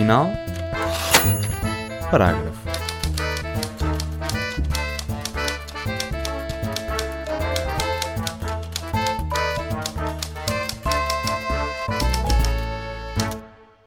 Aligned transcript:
final, 0.00 0.30
parágrafo. 2.10 2.58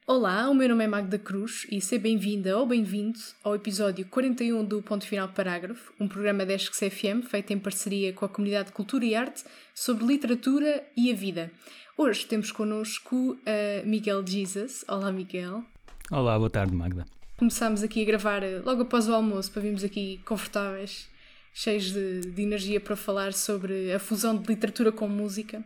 Olá, 0.06 0.48
o 0.52 0.54
meu 0.54 0.70
nome 0.70 0.84
é 0.84 0.88
Magda 0.88 1.18
Cruz 1.18 1.66
e 1.72 1.82
seja 1.82 2.00
bem-vinda 2.00 2.60
ou 2.60 2.68
bem-vindo 2.68 3.18
ao 3.44 3.56
episódio 3.56 4.06
41 4.06 4.64
do 4.64 4.84
Ponto 4.84 5.08
Final 5.08 5.30
Parágrafo, 5.30 5.92
um 6.00 6.08
programa 6.08 6.46
da 6.46 6.54
Esques 6.54 6.78
FM 6.78 7.28
feito 7.28 7.52
em 7.52 7.58
parceria 7.58 8.14
com 8.14 8.24
a 8.24 8.30
Comunidade 8.30 8.68
de 8.68 8.74
Cultura 8.74 9.04
e 9.04 9.16
Arte 9.16 9.44
sobre 9.74 10.06
literatura 10.06 10.86
e 10.96 11.12
a 11.12 11.16
vida. 11.16 11.52
Hoje 11.98 12.28
temos 12.28 12.52
connosco 12.52 13.16
uh, 13.32 13.88
Miguel 13.88 14.24
Jesus. 14.28 14.86
Olá, 14.88 15.12
Miguel. 15.12 15.64
Olá, 16.12 16.38
boa 16.38 16.50
tarde, 16.50 16.76
Magda. 16.76 17.06
Começámos 17.38 17.82
aqui 17.82 18.02
a 18.02 18.06
gravar 18.06 18.44
uh, 18.44 18.62
logo 18.66 18.82
após 18.82 19.08
o 19.08 19.14
almoço 19.14 19.52
para 19.52 19.62
virmos 19.62 19.84
aqui 19.84 20.20
confortáveis, 20.26 21.10
cheios 21.54 21.92
de, 21.92 22.22
de, 22.22 22.42
energia 22.42 22.80
para 22.80 22.96
falar 22.96 23.34
sobre 23.34 23.92
a 23.94 24.00
fusão 24.00 24.36
de 24.36 24.46
literatura 24.48 24.92
com 24.92 25.08
música. 25.08 25.64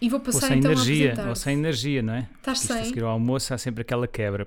E 0.00 0.10
vou 0.10 0.20
passar 0.20 0.42
ou 0.42 0.48
sem 0.48 0.58
então 0.58 0.72
energia, 0.72 1.14
a 1.18 1.28
ou 1.30 1.34
sem 1.34 1.54
energia, 1.54 2.02
não 2.02 2.12
é? 2.12 2.28
Estás 2.36 2.60
sem? 2.60 2.80
A 2.80 2.84
seguir 2.84 3.02
ao 3.02 3.10
almoço 3.10 3.54
há 3.54 3.58
sempre 3.58 3.80
aquela 3.80 4.06
quebra. 4.06 4.46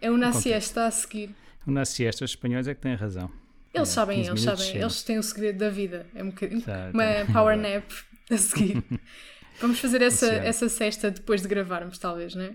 É 0.00 0.10
o 0.10 0.16
na 0.18 0.32
siesta 0.32 0.86
a 0.86 0.90
seguir. 0.90 1.30
O 1.66 1.70
na 1.70 1.86
siesta, 1.86 2.22
os 2.24 2.32
espanhóis 2.32 2.68
é 2.68 2.74
que 2.74 2.82
têm 2.82 2.94
razão. 2.94 3.30
Eles 3.72 3.88
é, 3.88 3.92
sabem, 3.92 4.26
eles 4.26 4.42
sabem, 4.42 4.76
eles 4.76 5.02
têm 5.02 5.18
o 5.18 5.22
segredo 5.22 5.58
da 5.58 5.70
vida. 5.70 6.06
É 6.14 6.22
um 6.22 6.28
bocadinho, 6.28 6.60
Tá, 6.60 6.90
uma 6.92 7.04
tá. 7.04 7.32
power 7.32 7.56
nap 7.56 7.90
a 8.30 8.36
seguir. 8.36 8.84
Vamos 9.58 9.78
fazer 9.78 10.02
essa, 10.02 10.26
essa 10.26 10.68
cesta 10.68 11.10
depois 11.10 11.40
de 11.40 11.48
gravarmos, 11.48 11.98
talvez, 11.98 12.34
não 12.34 12.44
é? 12.44 12.52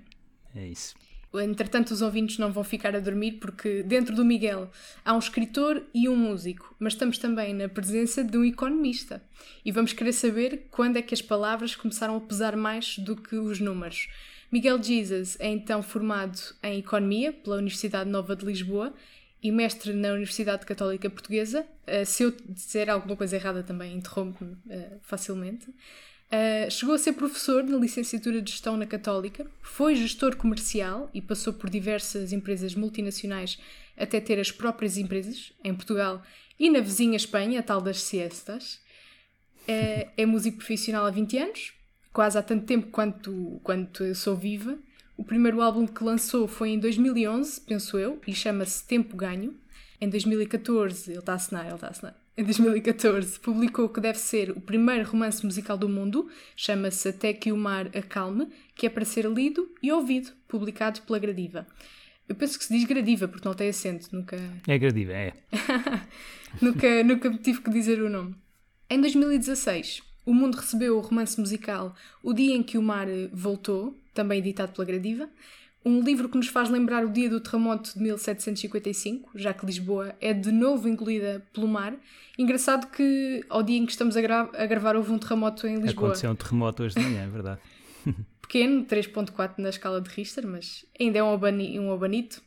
É 0.55 0.67
isso. 0.67 0.95
Entretanto, 1.33 1.91
os 1.91 2.01
ouvintes 2.01 2.37
não 2.37 2.51
vão 2.51 2.63
ficar 2.63 2.95
a 2.95 2.99
dormir 2.99 3.33
porque 3.33 3.83
dentro 3.83 4.15
do 4.15 4.23
Miguel 4.23 4.69
há 5.03 5.13
um 5.13 5.19
escritor 5.19 5.83
e 5.93 6.07
um 6.07 6.15
músico, 6.15 6.75
mas 6.79 6.93
estamos 6.93 7.17
também 7.17 7.53
na 7.53 7.67
presença 7.67 8.23
de 8.23 8.37
um 8.37 8.45
economista. 8.45 9.21
E 9.63 9.71
vamos 9.71 9.93
querer 9.93 10.13
saber 10.13 10.67
quando 10.71 10.97
é 10.97 11.01
que 11.01 11.13
as 11.13 11.21
palavras 11.21 11.75
começaram 11.75 12.15
a 12.15 12.21
pesar 12.21 12.55
mais 12.55 12.97
do 12.97 13.15
que 13.15 13.35
os 13.35 13.59
números. 13.59 14.07
Miguel 14.51 14.81
Jesus 14.81 15.35
é 15.39 15.49
então 15.49 15.83
formado 15.83 16.39
em 16.63 16.79
Economia 16.79 17.33
pela 17.33 17.57
Universidade 17.57 18.09
Nova 18.09 18.35
de 18.35 18.45
Lisboa 18.45 18.93
e 19.43 19.51
mestre 19.51 19.93
na 19.93 20.09
Universidade 20.09 20.65
Católica 20.65 21.09
Portuguesa. 21.09 21.65
Uh, 21.85 22.05
se 22.05 22.23
eu 22.23 22.33
disser 22.49 22.89
alguma 22.89 23.15
coisa 23.15 23.35
errada 23.35 23.61
também, 23.61 23.95
interrompe-me 23.95 24.53
uh, 24.53 24.99
facilmente. 25.01 25.67
Uh, 26.27 26.69
chegou 26.69 26.93
a 26.93 26.97
ser 26.97 27.13
professor 27.13 27.63
na 27.63 27.77
licenciatura 27.77 28.41
de 28.41 28.51
Gestão 28.51 28.75
na 28.75 28.85
Católica, 28.85 29.47
foi 29.61 29.95
gestor 29.95 30.35
comercial 30.35 31.09
e 31.13 31.21
passou 31.21 31.53
por 31.53 31.69
diversas 31.69 32.33
empresas 32.33 32.75
multinacionais 32.75 33.57
até 33.95 34.19
ter 34.19 34.37
as 34.37 34.51
próprias 34.51 34.97
empresas 34.97 35.53
em 35.63 35.73
Portugal 35.73 36.21
e 36.59 36.69
na 36.69 36.81
vizinha 36.81 37.15
Espanha, 37.15 37.61
a 37.61 37.63
tal 37.63 37.79
das 37.79 38.01
siestas. 38.01 38.75
Uh, 39.69 40.09
é 40.17 40.25
músico 40.25 40.57
profissional 40.57 41.05
há 41.05 41.09
20 41.09 41.37
anos, 41.37 41.73
quase 42.11 42.37
há 42.37 42.43
tanto 42.43 42.65
tempo 42.65 42.87
quanto, 42.87 43.61
quanto 43.63 44.03
eu 44.03 44.15
sou 44.15 44.35
viva. 44.35 44.77
O 45.15 45.23
primeiro 45.23 45.61
álbum 45.61 45.87
que 45.87 46.03
lançou 46.03 46.45
foi 46.45 46.71
em 46.71 46.79
2011, 46.79 47.61
penso 47.61 47.97
eu, 47.97 48.21
e 48.27 48.33
chama-se 48.33 48.85
Tempo 48.85 49.15
Ganho. 49.15 49.55
Em 49.99 50.09
2014, 50.09 51.11
ele 51.11 51.19
está 51.19 51.31
a 51.31 51.35
assinar, 51.35 51.65
ele 51.65 51.75
está 51.75 51.87
a 51.87 51.89
assinar. 51.89 52.26
Em 52.37 52.43
2014, 52.43 53.39
publicou 53.39 53.85
o 53.85 53.89
que 53.89 53.99
deve 53.99 54.19
ser 54.19 54.51
o 54.51 54.61
primeiro 54.61 55.09
romance 55.09 55.43
musical 55.43 55.75
do 55.75 55.89
mundo, 55.89 56.29
chama-se 56.55 57.09
Até 57.09 57.33
que 57.33 57.51
o 57.51 57.57
Mar 57.57 57.87
Acalme, 57.97 58.47
que 58.75 58.85
é 58.85 58.89
para 58.91 59.03
ser 59.03 59.25
lido 59.25 59.67
e 59.81 59.91
ouvido, 59.91 60.31
publicado 60.47 61.01
pela 61.01 61.17
Gradiva. 61.17 61.65
Eu 62.29 62.35
penso 62.35 62.59
que 62.59 62.65
se 62.65 62.71
diz 62.71 62.83
Gradiva, 62.83 63.27
porque 63.27 63.47
não 63.47 63.55
tem 63.55 63.69
acento, 63.69 64.15
nunca, 64.15 64.37
É 64.67 64.77
gradiva, 64.77 65.13
é. 65.13 65.33
nunca, 66.61 67.03
nunca 67.03 67.27
me 67.27 67.39
tive 67.39 67.59
que 67.59 67.71
dizer 67.71 67.99
o 68.03 68.09
nome. 68.09 68.35
Em 68.87 69.01
2016, 69.01 70.03
o 70.23 70.31
mundo 70.31 70.57
recebeu 70.57 70.95
o 70.95 71.01
romance 71.01 71.39
musical 71.39 71.95
O 72.21 72.33
Dia 72.33 72.55
em 72.55 72.61
que 72.61 72.77
o 72.77 72.83
Mar 72.83 73.07
Voltou, 73.33 73.99
também 74.13 74.37
editado 74.37 74.73
pela 74.73 74.85
Gradiva, 74.85 75.27
um 75.87 76.01
livro 76.01 76.27
que 76.29 76.37
nos 76.37 76.47
faz 76.47 76.69
lembrar 76.69 77.05
o 77.05 77.09
dia 77.09 77.29
do 77.29 77.39
terremoto 77.39 77.93
de 77.93 78.01
1755, 78.03 79.31
já 79.35 79.53
que 79.53 79.65
Lisboa 79.65 80.13
é 80.19 80.33
de 80.33 80.51
novo 80.51 80.87
engolida 80.87 81.41
pelo 81.53 81.67
mar. 81.67 81.93
Engraçado 82.37 82.87
que 82.91 83.43
ao 83.49 83.63
dia 83.63 83.77
em 83.77 83.85
que 83.85 83.91
estamos 83.91 84.15
a, 84.17 84.21
gra 84.21 84.49
a 84.53 84.65
gravar 84.65 84.95
houve 84.95 85.11
um 85.11 85.17
terremoto 85.17 85.65
em 85.65 85.75
Lisboa. 85.79 86.07
Aconteceu 86.09 86.31
um 86.31 86.35
terremoto 86.35 86.83
hoje 86.83 86.95
de 86.95 87.01
manhã, 87.01 87.23
é 87.23 87.27
verdade. 87.27 87.61
Pequeno, 88.41 88.85
3.4 88.85 89.53
na 89.57 89.69
escala 89.69 89.99
de 90.01 90.09
Richter, 90.09 90.45
mas 90.47 90.85
ainda 90.99 91.19
é 91.19 91.23
um, 91.23 91.33
abani 91.33 91.79
um 91.79 91.91
abanito. 91.91 92.41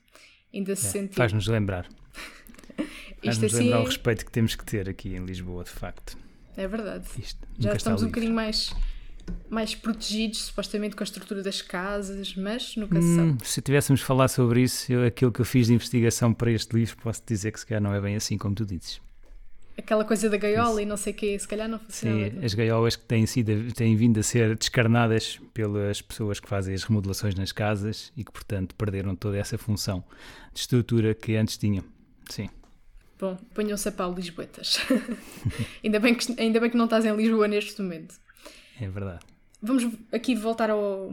Ainda 0.52 0.74
se 0.76 0.86
É, 0.86 0.90
sente. 0.90 1.14
Faz-nos 1.14 1.46
lembrar. 1.46 1.86
Isto 2.78 3.24
Faz-nos 3.24 3.54
assim 3.54 3.64
lembrar 3.64 3.78
é... 3.78 3.82
o 3.82 3.84
respeito 3.84 4.24
que 4.24 4.30
temos 4.32 4.54
que 4.54 4.64
ter 4.64 4.88
aqui 4.88 5.14
em 5.14 5.24
Lisboa, 5.24 5.64
de 5.64 5.70
facto. 5.70 6.16
é 6.56 6.66
verdade. 6.66 7.06
Isto 7.18 7.38
Já 7.58 7.74
estamos 7.74 8.02
um 8.02 8.06
bocadinho 8.06 8.32
mais, 8.34 8.74
mais 9.48 9.74
protegidos, 9.74 10.44
supostamente, 10.46 10.94
com 10.96 11.02
a 11.02 11.04
estrutura 11.04 11.42
das 11.42 11.60
casas, 11.62 12.34
mas 12.36 12.76
nunca 12.76 13.00
se 13.00 13.06
Hum, 13.08 13.16
sabe. 13.38 13.48
se 13.48 13.60
tivéssemos 13.62 14.00
falar 14.00 14.28
sobre 14.28 14.62
isso, 14.62 14.92
eu, 14.92 15.04
aquilo 15.06 15.32
que 15.32 15.40
eu 15.40 15.44
fiz 15.44 15.66
de 15.68 15.74
investigação 15.74 16.32
para 16.32 16.50
este 16.50 16.74
livro, 16.76 16.96
posso 16.98 17.22
dizer 17.26 17.52
que 17.52 17.60
se 17.60 17.66
calhar 17.66 17.82
não 17.82 17.94
é 17.94 18.00
bem 18.00 18.16
assim 18.16 18.36
como 18.38 18.54
tu 18.54 18.64
dizes. 18.64 19.00
Aquela 19.78 20.04
coisa 20.04 20.28
da 20.28 20.36
gaiola 20.36 20.82
e 20.82 20.84
não 20.84 20.96
sei 20.96 21.12
o 21.12 21.16
quê, 21.16 21.38
se 21.38 21.48
calhar 21.48 21.66
não 21.66 21.78
funciona. 21.78 22.30
Sim, 22.30 22.44
as 22.44 22.52
gaiolas 22.52 22.96
que 22.96 23.04
têm, 23.04 23.24
sido, 23.24 23.72
têm 23.72 23.96
vindo 23.96 24.20
a 24.20 24.22
ser 24.22 24.54
descarnadas 24.56 25.40
pelas 25.54 26.02
pessoas 26.02 26.38
que 26.38 26.46
fazem 26.48 26.74
as 26.74 26.82
remodelações 26.84 27.34
nas 27.34 27.50
casas 27.50 28.12
e 28.14 28.22
que, 28.22 28.30
portanto, 28.30 28.74
perderam 28.74 29.16
toda 29.16 29.38
essa 29.38 29.56
função 29.56 30.04
de 30.52 30.60
estrutura 30.60 31.14
que 31.14 31.34
antes 31.34 31.56
tinham. 31.56 31.82
Sim. 32.28 32.50
Bom, 33.18 33.36
ponham-se 33.54 33.88
a 33.88 33.92
pau 33.92 34.12
Lisboetas. 34.14 34.78
ainda, 35.82 35.98
bem 35.98 36.14
que, 36.14 36.40
ainda 36.40 36.60
bem 36.60 36.68
que 36.70 36.76
não 36.76 36.84
estás 36.84 37.04
em 37.06 37.14
Lisboa 37.16 37.48
neste 37.48 37.80
momento. 37.80 38.14
É 38.80 38.88
verdade. 38.88 39.20
Vamos 39.62 39.86
aqui 40.10 40.34
voltar 40.34 40.70
ao, 40.70 41.12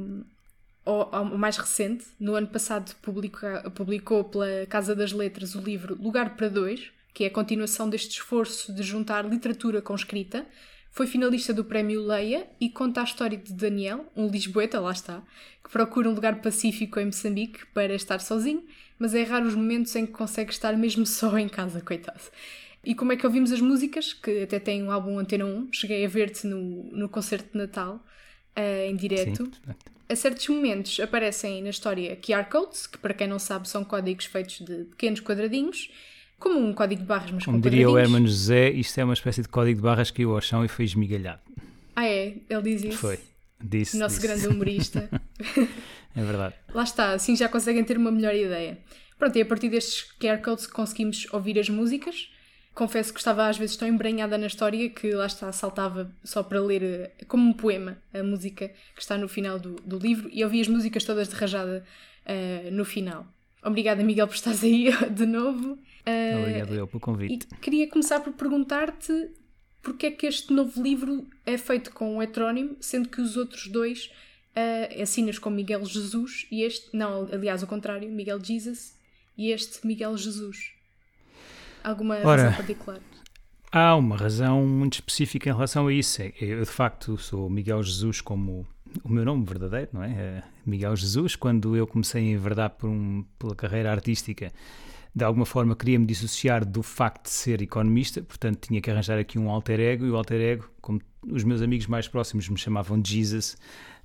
ao, 0.85 1.15
ao 1.15 1.25
mais 1.37 1.57
recente. 1.57 2.05
No 2.19 2.35
ano 2.35 2.47
passado 2.47 2.95
publica, 3.01 3.69
publicou 3.71 4.23
pela 4.23 4.65
Casa 4.67 4.95
das 4.95 5.11
Letras 5.11 5.53
o 5.53 5.59
livro 5.59 6.01
Lugar 6.01 6.35
para 6.35 6.47
Dois, 6.47 6.91
que 7.13 7.25
é 7.25 7.27
a 7.27 7.31
continuação 7.31 7.89
deste 7.89 8.11
esforço 8.11 8.73
de 8.73 8.83
juntar 8.83 9.25
literatura 9.25 9.81
com 9.81 9.93
escrita. 9.93 10.45
Foi 10.91 11.05
finalista 11.05 11.53
do 11.53 11.65
Prémio 11.65 12.01
Leia 12.01 12.47
e 12.59 12.69
conta 12.69 13.01
a 13.01 13.03
história 13.03 13.37
de 13.37 13.53
Daniel, 13.53 14.05
um 14.15 14.27
lisboeta, 14.27 14.79
lá 14.79 14.91
está, 14.91 15.21
que 15.63 15.69
procura 15.69 16.09
um 16.09 16.13
lugar 16.13 16.41
pacífico 16.41 16.99
em 16.99 17.05
Moçambique 17.05 17.65
para 17.67 17.93
estar 17.93 18.19
sozinho, 18.19 18.63
mas 18.97 19.13
é 19.13 19.21
raro 19.21 19.45
os 19.45 19.53
momentos 19.53 19.95
em 19.95 20.05
que 20.05 20.11
consegue 20.13 20.51
estar 20.51 20.75
mesmo 20.75 21.05
só 21.05 21.37
em 21.37 21.49
casa, 21.49 21.81
coitado. 21.81 22.21
E 22.87 22.95
como 22.95 23.11
é 23.11 23.17
que 23.17 23.25
ouvimos 23.27 23.51
as 23.51 23.59
músicas, 23.59 24.13
que 24.13 24.43
até 24.43 24.59
tem 24.59 24.81
um 24.81 24.89
álbum 24.89 25.19
Antena 25.19 25.43
1, 25.43 25.73
cheguei 25.73 26.05
a 26.05 26.07
ver-te 26.07 26.47
no, 26.47 26.85
no 26.85 27.09
concerto 27.09 27.51
de 27.51 27.57
Natal, 27.57 28.01
eh, 28.55 28.89
em 28.89 28.95
direto. 28.95 29.43
Sim, 29.43 29.75
A 30.07 30.15
certos 30.15 30.47
momentos 30.47 30.97
aparecem 31.01 31.61
na 31.61 31.69
história 31.69 32.15
QR 32.15 32.45
codes, 32.45 32.87
que 32.87 32.97
para 32.97 33.13
quem 33.13 33.27
não 33.27 33.39
sabe 33.39 33.67
são 33.67 33.83
códigos 33.83 34.23
feitos 34.23 34.61
de 34.65 34.85
pequenos 34.85 35.19
quadradinhos, 35.19 35.91
como 36.39 36.57
um 36.57 36.71
código 36.71 37.01
de 37.01 37.07
barras, 37.07 37.29
mas 37.29 37.43
com 37.43 37.51
Como 37.51 37.61
diria 37.61 37.89
o. 37.89 37.97
Hermano 37.97 38.25
José, 38.25 38.69
isto 38.69 38.97
é 38.97 39.03
uma 39.03 39.15
espécie 39.15 39.41
de 39.41 39.49
código 39.49 39.75
de 39.75 39.83
barras 39.83 40.09
que 40.09 40.17
caiu 40.17 40.33
ao 40.33 40.39
chão 40.39 40.63
e 40.63 40.69
foi 40.69 40.85
esmigalhado. 40.85 41.41
Ah 41.93 42.07
é, 42.07 42.37
ele 42.49 42.61
diz 42.61 42.85
isso. 42.85 42.99
Foi. 42.99 43.19
Disse. 43.61 43.97
Nosso 43.97 44.15
disse. 44.15 44.27
grande 44.27 44.47
humorista. 44.47 45.09
É 46.15 46.23
verdade. 46.23 46.55
Lá 46.73 46.81
está, 46.81 47.11
assim 47.11 47.35
já 47.35 47.47
conseguem 47.47 47.83
ter 47.83 47.95
uma 47.95 48.09
melhor 48.09 48.33
ideia. 48.33 48.79
Pronto, 49.19 49.37
e 49.37 49.41
a 49.41 49.45
partir 49.45 49.69
destes 49.69 50.03
QR 50.19 50.41
codes 50.41 50.65
conseguimos 50.65 51.27
ouvir 51.31 51.59
as 51.59 51.69
músicas. 51.69 52.31
Confesso 52.77 53.11
que 53.11 53.17
estava 53.17 53.47
às 53.47 53.57
vezes 53.57 53.75
tão 53.75 53.87
embranhada 53.87 54.37
na 54.37 54.45
história 54.45 54.87
que 54.87 55.09
lá 55.11 55.25
está, 55.25 55.51
saltava 55.51 56.11
só 56.23 56.43
para 56.43 56.61
ler 56.61 56.83
eh, 56.83 57.11
como 57.27 57.49
um 57.49 57.51
poema 57.51 57.97
a 58.13 58.21
música 58.21 58.69
que 58.93 59.01
está 59.01 59.17
no 59.17 59.27
final 59.27 59.57
do, 59.57 59.77
do 59.77 59.97
livro 59.97 60.29
e 60.31 60.43
ouvi 60.43 60.61
as 60.61 60.67
músicas 60.67 61.03
todas 61.03 61.27
de 61.27 61.33
rajada 61.33 61.83
eh, 62.23 62.69
no 62.71 62.85
final. 62.85 63.25
Obrigada, 63.63 64.03
Miguel, 64.03 64.27
por 64.27 64.35
estares 64.35 64.63
aí 64.63 64.91
de 65.09 65.25
novo. 65.25 65.75
Eh, 66.05 66.37
Obrigado 66.39 66.75
eu 66.75 66.85
pelo 66.85 66.99
e 66.99 67.01
convite. 67.01 67.47
queria 67.59 67.89
começar 67.89 68.19
por 68.19 68.33
perguntar-te 68.33 69.31
porque 69.81 70.05
é 70.05 70.11
que 70.11 70.27
este 70.27 70.53
novo 70.53 70.79
livro 70.79 71.25
é 71.47 71.57
feito 71.57 71.91
com 71.91 72.17
um 72.17 72.21
heterónimo, 72.21 72.77
sendo 72.79 73.09
que 73.09 73.19
os 73.19 73.37
outros 73.37 73.67
dois 73.69 74.11
uh, 74.55 75.01
assinas 75.01 75.39
com 75.39 75.49
Miguel 75.49 75.83
Jesus 75.83 76.45
e 76.51 76.61
este, 76.61 76.95
não, 76.95 77.27
aliás, 77.31 77.63
o 77.63 77.67
contrário, 77.67 78.07
Miguel 78.11 78.39
Jesus 78.39 78.95
e 79.35 79.49
este 79.49 79.87
Miguel 79.87 80.15
Jesus. 80.15 80.76
Alguma 81.83 82.15
Ora. 82.15 82.43
razão 82.43 82.53
particular? 82.57 82.99
Há 83.71 83.95
uma 83.95 84.15
razão 84.15 84.65
muito 84.65 84.93
específica 84.95 85.49
em 85.49 85.53
relação 85.53 85.87
a 85.87 85.93
isso. 85.93 86.21
É- 86.21 86.33
Eu, 86.39 86.61
de 86.61 86.69
facto, 86.69 87.17
sou 87.17 87.49
Miguel 87.49 87.83
Jesus 87.83 88.21
como 88.21 88.65
o 89.03 89.09
meu 89.09 89.25
nome 89.25 89.45
verdadeiro, 89.45 89.89
não 89.93 90.03
é? 90.03 90.11
É 90.11 90.43
Miguel 90.65 90.95
Jesus. 90.95 91.35
Quando 91.35 91.75
eu 91.75 91.85
comecei 91.85 92.21
a 92.23 92.31
enverdar 92.35 92.69
por 92.71 92.89
um, 92.89 93.23
pela 93.37 93.55
carreira 93.55 93.91
artística, 93.91 94.51
de 95.13 95.23
alguma 95.23 95.45
forma 95.45 95.75
queria 95.75 95.99
me 95.99 96.05
dissociar 96.05 96.63
do 96.65 96.81
facto 96.81 97.23
de 97.23 97.31
ser 97.31 97.61
economista, 97.61 98.21
portanto 98.21 98.67
tinha 98.67 98.79
que 98.79 98.89
arranjar 98.89 99.17
aqui 99.19 99.37
um 99.37 99.49
alter 99.49 99.79
ego, 99.79 100.05
e 100.05 100.09
o 100.11 100.15
alter 100.15 100.39
ego, 100.39 100.69
como 100.81 101.01
os 101.29 101.43
meus 101.43 101.61
amigos 101.61 101.87
mais 101.87 102.07
próximos 102.07 102.47
me 102.47 102.57
chamavam 102.57 103.01
Jesus, 103.03 103.57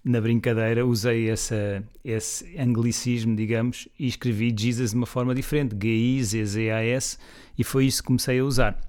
na 0.04 0.20
brincadeira, 0.20 0.84
usei 0.84 1.30
essa, 1.30 1.82
esse 2.04 2.58
anglicismo, 2.58 3.36
digamos, 3.36 3.88
e 3.98 4.08
escrevi 4.08 4.52
Jesus 4.56 4.90
de 4.90 4.96
uma 4.96 5.06
forma 5.06 5.34
diferente, 5.34 5.76
G-I-Z-Z-A-S, 5.80 7.18
e 7.56 7.62
foi 7.62 7.86
isso 7.86 8.02
que 8.02 8.08
comecei 8.08 8.40
a 8.40 8.44
usar. 8.44 8.80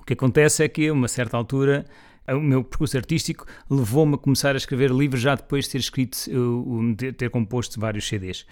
O 0.00 0.04
que 0.04 0.14
acontece 0.14 0.64
é 0.64 0.68
que, 0.68 0.88
a 0.88 0.92
uma 0.92 1.08
certa 1.08 1.36
altura, 1.36 1.84
o 2.28 2.40
meu 2.40 2.64
percurso 2.64 2.96
artístico 2.96 3.46
levou-me 3.68 4.14
a 4.14 4.18
começar 4.18 4.54
a 4.54 4.56
escrever 4.56 4.90
livros 4.90 5.20
já 5.20 5.34
depois 5.34 5.66
de 5.66 5.72
ter 5.72 5.78
escrito, 5.78 6.16
de 6.96 7.12
ter 7.12 7.30
composto 7.30 7.78
vários 7.78 8.06
CDs. 8.08 8.46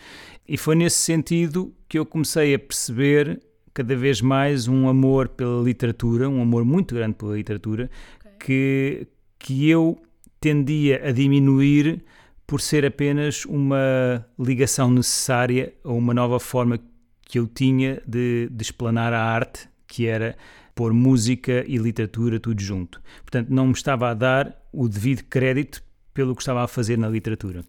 E 0.46 0.56
foi 0.56 0.75
nesse 0.75 0.99
sentido 0.99 1.75
que 1.88 1.99
eu 1.99 2.05
comecei 2.05 2.55
a 2.55 2.58
perceber 2.58 3.40
cada 3.73 3.96
vez 3.96 4.20
mais 4.20 4.69
um 4.69 4.88
amor 4.88 5.28
pela 5.28 5.62
literatura, 5.62 6.28
um 6.28 6.43
amor 6.43 6.64
muito 6.64 6.94
grande 6.94 7.14
pela 7.14 7.37
literatura, 7.37 7.88
okay. 8.20 8.37
que, 8.38 9.06
que 9.38 9.70
eu 9.70 10.00
tendia 10.40 11.06
a 11.06 11.12
diminuir 11.12 12.02
por 12.46 12.60
ser 12.60 12.84
apenas 12.84 13.44
uma 13.44 14.26
ligação 14.38 14.90
necessária 14.90 15.72
a 15.84 15.92
uma 15.92 16.12
nova 16.14 16.40
forma 16.40 16.81
que 17.22 17.38
eu 17.38 17.46
tinha 17.46 18.02
de, 18.06 18.48
de 18.50 18.62
explanar 18.62 19.12
a 19.12 19.22
arte, 19.22 19.69
que 19.87 20.06
era 20.06 20.37
pôr 20.75 20.92
música 20.92 21.64
e 21.69 21.76
literatura 21.76 22.40
tudo 22.40 22.60
junto. 22.60 23.00
Portanto, 23.22 23.50
não 23.50 23.66
me 23.66 23.72
estava 23.72 24.10
a 24.10 24.14
dar 24.14 24.58
o 24.72 24.88
devido 24.88 25.22
crédito 25.25 25.82
pelo 26.12 26.34
que 26.34 26.42
estava 26.42 26.64
a 26.64 26.69
fazer 26.69 26.98
na 26.98 27.08
literatura. 27.08 27.64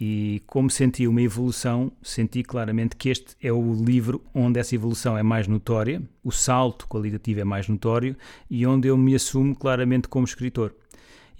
E 0.00 0.42
como 0.46 0.68
senti 0.68 1.06
uma 1.06 1.22
evolução, 1.22 1.92
senti 2.02 2.42
claramente 2.42 2.96
que 2.96 3.08
este 3.08 3.36
é 3.40 3.52
o 3.52 3.72
livro 3.72 4.22
onde 4.34 4.58
essa 4.58 4.74
evolução 4.74 5.16
é 5.16 5.22
mais 5.22 5.46
notória, 5.46 6.02
o 6.24 6.32
salto 6.32 6.88
qualitativo 6.88 7.40
é 7.40 7.44
mais 7.44 7.68
notório 7.68 8.16
e 8.50 8.66
onde 8.66 8.88
eu 8.88 8.96
me 8.96 9.14
assumo 9.14 9.54
claramente 9.54 10.08
como 10.08 10.26
escritor. 10.26 10.74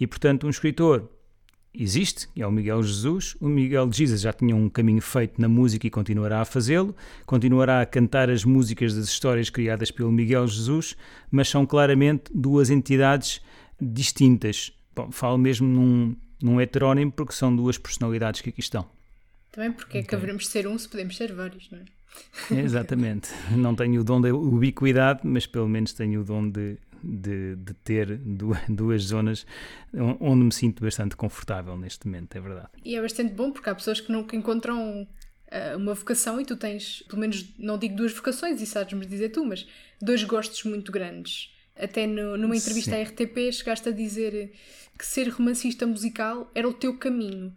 E 0.03 0.07
portanto, 0.07 0.45
um 0.45 0.49
escritor 0.49 1.09
existe, 1.73 2.27
é 2.35 2.45
o 2.45 2.51
Miguel 2.51 2.83
Jesus. 2.83 3.37
O 3.39 3.47
Miguel 3.47 3.89
Jesus 3.89 4.19
já 4.19 4.33
tinha 4.33 4.53
um 4.53 4.67
caminho 4.67 5.01
feito 5.01 5.41
na 5.41 5.47
música 5.47 5.87
e 5.87 5.89
continuará 5.89 6.41
a 6.41 6.45
fazê-lo. 6.45 6.93
Continuará 7.25 7.79
a 7.79 7.85
cantar 7.85 8.29
as 8.29 8.43
músicas 8.43 8.93
das 8.93 9.05
histórias 9.05 9.49
criadas 9.49 9.91
pelo 9.91 10.11
Miguel 10.11 10.45
Jesus, 10.45 10.97
mas 11.31 11.47
são 11.47 11.65
claramente 11.65 12.23
duas 12.35 12.69
entidades 12.69 13.39
distintas. 13.79 14.73
Bom, 14.93 15.09
falo 15.09 15.37
mesmo 15.37 15.69
num, 15.69 16.17
num 16.41 16.59
heterónimo 16.59 17.09
porque 17.09 17.31
são 17.31 17.55
duas 17.55 17.77
personalidades 17.77 18.41
que 18.41 18.49
aqui 18.49 18.59
estão. 18.59 18.85
Também 19.53 19.71
porque 19.71 19.99
é 19.99 20.03
que 20.03 20.13
haveremos 20.13 20.43
de 20.43 20.49
ser 20.49 20.67
um 20.67 20.77
se 20.77 20.89
podemos 20.89 21.15
ser 21.15 21.31
vários, 21.31 21.71
não 21.71 21.79
é? 21.79 22.59
Exatamente. 22.59 23.29
Não 23.55 23.73
tenho 23.73 24.01
o 24.01 24.03
dom 24.03 24.19
da 24.19 24.35
ubiquidade, 24.35 25.21
mas 25.23 25.47
pelo 25.47 25.69
menos 25.69 25.93
tenho 25.93 26.19
o 26.19 26.23
dom 26.25 26.49
de 26.49 26.77
de, 27.03 27.55
de 27.55 27.73
ter 27.73 28.17
duas, 28.69 29.03
zonas 29.03 29.45
onde 30.19 30.43
me 30.43 30.51
sinto 30.51 30.83
bastante 30.83 31.15
confortável 31.15 31.77
neste 31.77 32.07
momento, 32.07 32.35
é 32.35 32.41
verdade. 32.41 32.69
E 32.83 32.95
é 32.95 33.01
bastante 33.01 33.33
bom 33.33 33.51
porque 33.51 33.69
há 33.69 33.75
pessoas 33.75 33.99
que 33.99 34.11
nunca 34.11 34.35
encontram 34.35 35.03
uh, 35.03 35.77
uma 35.77 35.93
vocação 35.93 36.39
e 36.39 36.45
tu 36.45 36.55
tens, 36.55 37.03
pelo 37.07 37.21
menos, 37.21 37.45
não 37.57 37.77
digo 37.77 37.95
duas 37.95 38.13
vocações, 38.13 38.61
isso 38.61 38.73
sabes-me 38.73 39.05
dizer 39.05 39.29
tu, 39.29 39.45
mas 39.45 39.67
dois 40.01 40.23
gostos 40.23 40.63
muito 40.63 40.91
grandes. 40.91 41.53
Até 41.75 42.05
no, 42.05 42.37
numa 42.37 42.55
entrevista 42.55 42.91
Sim. 42.91 42.97
à 42.97 43.03
RTP 43.03 43.51
chegaste 43.51 43.89
a 43.89 43.91
dizer 43.91 44.51
que 44.97 45.05
ser 45.05 45.27
romancista 45.29 45.87
musical 45.87 46.51
era 46.53 46.67
o 46.67 46.73
teu 46.73 46.97
caminho. 46.97 47.55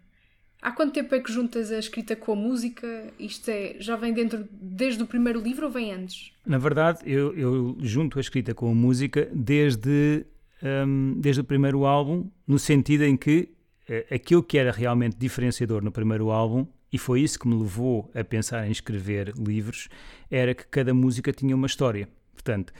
Há 0.61 0.71
quanto 0.71 0.93
tempo 0.93 1.13
é 1.13 1.19
que 1.19 1.31
juntas 1.31 1.71
a 1.71 1.77
escrita 1.77 2.15
com 2.15 2.33
a 2.33 2.35
música? 2.35 3.13
Isto 3.19 3.49
é, 3.49 3.75
já 3.79 3.95
vem 3.95 4.11
dentro 4.11 4.47
desde 4.51 5.03
o 5.03 5.05
primeiro 5.05 5.39
livro 5.39 5.67
ou 5.67 5.71
vem 5.71 5.93
antes? 5.93 6.31
Na 6.45 6.57
verdade, 6.57 6.99
eu, 7.05 7.37
eu 7.37 7.77
junto 7.79 8.17
a 8.17 8.21
escrita 8.21 8.53
com 8.53 8.71
a 8.71 8.73
música 8.73 9.29
desde, 9.33 10.25
um, 10.63 11.13
desde 11.19 11.41
o 11.41 11.43
primeiro 11.43 11.85
álbum, 11.85 12.29
no 12.47 12.57
sentido 12.57 13.03
em 13.03 13.15
que 13.15 13.49
uh, 13.87 14.13
aquilo 14.13 14.41
que 14.41 14.57
era 14.57 14.71
realmente 14.71 15.15
diferenciador 15.15 15.83
no 15.83 15.91
primeiro 15.91 16.31
álbum, 16.31 16.65
e 16.91 16.97
foi 16.97 17.21
isso 17.21 17.39
que 17.39 17.47
me 17.47 17.55
levou 17.55 18.09
a 18.15 18.23
pensar 18.23 18.67
em 18.67 18.71
escrever 18.71 19.33
livros, 19.37 19.89
era 20.31 20.55
que 20.55 20.65
cada 20.65 20.93
música 20.93 21.31
tinha 21.31 21.55
uma 21.55 21.67
história. 21.67 22.09
Portanto, 22.43 22.71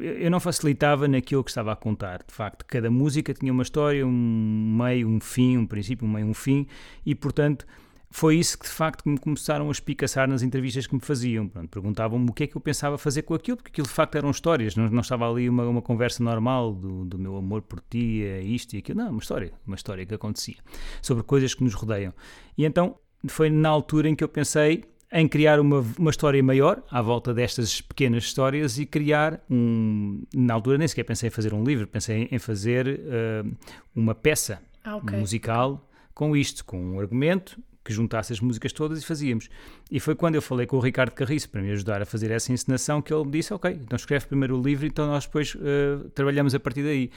eu 0.00 0.30
não 0.30 0.40
facilitava 0.40 1.06
naquilo 1.06 1.44
que 1.44 1.50
estava 1.50 1.72
a 1.72 1.76
contar. 1.76 2.24
De 2.26 2.34
facto, 2.34 2.64
cada 2.66 2.90
música 2.90 3.32
tinha 3.34 3.52
uma 3.52 3.62
história, 3.62 4.06
um 4.06 4.76
meio, 4.76 5.08
um 5.08 5.20
fim, 5.20 5.58
um 5.58 5.66
princípio, 5.66 6.06
um 6.06 6.10
meio, 6.10 6.26
um 6.26 6.34
fim, 6.34 6.66
e 7.04 7.14
portanto 7.14 7.66
foi 8.12 8.36
isso 8.36 8.58
que 8.58 8.66
de 8.66 8.72
facto 8.72 9.08
me 9.08 9.18
começaram 9.18 9.68
a 9.68 9.72
espicaçar 9.72 10.28
nas 10.28 10.42
entrevistas 10.42 10.86
que 10.86 10.94
me 10.94 11.00
faziam. 11.00 11.48
Perguntavam-me 11.48 12.28
o 12.28 12.32
que 12.32 12.44
é 12.44 12.46
que 12.46 12.54
eu 12.54 12.60
pensava 12.60 12.98
fazer 12.98 13.22
com 13.22 13.32
aquilo, 13.32 13.56
porque 13.56 13.70
aquilo 13.70 13.86
de 13.86 13.92
facto 13.92 14.14
eram 14.16 14.30
histórias, 14.30 14.76
não, 14.76 14.88
não 14.90 15.00
estava 15.00 15.28
ali 15.28 15.48
uma, 15.48 15.66
uma 15.66 15.80
conversa 15.80 16.22
normal 16.22 16.74
do, 16.74 17.06
do, 17.06 17.18
meu 17.18 17.36
amor 17.36 17.62
por 17.62 17.80
ti, 17.80 18.22
é 18.22 18.42
isto 18.42 18.74
e 18.74 18.78
aquilo. 18.78 18.98
Não, 18.98 19.10
uma 19.10 19.18
história, 19.18 19.52
uma 19.66 19.76
história 19.76 20.04
que 20.04 20.14
acontecia 20.14 20.56
sobre 21.00 21.24
coisas 21.24 21.54
que 21.54 21.64
nos 21.64 21.72
rodeiam. 21.72 22.12
E 22.56 22.66
então 22.66 22.96
foi 23.26 23.48
na 23.48 23.70
altura 23.70 24.10
em 24.10 24.14
que 24.14 24.22
eu 24.22 24.28
pensei 24.28 24.84
em 25.12 25.28
criar 25.28 25.60
uma, 25.60 25.84
uma 25.98 26.10
história 26.10 26.42
maior 26.42 26.82
à 26.90 27.02
volta 27.02 27.34
destas 27.34 27.82
pequenas 27.82 28.24
histórias 28.24 28.78
e 28.78 28.86
criar 28.86 29.40
um. 29.50 30.22
Na 30.34 30.54
altura 30.54 30.78
nem 30.78 30.88
sequer 30.88 31.04
pensei 31.04 31.28
em 31.28 31.30
fazer 31.30 31.52
um 31.52 31.62
livro, 31.62 31.86
pensei 31.86 32.28
em 32.30 32.38
fazer 32.38 32.88
uh, 32.88 33.56
uma 33.94 34.14
peça 34.14 34.60
ah, 34.82 34.96
okay. 34.96 35.18
musical 35.18 35.86
com 36.14 36.34
isto, 36.34 36.64
com 36.64 36.94
um 36.94 36.98
argumento 36.98 37.60
que 37.84 37.92
juntasse 37.92 38.32
as 38.32 38.40
músicas 38.40 38.72
todas 38.72 39.02
e 39.02 39.04
fazíamos. 39.04 39.50
E 39.90 40.00
foi 40.00 40.14
quando 40.14 40.36
eu 40.36 40.42
falei 40.42 40.66
com 40.66 40.76
o 40.76 40.80
Ricardo 40.80 41.10
Carriço 41.10 41.50
para 41.50 41.60
me 41.60 41.70
ajudar 41.72 42.00
a 42.00 42.06
fazer 42.06 42.30
essa 42.30 42.52
encenação 42.52 43.02
que 43.02 43.12
ele 43.12 43.24
me 43.24 43.32
disse: 43.32 43.52
Ok, 43.52 43.70
então 43.70 43.96
escreve 43.96 44.26
primeiro 44.26 44.58
o 44.58 44.62
livro, 44.62 44.86
então 44.86 45.06
nós 45.06 45.26
depois 45.26 45.54
uh, 45.54 46.08
trabalhamos 46.14 46.54
a 46.54 46.60
partir 46.60 46.82
daí. 46.82 47.10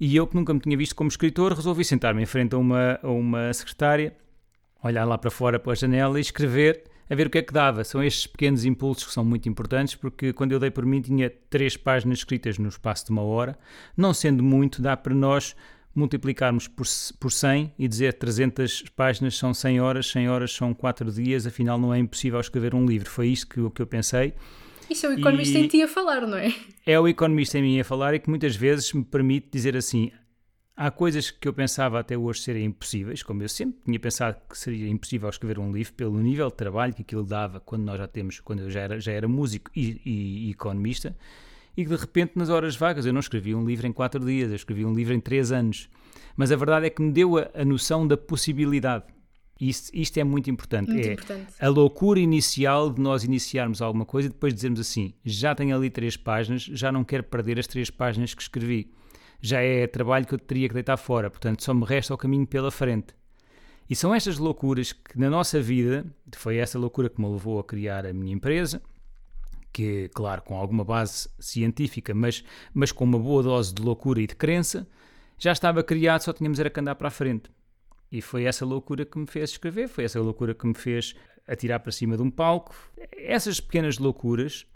E 0.00 0.14
eu, 0.16 0.26
que 0.26 0.34
nunca 0.34 0.52
me 0.52 0.60
tinha 0.60 0.76
visto 0.76 0.94
como 0.96 1.08
escritor, 1.08 1.52
resolvi 1.52 1.84
sentar-me 1.84 2.22
em 2.22 2.26
frente 2.26 2.54
a 2.54 2.58
uma, 2.58 2.98
a 3.02 3.08
uma 3.08 3.52
secretária, 3.54 4.14
olhar 4.82 5.04
lá 5.04 5.16
para 5.16 5.30
fora 5.30 5.58
pela 5.58 5.74
janela 5.74 6.18
e 6.18 6.20
escrever 6.20 6.84
a 7.08 7.14
ver 7.14 7.26
o 7.26 7.30
que 7.30 7.38
é 7.38 7.42
que 7.42 7.52
dava. 7.52 7.84
São 7.84 8.02
estes 8.02 8.26
pequenos 8.26 8.64
impulsos 8.64 9.04
que 9.06 9.12
são 9.12 9.24
muito 9.24 9.48
importantes, 9.48 9.94
porque 9.94 10.32
quando 10.32 10.52
eu 10.52 10.58
dei 10.58 10.70
por 10.70 10.84
mim 10.84 11.00
tinha 11.00 11.30
três 11.50 11.76
páginas 11.76 12.18
escritas 12.18 12.58
no 12.58 12.68
espaço 12.68 13.06
de 13.06 13.12
uma 13.12 13.22
hora. 13.22 13.58
Não 13.96 14.12
sendo 14.12 14.42
muito, 14.42 14.82
dá 14.82 14.96
para 14.96 15.14
nós 15.14 15.54
multiplicarmos 15.94 16.68
por, 16.68 16.86
por 17.18 17.32
100 17.32 17.72
e 17.78 17.88
dizer 17.88 18.12
300 18.14 18.84
páginas 18.94 19.36
são 19.36 19.54
100 19.54 19.80
horas, 19.80 20.06
100 20.08 20.28
horas 20.28 20.52
são 20.52 20.74
4 20.74 21.10
dias, 21.10 21.46
afinal 21.46 21.78
não 21.78 21.92
é 21.92 21.98
impossível 21.98 22.38
escrever 22.38 22.74
um 22.74 22.84
livro. 22.84 23.08
Foi 23.08 23.28
isto 23.28 23.48
que, 23.48 23.70
que 23.70 23.80
eu 23.80 23.86
pensei. 23.86 24.34
Isso 24.88 25.06
é 25.06 25.08
o 25.08 25.12
economista 25.14 25.58
e 25.58 25.64
em 25.64 25.68
ti 25.68 25.82
a 25.82 25.88
falar, 25.88 26.26
não 26.26 26.36
é? 26.36 26.54
É 26.84 27.00
o 27.00 27.08
economista 27.08 27.58
em 27.58 27.62
mim 27.62 27.80
a 27.80 27.84
falar 27.84 28.14
e 28.14 28.20
que 28.20 28.28
muitas 28.28 28.54
vezes 28.54 28.92
me 28.92 29.02
permite 29.02 29.48
dizer 29.50 29.76
assim: 29.76 30.12
Há 30.76 30.90
coisas 30.90 31.30
que 31.30 31.48
eu 31.48 31.54
pensava 31.54 31.98
até 31.98 32.18
hoje 32.18 32.42
serem 32.42 32.66
impossíveis, 32.66 33.22
como 33.22 33.42
eu 33.42 33.48
sempre 33.48 33.80
tinha 33.82 33.98
pensado 33.98 34.36
que 34.46 34.58
seria 34.58 34.86
impossível 34.90 35.26
escrever 35.30 35.58
um 35.58 35.72
livro 35.72 35.94
pelo 35.94 36.18
nível 36.20 36.48
de 36.48 36.54
trabalho 36.54 36.92
que 36.92 37.00
aquilo 37.00 37.24
dava 37.24 37.60
quando 37.60 37.84
nós 37.84 37.96
já 37.96 38.06
temos, 38.06 38.40
quando 38.40 38.60
eu 38.60 38.70
já 38.70 38.80
era, 38.80 39.00
já 39.00 39.12
era 39.12 39.26
músico 39.26 39.70
e, 39.74 40.02
e, 40.04 40.48
e 40.48 40.50
economista, 40.50 41.16
e 41.74 41.82
que 41.82 41.88
de 41.88 41.96
repente 41.96 42.32
nas 42.36 42.50
horas 42.50 42.76
vagas 42.76 43.06
eu 43.06 43.12
não 43.14 43.20
escrevi 43.20 43.54
um 43.54 43.64
livro 43.64 43.86
em 43.86 43.92
quatro 43.92 44.22
dias, 44.22 44.50
eu 44.50 44.56
escrevi 44.56 44.84
um 44.84 44.92
livro 44.92 45.14
em 45.14 45.20
três 45.20 45.50
anos. 45.50 45.88
Mas 46.36 46.52
a 46.52 46.56
verdade 46.56 46.84
é 46.84 46.90
que 46.90 47.00
me 47.00 47.10
deu 47.10 47.38
a, 47.38 47.48
a 47.54 47.64
noção 47.64 48.06
da 48.06 48.18
possibilidade. 48.18 49.04
Isto, 49.58 49.90
isto 49.94 50.18
é 50.18 50.24
muito 50.24 50.50
importante. 50.50 50.90
Muito 50.90 51.08
é 51.08 51.12
importante. 51.14 51.54
a 51.58 51.68
loucura 51.68 52.20
inicial 52.20 52.90
de 52.90 53.00
nós 53.00 53.24
iniciarmos 53.24 53.80
alguma 53.80 54.04
coisa 54.04 54.28
e 54.28 54.30
depois 54.30 54.52
dizermos 54.52 54.78
assim: 54.78 55.14
já 55.24 55.54
tenho 55.54 55.74
ali 55.74 55.88
três 55.88 56.18
páginas, 56.18 56.64
já 56.64 56.92
não 56.92 57.02
quero 57.02 57.24
perder 57.24 57.58
as 57.58 57.66
três 57.66 57.88
páginas 57.88 58.34
que 58.34 58.42
escrevi 58.42 58.90
já 59.40 59.60
é 59.60 59.86
trabalho 59.86 60.26
que 60.26 60.34
eu 60.34 60.38
teria 60.38 60.68
que 60.68 60.74
deitar 60.74 60.96
fora, 60.96 61.30
portanto 61.30 61.62
só 61.62 61.72
me 61.72 61.84
resta 61.84 62.14
o 62.14 62.18
caminho 62.18 62.46
pela 62.46 62.70
frente. 62.70 63.14
E 63.88 63.94
são 63.94 64.14
estas 64.14 64.38
loucuras 64.38 64.92
que 64.92 65.18
na 65.18 65.30
nossa 65.30 65.60
vida, 65.60 66.04
foi 66.34 66.56
essa 66.56 66.78
loucura 66.78 67.08
que 67.08 67.20
me 67.20 67.28
levou 67.28 67.58
a 67.60 67.64
criar 67.64 68.04
a 68.04 68.12
minha 68.12 68.34
empresa, 68.34 68.82
que, 69.72 70.08
claro, 70.14 70.42
com 70.42 70.56
alguma 70.56 70.84
base 70.84 71.28
científica, 71.38 72.14
mas, 72.14 72.42
mas 72.72 72.90
com 72.90 73.04
uma 73.04 73.18
boa 73.18 73.42
dose 73.42 73.74
de 73.74 73.82
loucura 73.82 74.20
e 74.20 74.26
de 74.26 74.34
crença, 74.34 74.88
já 75.38 75.52
estava 75.52 75.84
criado, 75.84 76.22
só 76.22 76.32
tínhamos 76.32 76.58
era 76.58 76.70
que 76.70 76.80
andar 76.80 76.94
para 76.94 77.08
a 77.08 77.10
frente. 77.10 77.50
E 78.10 78.22
foi 78.22 78.44
essa 78.44 78.64
loucura 78.64 79.04
que 79.04 79.18
me 79.18 79.26
fez 79.26 79.50
escrever, 79.50 79.88
foi 79.88 80.04
essa 80.04 80.20
loucura 80.20 80.54
que 80.54 80.66
me 80.66 80.74
fez 80.74 81.14
atirar 81.46 81.80
para 81.80 81.92
cima 81.92 82.16
de 82.16 82.22
um 82.22 82.30
palco. 82.30 82.74
Essas 83.16 83.60
pequenas 83.60 83.98
loucuras 83.98 84.66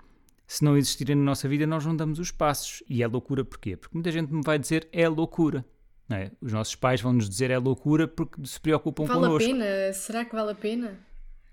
se 0.51 0.65
não 0.65 0.77
existirem 0.77 1.15
na 1.15 1.23
nossa 1.23 1.49
vida, 1.49 1.65
nós 1.65 1.87
não 1.87 1.95
damos 1.95 2.19
os 2.19 2.33
passos. 2.33 2.83
E 2.89 3.05
é 3.05 3.07
loucura 3.07 3.45
porquê? 3.45 3.77
Porque 3.77 3.95
muita 3.95 4.11
gente 4.11 4.35
me 4.35 4.43
vai 4.43 4.59
dizer 4.59 4.89
é 4.91 5.09
loucura. 5.09 5.65
É? 6.11 6.33
Os 6.41 6.53
nossos 6.53 6.75
pais 6.75 7.01
vão 7.01 7.13
nos 7.13 7.29
dizer 7.29 7.53
é 7.53 7.57
loucura 7.59 8.09
porque 8.09 8.45
se 8.45 8.59
preocupam 8.59 9.05
vale 9.05 9.21
connosco. 9.21 9.49
Vale 9.49 9.63
a 9.63 9.65
pena? 9.65 9.93
Será 9.93 10.25
que 10.25 10.35
vale 10.35 10.51
a 10.51 10.55
pena? 10.57 10.99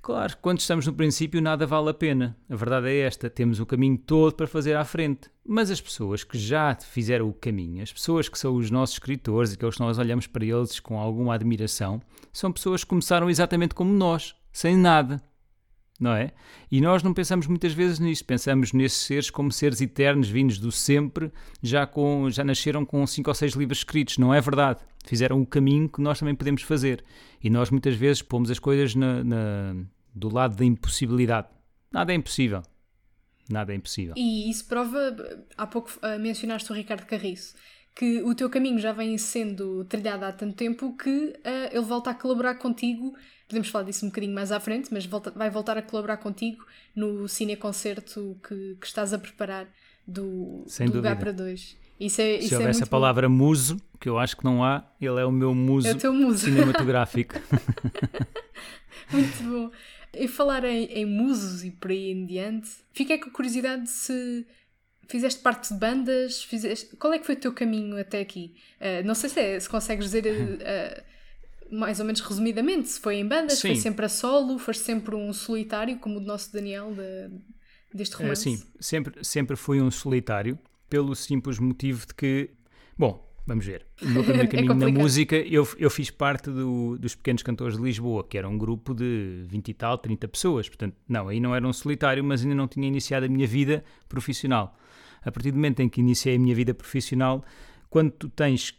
Claro, 0.01 0.35
quando 0.41 0.61
estamos 0.61 0.87
no 0.87 0.93
princípio 0.93 1.39
nada 1.39 1.67
vale 1.67 1.91
a 1.91 1.93
pena. 1.93 2.35
A 2.49 2.55
verdade 2.55 2.87
é 2.87 3.01
esta, 3.01 3.29
temos 3.29 3.59
o 3.59 3.67
caminho 3.67 3.99
todo 3.99 4.33
para 4.33 4.47
fazer 4.47 4.75
à 4.75 4.83
frente. 4.83 5.29
Mas 5.45 5.69
as 5.69 5.79
pessoas 5.79 6.23
que 6.23 6.35
já 6.35 6.75
fizeram 6.75 7.29
o 7.29 7.33
caminho, 7.33 7.83
as 7.83 7.93
pessoas 7.93 8.27
que 8.27 8.39
são 8.39 8.55
os 8.55 8.71
nossos 8.71 8.95
escritores 8.95 9.53
e 9.53 9.57
que 9.57 9.79
nós 9.79 9.99
olhamos 9.99 10.25
para 10.25 10.43
eles 10.43 10.79
com 10.79 10.97
alguma 10.97 11.35
admiração, 11.35 12.01
são 12.33 12.51
pessoas 12.51 12.83
que 12.83 12.89
começaram 12.89 13.29
exatamente 13.29 13.75
como 13.75 13.93
nós, 13.93 14.33
sem 14.51 14.75
nada. 14.75 15.21
Não 15.99 16.13
é? 16.13 16.31
E 16.71 16.79
nós 16.79 17.01
não 17.01 17.13
pensamos 17.13 17.47
muitas 17.47 17.73
vezes 17.73 17.99
nisso, 17.99 18.23
pensamos 18.23 18.71
nesses 18.71 18.99
seres 18.99 19.29
como 19.29 19.51
seres 19.51 19.81
eternos, 19.81 20.29
vindos 20.29 20.59
do 20.59 20.71
sempre, 20.71 21.31
já, 21.61 21.87
com, 21.87 22.29
já 22.29 22.43
nasceram 22.43 22.85
com 22.85 23.05
cinco 23.07 23.29
ou 23.29 23.33
seis 23.33 23.53
livros 23.53 23.79
escritos. 23.79 24.17
Não 24.17 24.33
é 24.33 24.39
verdade. 24.39 24.79
Fizeram 25.05 25.41
o 25.41 25.45
caminho 25.45 25.89
que 25.89 26.01
nós 26.01 26.19
também 26.19 26.35
podemos 26.35 26.61
fazer. 26.61 27.03
E 27.43 27.49
nós 27.49 27.69
muitas 27.69 27.95
vezes 27.95 28.21
pomos 28.21 28.51
as 28.51 28.59
coisas 28.59 28.93
na, 28.93 29.23
na, 29.23 29.75
do 30.13 30.33
lado 30.33 30.55
da 30.55 30.65
impossibilidade. 30.65 31.47
Nada 31.91 32.13
é 32.13 32.15
impossível. 32.15 32.61
Nada 33.49 33.73
é 33.73 33.75
impossível. 33.75 34.13
E 34.17 34.49
isso 34.49 34.67
prova, 34.67 35.15
há 35.57 35.65
pouco 35.65 35.89
uh, 36.03 36.19
mencionaste 36.19 36.71
o 36.71 36.75
Ricardo 36.75 37.05
Carriço, 37.05 37.55
que 37.95 38.21
o 38.21 38.35
teu 38.35 38.49
caminho 38.49 38.77
já 38.77 38.91
vem 38.91 39.17
sendo 39.17 39.85
trilhado 39.85 40.25
há 40.25 40.31
tanto 40.31 40.55
tempo 40.55 40.95
que 40.97 41.09
uh, 41.09 41.69
ele 41.71 41.85
volta 41.85 42.11
a 42.11 42.13
colaborar 42.13 42.55
contigo 42.55 43.15
podemos 43.47 43.69
falar 43.69 43.85
disso 43.85 44.05
um 44.05 44.09
bocadinho 44.09 44.33
mais 44.33 44.51
à 44.51 44.59
frente, 44.59 44.89
mas 44.91 45.05
volta, 45.05 45.31
vai 45.31 45.49
voltar 45.49 45.77
a 45.77 45.81
colaborar 45.81 46.17
contigo 46.17 46.65
no 46.95 47.27
cineconcerto 47.27 48.37
que, 48.47 48.77
que 48.79 48.85
estás 48.87 49.13
a 49.13 49.17
preparar 49.17 49.67
do, 50.05 50.63
Sem 50.67 50.89
do 50.89 51.01
para 51.01 51.31
dois. 51.31 51.77
Isso 51.99 52.21
é, 52.21 52.39
Se 52.39 52.45
isso 52.45 52.55
é 52.55 52.57
houvesse 52.57 52.79
muito 52.79 52.87
a 52.87 52.91
palavra 52.91 53.27
muso, 53.27 53.81
que 53.99 54.07
eu 54.07 54.19
acho 54.19 54.37
que 54.37 54.43
não 54.43 54.63
há, 54.63 54.85
ele 55.01 55.19
é 55.19 55.25
o 55.25 55.31
meu 55.31 55.55
muso, 55.55 55.87
É 55.87 56.09
o 56.09 56.13
muso. 56.13 56.45
cinematográfico. 56.45 57.35
bom. 57.39 58.17
Muito 59.09 59.43
bom. 59.43 59.71
E 60.13 60.27
falar 60.27 60.65
em, 60.65 60.85
em 60.85 61.05
musos 61.05 61.63
e 61.63 61.71
por 61.71 61.91
aí 61.91 62.11
em 62.11 62.25
diante, 62.25 62.69
fiquei 62.91 63.17
com 63.17 63.29
curiosidade 63.29 63.89
se 63.89 64.45
fizeste 65.07 65.41
parte 65.41 65.73
de 65.73 65.79
bandas, 65.79 66.43
fizeste... 66.43 66.95
qual 66.97 67.13
é 67.13 67.19
que 67.19 67.25
foi 67.25 67.35
o 67.35 67.39
teu 67.39 67.53
caminho 67.53 67.97
até 67.97 68.19
aqui? 68.19 68.55
Uh, 68.81 69.05
não 69.07 69.15
sei 69.15 69.29
se, 69.29 69.39
é, 69.39 69.59
se 69.59 69.69
consegues 69.69 70.05
dizer... 70.05 70.25
Uh, 70.25 71.03
mais 71.71 71.99
ou 71.99 72.05
menos 72.05 72.21
resumidamente, 72.21 72.89
se 72.89 72.99
foi 72.99 73.15
em 73.17 73.27
bandas, 73.27 73.59
Sim. 73.59 73.69
foi 73.69 73.75
sempre 73.75 74.05
a 74.05 74.09
solo, 74.09 74.57
foste 74.59 74.83
sempre 74.83 75.15
um 75.15 75.31
solitário, 75.33 75.97
como 75.99 76.17
o 76.17 76.21
nosso 76.21 76.51
Daniel 76.53 76.93
de, 76.93 77.29
deste 77.93 78.15
É, 78.15 78.19
romance? 78.23 78.43
Sim, 78.43 78.63
sempre, 78.79 79.23
sempre 79.23 79.55
fui 79.55 79.81
um 79.81 79.91
solitário, 79.91 80.57
pelo 80.89 81.15
simples 81.15 81.59
motivo 81.59 82.05
de 82.07 82.13
que, 82.13 82.49
bom, 82.97 83.23
vamos 83.45 83.65
ver, 83.65 83.85
o 84.01 84.07
meu 84.09 84.23
primeiro 84.23 84.47
É 84.47 84.51
caminho 84.51 84.73
na 84.73 84.87
complicado. 84.87 85.03
música, 85.03 85.35
eu, 85.35 85.67
eu 85.77 85.89
fiz 85.89 86.09
parte 86.09 86.49
do- 86.49 86.97
dos 86.97 87.15
Pequenos 87.15 87.43
Cantores 87.43 87.77
de 87.77 87.83
Lisboa, 87.83 88.23
que 88.27 88.37
era 88.37 88.47
um 88.47 88.57
grupo 88.57 88.93
de 88.93 89.43
20 89.47 89.69
e 89.69 89.73
tal, 89.73 89.97
30 89.97 90.27
pessoas, 90.27 90.67
portanto, 90.67 90.95
não, 91.07 91.27
aí 91.27 91.39
não 91.39 91.53
era 91.55 91.67
um 91.67 91.73
solitário, 91.73 92.23
mas 92.23 92.41
ainda 92.43 92.55
não 92.55 92.67
tinha 92.67 92.87
iniciado 92.87 93.25
a 93.25 93.29
minha 93.29 93.47
vida 93.47 93.83
profissional. 94.09 94.75
A 95.21 95.31
partir 95.31 95.51
do 95.51 95.55
momento 95.55 95.81
em 95.81 95.89
que 95.89 95.99
iniciei 95.99 96.35
a 96.35 96.39
minha 96.39 96.55
vida 96.55 96.73
profissional, 96.73 97.43
quando 97.89 98.11
tu 98.11 98.29
tens 98.29 98.73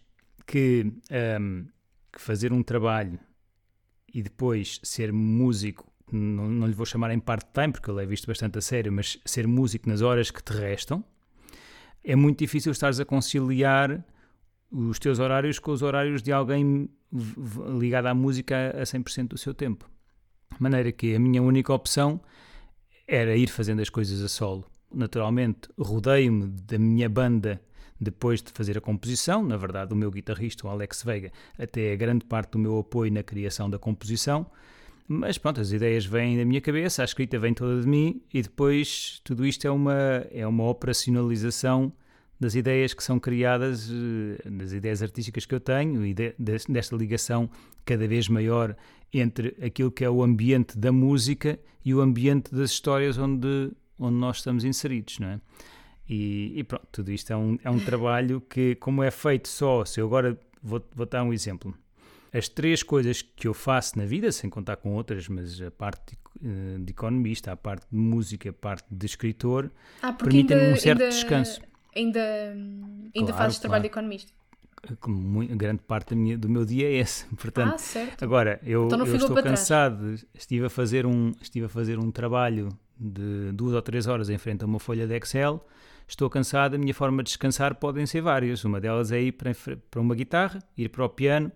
que, 0.46 0.92
ahm, 1.10 1.66
que 2.12 2.20
fazer 2.20 2.52
um 2.52 2.62
trabalho 2.62 3.18
e 4.12 4.22
depois 4.22 4.80
ser 4.82 5.12
músico, 5.12 5.90
não, 6.10 6.48
não 6.48 6.66
lhe 6.66 6.72
vou 6.72 6.86
chamar 6.86 7.10
em 7.10 7.18
part-time, 7.18 7.72
porque 7.72 7.90
eu 7.90 7.94
levo 7.94 8.12
isto 8.12 8.26
bastante 8.26 8.58
a 8.58 8.60
sério, 8.60 8.92
mas 8.92 9.18
ser 9.24 9.46
músico 9.46 9.88
nas 9.88 10.00
horas 10.00 10.30
que 10.30 10.42
te 10.42 10.52
restam, 10.52 11.04
é 12.02 12.16
muito 12.16 12.38
difícil 12.38 12.72
estares 12.72 12.98
a 12.98 13.04
conciliar 13.04 14.04
os 14.70 14.98
teus 14.98 15.18
horários 15.18 15.58
com 15.58 15.70
os 15.72 15.82
horários 15.82 16.22
de 16.22 16.32
alguém 16.32 16.88
ligado 17.78 18.06
à 18.06 18.14
música 18.14 18.70
a 18.70 18.82
100% 18.82 19.28
do 19.28 19.38
seu 19.38 19.54
tempo. 19.54 19.88
De 20.54 20.62
maneira 20.62 20.92
que 20.92 21.14
a 21.14 21.18
minha 21.18 21.42
única 21.42 21.72
opção 21.72 22.20
era 23.06 23.36
ir 23.36 23.48
fazendo 23.48 23.80
as 23.80 23.88
coisas 23.88 24.22
a 24.22 24.28
solo. 24.28 24.64
Naturalmente, 24.92 25.68
rodeio-me 25.78 26.46
da 26.46 26.78
minha 26.78 27.08
banda 27.08 27.60
depois 28.00 28.42
de 28.42 28.50
fazer 28.52 28.76
a 28.78 28.80
composição. 28.80 29.42
Na 29.44 29.56
verdade, 29.56 29.92
o 29.92 29.96
meu 29.96 30.10
guitarrista, 30.10 30.66
o 30.66 30.70
Alex 30.70 31.02
Veiga, 31.02 31.32
até 31.58 31.92
é 31.92 31.96
grande 31.96 32.24
parte 32.24 32.52
do 32.52 32.58
meu 32.58 32.78
apoio 32.78 33.12
na 33.12 33.22
criação 33.22 33.68
da 33.68 33.78
composição. 33.78 34.46
Mas 35.06 35.38
pronto, 35.38 35.60
as 35.60 35.72
ideias 35.72 36.04
vêm 36.04 36.36
da 36.36 36.44
minha 36.44 36.60
cabeça, 36.60 37.00
a 37.00 37.04
escrita 37.04 37.38
vem 37.38 37.54
toda 37.54 37.80
de 37.80 37.88
mim 37.88 38.20
e 38.32 38.42
depois 38.42 39.20
tudo 39.24 39.46
isto 39.46 39.66
é 39.66 39.70
uma, 39.70 40.26
é 40.30 40.46
uma 40.46 40.64
operacionalização 40.68 41.92
das 42.38 42.54
ideias 42.54 42.94
que 42.94 43.02
são 43.02 43.18
criadas, 43.18 43.90
eh, 43.90 44.48
das 44.50 44.72
ideias 44.72 45.02
artísticas 45.02 45.44
que 45.44 45.54
eu 45.54 45.60
tenho 45.60 46.04
e 46.06 46.14
de- 46.14 46.34
des- 46.38 46.66
desta 46.66 46.94
ligação 46.94 47.50
cada 47.84 48.06
vez 48.06 48.28
maior 48.28 48.76
entre 49.12 49.56
aquilo 49.64 49.90
que 49.90 50.04
é 50.04 50.10
o 50.10 50.22
ambiente 50.22 50.78
da 50.78 50.92
música 50.92 51.58
e 51.84 51.94
o 51.94 52.00
ambiente 52.00 52.54
das 52.54 52.70
histórias 52.70 53.16
onde, 53.18 53.72
onde 53.98 54.14
nós 54.14 54.36
estamos 54.36 54.62
inseridos, 54.62 55.18
não 55.18 55.28
é? 55.28 55.40
E, 56.08 56.52
e 56.58 56.64
pronto, 56.64 56.86
tudo 56.90 57.10
isto 57.12 57.32
é 57.32 57.36
um, 57.36 57.58
é 57.62 57.70
um 57.70 57.78
trabalho 57.78 58.40
que, 58.40 58.74
como 58.76 59.02
é 59.02 59.10
feito 59.10 59.46
só, 59.48 59.84
se 59.84 60.00
eu 60.00 60.06
agora 60.06 60.38
vou, 60.62 60.82
vou 60.94 61.04
dar 61.06 61.22
um 61.22 61.32
exemplo. 61.32 61.74
As 62.32 62.48
três 62.48 62.82
coisas 62.82 63.22
que 63.22 63.46
eu 63.48 63.54
faço 63.54 63.98
na 63.98 64.04
vida, 64.04 64.30
sem 64.32 64.48
contar 64.50 64.76
com 64.76 64.94
outras, 64.94 65.28
mas 65.28 65.60
a 65.62 65.70
parte 65.70 66.16
de, 66.40 66.48
eh, 66.48 66.78
de 66.78 66.90
economista, 66.90 67.52
a 67.52 67.56
parte 67.56 67.86
de 67.90 67.96
música, 67.96 68.50
a 68.50 68.52
parte 68.52 68.86
de 68.90 69.06
escritor, 69.06 69.70
Ah, 70.02 70.12
permitem-me 70.12 70.72
um 70.72 70.76
certo 70.76 71.02
ainda, 71.02 71.14
descanso. 71.14 71.60
Ainda, 71.96 72.20
ainda 72.54 73.12
Claro, 73.12 73.36
fazes 73.36 73.58
trabalho 73.58 73.82
de 73.82 73.88
claro. 73.88 74.06
economista. 74.06 74.32
como 75.00 75.16
mui- 75.18 75.48
grande 75.48 75.82
parte 75.82 76.14
minha- 76.14 76.38
do 76.38 76.48
meu 76.48 76.64
dia 76.64 76.86
é 76.88 76.92
esse. 76.98 77.24
Portanto, 77.36 77.74
ah, 77.74 77.78
certo. 77.78 78.22
Agora, 78.22 78.60
eu, 78.62 78.86
Então 78.86 79.04
eu 79.04 79.16
estou 79.16 79.30
trás. 79.36 79.44
cansado, 79.58 80.14
estive 80.32 80.66
a, 80.66 80.70
fazer 80.70 81.04
um, 81.04 81.32
estive 81.42 81.66
a 81.66 81.68
fazer 81.68 81.98
um 81.98 82.10
trabalho 82.12 82.68
de 82.98 83.52
duas 83.52 83.74
ou 83.74 83.82
três 83.82 84.06
horas 84.06 84.28
em 84.28 84.38
frente 84.38 84.62
a 84.62 84.66
uma 84.66 84.78
folha 84.78 85.06
de 85.06 85.16
Excel, 85.16 85.64
estou 86.06 86.28
cansado, 86.28 86.74
a 86.74 86.78
minha 86.78 86.94
forma 86.94 87.22
de 87.22 87.28
descansar 87.28 87.74
podem 87.74 88.06
ser 88.06 88.20
várias. 88.20 88.64
Uma 88.64 88.80
delas 88.80 89.12
é 89.12 89.20
ir 89.20 89.32
para, 89.32 89.52
uma 89.96 90.14
guitarra, 90.14 90.58
ir 90.76 90.88
para 90.88 91.04
o 91.04 91.08
piano 91.08 91.52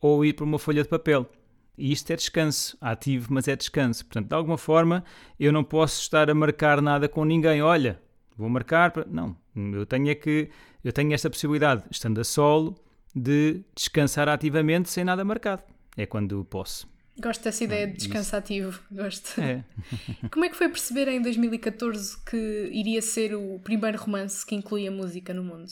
ou 0.00 0.24
ir 0.24 0.32
para 0.32 0.44
uma 0.44 0.58
folha 0.58 0.82
de 0.82 0.88
papel. 0.88 1.28
E 1.76 1.90
isto 1.90 2.10
é 2.12 2.16
descanso, 2.16 2.76
ativo, 2.80 3.28
mas 3.30 3.48
é 3.48 3.56
descanso. 3.56 4.04
Portanto, 4.04 4.28
de 4.28 4.34
alguma 4.34 4.58
forma, 4.58 5.04
eu 5.38 5.52
não 5.52 5.64
posso 5.64 6.00
estar 6.00 6.28
a 6.28 6.34
marcar 6.34 6.82
nada 6.82 7.08
com 7.08 7.24
ninguém. 7.24 7.62
Olha, 7.62 8.00
vou 8.36 8.48
marcar 8.48 8.90
para... 8.90 9.06
Não, 9.06 9.36
eu 9.54 9.86
tenho 9.86 10.10
é 10.10 10.14
que... 10.14 10.50
Eu 10.84 10.92
tenho 10.92 11.12
esta 11.14 11.30
possibilidade, 11.30 11.84
estando 11.90 12.20
a 12.20 12.24
solo, 12.24 12.74
de 13.14 13.62
descansar 13.74 14.28
ativamente 14.28 14.90
sem 14.90 15.04
nada 15.04 15.24
marcado. 15.24 15.62
É 15.96 16.06
quando 16.06 16.44
posso. 16.44 16.91
Gosto 17.20 17.44
dessa 17.44 17.64
ideia 17.64 17.86
de 17.86 17.92
isso. 17.98 18.06
descanso 18.06 18.34
ativo. 18.36 18.80
Gosto. 18.90 19.40
É. 19.40 19.64
Como 20.30 20.44
é 20.44 20.48
que 20.48 20.56
foi 20.56 20.68
perceber 20.68 21.08
em 21.08 21.20
2014 21.20 22.16
que 22.24 22.70
iria 22.72 23.02
ser 23.02 23.34
o 23.34 23.58
primeiro 23.60 23.98
romance 23.98 24.44
que 24.44 24.54
incluía 24.54 24.90
música 24.90 25.34
no 25.34 25.44
mundo? 25.44 25.70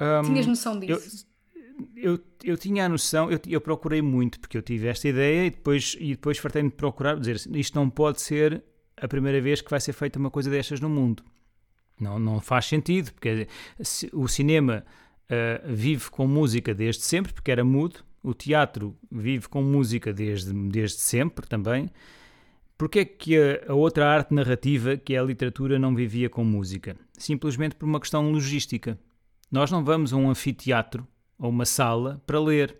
Um, 0.00 0.22
Tinhas 0.22 0.46
noção 0.46 0.74
eu, 0.82 0.98
disso? 0.98 1.26
eu, 1.96 2.18
eu 2.42 2.56
tinha 2.56 2.86
a 2.86 2.88
noção, 2.88 3.30
eu, 3.30 3.38
eu 3.46 3.60
procurei 3.60 4.00
muito, 4.02 4.40
porque 4.40 4.56
eu 4.56 4.62
tive 4.62 4.88
esta 4.88 5.06
ideia 5.08 5.46
e 5.46 5.50
depois, 5.50 5.96
e 6.00 6.10
depois 6.10 6.38
fartei-me 6.38 6.70
de 6.70 6.76
procurar, 6.76 7.18
dizer 7.18 7.40
isto 7.54 7.74
não 7.74 7.90
pode 7.90 8.20
ser 8.20 8.64
a 8.96 9.06
primeira 9.06 9.40
vez 9.40 9.60
que 9.60 9.70
vai 9.70 9.80
ser 9.80 9.92
feita 9.92 10.18
uma 10.18 10.30
coisa 10.30 10.50
destas 10.50 10.80
no 10.80 10.88
mundo. 10.88 11.22
Não, 12.00 12.18
não 12.18 12.40
faz 12.40 12.66
sentido, 12.66 13.12
porque 13.12 13.46
o 14.12 14.26
cinema 14.26 14.84
ah, 15.28 15.62
vive 15.66 16.10
com 16.10 16.26
música 16.26 16.74
desde 16.74 17.02
sempre, 17.02 17.32
porque 17.32 17.50
era 17.50 17.64
mudo, 17.64 18.04
o 18.24 18.32
teatro 18.32 18.96
vive 19.12 19.48
com 19.48 19.62
música 19.62 20.12
desde, 20.12 20.52
desde 20.52 20.98
sempre 20.98 21.46
também. 21.46 21.90
Porque 22.76 23.00
é 23.00 23.04
que 23.04 23.36
a, 23.36 23.72
a 23.72 23.74
outra 23.74 24.08
arte 24.08 24.32
narrativa, 24.32 24.96
que 24.96 25.14
é 25.14 25.18
a 25.18 25.22
literatura, 25.22 25.78
não 25.78 25.94
vivia 25.94 26.30
com 26.30 26.42
música? 26.42 26.96
Simplesmente 27.12 27.76
por 27.76 27.84
uma 27.86 28.00
questão 28.00 28.32
logística. 28.32 28.98
Nós 29.52 29.70
não 29.70 29.84
vamos 29.84 30.12
a 30.12 30.16
um 30.16 30.30
anfiteatro 30.30 31.06
ou 31.38 31.50
uma 31.50 31.66
sala 31.66 32.20
para 32.26 32.40
ler, 32.40 32.76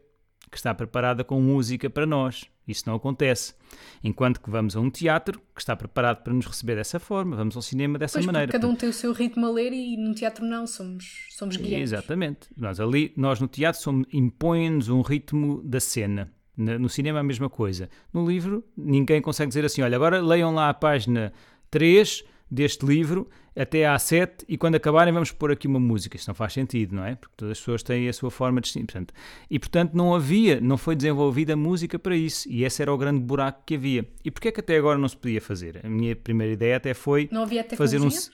que 0.50 0.56
está 0.56 0.74
preparada 0.74 1.22
com 1.22 1.40
música 1.40 1.90
para 1.90 2.06
nós. 2.06 2.44
Isso 2.66 2.85
não 2.87 2.94
acontece. 2.94 3.54
Enquanto 4.02 4.40
que 4.40 4.49
vamos 4.49 4.75
a 4.76 4.80
um 4.80 4.88
teatro 4.88 5.38
que 5.54 5.61
está 5.61 5.76
preparado 5.76 6.23
para 6.23 6.33
nos 6.33 6.47
receber 6.47 6.76
dessa 6.76 6.99
forma, 6.99 7.37
vamos 7.37 7.54
ao 7.56 7.62
cinema 7.62 7.99
dessa 7.99 8.14
Pois, 8.18 8.26
maneira. 8.26 8.50
cada 8.52 8.66
um 8.66 8.75
tem 8.75 8.88
o 8.88 8.92
seu 8.92 9.12
ritmo 9.12 9.44
a 9.47 9.50
ler 9.50 9.73
e 9.73 9.97
no 9.97 10.14
teatro 10.14 10.44
não, 10.47 10.66
somos, 10.66 11.26
somos 11.37 11.56
guiados. 11.56 11.92
Exatamente. 11.92 12.49
Nós 12.56 12.80
ali, 12.80 13.12
nós 13.16 13.38
no 13.40 13.47
teatro 13.49 13.80
somos- 13.83 14.06
impõe-nos 14.12 14.88
um 14.88 15.02
ritmo 15.02 15.61
da 15.62 15.78
cena. 15.80 16.33
Na- 16.56 16.78
No 16.78 16.88
cinema 16.88 17.18
a 17.21 17.23
mesma 17.25 17.50
coisa. 17.50 17.90
No 18.12 18.26
livro, 18.26 18.64
ninguém 18.76 19.21
consegue 19.21 19.49
dizer 19.49 19.64
assim: 19.64 19.83
olha, 19.83 19.97
agora 19.97 20.23
leiam 20.23 20.54
lá 20.54 20.68
a 20.71 20.75
página 20.75 21.33
3 21.71 22.25
deste 22.50 22.84
livro 22.84 23.28
até 23.56 23.86
à 23.86 23.98
7 23.98 24.44
e 24.48 24.56
quando 24.56 24.74
acabarem 24.74 25.12
vamos 25.12 25.30
pôr 25.30 25.52
aqui 25.52 25.66
uma 25.66 25.80
música. 25.80 26.16
Isto 26.16 26.28
não 26.28 26.34
faz 26.34 26.52
sentido, 26.52 26.94
não 26.94 27.04
é? 27.04 27.14
Porque 27.14 27.34
todas 27.36 27.52
as 27.52 27.58
pessoas 27.58 27.82
têm 27.82 28.08
a 28.08 28.12
sua 28.12 28.30
forma 28.30 28.60
distinta. 28.60 28.92
Portanto, 28.92 29.14
e 29.50 29.58
portanto 29.58 29.94
não 29.94 30.14
havia, 30.14 30.60
não 30.60 30.76
foi 30.76 30.96
desenvolvida 30.96 31.56
música 31.56 31.98
para 31.98 32.16
isso. 32.16 32.48
E 32.50 32.64
esse 32.64 32.82
era 32.82 32.92
o 32.92 32.98
grande 32.98 33.20
buraco 33.20 33.62
que 33.64 33.74
havia. 33.74 34.08
E 34.24 34.30
porquê 34.30 34.48
é 34.48 34.52
que 34.52 34.60
até 34.60 34.76
agora 34.76 34.98
não 34.98 35.08
se 35.08 35.16
podia 35.16 35.40
fazer? 35.40 35.80
A 35.84 35.88
minha 35.88 36.14
primeira 36.16 36.52
ideia 36.52 36.76
até 36.76 36.94
foi 36.94 37.28
Não 37.30 37.42
havia 37.42 37.64
fazer 37.76 37.98
um. 37.98 38.08
tecnologia? 38.08 38.32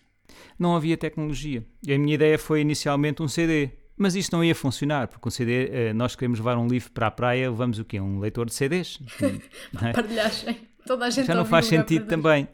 Não 0.59 0.77
havia 0.77 0.97
tecnologia. 0.97 1.65
E 1.87 1.93
a 1.93 1.99
minha 1.99 2.15
ideia 2.15 2.39
foi 2.39 2.61
inicialmente 2.61 3.23
um 3.23 3.29
CD. 3.29 3.71
Mas 3.97 4.15
isto 4.15 4.35
não 4.35 4.43
ia 4.43 4.55
funcionar, 4.55 5.09
porque 5.09 5.29
um 5.29 5.31
CD, 5.31 5.69
eh, 5.71 5.93
nós 5.93 6.17
queremos 6.17 6.39
levar 6.39 6.57
um 6.57 6.67
livro 6.67 6.91
para 6.91 7.09
a 7.09 7.11
praia, 7.11 7.51
levamos 7.51 7.79
o 7.79 7.85
quê? 7.85 8.01
Um 8.01 8.19
leitor 8.19 8.47
de 8.47 8.55
CDs? 8.55 8.99
É? 9.83 9.93
Partilhagem. 9.93 10.57
Toda 10.87 11.05
a 11.05 11.11
gente 11.11 11.27
Já 11.27 11.35
não 11.35 11.45
faz 11.45 11.67
sentido 11.67 12.07
também. 12.07 12.49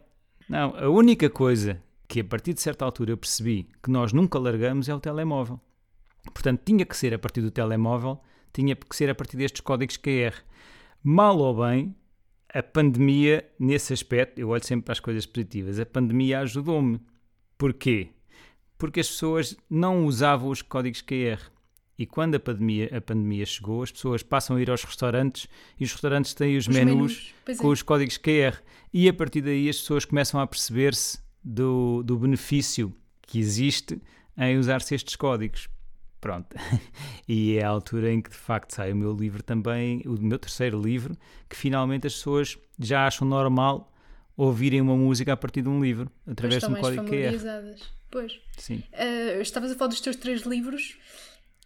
Não, 0.48 0.76
a 0.76 0.88
única 0.88 1.28
coisa 1.28 1.82
que 2.06 2.20
a 2.20 2.24
partir 2.24 2.54
de 2.54 2.60
certa 2.60 2.84
altura 2.84 3.12
eu 3.12 3.16
percebi 3.16 3.68
que 3.82 3.90
nós 3.90 4.12
nunca 4.12 4.38
largamos 4.38 4.88
é 4.88 4.94
o 4.94 5.00
telemóvel. 5.00 5.60
Portanto, 6.32 6.62
tinha 6.64 6.84
que 6.84 6.96
ser 6.96 7.12
a 7.14 7.18
partir 7.18 7.40
do 7.40 7.50
telemóvel, 7.50 8.20
tinha 8.52 8.76
que 8.76 8.96
ser 8.96 9.10
a 9.10 9.14
partir 9.14 9.36
destes 9.36 9.60
códigos 9.60 9.96
QR. 9.96 10.34
Mal 11.02 11.36
ou 11.38 11.66
bem, 11.66 11.94
a 12.52 12.62
pandemia, 12.62 13.48
nesse 13.58 13.92
aspecto, 13.92 14.38
eu 14.38 14.48
olho 14.48 14.64
sempre 14.64 14.84
para 14.86 14.92
as 14.92 15.00
coisas 15.00 15.26
positivas, 15.26 15.78
a 15.78 15.86
pandemia 15.86 16.40
ajudou-me. 16.40 17.00
Porquê? 17.58 18.10
Porque 18.78 19.00
as 19.00 19.08
pessoas 19.08 19.56
não 19.68 20.04
usavam 20.06 20.48
os 20.50 20.62
códigos 20.62 21.02
QR. 21.02 21.40
E 21.98 22.04
quando 22.04 22.34
a 22.34 22.40
pandemia, 22.40 22.90
a 22.94 23.00
pandemia 23.00 23.46
chegou, 23.46 23.82
as 23.82 23.90
pessoas 23.90 24.22
passam 24.22 24.56
a 24.56 24.60
ir 24.60 24.70
aos 24.70 24.84
restaurantes 24.84 25.48
e 25.78 25.84
os 25.84 25.92
restaurantes 25.92 26.34
têm 26.34 26.56
os, 26.56 26.68
os 26.68 26.74
menus, 26.74 27.32
menus. 27.46 27.60
com 27.60 27.68
é. 27.68 27.72
os 27.72 27.82
códigos 27.82 28.18
QR. 28.18 28.58
E 28.92 29.08
a 29.08 29.14
partir 29.14 29.40
daí 29.40 29.68
as 29.68 29.78
pessoas 29.78 30.04
começam 30.04 30.38
a 30.38 30.46
perceber-se 30.46 31.18
do, 31.42 32.02
do 32.02 32.18
benefício 32.18 32.94
que 33.22 33.38
existe 33.38 34.00
em 34.36 34.58
usar-se 34.58 34.94
estes 34.94 35.16
códigos. 35.16 35.68
Pronto. 36.20 36.56
e 37.28 37.56
é 37.56 37.64
a 37.64 37.68
altura 37.68 38.12
em 38.12 38.20
que 38.20 38.30
de 38.30 38.36
facto 38.36 38.72
sai 38.72 38.92
o 38.92 38.96
meu 38.96 39.14
livro 39.14 39.42
também, 39.42 40.02
o 40.06 40.20
meu 40.20 40.38
terceiro 40.38 40.80
livro, 40.80 41.16
que 41.48 41.56
finalmente 41.56 42.06
as 42.06 42.14
pessoas 42.14 42.58
já 42.78 43.06
acham 43.06 43.26
normal 43.26 43.92
ouvirem 44.36 44.80
uma 44.80 44.96
música 44.96 45.32
a 45.32 45.36
partir 45.36 45.62
de 45.62 45.68
um 45.68 45.82
livro, 45.82 46.10
através 46.26 46.62
de 46.62 46.70
um 46.70 46.74
código 46.74 47.04
QR. 47.04 47.74
Pois. 48.10 48.38
Sim. 48.56 48.82
Uh, 48.92 49.40
estavas 49.40 49.70
a 49.70 49.74
falar 49.74 49.88
dos 49.88 50.00
teus 50.00 50.16
três 50.16 50.42
livros. 50.42 50.98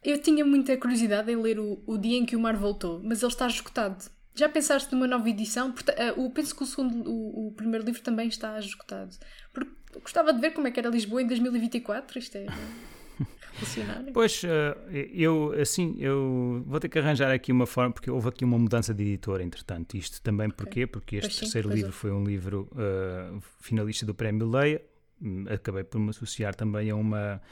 Eu 0.02 0.18
tinha 0.20 0.44
muita 0.44 0.76
curiosidade 0.76 1.30
em 1.30 1.36
ler 1.36 1.58
o, 1.58 1.82
o 1.86 1.98
Dia 1.98 2.18
em 2.18 2.24
que 2.24 2.34
o 2.34 2.40
Mar 2.40 2.56
Voltou, 2.56 3.00
mas 3.04 3.22
ele 3.22 3.32
está 3.32 3.46
esgotado. 3.46 4.04
Já 4.34 4.48
pensaste 4.48 4.92
numa 4.92 5.06
nova 5.06 5.28
edição? 5.28 5.70
Uh, 5.70 6.22
eu 6.22 6.30
penso 6.30 6.56
que 6.56 6.62
o, 6.62 6.66
segundo, 6.66 7.10
o, 7.10 7.48
o 7.48 7.52
primeiro 7.52 7.84
livro 7.84 8.00
também 8.00 8.28
está 8.28 8.58
esgotado. 8.58 9.14
Porque 9.52 9.70
gostava 10.02 10.32
de 10.32 10.40
ver 10.40 10.52
como 10.52 10.66
é 10.66 10.70
que 10.70 10.80
era 10.80 10.88
Lisboa 10.88 11.20
em 11.20 11.26
2024. 11.26 12.18
Isto 12.18 12.38
é. 12.38 12.46
Pois, 14.14 14.42
eh, 14.44 15.10
eu, 15.12 15.52
assim, 15.60 15.96
eu 15.98 16.62
vou 16.66 16.80
ter 16.80 16.88
que 16.88 16.98
arranjar 16.98 17.30
aqui 17.30 17.52
uma 17.52 17.66
forma, 17.66 17.92
porque 17.92 18.10
houve 18.10 18.28
aqui 18.28 18.44
uma 18.44 18.58
mudança 18.58 18.94
de 18.94 19.02
editor, 19.02 19.40
entretanto. 19.40 19.96
Isto 19.96 20.22
também 20.22 20.48
porquê? 20.48 20.86
Porque 20.86 21.16
este 21.16 21.28
pois 21.28 21.40
terceiro 21.40 21.68
sim, 21.68 21.74
livro 21.74 21.92
foi 21.92 22.10
um 22.10 22.24
livro 22.24 22.70
uh, 22.72 23.40
finalista 23.60 24.06
do 24.06 24.14
Prémio 24.14 24.48
Leia. 24.48 24.80
Hum, 25.20 25.44
acabei 25.50 25.84
por 25.84 25.98
me 25.98 26.10
associar 26.10 26.54
também 26.54 26.88
a 26.90 26.96
uma, 26.96 27.42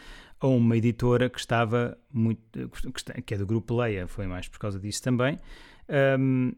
a 0.41 0.47
uma 0.47 0.77
editora 0.77 1.29
que 1.29 1.39
estava 1.39 1.97
muito. 2.13 2.71
que 3.25 3.35
é 3.35 3.39
do 3.39 3.47
grupo 3.47 3.77
Leia, 3.77 4.07
foi 4.07 4.27
mais 4.27 4.49
por 4.49 4.59
causa 4.59 4.79
disso 4.79 5.03
também. 5.03 5.39
Um, 6.19 6.53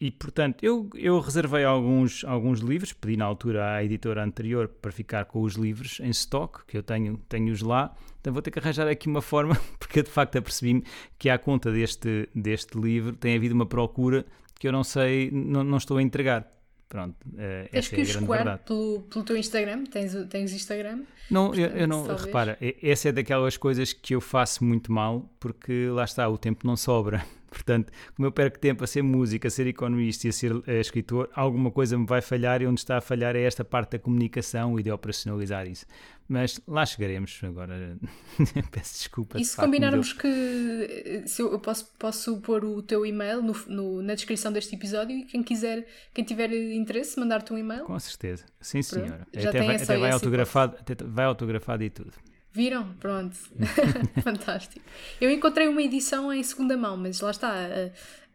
e 0.00 0.10
portanto, 0.10 0.64
eu, 0.64 0.88
eu 0.94 1.20
reservei 1.20 1.62
alguns, 1.62 2.24
alguns 2.24 2.60
livros, 2.60 2.90
pedi 2.90 3.18
na 3.18 3.26
altura 3.26 3.74
à 3.74 3.84
editora 3.84 4.24
anterior 4.24 4.66
para 4.66 4.90
ficar 4.90 5.26
com 5.26 5.42
os 5.42 5.56
livros 5.56 6.00
em 6.00 6.08
stock, 6.08 6.64
que 6.66 6.78
eu 6.78 6.82
tenho, 6.82 7.18
tenho-os 7.28 7.60
lá. 7.60 7.94
Então 8.18 8.32
vou 8.32 8.40
ter 8.40 8.50
que 8.50 8.58
arranjar 8.58 8.88
aqui 8.88 9.08
uma 9.08 9.20
forma, 9.20 9.54
porque 9.78 9.98
eu 9.98 10.02
de 10.02 10.10
facto 10.10 10.36
apercebi-me 10.36 10.84
que 11.18 11.28
à 11.28 11.38
conta 11.38 11.70
deste, 11.70 12.28
deste 12.34 12.78
livro 12.78 13.14
tem 13.14 13.36
havido 13.36 13.54
uma 13.54 13.66
procura 13.66 14.24
que 14.58 14.66
eu 14.66 14.72
não 14.72 14.82
sei, 14.82 15.30
não, 15.30 15.62
não 15.62 15.76
estou 15.76 15.98
a 15.98 16.02
entregar. 16.02 16.50
Pronto, 16.90 17.14
uh, 17.24 17.68
essa 17.72 17.94
é 17.94 18.02
a 18.02 18.04
grande 18.04 18.26
verdade. 18.26 18.62
Pelo, 18.66 19.02
pelo 19.02 19.24
teu 19.24 19.36
Instagram? 19.36 19.84
Tens, 19.84 20.12
tens 20.28 20.52
Instagram? 20.52 21.04
Não, 21.30 21.46
Portanto, 21.46 21.70
eu, 21.70 21.78
eu, 21.82 21.86
não, 21.86 22.04
talvez. 22.04 22.26
repara, 22.26 22.58
essa 22.82 23.10
é 23.10 23.12
daquelas 23.12 23.56
coisas 23.56 23.92
que 23.92 24.12
eu 24.12 24.20
faço 24.20 24.64
muito 24.64 24.90
mal, 24.90 25.30
porque 25.38 25.86
lá 25.88 26.02
está, 26.02 26.28
o 26.28 26.36
tempo 26.36 26.66
não 26.66 26.76
sobra. 26.76 27.24
Portanto, 27.48 27.92
como 28.16 28.26
eu 28.26 28.32
perco 28.32 28.58
tempo 28.58 28.82
a 28.82 28.88
ser 28.88 29.02
música, 29.02 29.46
a 29.46 29.50
ser 29.52 29.68
economista 29.68 30.26
e 30.26 30.30
a 30.30 30.32
ser 30.32 30.52
uh, 30.52 30.62
escritor, 30.66 31.30
alguma 31.32 31.70
coisa 31.70 31.96
me 31.96 32.06
vai 32.06 32.20
falhar 32.20 32.60
e 32.60 32.66
onde 32.66 32.80
está 32.80 32.98
a 32.98 33.00
falhar 33.00 33.36
é 33.36 33.42
esta 33.42 33.64
parte 33.64 33.92
da 33.92 33.98
comunicação 34.00 34.78
e 34.78 34.82
de 34.82 34.90
operacionalizar 34.90 35.68
isso. 35.68 35.86
Mas 36.30 36.60
lá 36.64 36.86
chegaremos 36.86 37.40
agora. 37.42 37.98
Peço 38.70 38.98
desculpa. 38.98 39.40
E 39.40 39.44
se 39.44 39.56
combinarmos 39.56 40.12
que 40.12 40.28
eh, 40.28 41.26
se 41.26 41.42
eu, 41.42 41.58
posso, 41.58 41.92
posso 41.98 42.40
pôr 42.40 42.64
o 42.64 42.80
teu 42.80 43.04
e-mail 43.04 43.42
no, 43.42 43.52
no, 43.66 44.00
na 44.00 44.14
descrição 44.14 44.52
deste 44.52 44.76
episódio 44.76 45.16
e 45.16 45.24
quem 45.24 45.42
quiser, 45.42 45.84
quem 46.14 46.22
tiver 46.22 46.52
interesse, 46.52 47.18
mandar-te 47.18 47.52
um 47.52 47.58
e-mail? 47.58 47.82
Com 47.82 47.98
certeza. 47.98 48.44
Sim, 48.60 48.80
senhora. 48.80 49.26
Até, 49.36 49.60
vai, 49.60 49.74
até 49.74 49.98
vai, 49.98 50.10
autografado, 50.12 50.76
até 50.78 50.94
vai 51.04 51.24
autografado 51.24 51.82
e 51.82 51.90
tudo. 51.90 52.12
Viram? 52.52 52.94
Pronto. 53.00 53.36
Fantástico. 54.22 54.84
Eu 55.20 55.32
encontrei 55.32 55.66
uma 55.66 55.82
edição 55.82 56.32
em 56.32 56.44
segunda 56.44 56.76
mão, 56.76 56.96
mas 56.96 57.20
lá 57.20 57.32
está. 57.32 57.52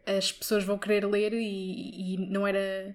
As 0.06 0.30
pessoas 0.30 0.64
vão 0.64 0.76
querer 0.76 1.06
ler 1.06 1.32
e, 1.32 2.14
e 2.14 2.30
não 2.30 2.46
era. 2.46 2.94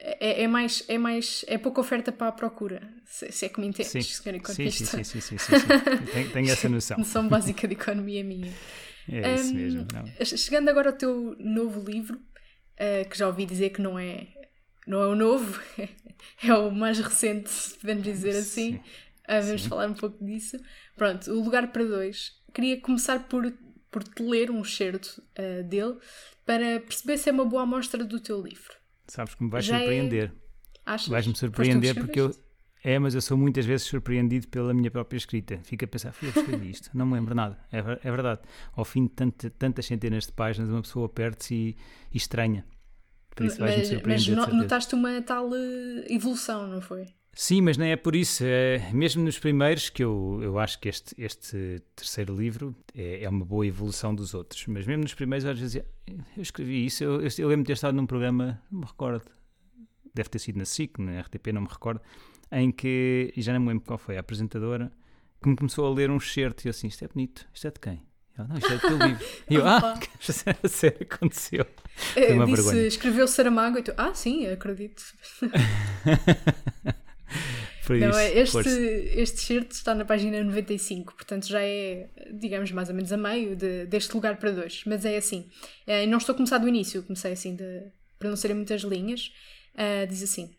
É, 0.00 0.44
é, 0.44 0.48
mais, 0.48 0.84
é 0.86 0.96
mais. 0.96 1.44
É 1.48 1.58
pouca 1.58 1.80
oferta 1.80 2.12
para 2.12 2.28
a 2.28 2.32
procura. 2.32 2.80
Se, 3.04 3.32
se 3.32 3.46
é 3.46 3.48
que 3.48 3.60
me 3.60 3.66
entendes, 3.66 3.90
sim. 3.90 4.02
senhor 4.02 4.36
economista. 4.36 4.84
Sim, 4.84 5.04
sim, 5.04 5.20
sim, 5.20 5.20
sim, 5.20 5.38
sim, 5.38 5.58
sim. 5.58 6.30
Tenho, 6.32 6.50
essa 6.50 6.68
noção. 6.68 6.98
Noção 6.98 7.28
básica 7.28 7.66
de 7.66 7.74
economia 7.74 8.22
minha. 8.22 8.52
É 9.10 9.36
isso 9.36 9.52
um, 9.52 9.54
mesmo. 9.54 9.86
Não. 9.90 10.24
Chegando 10.26 10.68
agora 10.68 10.90
ao 10.90 10.94
teu 10.94 11.34
novo 11.38 11.80
livro, 11.80 12.18
uh, 12.18 13.08
que 13.08 13.16
já 13.16 13.26
ouvi 13.26 13.46
dizer 13.46 13.70
que 13.70 13.80
não 13.80 13.98
é, 13.98 14.26
não 14.86 15.00
é 15.00 15.06
o 15.06 15.14
novo, 15.14 15.58
é 16.44 16.52
o 16.52 16.70
mais 16.70 16.98
recente, 16.98 17.48
se 17.48 17.78
podemos 17.78 18.04
dizer 18.04 18.36
assim. 18.36 18.72
Sim. 18.72 18.80
Uh, 19.26 19.42
vamos 19.46 19.64
falar 19.64 19.88
um 19.88 19.94
pouco 19.94 20.22
disso. 20.22 20.58
Pronto, 20.94 21.30
o 21.30 21.42
lugar 21.42 21.72
para 21.72 21.84
dois. 21.84 22.32
Queria 22.52 22.78
começar 22.82 23.28
por, 23.28 23.50
por 23.90 24.04
te 24.04 24.22
ler 24.22 24.50
um 24.50 24.60
excerto 24.60 25.22
uh, 25.38 25.64
dele 25.64 25.96
para 26.44 26.78
perceber 26.80 27.16
se 27.16 27.30
é 27.30 27.32
uma 27.32 27.46
boa 27.46 27.62
amostra 27.62 28.04
do 28.04 28.20
teu 28.20 28.42
livro. 28.42 28.77
Sabes 29.08 29.34
que 29.34 29.42
me 29.42 29.50
vais 29.50 29.64
Já 29.64 29.76
é- 29.76 29.80
surpreender. 29.80 30.32
É... 30.86 31.08
Vais-me 31.08 31.36
surpreender 31.36 31.94
porque 31.94 32.20
eu. 32.20 32.34
É, 32.82 32.98
mas 32.98 33.14
eu 33.14 33.20
sou 33.20 33.36
muitas 33.36 33.66
vezes 33.66 33.86
surpreendido 33.86 34.46
pela 34.48 34.72
minha 34.72 34.90
própria 34.90 35.18
escrita. 35.18 35.58
Fico 35.64 35.84
a 35.84 35.88
pensar, 35.88 36.12
fui 36.12 36.28
eu 36.28 36.32
que 36.32 36.38
escrevi 36.38 36.70
isto, 36.70 36.90
não 36.94 37.04
me 37.06 37.14
lembro 37.14 37.34
nada. 37.34 37.58
É, 37.72 37.78
é 37.78 38.10
verdade. 38.10 38.40
Ao 38.72 38.84
fim 38.84 39.04
de 39.04 39.10
tanta, 39.10 39.50
tantas 39.50 39.86
centenas 39.86 40.26
de 40.26 40.32
páginas, 40.32 40.70
uma 40.70 40.82
pessoa 40.82 41.08
perde-se 41.08 41.54
e, 41.54 41.76
e 42.12 42.16
estranha. 42.16 42.64
Por 43.34 43.46
isso 43.46 43.58
vais-me 43.58 43.84
surpreender. 43.84 44.36
Mas 44.36 44.52
notaste 44.52 44.94
uma 44.94 45.20
tal 45.22 45.48
uh, 45.48 46.04
evolução, 46.08 46.66
não 46.68 46.80
foi? 46.80 47.06
Sim, 47.40 47.60
mas 47.60 47.76
nem 47.76 47.92
é 47.92 47.96
por 47.96 48.16
isso. 48.16 48.42
É, 48.44 48.90
mesmo 48.92 49.22
nos 49.22 49.38
primeiros, 49.38 49.88
que 49.88 50.02
eu, 50.02 50.40
eu 50.42 50.58
acho 50.58 50.76
que 50.80 50.88
este, 50.88 51.14
este 51.16 51.80
terceiro 51.94 52.34
livro 52.34 52.74
é, 52.92 53.22
é 53.22 53.28
uma 53.28 53.44
boa 53.44 53.64
evolução 53.64 54.12
dos 54.12 54.34
outros, 54.34 54.66
mas 54.66 54.84
mesmo 54.84 55.04
nos 55.04 55.14
primeiros, 55.14 55.46
às 55.46 55.56
vezes, 55.56 55.80
eu 56.36 56.42
escrevi 56.42 56.84
isso. 56.84 57.04
Eu, 57.04 57.22
eu, 57.22 57.28
eu 57.38 57.46
lembro 57.46 57.62
de 57.62 57.68
ter 57.68 57.74
estado 57.74 57.94
num 57.94 58.06
programa, 58.06 58.60
não 58.68 58.80
me 58.80 58.86
recordo, 58.86 59.22
deve 60.12 60.28
ter 60.28 60.40
sido 60.40 60.56
na 60.56 60.64
SIC, 60.64 60.98
na 60.98 61.20
RTP, 61.20 61.52
não 61.52 61.62
me 61.62 61.68
recordo, 61.70 62.00
em 62.50 62.72
que, 62.72 63.32
e 63.36 63.40
já 63.40 63.52
não 63.52 63.60
me 63.60 63.68
lembro 63.68 63.84
qual 63.84 63.98
foi, 64.00 64.16
a 64.16 64.20
apresentadora, 64.20 64.90
que 65.40 65.48
me 65.48 65.54
começou 65.54 65.86
a 65.86 65.94
ler 65.94 66.10
um 66.10 66.16
excerto 66.16 66.66
e 66.66 66.68
eu 66.68 66.70
assim: 66.70 66.88
Isto 66.88 67.04
é 67.04 67.08
bonito, 67.08 67.46
isto 67.54 67.68
é 67.68 67.70
de 67.70 67.78
quem? 67.78 68.02
Eu, 68.36 68.48
não, 68.48 68.58
isto 68.58 68.72
é 68.72 68.74
do 68.78 68.80
teu 68.80 68.98
livro. 69.06 69.26
E 69.48 69.54
eu, 69.54 69.64
ah, 69.64 69.94
a 70.64 70.68
sério, 70.68 71.06
aconteceu. 71.08 71.64
Foi 71.94 72.32
uma 72.32 72.46
disse, 72.46 72.62
vergonha. 72.62 72.86
Escreveu 72.88 73.28
Saramago 73.28 73.78
e 73.78 73.82
tu, 73.84 73.94
ah, 73.96 74.12
sim, 74.12 74.44
acredito. 74.48 75.04
Foi 77.82 78.00
não, 78.00 78.10
isso, 78.10 78.60
este, 78.60 78.68
este 79.18 79.40
certo 79.40 79.70
está 79.72 79.94
na 79.94 80.04
página 80.04 80.44
95, 80.44 81.14
portanto 81.14 81.46
já 81.46 81.62
é, 81.62 82.08
digamos, 82.32 82.70
mais 82.70 82.90
ou 82.90 82.94
menos 82.94 83.10
a 83.12 83.16
meio 83.16 83.56
de, 83.56 83.86
deste 83.86 84.12
lugar 84.14 84.36
para 84.36 84.50
dois. 84.50 84.82
Mas 84.84 85.06
é 85.06 85.16
assim, 85.16 85.48
é, 85.86 86.04
não 86.06 86.18
estou 86.18 86.34
a 86.34 86.36
começar 86.36 86.58
do 86.58 86.68
início, 86.68 87.02
comecei 87.02 87.32
assim, 87.32 87.56
de, 87.56 87.84
para 88.18 88.28
não 88.28 88.36
serem 88.36 88.56
muitas 88.56 88.82
linhas. 88.82 89.32
Uh, 89.74 90.06
diz 90.06 90.22
assim: 90.22 90.50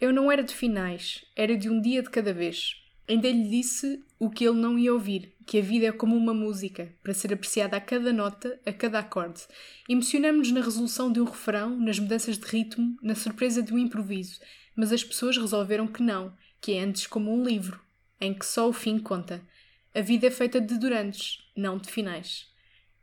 Eu 0.00 0.12
não 0.12 0.30
era 0.30 0.42
de 0.42 0.54
finais, 0.54 1.24
era 1.34 1.56
de 1.56 1.68
um 1.68 1.80
dia 1.80 2.02
de 2.02 2.10
cada 2.10 2.32
vez. 2.32 2.76
Ainda 3.08 3.28
lhe 3.28 3.48
disse 3.48 4.00
o 4.18 4.30
que 4.30 4.46
ele 4.46 4.60
não 4.60 4.78
ia 4.78 4.92
ouvir, 4.92 5.34
que 5.44 5.58
a 5.58 5.62
vida 5.62 5.86
é 5.86 5.92
como 5.92 6.16
uma 6.16 6.32
música, 6.32 6.94
para 7.02 7.12
ser 7.12 7.32
apreciada 7.32 7.76
a 7.76 7.80
cada 7.80 8.12
nota, 8.12 8.60
a 8.64 8.72
cada 8.72 9.00
acorde. 9.00 9.42
Emocionamos-nos 9.88 10.52
na 10.52 10.60
resolução 10.60 11.10
de 11.10 11.20
um 11.20 11.24
refrão, 11.24 11.76
nas 11.76 11.98
mudanças 11.98 12.38
de 12.38 12.46
ritmo, 12.46 12.96
na 13.02 13.16
surpresa 13.16 13.60
de 13.60 13.74
um 13.74 13.78
improviso, 13.78 14.38
mas 14.76 14.92
as 14.92 15.04
pessoas 15.04 15.36
resolveram 15.36 15.86
que 15.86 16.02
não, 16.02 16.34
que 16.60 16.72
é 16.72 16.82
antes 16.82 17.06
como 17.06 17.32
um 17.32 17.44
livro, 17.44 17.80
em 18.20 18.32
que 18.32 18.46
só 18.46 18.68
o 18.68 18.72
fim 18.72 18.98
conta. 18.98 19.42
A 19.94 20.00
vida 20.00 20.26
é 20.26 20.30
feita 20.30 20.60
de 20.60 20.78
durantes, 20.78 21.38
não 21.56 21.76
de 21.76 21.90
finais. 21.90 22.50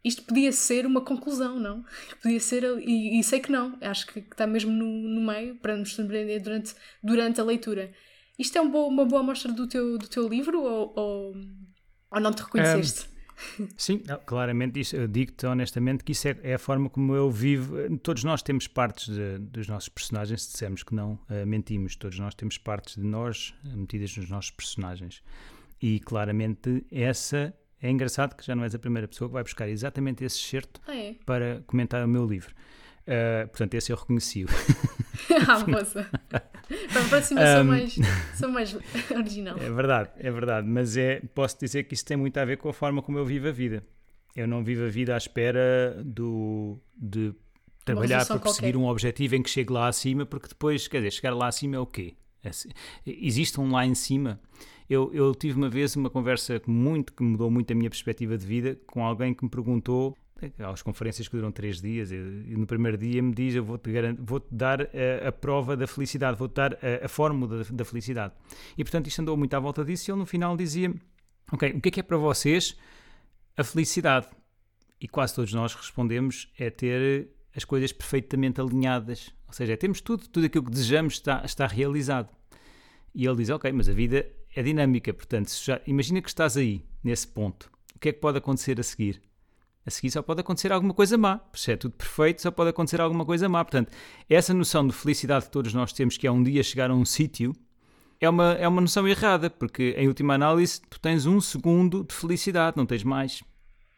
Isto 0.03 0.23
podia 0.23 0.51
ser 0.51 0.85
uma 0.85 1.01
conclusão, 1.01 1.59
não? 1.59 1.83
Podia 2.23 2.39
ser, 2.39 2.63
e, 2.79 3.19
e 3.19 3.23
sei 3.23 3.39
que 3.39 3.51
não, 3.51 3.77
acho 3.81 4.07
que 4.07 4.19
está 4.19 4.47
mesmo 4.47 4.71
no, 4.71 4.85
no, 4.85 5.21
meio 5.21 5.55
para 5.55 5.75
nos 5.75 5.93
surpreender 5.93 6.41
durante, 6.41 6.73
durante 7.03 7.41
a 7.41 7.43
leitura. 7.43 7.91
Isto 8.37 8.57
é 8.57 8.61
um 8.61 8.69
bo, 8.69 8.87
uma 8.87 9.05
boa 9.05 9.21
amostra 9.21 9.51
do 9.51 9.67
teu, 9.67 9.97
do 9.97 10.07
teu 10.07 10.27
livro 10.27 10.61
ou, 10.61 10.93
ou, 10.95 11.35
ou 12.11 12.19
não 12.21 12.31
te 12.31 12.41
reconheceste? 12.41 13.07
Um 13.07 13.18
Sim, 13.77 14.01
claramente, 14.25 14.79
isso, 14.79 14.95
eu 14.95 15.07
digo-te 15.07 15.45
honestamente 15.45 16.03
que 16.03 16.11
isso 16.11 16.27
é, 16.27 16.37
é, 16.43 16.53
a 16.55 16.59
forma 16.59 16.89
como 16.89 17.15
eu 17.15 17.31
vivo. 17.31 17.75
Todos 17.99 18.23
nós 18.23 18.41
temos 18.41 18.67
partes 18.67 19.07
de, 19.13 19.37
dos 19.39 19.67
nossos 19.67 19.89
personagens, 19.89 20.43
se 20.43 20.51
dissermos 20.51 20.83
que 20.83 20.93
não, 20.93 21.13
uh, 21.13 21.45
mentimos. 21.45 21.95
Todos 21.95 22.19
nós 22.19 22.35
temos 22.35 22.57
partes 22.57 22.95
de 22.95 23.03
nós 23.03 23.53
metidas 23.63 24.15
nos 24.17 24.29
nossos 24.29 24.51
personagens. 24.51 25.23
E 25.81 25.99
claramente 25.99 26.85
essa 26.91 27.53
é 27.81 27.89
engraçado 27.89 28.35
que 28.35 28.45
já 28.45 28.55
não 28.55 28.63
és 28.63 28.75
a 28.75 28.79
primeira 28.79 29.07
pessoa 29.07 29.29
que 29.29 29.33
vai 29.33 29.43
buscar 29.43 29.69
exatamente 29.69 30.23
esse 30.23 30.37
excerto 30.37 30.81
ah, 30.85 30.95
é? 30.95 31.15
para 31.25 31.63
comentar 31.65 32.03
o 32.03 32.07
meu 32.07 32.25
livro. 32.25 32.53
Uh, 33.07 33.47
portanto, 33.47 33.73
esse 33.75 33.91
eu 33.91 33.97
reconheci-o. 33.97 34.47
ah, 35.47 35.65
moça. 35.67 36.09
Para 36.29 37.01
a 37.01 37.09
próxima 37.09 37.41
um, 37.41 37.55
sou, 37.55 37.63
mais, 37.63 37.95
sou 38.35 38.49
mais 38.49 38.77
original. 39.15 39.57
É 39.57 39.69
verdade, 39.69 40.09
é 40.17 40.31
verdade. 40.31 40.67
Mas 40.67 40.97
é, 40.97 41.21
posso 41.33 41.59
dizer 41.59 41.83
que 41.83 41.93
isso 41.93 42.05
tem 42.05 42.17
muito 42.17 42.37
a 42.37 42.45
ver 42.45 42.57
com 42.57 42.69
a 42.69 42.73
forma 42.73 43.01
como 43.01 43.17
eu 43.17 43.25
vivo 43.25 43.47
a 43.47 43.51
vida. 43.51 43.83
Eu 44.35 44.47
não 44.47 44.63
vivo 44.63 44.85
a 44.85 44.89
vida 44.89 45.15
à 45.15 45.17
espera 45.17 46.01
do, 46.05 46.79
de 46.95 47.33
trabalhar 47.83 48.25
para 48.25 48.39
qualquer. 48.39 48.75
um 48.77 48.85
objetivo 48.85 49.35
em 49.35 49.43
que 49.43 49.49
chegue 49.49 49.73
lá 49.73 49.87
acima, 49.87 50.25
porque 50.25 50.47
depois, 50.47 50.87
quer 50.87 50.97
dizer, 50.97 51.11
chegar 51.11 51.33
lá 51.33 51.47
acima 51.47 51.75
é 51.75 51.79
o 51.79 51.85
quê? 51.85 52.15
É 52.43 52.51
existe 53.05 53.59
um 53.59 53.71
lá 53.71 53.85
em 53.85 53.95
cima. 53.95 54.39
Eu, 54.89 55.13
eu 55.13 55.35
tive 55.35 55.57
uma 55.57 55.69
vez 55.69 55.95
uma 55.95 56.09
conversa 56.09 56.61
muito 56.65 57.13
que 57.13 57.21
mudou 57.21 57.51
muito 57.51 57.71
a 57.71 57.75
minha 57.75 57.89
perspectiva 57.89 58.37
de 58.37 58.45
vida 58.45 58.79
com 58.87 59.05
alguém 59.05 59.33
que 59.33 59.43
me 59.43 59.49
perguntou 59.49 60.17
às 60.59 60.81
conferências 60.81 61.27
que 61.27 61.35
duram 61.35 61.51
três 61.51 61.81
dias, 61.81 62.11
e 62.11 62.15
no 62.15 62.65
primeiro 62.65 62.97
dia 62.97 63.21
me 63.21 63.33
diz: 63.33 63.55
Eu 63.55 63.63
vou-te 63.63 63.89
vou 64.19 64.45
dar 64.51 64.81
a, 64.81 65.27
a, 65.27 65.31
prova 65.31 65.75
da 65.75 65.87
felicidade, 65.87 66.37
vou-te 66.37 66.55
dar 66.55 66.73
a, 66.73 67.05
a 67.05 67.07
fórmula 67.07 67.63
da, 67.63 67.69
da, 67.71 67.85
felicidade. 67.85 68.33
E 68.77 68.83
portanto, 68.83 69.07
isto 69.07 69.21
andou 69.21 69.35
muito 69.35 69.53
à 69.53 69.59
volta 69.59 69.83
disso. 69.83 70.09
E 70.09 70.11
ele 70.11 70.19
no 70.19 70.25
final 70.25 70.55
dizia: 70.55 70.93
Ok, 71.51 71.71
o 71.71 71.81
que 71.81 71.89
é 71.89 71.91
que 71.91 71.99
é 71.99 72.03
para 72.03 72.17
vocês 72.17 72.77
a 73.57 73.63
felicidade? 73.63 74.27
E 75.01 75.07
quase 75.07 75.35
todos 75.35 75.53
nós 75.53 75.73
respondemos: 75.73 76.51
É 76.57 76.69
ter 76.69 77.29
as 77.55 77.65
coisas 77.65 77.91
perfeitamente 77.91 78.61
alinhadas. 78.61 79.33
Ou 79.47 79.53
seja, 79.53 79.73
é, 79.73 79.75
temos 79.75 80.01
tudo, 80.01 80.27
tudo 80.27 80.45
aquilo 80.45 80.65
que 80.65 80.71
desejamos 80.71 81.13
está, 81.15 81.41
está 81.43 81.67
realizado. 81.67 82.29
E 83.13 83.25
ele 83.25 83.37
diz: 83.37 83.49
Ok, 83.49 83.71
mas 83.71 83.89
a 83.89 83.93
vida 83.93 84.25
é 84.55 84.63
dinâmica, 84.63 85.13
portanto, 85.13 85.49
já, 85.63 85.81
imagina 85.85 86.21
que 86.21 86.29
estás 86.29 86.57
aí, 86.57 86.85
nesse 87.03 87.27
ponto. 87.27 87.69
O 87.95 87.99
que 87.99 88.09
é 88.09 88.13
que 88.13 88.19
pode 88.19 88.37
acontecer 88.37 88.79
a 88.79 88.83
seguir? 88.83 89.21
A 89.89 89.91
seguir 89.91 90.11
só 90.11 90.21
pode 90.21 90.39
acontecer 90.39 90.71
alguma 90.71 90.93
coisa 90.93 91.17
má. 91.17 91.41
Se 91.53 91.73
é 91.73 91.75
tudo 91.75 91.91
perfeito, 91.93 92.41
só 92.41 92.49
pode 92.49 92.69
acontecer 92.69 93.01
alguma 93.01 93.25
coisa 93.25 93.49
má. 93.49 93.65
Portanto, 93.65 93.91
essa 94.29 94.53
noção 94.53 94.87
de 94.87 94.93
felicidade 94.93 95.45
que 95.45 95.51
todos 95.51 95.73
nós 95.73 95.91
temos, 95.91 96.17
que 96.17 96.25
é 96.25 96.31
um 96.31 96.41
dia 96.41 96.63
chegar 96.63 96.89
a 96.89 96.95
um 96.95 97.03
sítio, 97.03 97.53
é 98.21 98.29
uma, 98.29 98.53
é 98.53 98.67
uma 98.67 98.81
noção 98.81 99.07
errada, 99.07 99.49
porque 99.49 99.95
em 99.97 100.07
última 100.07 100.35
análise 100.35 100.81
tu 100.89 100.99
tens 100.99 101.25
um 101.25 101.41
segundo 101.41 102.03
de 102.03 102.13
felicidade, 102.13 102.77
não 102.77 102.85
tens 102.85 103.03
mais. 103.03 103.43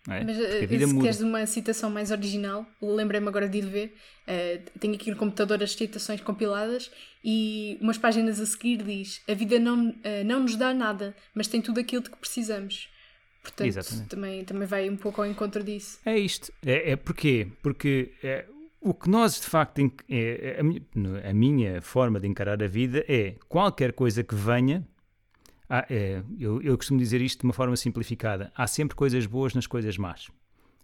É? 0.10 0.24
Mas 0.24 0.38
a 0.40 0.66
vida 0.66 0.88
se 0.88 0.94
muda. 0.94 1.04
queres 1.04 1.22
uma 1.22 1.46
citação 1.46 1.90
mais 1.90 2.10
original, 2.10 2.66
lembrei-me 2.82 3.28
agora 3.28 3.48
de 3.48 3.60
ir 3.60 3.66
ver. 3.66 3.96
Uh, 4.28 4.80
tenho 4.80 4.96
aqui 4.96 5.12
no 5.12 5.18
computador 5.18 5.62
as 5.62 5.74
citações 5.74 6.22
compiladas 6.22 6.90
e 7.24 7.78
umas 7.80 8.00
páginas 8.00 8.40
a 8.40 8.46
seguir 8.46 8.82
diz: 8.82 9.22
A 9.30 9.34
vida 9.36 9.60
não, 9.60 9.90
uh, 9.90 10.24
não 10.26 10.40
nos 10.40 10.56
dá 10.56 10.74
nada, 10.74 11.16
mas 11.36 11.48
tem 11.48 11.62
tudo 11.62 11.80
aquilo 11.80 12.02
de 12.02 12.10
que 12.10 12.18
precisamos. 12.18 12.90
Portanto, 13.42 14.08
também, 14.08 14.46
também 14.46 14.68
vai 14.68 14.90
um 14.90 14.96
pouco 14.96 15.22
ao 15.22 15.28
encontro 15.28 15.64
disso. 15.64 16.00
É 16.06 16.18
isto. 16.18 16.54
É, 16.64 16.92
é 16.92 16.96
porquê? 16.96 17.48
Porque 17.62 18.14
é, 18.24 18.46
o 18.80 18.94
que 18.94 19.10
nós, 19.10 19.40
de 19.40 19.48
facto, 19.48 19.80
é, 19.80 19.92
é, 20.10 20.60
a, 20.60 20.64
minha, 20.64 20.82
a, 21.30 21.34
minha, 21.34 21.82
forma 21.82 22.20
de 22.20 22.28
encarar 22.28 22.62
a 22.62 22.68
vida 22.68 23.04
é 23.08 23.36
qualquer 23.50 23.94
coisa 23.94 24.24
que 24.24 24.36
venha. 24.36 24.88
Há, 25.70 25.86
é, 25.90 26.24
eu, 26.40 26.62
eu 26.62 26.78
costumo 26.78 27.00
dizer 27.00 27.22
isto 27.22 27.40
de 27.40 27.46
uma 27.46 27.54
forma 27.54 27.76
simplificada: 27.76 28.52
há 28.56 28.68
sempre 28.68 28.96
coisas 28.96 29.26
boas 29.26 29.54
nas 29.54 29.66
coisas 29.66 29.98
más. 29.98 30.30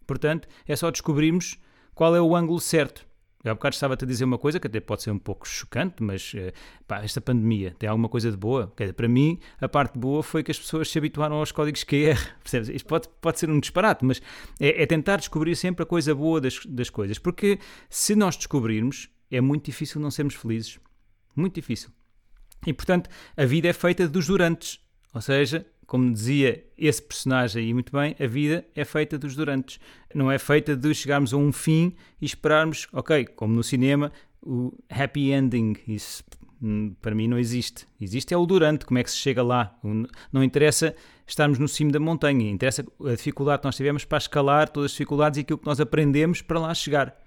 Portanto, 0.05 0.47
é 0.67 0.75
só 0.75 0.89
descobrirmos 0.89 1.59
qual 1.93 2.15
é 2.15 2.21
o 2.21 2.35
ângulo 2.35 2.59
certo. 2.59 3.05
Eu 3.43 3.51
há 3.51 3.55
bocado 3.55 3.75
estava-te 3.75 4.03
a 4.03 4.07
dizer 4.07 4.25
uma 4.25 4.37
coisa 4.37 4.59
que 4.59 4.67
até 4.67 4.79
pode 4.79 5.03
ser 5.03 5.11
um 5.11 5.19
pouco 5.19 5.47
chocante, 5.47 6.01
mas 6.01 6.33
eh, 6.35 6.53
pá, 6.87 7.03
esta 7.03 7.21
pandemia 7.21 7.75
tem 7.77 7.87
alguma 7.87 8.09
coisa 8.09 8.31
de 8.31 8.37
boa? 8.37 8.73
Dizer, 8.77 8.93
para 8.93 9.07
mim, 9.07 9.39
a 9.61 9.69
parte 9.69 9.97
boa 9.97 10.23
foi 10.23 10.43
que 10.43 10.51
as 10.51 10.59
pessoas 10.59 10.89
se 10.89 10.97
habituaram 10.97 11.35
aos 11.35 11.51
códigos 11.51 11.83
QR. 11.83 12.17
Percebes? 12.41 12.69
Isto 12.69 12.87
pode, 12.87 13.07
pode 13.21 13.39
ser 13.39 13.49
um 13.49 13.59
disparate, 13.59 14.03
mas 14.03 14.21
é, 14.59 14.81
é 14.81 14.85
tentar 14.85 15.17
descobrir 15.17 15.55
sempre 15.55 15.83
a 15.83 15.85
coisa 15.85 16.15
boa 16.15 16.41
das, 16.41 16.65
das 16.65 16.89
coisas. 16.89 17.19
Porque 17.19 17.59
se 17.89 18.15
nós 18.15 18.35
descobrirmos, 18.35 19.09
é 19.29 19.39
muito 19.39 19.65
difícil 19.65 20.01
não 20.01 20.09
sermos 20.09 20.33
felizes. 20.33 20.79
Muito 21.35 21.55
difícil. 21.55 21.91
E 22.65 22.73
portanto, 22.73 23.09
a 23.35 23.45
vida 23.45 23.67
é 23.67 23.73
feita 23.73 24.07
dos 24.07 24.27
durantes. 24.27 24.79
Ou 25.13 25.21
seja, 25.21 25.65
como 25.87 26.11
dizia 26.11 26.65
esse 26.77 27.01
personagem 27.01 27.63
aí 27.63 27.73
muito 27.73 27.91
bem, 27.91 28.15
a 28.19 28.27
vida 28.27 28.65
é 28.75 28.83
feita 28.83 29.17
dos 29.17 29.35
durantes. 29.35 29.79
Não 30.13 30.29
é 30.29 30.37
feita 30.37 30.75
de 30.75 30.93
chegarmos 30.93 31.33
a 31.33 31.37
um 31.37 31.51
fim 31.51 31.95
e 32.21 32.25
esperarmos, 32.25 32.87
ok, 32.91 33.25
como 33.25 33.53
no 33.53 33.63
cinema, 33.63 34.11
o 34.41 34.73
happy 34.89 35.31
ending. 35.31 35.75
Isso 35.87 36.23
hum, 36.61 36.93
para 37.01 37.15
mim 37.15 37.27
não 37.27 37.39
existe. 37.39 37.87
Existe 38.01 38.33
é 38.33 38.37
o 38.37 38.45
durante, 38.45 38.85
como 38.85 38.99
é 38.99 39.03
que 39.03 39.09
se 39.09 39.17
chega 39.17 39.41
lá. 39.41 39.79
Não 40.31 40.43
interessa 40.43 40.93
estarmos 41.25 41.57
no 41.57 41.67
cimo 41.67 41.91
da 41.91 41.99
montanha, 41.99 42.49
interessa 42.49 42.85
a 43.05 43.15
dificuldade 43.15 43.61
que 43.61 43.65
nós 43.65 43.75
tivemos 43.75 44.03
para 44.03 44.17
escalar 44.17 44.69
todas 44.69 44.91
as 44.91 44.91
dificuldades 44.91 45.37
e 45.37 45.41
aquilo 45.41 45.57
que 45.59 45.65
nós 45.65 45.79
aprendemos 45.79 46.41
para 46.41 46.59
lá 46.59 46.73
chegar. 46.73 47.17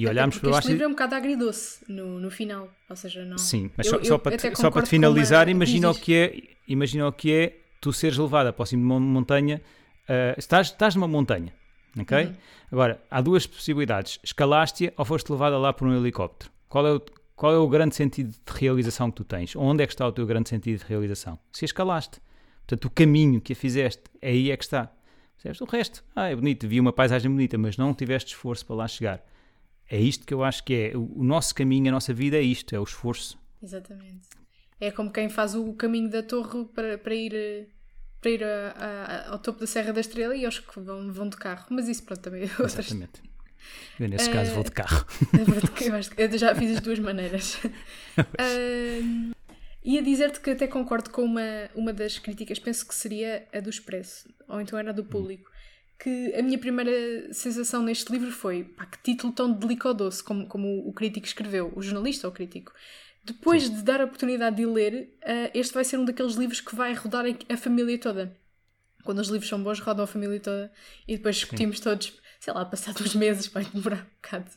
E 0.00 0.06
olharmos 0.06 0.38
para 0.38 0.50
baixo. 0.50 0.60
Este 0.60 0.70
livro 0.70 0.84
é 0.84 0.86
um 0.88 0.92
bocado 0.92 1.14
agridoce 1.14 1.84
no, 1.86 2.18
no 2.18 2.30
final, 2.30 2.70
ou 2.88 2.96
seja, 2.96 3.22
não. 3.22 3.36
Sim, 3.36 3.70
mas 3.76 3.86
eu, 3.86 3.98
só, 3.98 4.04
só, 4.04 4.18
para 4.18 4.34
te, 4.34 4.56
só 4.56 4.70
para 4.70 4.82
te 4.82 4.88
finalizar, 4.88 5.46
imagina 5.50 5.90
o 5.90 5.94
que 5.94 6.14
é, 6.14 6.42
imagina 6.66 7.06
o 7.06 7.12
que 7.12 7.30
é 7.30 7.60
tu 7.82 7.92
seres 7.92 8.16
levada 8.16 8.50
para 8.50 8.62
o 8.62 8.66
cimo 8.66 8.80
de 8.82 8.86
uma 8.86 8.98
montanha, 8.98 9.60
uh, 10.08 10.38
estás, 10.38 10.68
estás 10.68 10.94
numa 10.94 11.06
montanha, 11.06 11.52
ok? 11.98 12.24
Uhum. 12.24 12.34
Agora, 12.72 13.02
há 13.10 13.20
duas 13.20 13.46
possibilidades. 13.46 14.18
Escalaste-a 14.24 14.90
ou 14.96 15.04
foste 15.04 15.30
levada 15.30 15.58
lá 15.58 15.70
por 15.70 15.86
um 15.86 15.94
helicóptero. 15.94 16.50
Qual 16.66 16.86
é, 16.86 16.92
o, 16.94 17.02
qual 17.36 17.52
é 17.52 17.58
o 17.58 17.68
grande 17.68 17.94
sentido 17.94 18.30
de 18.30 18.58
realização 18.58 19.10
que 19.10 19.16
tu 19.16 19.24
tens? 19.24 19.54
Onde 19.54 19.82
é 19.82 19.86
que 19.86 19.92
está 19.92 20.06
o 20.06 20.12
teu 20.12 20.24
grande 20.24 20.48
sentido 20.48 20.78
de 20.78 20.84
realização? 20.86 21.38
Se 21.52 21.64
a 21.64 21.66
escalaste. 21.66 22.22
Portanto, 22.66 22.86
o 22.86 22.90
caminho 22.90 23.38
que 23.38 23.52
a 23.52 23.56
fizeste, 23.56 24.04
aí 24.22 24.50
é 24.50 24.56
que 24.56 24.64
está. 24.64 24.90
O 25.60 25.64
resto, 25.66 26.02
ah, 26.16 26.28
é 26.28 26.36
bonito, 26.36 26.66
vi 26.66 26.80
uma 26.80 26.92
paisagem 26.92 27.30
bonita, 27.30 27.58
mas 27.58 27.76
não 27.76 27.92
tiveste 27.92 28.34
esforço 28.34 28.64
para 28.64 28.76
lá 28.76 28.88
chegar. 28.88 29.22
É 29.90 29.98
isto 29.98 30.24
que 30.24 30.32
eu 30.32 30.44
acho 30.44 30.62
que 30.62 30.72
é. 30.74 30.96
O 30.96 31.24
nosso 31.24 31.52
caminho, 31.52 31.88
a 31.88 31.92
nossa 31.92 32.14
vida 32.14 32.36
é 32.36 32.42
isto, 32.42 32.74
é 32.74 32.78
o 32.78 32.84
esforço. 32.84 33.36
Exatamente. 33.60 34.28
É 34.80 34.90
como 34.92 35.10
quem 35.10 35.28
faz 35.28 35.56
o 35.56 35.72
caminho 35.74 36.08
da 36.08 36.22
torre 36.22 36.64
para, 36.66 36.96
para 36.96 37.14
ir, 37.14 37.68
para 38.20 38.30
ir 38.30 38.44
a, 38.44 38.70
a, 38.70 39.32
ao 39.32 39.38
topo 39.40 39.58
da 39.58 39.66
Serra 39.66 39.92
da 39.92 40.00
Estrela 40.00 40.34
e 40.36 40.46
aos 40.46 40.60
que 40.60 40.80
vão, 40.80 41.12
vão 41.12 41.28
de 41.28 41.36
carro. 41.36 41.66
Mas 41.70 41.88
isso, 41.88 42.04
pronto, 42.04 42.22
também 42.22 42.44
é. 42.44 42.44
Exatamente. 42.44 43.20
Eu, 43.98 44.08
nesse 44.08 44.30
uh, 44.30 44.32
caso, 44.32 44.54
vou 44.54 44.62
de 44.62 44.70
carro. 44.70 45.04
eu 46.16 46.38
já 46.38 46.54
fiz 46.54 46.76
as 46.76 46.80
duas 46.80 46.98
maneiras. 47.00 47.56
uh, 47.64 49.34
ia 49.84 50.02
dizer-te 50.02 50.40
que 50.40 50.50
até 50.50 50.68
concordo 50.68 51.10
com 51.10 51.22
uma, 51.22 51.68
uma 51.74 51.92
das 51.92 52.16
críticas, 52.18 52.60
penso 52.60 52.86
que 52.86 52.94
seria 52.94 53.46
a 53.52 53.58
do 53.58 53.68
Expresso, 53.68 54.28
ou 54.48 54.60
então 54.60 54.78
era 54.78 54.92
do 54.92 55.04
público. 55.04 55.49
Que 56.02 56.34
a 56.34 56.42
minha 56.42 56.58
primeira 56.58 57.32
sensação 57.32 57.82
neste 57.82 58.10
livro 58.10 58.30
foi 58.30 58.64
pá, 58.64 58.86
que 58.86 59.02
título 59.02 59.32
tão 59.32 59.52
delicado 59.52 60.08
como, 60.24 60.46
como 60.46 60.88
o 60.88 60.92
crítico 60.92 61.26
escreveu, 61.26 61.72
o 61.76 61.82
jornalista 61.82 62.26
ou 62.26 62.32
o 62.32 62.34
crítico. 62.34 62.72
Depois 63.22 63.64
Sim. 63.64 63.76
de 63.76 63.82
dar 63.82 64.00
a 64.00 64.04
oportunidade 64.04 64.56
de 64.56 64.64
ler, 64.64 65.14
uh, 65.22 65.50
este 65.52 65.74
vai 65.74 65.84
ser 65.84 65.98
um 65.98 66.04
daqueles 66.04 66.34
livros 66.34 66.60
que 66.60 66.74
vai 66.74 66.94
rodar 66.94 67.26
a 67.48 67.56
família 67.56 67.98
toda. 67.98 68.34
Quando 69.04 69.18
os 69.18 69.28
livros 69.28 69.48
são 69.48 69.62
bons, 69.62 69.78
rodam 69.80 70.04
a 70.04 70.06
família 70.06 70.40
toda 70.40 70.72
e 71.06 71.16
depois 71.16 71.36
discutimos 71.36 71.78
Sim. 71.78 71.84
todos, 71.84 72.12
sei 72.38 72.52
lá, 72.52 72.64
passados 72.64 73.02
uns 73.02 73.14
meses, 73.14 73.46
vai 73.48 73.64
demorar 73.64 74.00
um 74.00 74.14
bocado. 74.22 74.50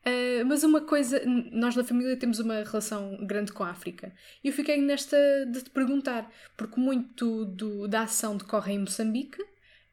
Uh, 0.00 0.46
mas 0.46 0.64
uma 0.64 0.80
coisa, 0.80 1.22
nós 1.52 1.76
na 1.76 1.84
família 1.84 2.16
temos 2.16 2.38
uma 2.38 2.62
relação 2.62 3.18
grande 3.26 3.52
com 3.52 3.62
a 3.62 3.70
África. 3.70 4.12
E 4.42 4.48
eu 4.48 4.52
fiquei 4.52 4.80
nesta 4.80 5.16
de 5.46 5.62
te 5.62 5.70
perguntar, 5.70 6.30
porque 6.56 6.80
muito 6.80 7.44
do, 7.44 7.86
da 7.86 8.02
ação 8.02 8.36
decorre 8.36 8.72
em 8.72 8.78
Moçambique. 8.78 9.49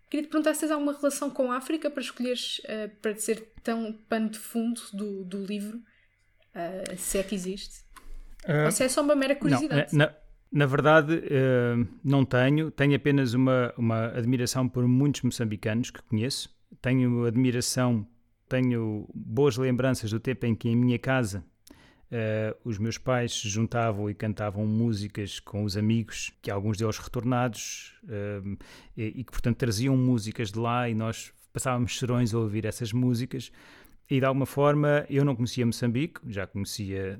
Queria 0.09 0.25
te 0.25 0.29
perguntar 0.29 0.53
se 0.53 0.61
tens 0.61 0.71
alguma 0.71 0.93
relação 0.93 1.29
com 1.29 1.51
a 1.51 1.57
África 1.57 1.89
para 1.89 2.01
escolheres, 2.01 2.59
uh, 2.59 2.89
para 3.01 3.15
ser 3.15 3.51
tão 3.63 3.93
pano 4.07 4.29
de 4.29 4.39
fundo 4.39 4.81
do, 4.93 5.25
do 5.25 5.45
livro, 5.45 5.77
uh, 5.77 6.97
se 6.97 7.17
é 7.17 7.23
que 7.23 7.35
existe. 7.35 7.81
Uh, 8.45 8.65
Ou 8.65 8.71
se 8.71 8.83
é 8.83 8.89
só 8.89 9.01
uma 9.01 9.15
mera 9.15 9.35
curiosidade? 9.35 9.93
Não, 9.93 10.05
na, 10.05 10.15
na 10.51 10.65
verdade, 10.65 11.15
uh, 11.15 11.87
não 12.03 12.23
tenho. 12.23 12.71
Tenho 12.71 12.95
apenas 12.95 13.33
uma, 13.33 13.73
uma 13.77 14.07
admiração 14.07 14.69
por 14.69 14.87
muitos 14.87 15.21
moçambicanos 15.21 15.91
que 15.91 16.01
conheço. 16.03 16.55
Tenho 16.81 17.25
admiração, 17.25 18.07
tenho 18.47 19.09
boas 19.13 19.57
lembranças 19.57 20.09
do 20.09 20.19
tempo 20.19 20.45
em 20.45 20.55
que 20.55 20.69
em 20.69 20.75
minha 20.75 20.97
casa 20.97 21.43
Uh, 22.09 22.55
os 22.63 22.77
meus 22.77 22.97
pais 22.97 23.33
se 23.33 23.49
juntavam 23.49 24.09
e 24.09 24.13
cantavam 24.13 24.65
músicas 24.65 25.41
com 25.41 25.65
os 25.65 25.75
amigos, 25.75 26.31
que 26.41 26.49
alguns 26.49 26.77
deles 26.77 26.97
retornados, 26.97 27.93
uh, 28.05 28.57
e, 28.95 29.25
que 29.25 29.31
portanto 29.31 29.57
traziam 29.57 29.97
músicas 29.97 30.49
de 30.49 30.57
lá 30.57 30.87
e 30.87 30.95
nós 30.95 31.33
passávamos 31.51 31.97
serões 31.99 32.33
a 32.33 32.39
ouvir 32.39 32.65
essas 32.65 32.93
músicas. 32.93 33.51
E 34.09 34.19
de 34.19 34.25
alguma 34.25 34.45
forma 34.45 35.05
eu 35.09 35.25
não 35.25 35.35
conhecia 35.35 35.65
Moçambique, 35.65 36.21
já 36.27 36.47
conhecia 36.47 37.19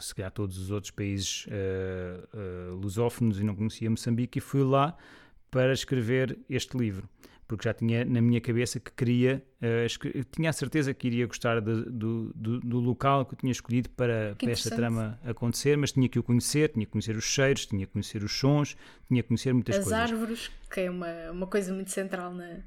se 0.00 0.14
calhar 0.14 0.30
todos 0.30 0.56
os 0.58 0.70
outros 0.70 0.90
países 0.90 1.46
uh, 1.46 2.74
lusófonos 2.74 3.38
e 3.38 3.44
não 3.44 3.54
conhecia 3.54 3.90
Moçambique 3.90 4.38
e 4.38 4.40
fui 4.40 4.62
lá 4.62 4.96
para 5.50 5.72
escrever 5.72 6.38
este 6.48 6.78
livro 6.78 7.08
porque 7.48 7.66
já 7.66 7.72
tinha 7.72 8.04
na 8.04 8.20
minha 8.20 8.40
cabeça 8.42 8.78
que 8.78 8.92
queria, 8.92 9.42
uh, 9.62 10.24
tinha 10.30 10.50
a 10.50 10.52
certeza 10.52 10.92
que 10.92 11.06
iria 11.06 11.26
gostar 11.26 11.60
de, 11.62 11.82
do, 11.90 12.30
do, 12.34 12.60
do, 12.60 12.78
local 12.78 13.24
que 13.24 13.34
eu 13.34 13.38
tinha 13.38 13.50
escolhido 13.50 13.88
para, 13.90 14.36
para 14.38 14.50
esta 14.50 14.70
trama 14.76 15.18
acontecer, 15.24 15.76
mas 15.78 15.90
tinha 15.90 16.06
que 16.10 16.18
o 16.18 16.22
conhecer, 16.22 16.68
tinha 16.68 16.84
que 16.84 16.92
conhecer 16.92 17.16
os 17.16 17.24
cheiros, 17.24 17.64
tinha 17.64 17.86
que 17.86 17.92
conhecer 17.92 18.22
os 18.22 18.32
sons, 18.32 18.76
tinha 19.08 19.22
que 19.22 19.28
conhecer 19.28 19.54
muitas 19.54 19.76
as 19.76 19.84
coisas. 19.84 19.98
As 19.98 20.10
árvores, 20.10 20.50
que 20.70 20.80
é 20.80 20.90
uma, 20.90 21.30
uma 21.30 21.46
coisa 21.46 21.72
muito 21.72 21.90
central 21.90 22.34
na, 22.34 22.58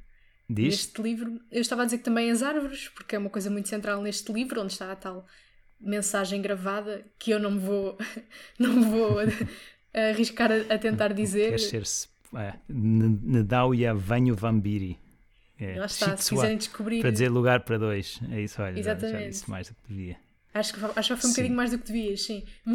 neste 0.50 1.00
livro. 1.00 1.40
Eu 1.52 1.62
estava 1.62 1.84
a 1.84 1.86
dizer 1.86 2.00
que 2.00 2.04
também 2.04 2.32
as 2.32 2.42
árvores, 2.42 2.90
porque 2.90 3.16
é 3.16 3.20
uma 3.20 3.30
coisa 3.30 3.52
muito 3.52 3.70
central 3.70 4.02
neste 4.02 4.34
livro, 4.34 4.62
onde 4.62 4.74
está 4.74 4.92
a 4.92 4.96
tal 4.96 5.28
mensagem 5.80 6.42
gravada 6.42 7.06
que 7.20 7.30
eu 7.30 7.40
não 7.40 7.52
me 7.52 7.60
vou, 7.60 7.98
não 8.58 8.74
me 8.74 8.86
vou 8.86 9.18
arriscar 9.94 10.52
a, 10.52 10.74
a 10.74 10.78
tentar 10.80 11.14
dizer. 11.14 11.52
Quer 11.52 11.60
ser-se. 11.60 12.11
É, 12.36 12.54
Ndauya 12.70 13.94
Venho 13.94 14.36
Vambiri. 14.36 14.98
É, 15.60 15.78
Lá 15.78 15.86
está, 15.86 16.18
se 16.18 16.30
quiserem 16.32 16.58
descobrir. 16.58 17.02
Para 17.02 17.12
dizer 17.12 17.30
lugar 17.30 17.60
para 17.62 17.78
dois. 17.78 18.20
É 18.32 18.42
isso, 18.42 18.62
olha. 18.62 18.80
Exatamente. 18.80 19.22
Já 19.22 19.30
disse 19.30 19.50
mais 19.50 19.68
do 19.68 19.76
que 19.76 19.82
devia. 19.88 20.18
Acho 20.54 20.74
que, 20.74 20.80
acho 20.84 21.16
que 21.16 21.22
foi 21.22 21.30
um 21.30 21.34
bocadinho 21.34 21.56
mais 21.56 21.72
do 21.72 21.78
que 21.78 21.86
devias, 21.88 22.24
sim. 22.24 22.44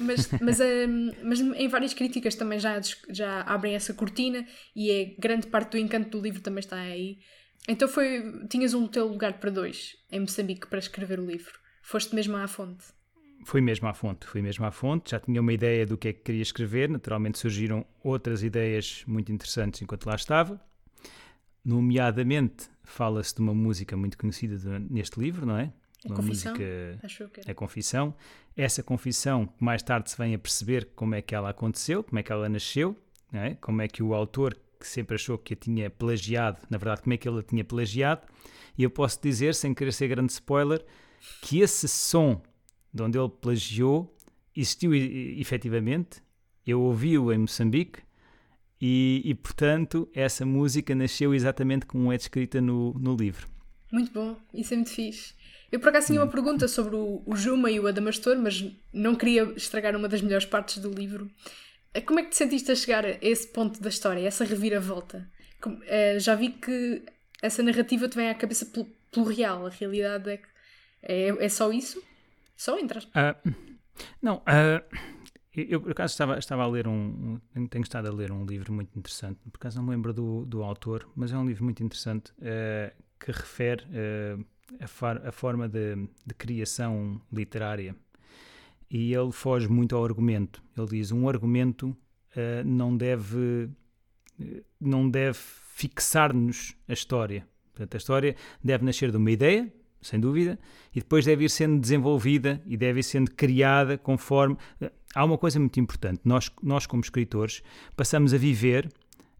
mas, 0.00 0.28
mas, 0.40 0.58
um, 0.60 1.12
mas 1.22 1.40
em 1.40 1.68
várias 1.68 1.94
críticas 1.94 2.34
também 2.34 2.58
já, 2.58 2.80
já 3.08 3.42
abrem 3.42 3.76
essa 3.76 3.94
cortina 3.94 4.44
e 4.74 4.90
é 4.90 5.04
grande 5.16 5.46
parte 5.46 5.72
do 5.72 5.78
encanto 5.78 6.10
do 6.10 6.20
livro 6.20 6.40
também 6.40 6.58
está 6.58 6.76
aí. 6.76 7.18
Então 7.68 7.86
foi, 7.86 8.44
tinhas 8.48 8.74
um 8.74 8.88
teu 8.88 9.06
lugar 9.06 9.34
para 9.34 9.50
dois 9.50 9.96
em 10.10 10.20
Moçambique 10.20 10.66
para 10.66 10.80
escrever 10.80 11.20
o 11.20 11.26
livro. 11.26 11.60
Foste 11.80 12.12
mesmo 12.14 12.36
à 12.36 12.48
fonte. 12.48 12.86
Fui 13.44 13.60
mesmo 13.60 13.88
à 13.88 13.94
fonte, 13.94 14.26
fui 14.26 14.42
mesmo 14.42 14.64
à 14.66 14.70
fonte, 14.70 15.12
já 15.12 15.20
tinha 15.20 15.40
uma 15.40 15.52
ideia 15.52 15.86
do 15.86 15.96
que 15.96 16.08
é 16.08 16.12
que 16.12 16.20
queria 16.20 16.42
escrever, 16.42 16.88
naturalmente 16.88 17.38
surgiram 17.38 17.86
outras 18.02 18.42
ideias 18.42 19.02
muito 19.06 19.32
interessantes 19.32 19.80
enquanto 19.80 20.06
lá 20.06 20.14
estava. 20.14 20.60
Nomeadamente, 21.64 22.68
fala-se 22.82 23.34
de 23.34 23.40
uma 23.40 23.54
música 23.54 23.96
muito 23.96 24.18
conhecida 24.18 24.78
neste 24.78 25.18
livro, 25.18 25.46
não 25.46 25.56
é? 25.56 25.72
É 26.04 26.08
uma 26.08 26.16
confissão? 26.16 26.52
música 26.52 26.98
Acho 27.02 27.28
que 27.28 27.40
é 27.50 27.54
confissão. 27.54 28.14
Essa 28.56 28.82
confissão, 28.82 29.52
mais 29.58 29.82
tarde 29.82 30.10
se 30.10 30.16
vem 30.16 30.34
a 30.34 30.38
perceber 30.38 30.90
como 30.94 31.14
é 31.14 31.22
que 31.22 31.34
ela 31.34 31.50
aconteceu, 31.50 32.02
como 32.02 32.18
é 32.18 32.22
que 32.22 32.32
ela 32.32 32.48
nasceu, 32.48 32.96
é? 33.32 33.54
como 33.56 33.82
é 33.82 33.88
que 33.88 34.02
o 34.02 34.14
autor, 34.14 34.56
que 34.78 34.86
sempre 34.86 35.14
achou 35.14 35.36
que 35.38 35.54
a 35.54 35.56
tinha 35.56 35.90
plagiado, 35.90 36.58
na 36.68 36.78
verdade, 36.78 37.02
como 37.02 37.12
é 37.14 37.16
que 37.16 37.28
ele 37.28 37.40
a 37.40 37.42
tinha 37.42 37.64
plagiado. 37.64 38.22
E 38.76 38.82
eu 38.82 38.90
posso 38.90 39.20
dizer, 39.22 39.54
sem 39.54 39.74
querer 39.74 39.92
ser 39.92 40.08
grande 40.08 40.32
spoiler, 40.32 40.84
que 41.42 41.60
esse 41.60 41.86
som 41.86 42.40
de 42.92 43.02
onde 43.02 43.18
ele 43.18 43.28
plagiou 43.28 44.14
existiu 44.56 44.94
efetivamente. 44.94 46.22
Eu 46.66 46.80
ouvi-o 46.82 47.32
em 47.32 47.38
Moçambique 47.38 48.00
e, 48.80 49.22
e, 49.24 49.34
portanto, 49.34 50.08
essa 50.14 50.44
música 50.44 50.94
nasceu 50.94 51.34
exatamente 51.34 51.86
como 51.86 52.12
é 52.12 52.16
descrita 52.16 52.60
no, 52.60 52.92
no 52.94 53.14
livro. 53.16 53.48
Muito 53.92 54.12
bom, 54.12 54.36
isso 54.54 54.72
é 54.74 54.76
muito 54.76 54.90
fixe. 54.90 55.34
Eu 55.70 55.78
por 55.78 55.88
acaso 55.88 56.08
tinha 56.08 56.20
uma 56.20 56.30
pergunta 56.30 56.66
sobre 56.66 56.96
o, 56.96 57.22
o 57.24 57.36
Juma 57.36 57.70
e 57.70 57.78
o 57.78 57.86
Adamastor, 57.86 58.36
mas 58.38 58.64
não 58.92 59.14
queria 59.14 59.44
estragar 59.56 59.94
uma 59.96 60.08
das 60.08 60.20
melhores 60.20 60.46
partes 60.46 60.78
do 60.78 60.90
livro. 60.90 61.30
Como 62.06 62.20
é 62.20 62.22
que 62.22 62.30
te 62.30 62.36
sentiste 62.36 62.70
a 62.70 62.74
chegar 62.74 63.04
a 63.04 63.18
esse 63.20 63.48
ponto 63.48 63.80
da 63.80 63.88
história, 63.88 64.26
essa 64.26 64.44
reviravolta? 64.44 65.28
Como, 65.60 65.76
uh, 65.76 66.18
já 66.18 66.34
vi 66.34 66.50
que 66.50 67.02
essa 67.42 67.62
narrativa 67.62 68.08
te 68.08 68.16
vem 68.16 68.28
à 68.28 68.34
cabeça 68.34 68.66
pelo, 68.66 68.86
pelo 69.10 69.26
real, 69.26 69.66
a 69.66 69.70
realidade 69.70 70.30
é 70.30 70.36
que 70.36 70.48
é, 71.02 71.28
é 71.44 71.48
só 71.48 71.72
isso? 71.72 72.02
Só 72.60 72.78
entras? 72.78 73.04
Uh, 73.04 73.54
não, 74.20 74.36
uh, 74.36 74.96
eu 75.56 75.80
por 75.80 75.92
acaso 75.92 76.12
estava, 76.12 76.38
estava 76.38 76.62
a 76.62 76.66
ler 76.66 76.86
um, 76.86 77.40
Tenho 77.70 77.82
estado 77.82 78.08
a 78.08 78.12
ler 78.12 78.30
um 78.30 78.44
livro 78.44 78.70
muito 78.70 78.98
interessante, 78.98 79.40
por 79.50 79.56
acaso 79.56 79.78
não 79.78 79.84
me 79.84 79.92
lembro 79.92 80.12
do, 80.12 80.44
do 80.44 80.62
autor, 80.62 81.08
mas 81.16 81.32
é 81.32 81.38
um 81.38 81.46
livro 81.46 81.64
muito 81.64 81.82
interessante 81.82 82.30
uh, 82.32 82.94
que 83.18 83.32
refere 83.32 83.86
a, 84.78 84.86
far, 84.86 85.26
a, 85.26 85.32
forma 85.32 85.70
de, 85.70 86.06
de 86.26 86.34
criação 86.34 87.18
literária. 87.32 87.96
E 88.90 89.14
ele 89.14 89.32
foge 89.32 89.66
muito 89.66 89.96
ao 89.96 90.04
argumento. 90.04 90.62
Ele 90.76 90.86
diz: 90.86 91.12
um 91.12 91.28
argumento 91.30 91.96
não 92.64 92.94
deve. 92.94 93.70
Não 94.78 95.08
deve 95.08 95.38
fixar-nos 95.38 96.74
a 96.88 96.92
história. 96.92 97.46
Portanto, 97.72 97.94
a 97.94 97.98
história 97.98 98.36
deve 98.62 98.84
nascer 98.84 99.10
de 99.10 99.16
uma 99.16 99.30
ideia, 99.30 99.72
sem 100.00 100.18
dúvida, 100.18 100.58
e 100.94 101.00
depois 101.00 101.24
deve 101.24 101.44
ir 101.44 101.50
sendo 101.50 101.80
desenvolvida 101.80 102.62
e 102.66 102.76
deve 102.76 103.00
ir 103.00 103.02
sendo 103.02 103.30
criada 103.30 103.98
conforme. 103.98 104.56
Há 105.14 105.24
uma 105.24 105.38
coisa 105.38 105.58
muito 105.58 105.78
importante: 105.78 106.20
nós, 106.24 106.50
nós 106.62 106.86
como 106.86 107.02
escritores, 107.02 107.62
passamos 107.96 108.32
a 108.32 108.38
viver 108.38 108.90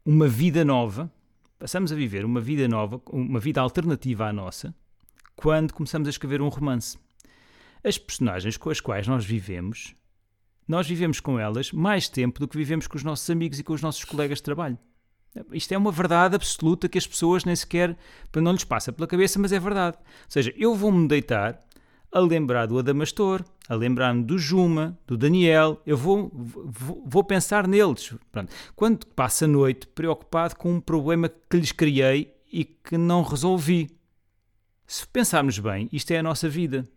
uma 0.04 0.28
vida 0.28 0.64
nova, 0.64 1.12
passamos 1.58 1.92
a 1.92 1.94
viver 1.94 2.24
uma 2.24 2.40
vida 2.40 2.66
nova, 2.68 3.00
uma 3.10 3.40
vida 3.40 3.60
alternativa 3.60 4.26
à 4.26 4.32
nossa, 4.32 4.74
quando 5.34 5.72
começamos 5.72 6.08
a 6.08 6.10
escrever 6.10 6.42
um 6.42 6.48
romance. 6.48 6.98
As 7.82 7.96
personagens 7.96 8.56
com 8.56 8.68
as 8.68 8.80
quais 8.80 9.06
nós 9.06 9.24
vivemos, 9.24 9.94
nós 10.68 10.86
vivemos 10.86 11.18
com 11.18 11.38
elas 11.38 11.72
mais 11.72 12.08
tempo 12.08 12.38
do 12.38 12.46
que 12.46 12.58
vivemos 12.58 12.86
com 12.86 12.96
os 12.96 13.02
nossos 13.02 13.28
amigos 13.30 13.58
e 13.58 13.64
com 13.64 13.72
os 13.72 13.80
nossos 13.80 14.04
colegas 14.04 14.38
de 14.38 14.44
trabalho. 14.44 14.78
Isto 15.52 15.72
é 15.72 15.78
uma 15.78 15.92
verdade 15.92 16.34
absoluta 16.34 16.88
que 16.88 16.98
as 16.98 17.06
pessoas 17.06 17.44
nem 17.44 17.54
sequer 17.54 17.96
não 18.34 18.52
lhes 18.52 18.64
passa 18.64 18.92
pela 18.92 19.06
cabeça, 19.06 19.38
mas 19.38 19.52
é 19.52 19.60
verdade. 19.60 19.96
Ou 19.96 20.30
seja, 20.30 20.52
eu 20.56 20.74
vou-me 20.74 21.06
deitar 21.06 21.64
a 22.12 22.18
lembrar 22.18 22.66
do 22.66 22.78
Adamastor, 22.78 23.44
a 23.68 23.74
lembrar-me 23.74 24.24
do 24.24 24.36
Juma, 24.36 24.98
do 25.06 25.16
Daniel, 25.16 25.80
eu 25.86 25.96
vou, 25.96 26.30
vou, 26.34 27.04
vou 27.06 27.22
pensar 27.22 27.68
neles. 27.68 28.12
Pronto. 28.32 28.52
Quando 28.74 29.06
passo 29.06 29.44
a 29.44 29.48
noite 29.48 29.86
preocupado 29.86 30.56
com 30.56 30.74
um 30.74 30.80
problema 30.80 31.28
que 31.28 31.56
lhes 31.56 31.70
criei 31.70 32.34
e 32.52 32.64
que 32.64 32.98
não 32.98 33.22
resolvi. 33.22 33.96
Se 34.86 35.06
pensarmos 35.06 35.58
bem, 35.60 35.88
isto 35.92 36.10
é 36.10 36.18
a 36.18 36.22
nossa 36.22 36.48
vida. 36.48 36.88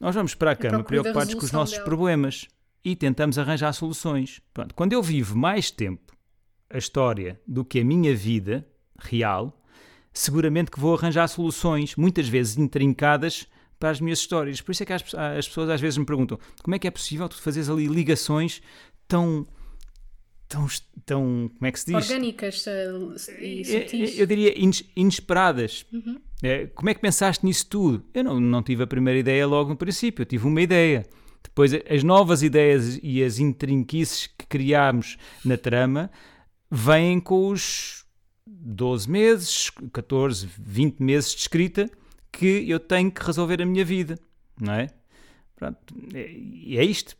Nós 0.00 0.14
vamos 0.14 0.34
para 0.34 0.52
a 0.52 0.56
cama 0.56 0.82
preocupados 0.82 1.34
com 1.34 1.44
os 1.44 1.52
nossos 1.52 1.74
dela. 1.74 1.84
problemas 1.84 2.48
e 2.82 2.96
tentamos 2.96 3.38
arranjar 3.38 3.72
soluções. 3.74 4.40
Pronto. 4.54 4.74
Quando 4.74 4.94
eu 4.94 5.02
vivo 5.02 5.36
mais 5.36 5.70
tempo 5.70 6.15
a 6.70 6.78
história 6.78 7.40
do 7.46 7.64
que 7.64 7.80
a 7.80 7.84
minha 7.84 8.14
vida 8.14 8.66
real, 8.98 9.62
seguramente 10.12 10.70
que 10.70 10.80
vou 10.80 10.94
arranjar 10.94 11.28
soluções, 11.28 11.96
muitas 11.96 12.28
vezes 12.28 12.56
intrincadas, 12.56 13.46
para 13.78 13.90
as 13.90 14.00
minhas 14.00 14.18
histórias. 14.20 14.60
Por 14.60 14.72
isso 14.72 14.82
é 14.82 14.86
que 14.86 14.92
as, 14.92 15.02
as 15.14 15.46
pessoas 15.46 15.68
às 15.68 15.80
vezes 15.80 15.98
me 15.98 16.06
perguntam 16.06 16.38
como 16.62 16.74
é 16.74 16.78
que 16.78 16.88
é 16.88 16.90
possível 16.90 17.28
tu 17.28 17.40
fazeres 17.40 17.68
ali 17.68 17.86
ligações 17.86 18.62
tão 19.06 19.46
tão, 20.48 20.66
tão 21.04 21.50
como 21.56 21.66
é 21.66 21.72
que 21.72 21.80
se 21.80 21.86
diz? 21.86 21.94
Orgânicas 21.94 22.64
e 23.40 23.64
sutis. 23.64 24.18
Eu 24.18 24.26
diria 24.26 24.54
inesperadas. 24.96 25.84
Uhum. 25.92 26.18
Como 26.74 26.90
é 26.90 26.94
que 26.94 27.00
pensaste 27.00 27.44
nisso 27.44 27.66
tudo? 27.68 28.04
Eu 28.14 28.24
não, 28.24 28.40
não 28.40 28.62
tive 28.62 28.82
a 28.82 28.86
primeira 28.86 29.18
ideia 29.18 29.46
logo 29.46 29.70
no 29.70 29.76
princípio, 29.76 30.22
eu 30.22 30.26
tive 30.26 30.46
uma 30.46 30.60
ideia. 30.60 31.04
Depois, 31.42 31.72
as 31.88 32.02
novas 32.02 32.42
ideias 32.42 32.98
e 33.02 33.22
as 33.22 33.38
intrinquices 33.38 34.26
que 34.26 34.46
criámos 34.46 35.16
na 35.44 35.56
trama 35.56 36.10
vêm 36.70 37.20
com 37.20 37.48
os 37.48 38.04
12 38.46 39.10
meses, 39.10 39.70
14, 39.92 40.48
20 40.58 41.00
meses 41.00 41.34
de 41.34 41.40
escrita 41.40 41.90
que 42.30 42.68
eu 42.68 42.78
tenho 42.78 43.10
que 43.10 43.24
resolver 43.24 43.62
a 43.62 43.66
minha 43.66 43.84
vida, 43.84 44.18
não 44.60 44.74
é? 44.74 44.88
Pronto, 45.54 45.78
e 46.14 46.76
é, 46.76 46.80
é 46.80 46.84
isto. 46.84 47.16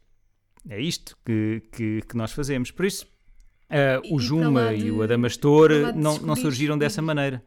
É 0.68 0.80
isto 0.80 1.16
que, 1.24 1.62
que, 1.72 2.02
que 2.02 2.16
nós 2.16 2.32
fazemos. 2.32 2.70
Por 2.70 2.84
isso, 2.84 3.06
uh, 3.70 4.14
o 4.14 4.18
Juma 4.18 4.74
e, 4.74 4.78
de, 4.78 4.86
e 4.86 4.90
o 4.90 5.02
Adamastor 5.02 5.70
não, 5.94 6.18
não 6.18 6.34
surgiram 6.34 6.76
dessa 6.76 7.00
maneira. 7.00 7.42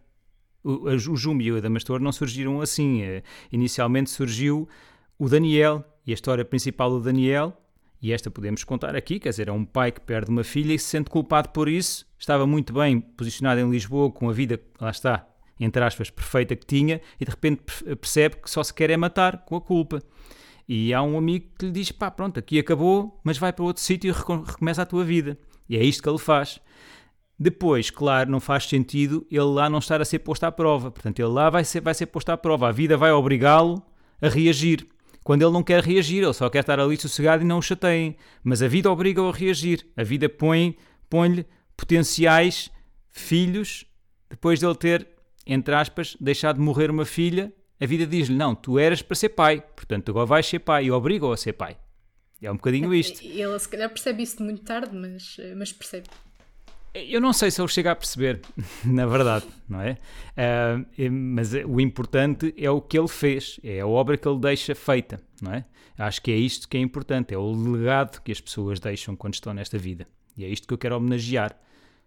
O, 0.63 0.89
o 0.89 0.97
Juma 0.97 1.43
e 1.43 1.51
o 1.51 1.57
Adamastor 1.57 1.99
não 1.99 2.11
surgiram 2.11 2.61
assim. 2.61 3.03
Uh, 3.03 3.21
inicialmente 3.51 4.09
surgiu 4.09 4.67
o 5.17 5.27
Daniel 5.27 5.83
e 6.05 6.11
a 6.11 6.13
história 6.13 6.45
principal 6.45 6.89
do 6.89 7.01
Daniel 7.01 7.55
e 8.01 8.13
esta 8.13 8.31
podemos 8.31 8.63
contar 8.63 8.95
aqui, 8.95 9.19
quer 9.19 9.29
dizer, 9.29 9.49
é 9.49 9.51
um 9.51 9.65
pai 9.65 9.91
que 9.91 9.99
perde 9.99 10.31
uma 10.31 10.43
filha 10.43 10.73
e 10.73 10.79
se 10.79 10.85
sente 10.85 11.09
culpado 11.09 11.49
por 11.49 11.67
isso. 11.67 12.05
Estava 12.17 12.47
muito 12.47 12.73
bem 12.73 12.99
posicionado 12.99 13.59
em 13.59 13.69
Lisboa, 13.69 14.11
com 14.11 14.29
a 14.29 14.33
vida, 14.33 14.59
lá 14.79 14.89
está, 14.89 15.27
entre 15.59 15.83
aspas, 15.83 16.09
perfeita 16.09 16.55
que 16.55 16.65
tinha, 16.65 17.01
e 17.19 17.25
de 17.25 17.31
repente 17.31 17.63
percebe 17.95 18.37
que 18.37 18.49
só 18.49 18.63
se 18.63 18.73
quer 18.73 18.89
é 18.89 18.97
matar 18.97 19.43
com 19.45 19.55
a 19.55 19.61
culpa. 19.61 20.01
E 20.67 20.93
há 20.93 21.01
um 21.01 21.17
amigo 21.17 21.47
que 21.57 21.65
lhe 21.65 21.71
diz: 21.71 21.91
pá, 21.91 22.09
pronto, 22.09 22.39
aqui 22.39 22.59
acabou, 22.59 23.19
mas 23.23 23.37
vai 23.37 23.51
para 23.51 23.65
outro 23.65 23.81
sítio 23.81 24.09
e 24.09 24.11
recomeça 24.13 24.83
a 24.83 24.85
tua 24.85 25.03
vida. 25.03 25.37
E 25.67 25.75
é 25.75 25.83
isto 25.83 26.01
que 26.01 26.07
ele 26.07 26.17
faz. 26.17 26.59
Depois, 27.37 27.89
claro, 27.89 28.29
não 28.29 28.39
faz 28.39 28.65
sentido 28.65 29.25
ele 29.31 29.41
lá 29.41 29.69
não 29.69 29.79
estar 29.79 30.01
a 30.01 30.05
ser 30.05 30.19
posto 30.19 30.43
à 30.43 30.51
prova. 30.51 30.91
Portanto, 30.91 31.19
ele 31.19 31.29
lá 31.29 31.49
vai 31.49 31.63
ser, 31.63 31.81
vai 31.81 31.93
ser 31.93 32.05
posto 32.07 32.29
à 32.29 32.37
prova. 32.37 32.67
A 32.69 32.71
vida 32.71 32.97
vai 32.97 33.11
obrigá-lo 33.11 33.81
a 34.21 34.27
reagir 34.27 34.85
quando 35.29 35.43
ele 35.43 35.51
não 35.51 35.61
quer 35.61 35.83
reagir, 35.83 36.23
ele 36.23 36.33
só 36.33 36.49
quer 36.49 36.61
estar 36.61 36.79
ali 36.79 36.99
sossegado 36.99 37.43
e 37.43 37.45
não 37.45 37.59
o 37.59 37.61
chateiem. 37.61 38.15
Mas 38.43 38.63
a 38.63 38.67
vida 38.67 38.91
obriga-o 38.91 39.29
a 39.29 39.31
reagir. 39.31 39.85
A 39.95 40.01
vida 40.01 40.27
põe-lhe 40.27 40.75
põe 41.07 41.45
potenciais 41.77 42.71
filhos, 43.11 43.85
depois 44.27 44.57
de 44.57 44.65
ele 44.65 44.73
ter, 44.73 45.07
entre 45.45 45.75
aspas, 45.75 46.17
deixado 46.19 46.55
de 46.55 46.63
morrer 46.63 46.89
uma 46.89 47.05
filha, 47.05 47.53
a 47.79 47.85
vida 47.85 48.07
diz-lhe: 48.07 48.35
Não, 48.35 48.55
tu 48.55 48.79
eras 48.79 49.03
para 49.03 49.13
ser 49.13 49.29
pai, 49.29 49.61
portanto 49.75 50.09
agora 50.09 50.25
vais 50.25 50.47
ser 50.47 50.57
pai 50.57 50.85
e 50.85 50.91
obriga-o 50.91 51.31
a 51.31 51.37
ser 51.37 51.53
pai. 51.53 51.77
É 52.41 52.51
um 52.51 52.55
bocadinho 52.55 52.91
isto. 52.91 53.23
Ele 53.23 53.59
se 53.59 53.69
calhar 53.69 53.87
percebe 53.87 54.23
isso 54.23 54.41
muito 54.41 54.63
tarde, 54.63 54.95
mas, 54.95 55.37
mas 55.55 55.71
percebe. 55.71 56.07
Eu 56.93 57.21
não 57.21 57.31
sei 57.33 57.51
se 57.51 57.61
ele 57.61 57.67
chega 57.67 57.91
a 57.91 57.95
perceber, 57.95 58.41
na 58.83 59.05
verdade, 59.05 59.45
não 59.67 59.79
é? 59.81 59.97
Uh, 60.35 61.11
mas 61.11 61.53
o 61.53 61.79
importante 61.79 62.53
é 62.57 62.69
o 62.69 62.81
que 62.81 62.97
ele 62.97 63.07
fez, 63.07 63.59
é 63.63 63.79
a 63.79 63.87
obra 63.87 64.17
que 64.17 64.27
ele 64.27 64.39
deixa 64.39 64.73
feita, 64.73 65.21
não 65.41 65.53
é? 65.53 65.65
Acho 65.97 66.21
que 66.21 66.31
é 66.31 66.35
isto 66.35 66.67
que 66.67 66.77
é 66.77 66.79
importante, 66.79 67.33
é 67.33 67.37
o 67.37 67.51
legado 67.51 68.21
que 68.21 68.31
as 68.31 68.39
pessoas 68.39 68.79
deixam 68.79 69.15
quando 69.15 69.33
estão 69.33 69.53
nesta 69.53 69.77
vida. 69.77 70.07
E 70.37 70.45
é 70.45 70.47
isto 70.47 70.67
que 70.67 70.73
eu 70.73 70.77
quero 70.77 70.95
homenagear. 70.95 71.55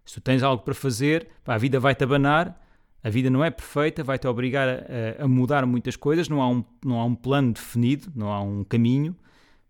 Se 0.05 0.15
tu 0.15 0.21
tens 0.21 0.43
algo 0.43 0.63
para 0.65 0.75
fazer, 0.75 1.29
a 1.47 1.59
vida 1.59 1.79
vai-te 1.79 2.03
abanar, 2.03 2.59
a 3.05 3.11
vida 3.11 3.29
não 3.29 3.45
é 3.45 3.51
perfeita, 3.51 4.03
vai-te 4.03 4.27
obrigar 4.27 4.69
a, 4.69 5.25
a, 5.25 5.29
mudar 5.29 5.67
muitas 5.67 5.95
coisas, 5.95 6.29
não 6.29 6.41
há, 6.41 6.49
um, 6.49 6.65
não 6.85 6.99
há 6.99 7.05
um 7.05 7.15
plano 7.15 7.53
definido, 7.53 8.11
não 8.15 8.33
há 8.33 8.41
um 8.41 8.65
caminho, 8.65 9.15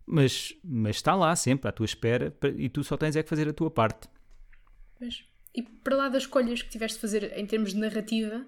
mas, 0.05 0.53
mas 0.63 0.95
está 0.95 1.13
lá 1.15 1.35
sempre 1.35 1.67
à 1.67 1.71
tua 1.71 1.85
espera 1.85 2.33
e 2.57 2.69
tu 2.69 2.83
só 2.83 2.95
tens 2.95 3.15
é 3.15 3.23
que 3.23 3.29
fazer 3.29 3.47
a 3.47 3.53
tua 3.53 3.69
parte. 3.69 4.07
Pois. 5.03 5.25
e 5.53 5.61
para 5.61 5.95
lá 5.95 6.09
das 6.09 6.23
escolhas 6.23 6.61
que 6.61 6.69
tiveste 6.69 6.97
de 6.97 7.01
fazer 7.01 7.37
em 7.37 7.45
termos 7.45 7.73
de 7.73 7.79
narrativa, 7.79 8.45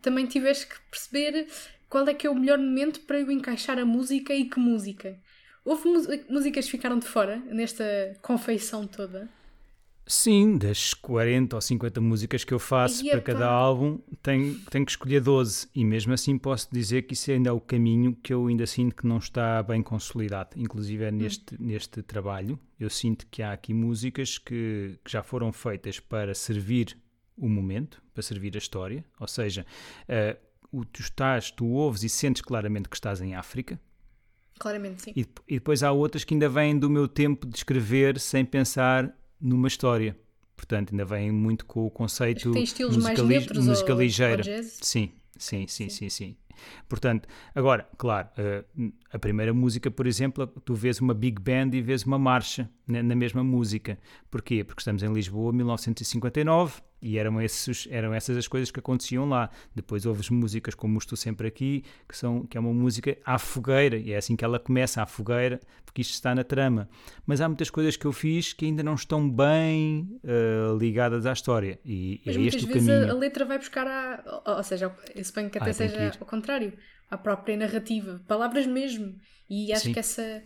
também 0.00 0.26
tiveste 0.26 0.66
que 0.66 0.76
perceber 0.90 1.48
qual 1.88 2.06
é 2.08 2.14
que 2.14 2.26
é 2.26 2.30
o 2.30 2.34
melhor 2.34 2.58
momento 2.58 3.00
para 3.00 3.20
eu 3.20 3.30
encaixar 3.30 3.78
a 3.78 3.84
música 3.84 4.34
e 4.34 4.48
que 4.48 4.58
música. 4.58 5.20
Houve 5.64 5.88
músicas 6.28 6.66
que 6.66 6.70
ficaram 6.70 6.98
de 6.98 7.06
fora 7.06 7.38
nesta 7.46 8.16
confeição 8.22 8.86
toda? 8.86 9.28
Sim, 10.08 10.56
das 10.56 10.94
40 10.94 11.56
ou 11.56 11.60
50 11.60 12.00
músicas 12.00 12.44
que 12.44 12.54
eu 12.54 12.60
faço 12.60 13.04
para 13.04 13.20
cada 13.20 13.48
álbum, 13.48 13.98
tenho, 14.22 14.56
tenho 14.70 14.84
que 14.84 14.92
escolher 14.92 15.20
12. 15.20 15.68
E 15.74 15.84
mesmo 15.84 16.12
assim 16.12 16.38
posso 16.38 16.68
dizer 16.72 17.02
que 17.02 17.14
isso 17.14 17.28
ainda 17.32 17.50
é 17.50 17.52
o 17.52 17.60
caminho 17.60 18.14
que 18.14 18.32
eu 18.32 18.46
ainda 18.46 18.64
sinto 18.66 18.94
que 18.94 19.04
não 19.04 19.18
está 19.18 19.60
bem 19.64 19.82
consolidado. 19.82 20.50
Inclusive 20.54 21.02
é 21.02 21.10
neste, 21.10 21.56
hum. 21.56 21.58
neste 21.58 22.02
trabalho, 22.02 22.56
eu 22.78 22.88
sinto 22.88 23.26
que 23.26 23.42
há 23.42 23.52
aqui 23.52 23.74
músicas 23.74 24.38
que, 24.38 24.96
que 25.04 25.10
já 25.10 25.24
foram 25.24 25.52
feitas 25.52 25.98
para 25.98 26.34
servir 26.34 26.96
o 27.36 27.48
momento, 27.48 28.00
para 28.14 28.22
servir 28.22 28.54
a 28.54 28.58
história. 28.58 29.04
Ou 29.18 29.26
seja, 29.26 29.66
uh, 30.04 30.84
tu 30.92 31.00
estás, 31.00 31.50
tu 31.50 31.66
ouves 31.66 32.04
e 32.04 32.08
sentes 32.08 32.42
claramente 32.42 32.88
que 32.88 32.94
estás 32.94 33.20
em 33.20 33.34
África. 33.34 33.80
Claramente, 34.56 35.02
sim. 35.02 35.12
E, 35.16 35.26
e 35.48 35.54
depois 35.54 35.82
há 35.82 35.90
outras 35.90 36.22
que 36.22 36.32
ainda 36.32 36.48
vêm 36.48 36.78
do 36.78 36.88
meu 36.88 37.08
tempo 37.08 37.44
de 37.44 37.56
escrever 37.56 38.20
sem 38.20 38.44
pensar 38.44 39.12
numa 39.40 39.68
história. 39.68 40.16
Portanto, 40.56 40.92
ainda 40.92 41.04
vem 41.04 41.30
muito 41.30 41.66
com 41.66 41.86
o 41.86 41.90
conceito 41.90 42.50
musica, 43.52 43.60
música 43.60 43.92
ou, 43.92 44.00
ligeira. 44.00 44.42
Ou 44.56 44.62
sim, 44.62 45.12
sim, 45.36 45.66
sim, 45.68 45.88
sim, 45.88 46.08
sim. 46.08 46.36
Portanto, 46.88 47.28
agora, 47.54 47.86
claro, 47.98 48.28
eh, 48.38 48.64
a 49.12 49.18
primeira 49.18 49.52
música, 49.52 49.90
por 49.90 50.06
exemplo, 50.06 50.46
tu 50.46 50.74
vês 50.74 51.00
uma 51.00 51.12
big 51.12 51.40
band 51.40 51.70
e 51.74 51.82
vês 51.82 52.04
uma 52.04 52.18
marcha 52.18 52.70
na 52.86 53.14
mesma 53.14 53.44
música. 53.44 53.98
Porquê? 54.30 54.64
Porque 54.64 54.80
estamos 54.80 55.02
em 55.02 55.12
Lisboa, 55.12 55.52
1959, 55.52 56.80
e 57.06 57.18
eram, 57.18 57.40
esses, 57.40 57.86
eram 57.88 58.12
essas 58.12 58.36
as 58.36 58.48
coisas 58.48 58.68
que 58.68 58.80
aconteciam 58.80 59.28
lá. 59.28 59.48
Depois 59.72 60.04
ouves 60.04 60.28
músicas 60.28 60.74
como 60.74 60.98
Estou 60.98 61.16
Sempre 61.16 61.46
Aqui, 61.46 61.84
que, 62.08 62.16
são, 62.16 62.44
que 62.44 62.58
é 62.58 62.60
uma 62.60 62.72
música 62.74 63.16
à 63.24 63.38
fogueira, 63.38 63.96
e 63.96 64.10
é 64.10 64.16
assim 64.16 64.34
que 64.34 64.44
ela 64.44 64.58
começa, 64.58 65.00
à 65.00 65.06
fogueira, 65.06 65.60
porque 65.84 66.02
isto 66.02 66.14
está 66.14 66.34
na 66.34 66.42
trama. 66.42 66.88
Mas 67.24 67.40
há 67.40 67.46
muitas 67.46 67.70
coisas 67.70 67.96
que 67.96 68.04
eu 68.04 68.12
fiz 68.12 68.52
que 68.52 68.64
ainda 68.64 68.82
não 68.82 68.94
estão 68.96 69.30
bem 69.30 70.18
uh, 70.24 70.76
ligadas 70.76 71.26
à 71.26 71.32
história. 71.32 71.78
E 71.84 72.20
Mas 72.26 72.36
é 72.36 72.40
este 72.40 72.64
o 72.64 72.68
caminho. 72.68 73.08
A, 73.08 73.10
a 73.12 73.14
letra 73.14 73.44
vai 73.44 73.58
buscar 73.58 73.86
a. 73.86 74.42
Ou 74.56 74.62
seja, 74.64 74.92
eu 75.14 75.24
suponho 75.24 75.48
que 75.48 75.58
até 75.58 75.70
ah, 75.70 75.74
seja 75.74 76.12
ao 76.18 76.26
contrário, 76.26 76.72
a 77.08 77.16
própria 77.16 77.56
narrativa, 77.56 78.20
palavras 78.26 78.66
mesmo. 78.66 79.14
E 79.48 79.72
acho 79.72 79.84
Sim. 79.84 79.92
que 79.92 80.00
essa, 80.00 80.42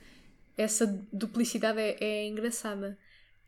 essa 0.59 0.87
duplicidade 1.11 1.81
é, 1.81 1.97
é 1.99 2.29
engraçada. 2.29 2.99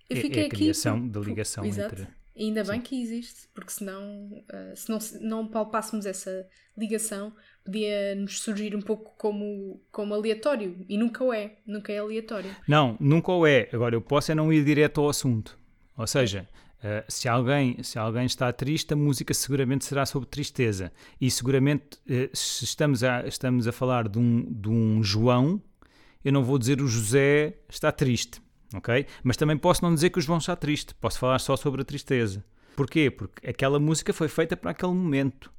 Eu 0.09 0.17
fiquei 0.17 0.45
é, 0.45 0.45
é 0.45 0.47
a 0.47 0.51
criação 0.51 0.97
aqui, 0.97 1.09
da 1.09 1.21
ligação 1.21 1.65
entre 1.67 2.09
ainda 2.37 2.65
bem 2.65 2.77
Sim. 2.77 2.81
que 2.81 3.03
existe, 3.03 3.49
porque 3.55 3.71
senão, 3.71 4.45
uh, 4.49 4.77
se 4.77 4.89
não, 4.89 4.99
não 5.21 5.47
palpássemos 5.47 6.07
essa 6.07 6.47
ligação, 6.77 7.33
podia 7.65 8.15
nos 8.15 8.41
surgir 8.41 8.75
um 8.75 8.81
pouco 8.81 9.15
como, 9.17 9.81
como 9.91 10.15
aleatório. 10.15 10.85
E 10.89 10.97
nunca 10.97 11.23
o 11.23 11.33
é. 11.33 11.57
Nunca 11.67 11.93
é 11.93 11.99
aleatório. 11.99 12.55
Não, 12.67 12.97
nunca 12.99 13.33
o 13.33 13.47
é. 13.47 13.69
Agora, 13.73 13.95
eu 13.95 14.01
posso 14.01 14.33
é 14.33 14.35
não 14.35 14.53
ir 14.53 14.65
direto 14.65 15.01
ao 15.01 15.09
assunto. 15.09 15.59
Ou 15.97 16.07
seja, 16.07 16.49
uh, 16.79 17.05
se, 17.07 17.29
alguém, 17.29 17.83
se 17.83 17.99
alguém 17.99 18.25
está 18.25 18.53
triste, 18.53 18.95
a 18.95 18.97
música 18.97 19.35
seguramente 19.35 19.85
será 19.85 20.07
sobre 20.07 20.29
tristeza. 20.29 20.93
E 21.21 21.31
seguramente, 21.31 21.99
uh, 22.09 22.35
se 22.35 22.65
estamos 22.65 23.05
a, 23.05 23.27
estamos 23.27 23.69
a 23.69 23.73
falar 23.73 24.09
de 24.09 24.19
um, 24.19 24.51
de 24.51 24.69
um 24.69 25.03
João, 25.03 25.63
eu 26.25 26.33
não 26.33 26.43
vou 26.43 26.59
dizer 26.59 26.81
o 26.81 26.87
José 26.87 27.59
está 27.69 27.93
triste 27.93 28.41
ok? 28.75 29.07
Mas 29.23 29.37
também 29.37 29.57
posso 29.57 29.85
não 29.85 29.95
dizer 29.95 30.11
que 30.11 30.19
o 30.19 30.23
João 30.23 30.39
está 30.39 30.57
triste, 30.57 30.95
posso 30.95 31.19
falar 31.19 31.39
só 31.39 31.57
sobre 31.57 31.83
a 31.83 31.85
tristeza. 31.85 32.45
Porquê? 32.77 33.11
Porque 33.11 33.47
aquela 33.49 33.79
música 33.79 34.13
foi 34.13 34.29
feita 34.29 34.57
para 34.57 34.71
aquele 34.71 34.93
momento, 34.93 35.53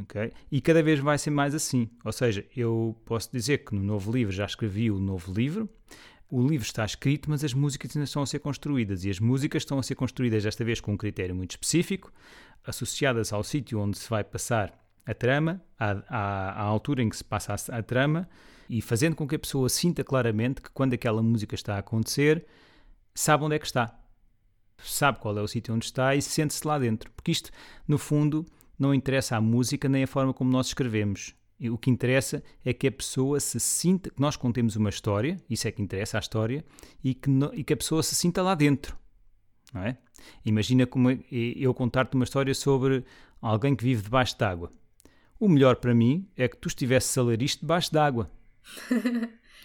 ok? 0.00 0.32
E 0.50 0.60
cada 0.60 0.82
vez 0.82 0.98
vai 1.00 1.18
ser 1.18 1.30
mais 1.30 1.54
assim. 1.54 1.90
Ou 2.04 2.12
seja, 2.12 2.44
eu 2.56 2.96
posso 3.04 3.30
dizer 3.30 3.58
que 3.58 3.74
no 3.74 3.82
novo 3.82 4.10
livro 4.10 4.32
já 4.32 4.46
escrevi 4.46 4.90
o 4.90 4.98
novo 4.98 5.32
livro, 5.32 5.68
o 6.30 6.46
livro 6.46 6.66
está 6.66 6.84
escrito, 6.84 7.30
mas 7.30 7.42
as 7.42 7.54
músicas 7.54 7.96
ainda 7.96 8.04
estão 8.04 8.22
a 8.22 8.26
ser 8.26 8.38
construídas. 8.38 9.04
E 9.04 9.10
as 9.10 9.18
músicas 9.18 9.62
estão 9.62 9.78
a 9.78 9.82
ser 9.82 9.94
construídas 9.94 10.42
desta 10.42 10.64
vez 10.64 10.80
com 10.80 10.92
um 10.92 10.96
critério 10.96 11.34
muito 11.34 11.52
específico, 11.52 12.12
associadas 12.66 13.32
ao 13.32 13.42
sítio 13.42 13.80
onde 13.80 13.98
se 13.98 14.08
vai 14.08 14.22
passar 14.22 14.78
a 15.06 15.14
trama, 15.14 15.62
à, 15.78 15.90
à, 16.08 16.50
à 16.52 16.62
altura 16.62 17.02
em 17.02 17.08
que 17.08 17.16
se 17.16 17.24
passa 17.24 17.54
a, 17.54 17.78
a 17.78 17.82
trama, 17.82 18.28
e 18.68 18.80
fazendo 18.82 19.16
com 19.16 19.26
que 19.26 19.36
a 19.36 19.38
pessoa 19.38 19.68
sinta 19.68 20.04
claramente 20.04 20.60
que 20.60 20.70
quando 20.70 20.94
aquela 20.94 21.22
música 21.22 21.54
está 21.54 21.76
a 21.76 21.78
acontecer, 21.78 22.46
sabe 23.14 23.44
onde 23.44 23.56
é 23.56 23.58
que 23.58 23.66
está. 23.66 23.98
Sabe 24.78 25.18
qual 25.18 25.36
é 25.36 25.42
o 25.42 25.48
sítio 25.48 25.74
onde 25.74 25.86
está 25.86 26.14
e 26.14 26.22
sente-se 26.22 26.66
lá 26.66 26.78
dentro. 26.78 27.10
Porque 27.12 27.32
isto, 27.32 27.50
no 27.86 27.98
fundo, 27.98 28.46
não 28.78 28.94
interessa 28.94 29.36
a 29.36 29.40
música 29.40 29.88
nem 29.88 30.04
a 30.04 30.06
forma 30.06 30.32
como 30.32 30.50
nós 30.50 30.68
escrevemos. 30.68 31.34
O 31.60 31.76
que 31.76 31.90
interessa 31.90 32.42
é 32.64 32.72
que 32.72 32.86
a 32.86 32.92
pessoa 32.92 33.40
se 33.40 33.58
sinta, 33.58 34.10
que 34.10 34.20
nós 34.20 34.36
contemos 34.36 34.76
uma 34.76 34.90
história, 34.90 35.36
isso 35.50 35.66
é 35.66 35.72
que 35.72 35.82
interessa 35.82 36.16
a 36.16 36.20
história, 36.20 36.64
e 37.02 37.14
que, 37.14 37.28
no, 37.28 37.52
e 37.52 37.64
que 37.64 37.72
a 37.72 37.76
pessoa 37.76 38.02
se 38.02 38.14
sinta 38.14 38.40
lá 38.42 38.54
dentro. 38.54 38.96
Não 39.74 39.82
é? 39.82 39.98
Imagina 40.44 40.86
como 40.86 41.10
eu 41.30 41.74
contar-te 41.74 42.14
uma 42.14 42.24
história 42.24 42.54
sobre 42.54 43.04
alguém 43.42 43.74
que 43.74 43.82
vive 43.82 44.02
debaixo 44.02 44.38
d'água. 44.38 44.72
O 45.40 45.48
melhor 45.48 45.76
para 45.76 45.94
mim 45.94 46.28
é 46.36 46.46
que 46.48 46.56
tu 46.56 46.68
estivesses 46.68 47.16
a 47.18 47.22
ler 47.22 47.42
isto 47.42 47.60
debaixo 47.60 47.92
d'água. 47.92 48.30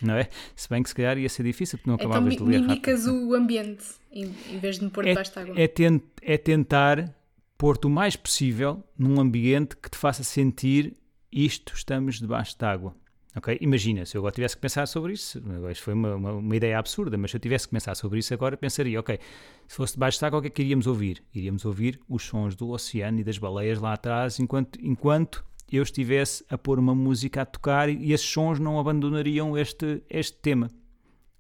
Não 0.02 0.16
é? 0.16 0.30
Se 0.56 0.70
bem 0.70 0.84
que 0.84 0.90
se 0.90 0.96
calhar 0.96 1.18
ia 1.18 1.30
ser 1.30 1.44
difícil 1.44 1.78
porque 1.78 1.90
não 1.90 1.96
então, 1.96 2.08
acabavas 2.08 2.34
então, 2.34 2.46
de 2.46 2.52
ler 2.52 2.62
mimicas 2.62 3.06
o 3.08 3.34
ambiente 3.34 3.86
em, 4.12 4.34
em 4.50 4.60
vez 4.60 4.78
de 4.78 4.86
me 4.86 4.92
pôr 4.92 5.06
é, 5.06 5.10
debaixo 5.10 5.32
de 5.32 5.40
água. 5.40 5.56
É, 5.58 5.68
tent, 5.68 6.04
é 6.22 6.38
tentar 6.38 7.14
pôr-te 7.58 7.88
o 7.88 7.90
mais 7.90 8.16
possível 8.16 8.84
num 8.98 9.20
ambiente 9.20 9.76
que 9.78 9.90
te 9.90 9.98
faça 9.98 10.24
sentir 10.24 10.96
isto, 11.32 11.74
estamos 11.74 12.20
debaixo 12.20 12.58
de 12.58 12.66
água. 12.66 12.96
Ok? 13.36 13.58
Imagina, 13.62 14.06
se 14.06 14.16
eu 14.16 14.22
agora 14.22 14.36
tivesse 14.36 14.56
que 14.56 14.62
pensar 14.62 14.86
sobre 14.86 15.14
isso, 15.14 15.42
isto 15.72 15.84
foi 15.84 15.94
uma, 15.96 16.16
uma, 16.16 16.32
uma, 16.34 16.56
ideia 16.56 16.78
absurda, 16.78 17.18
mas 17.18 17.32
se 17.32 17.38
eu 17.38 17.42
tivesse 17.42 17.68
que 17.68 17.74
pensar 17.74 17.96
sobre 17.96 18.20
isso 18.20 18.32
agora, 18.32 18.56
pensaria, 18.56 19.00
ok, 19.00 19.20
se 19.68 19.76
fosse 19.76 19.94
debaixo 19.94 20.20
de 20.20 20.26
água, 20.26 20.38
o 20.38 20.42
que 20.42 20.50
é 20.50 20.52
que 20.52 20.62
iríamos 20.62 20.86
ouvir? 20.86 21.24
Iríamos 21.34 21.66
ouvir 21.66 22.00
os 22.08 22.24
sons 22.24 22.56
do 22.56 22.70
oceano 22.70 23.22
e 23.22 23.24
das 23.24 23.40
baleias 23.40 23.80
lá 23.80 23.94
atrás, 23.94 24.40
enquanto, 24.40 24.80
enquanto 24.84 25.44
eu 25.72 25.84
estivesse 25.84 26.46
a 26.50 26.58
pôr 26.58 26.80
uma 26.80 26.94
música 26.94 27.42
a 27.42 27.46
tocar 27.46 27.90
e, 27.90 28.12
esses 28.12 28.28
sons 28.28 28.60
não 28.60 28.80
abandonariam 28.80 29.58
este, 29.58 30.04
este 30.10 30.38
tema, 30.38 30.70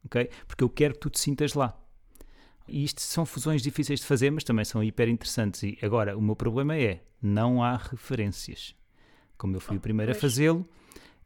ok? 0.06 0.30
Porque 0.48 0.64
eu 0.64 0.70
quero 0.70 0.94
que 0.96 1.02
tu 1.02 1.10
te 1.10 1.20
sintas 1.20 1.54
lá. 1.54 1.78
E 2.68 2.84
isto 2.84 3.02
são 3.02 3.26
fusões 3.26 3.62
difíceis 3.62 4.00
de 4.00 4.06
fazer, 4.06 4.32
mas 4.32 4.44
também 4.44 4.64
são 4.64 4.84
hiper 4.84 5.10
interessantes. 5.10 5.64
E 5.64 5.78
agora, 5.82 6.18
o 6.18 6.22
meu 6.22 6.36
problema 6.36 6.76
é, 6.78 7.04
não 7.22 7.62
há 7.62 7.76
referências. 7.76 8.74
Como 9.38 9.56
eu 9.56 9.60
fui 9.60 9.78
o 9.78 9.82
primeiro 9.82 10.12
a 10.12 10.16
fazê-lo, 10.16 10.68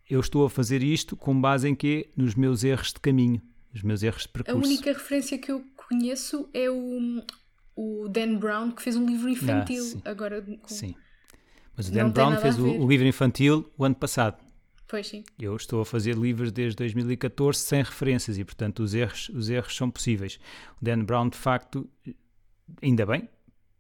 eu 0.10 0.20
estou 0.20 0.46
a 0.46 0.50
fazer 0.50 0.82
isto 0.82 1.16
com 1.16 1.40
base 1.40 1.68
em 1.68 1.76
quê? 1.76 2.10
Nos 2.16 2.34
meus 2.34 2.64
erros 2.64 2.94
de 2.94 3.00
caminho, 3.00 3.42
nos 3.72 3.84
meus 3.84 4.02
erros 4.02 4.24
de 4.24 4.30
percurso. 4.30 4.58
A 4.58 4.64
única 4.64 4.92
referência 4.92 5.38
que 5.38 5.52
eu 5.52 5.64
conheço 5.76 6.50
é 6.54 6.70
o, 6.70 7.24
o 7.76 8.08
Dan 8.10 8.38
Brown, 8.38 8.72
que 8.72 8.82
fez 8.82 8.96
um 8.96 9.06
livro 9.06 9.30
infantil. 9.30 9.84
Ah, 9.84 9.88
sim. 9.88 10.02
Agora, 10.06 10.42
com... 10.42 10.68
sim. 10.68 10.96
Mas 11.78 11.88
o 11.88 11.92
Dan 11.92 12.10
Brown 12.10 12.36
fez 12.38 12.58
o, 12.58 12.66
o, 12.66 12.90
livro 12.90 13.06
infantil 13.06 13.72
o 13.78 13.86
ano 13.86 13.94
passado. 13.94 14.36
Pois 14.88 15.08
sim. 15.08 15.24
Eu 15.40 15.56
estou 15.56 15.82
a 15.82 15.86
fazer 15.86 16.16
livros 16.16 16.52
desde 16.52 16.76
2014 16.78 17.60
sem 17.60 17.84
referências 17.84 18.38
e, 18.40 18.44
portanto, 18.44 18.82
os 18.82 18.96
erros, 18.96 19.30
os 19.30 19.48
erros 19.50 19.76
são 19.76 19.92
possíveis. 19.92 20.40
O 20.82 20.84
Dan 20.84 21.04
Brown, 21.04 21.30
de 21.30 21.38
facto, 21.38 21.88
ainda 22.82 23.06
bem, 23.06 23.30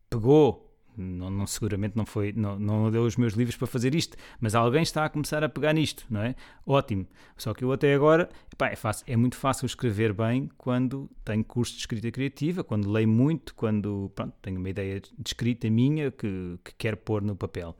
pegou 0.09 0.66
não, 0.97 1.29
não, 1.29 1.47
seguramente 1.47 1.95
não 1.95 2.05
foi, 2.05 2.33
não, 2.33 2.57
não 2.57 2.91
deu 2.91 3.03
os 3.03 3.15
meus 3.15 3.33
livros 3.33 3.55
para 3.55 3.67
fazer 3.67 3.93
isto, 3.93 4.17
mas 4.39 4.55
alguém 4.55 4.81
está 4.81 5.05
a 5.05 5.09
começar 5.09 5.43
a 5.43 5.49
pegar 5.49 5.73
nisto, 5.73 6.05
não 6.09 6.21
é? 6.21 6.35
Ótimo. 6.65 7.07
Só 7.37 7.53
que 7.53 7.63
eu 7.63 7.71
até 7.71 7.93
agora, 7.93 8.29
epá, 8.51 8.69
é, 8.69 8.75
fácil, 8.75 9.05
é 9.07 9.15
muito 9.15 9.35
fácil 9.35 9.65
escrever 9.65 10.13
bem 10.13 10.49
quando 10.57 11.09
tenho 11.23 11.43
curso 11.43 11.73
de 11.73 11.79
escrita 11.79 12.11
criativa, 12.11 12.63
quando 12.63 12.91
leio 12.91 13.07
muito, 13.07 13.53
quando 13.53 14.11
pronto, 14.15 14.33
tenho 14.41 14.59
uma 14.59 14.69
ideia 14.69 14.99
de 14.99 15.11
escrita 15.25 15.69
minha 15.69 16.11
que, 16.11 16.59
que 16.63 16.73
quero 16.75 16.97
pôr 16.97 17.21
no 17.21 17.35
papel. 17.35 17.75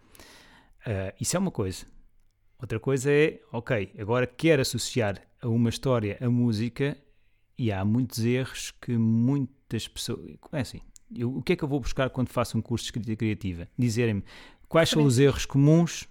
Uh, 0.86 1.12
isso 1.20 1.36
é 1.36 1.40
uma 1.40 1.52
coisa. 1.52 1.86
Outra 2.60 2.80
coisa 2.80 3.12
é, 3.12 3.40
ok, 3.52 3.94
agora 4.00 4.26
quero 4.26 4.62
associar 4.62 5.22
a 5.42 5.48
uma 5.48 5.70
história 5.70 6.18
a 6.22 6.30
música 6.30 6.98
e 7.58 7.72
há 7.72 7.84
muitos 7.84 8.24
erros 8.24 8.72
que 8.82 8.98
muitas 8.98 9.88
pessoas. 9.88 10.38
É 10.52 10.60
assim, 10.62 10.82
eu, 11.16 11.38
o 11.38 11.42
que 11.42 11.54
é 11.54 11.56
que 11.56 11.64
eu 11.64 11.68
vou 11.68 11.80
buscar 11.80 12.10
quando 12.10 12.30
faço 12.30 12.58
um 12.58 12.62
curso 12.62 12.84
de 12.84 12.88
escrita 12.90 13.16
criativa? 13.16 13.68
Dizerem-me 13.78 14.24
quais 14.68 14.90
são 14.90 15.04
os 15.04 15.20
erros 15.20 15.46
comuns 15.46 16.08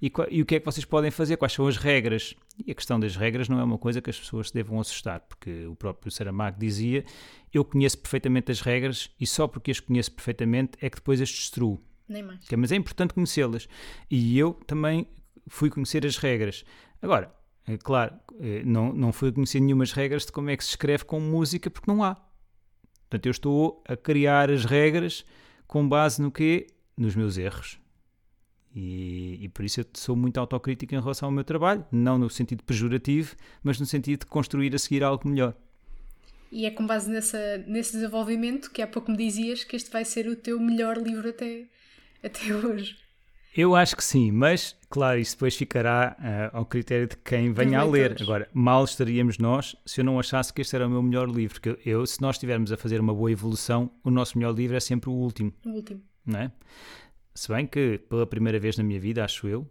e, 0.00 0.10
e, 0.30 0.40
o 0.40 0.46
que 0.46 0.54
é 0.54 0.60
que 0.60 0.64
vocês 0.64 0.84
podem 0.84 1.10
fazer, 1.10 1.36
quais 1.36 1.52
são 1.52 1.66
as 1.66 1.76
regras. 1.76 2.34
E 2.64 2.70
a 2.70 2.74
questão 2.74 2.98
das 2.98 3.16
regras 3.16 3.48
não 3.48 3.60
é 3.60 3.64
uma 3.64 3.76
coisa 3.78 4.00
que 4.00 4.08
as 4.08 4.18
pessoas 4.18 4.48
se 4.48 4.54
devam 4.54 4.80
assustar, 4.80 5.20
porque 5.20 5.66
o 5.66 5.76
próprio 5.76 6.10
Saramago 6.10 6.58
dizia: 6.58 7.04
Eu 7.52 7.64
conheço 7.64 7.98
perfeitamente 7.98 8.50
as 8.50 8.60
regras 8.60 9.10
e 9.20 9.26
só 9.26 9.46
porque 9.46 9.70
as 9.70 9.80
conheço 9.80 10.12
perfeitamente 10.12 10.72
é 10.80 10.88
que 10.88 10.96
depois 10.96 11.20
as 11.20 11.28
destruo. 11.28 11.82
Nem 12.08 12.22
mais. 12.22 12.40
Mas 12.56 12.72
é 12.72 12.76
importante 12.76 13.14
conhecê-las. 13.14 13.68
E 14.10 14.38
eu 14.38 14.54
também 14.66 15.06
fui 15.46 15.70
conhecer 15.70 16.04
as 16.06 16.16
regras. 16.16 16.64
Agora, 17.02 17.32
é 17.66 17.76
claro, 17.76 18.14
eh, 18.40 18.62
não, 18.64 18.92
não 18.92 19.12
fui 19.12 19.30
conhecer 19.30 19.60
nenhumas 19.60 19.92
regras 19.92 20.26
de 20.26 20.32
como 20.32 20.50
é 20.50 20.56
que 20.56 20.64
se 20.64 20.70
escreve 20.70 21.04
com 21.04 21.20
música, 21.20 21.70
porque 21.70 21.90
não 21.90 22.02
há. 22.02 22.16
Portanto, 23.10 23.26
eu 23.26 23.30
estou 23.32 23.82
a 23.88 23.96
criar 23.96 24.50
as 24.52 24.64
regras 24.64 25.24
com 25.66 25.86
base 25.86 26.22
no 26.22 26.30
quê? 26.30 26.68
Nos 26.96 27.16
meus 27.16 27.36
erros. 27.36 27.80
E, 28.74 29.38
e, 29.40 29.48
por 29.48 29.64
isso 29.64 29.80
eu 29.80 29.84
sou 29.94 30.14
muito 30.14 30.38
autocrítico 30.38 30.94
em 30.94 31.00
relação 31.00 31.26
ao 31.26 31.32
meu 31.32 31.42
trabalho, 31.42 31.84
não 31.90 32.16
no 32.16 32.30
sentido 32.30 32.62
pejorativo, 32.62 33.34
mas 33.64 33.80
no 33.80 33.86
sentido 33.86 34.20
de 34.20 34.26
construir 34.26 34.72
a 34.76 34.78
seguir 34.78 35.02
algo 35.02 35.28
melhor. 35.28 35.54
E 36.52 36.66
é 36.66 36.70
com 36.70 36.86
base 36.86 37.10
nessa, 37.10 37.58
nesse 37.66 37.94
desenvolvimento 37.94 38.70
que 38.70 38.80
há 38.80 38.86
pouco 38.86 39.10
me 39.10 39.16
dizias 39.16 39.64
que 39.64 39.74
este 39.74 39.90
vai 39.90 40.04
ser 40.04 40.28
o 40.28 40.36
teu 40.36 40.60
melhor 40.60 40.96
livro 40.98 41.28
até, 41.28 41.64
até 42.22 42.54
hoje. 42.54 42.96
Eu 43.56 43.74
acho 43.74 43.96
que 43.96 44.04
sim, 44.04 44.30
mas 44.30 44.76
claro, 44.88 45.18
isso 45.18 45.34
depois 45.34 45.56
ficará 45.56 46.16
uh, 46.18 46.56
ao 46.56 46.64
critério 46.64 47.08
de 47.08 47.16
quem 47.16 47.52
venha 47.52 47.80
a 47.80 47.84
ler. 47.84 48.16
Agora, 48.20 48.48
mal 48.52 48.84
estaríamos 48.84 49.38
nós 49.38 49.74
se 49.84 50.00
eu 50.00 50.04
não 50.04 50.20
achasse 50.20 50.52
que 50.52 50.60
este 50.60 50.76
era 50.76 50.86
o 50.86 50.90
meu 50.90 51.02
melhor 51.02 51.28
livro. 51.28 51.60
Porque 51.60 51.78
eu, 51.88 52.06
se 52.06 52.20
nós 52.20 52.36
estivermos 52.36 52.70
a 52.72 52.76
fazer 52.76 53.00
uma 53.00 53.14
boa 53.14 53.30
evolução, 53.30 53.90
o 54.04 54.10
nosso 54.10 54.38
melhor 54.38 54.54
livro 54.54 54.76
é 54.76 54.80
sempre 54.80 55.10
o 55.10 55.12
último. 55.12 55.52
O 55.64 55.70
último. 55.70 56.00
Não 56.24 56.38
é? 56.38 56.52
Se 57.34 57.48
bem 57.48 57.66
que, 57.66 57.98
pela 58.08 58.26
primeira 58.26 58.58
vez 58.58 58.76
na 58.76 58.84
minha 58.84 59.00
vida, 59.00 59.24
acho 59.24 59.48
eu, 59.48 59.68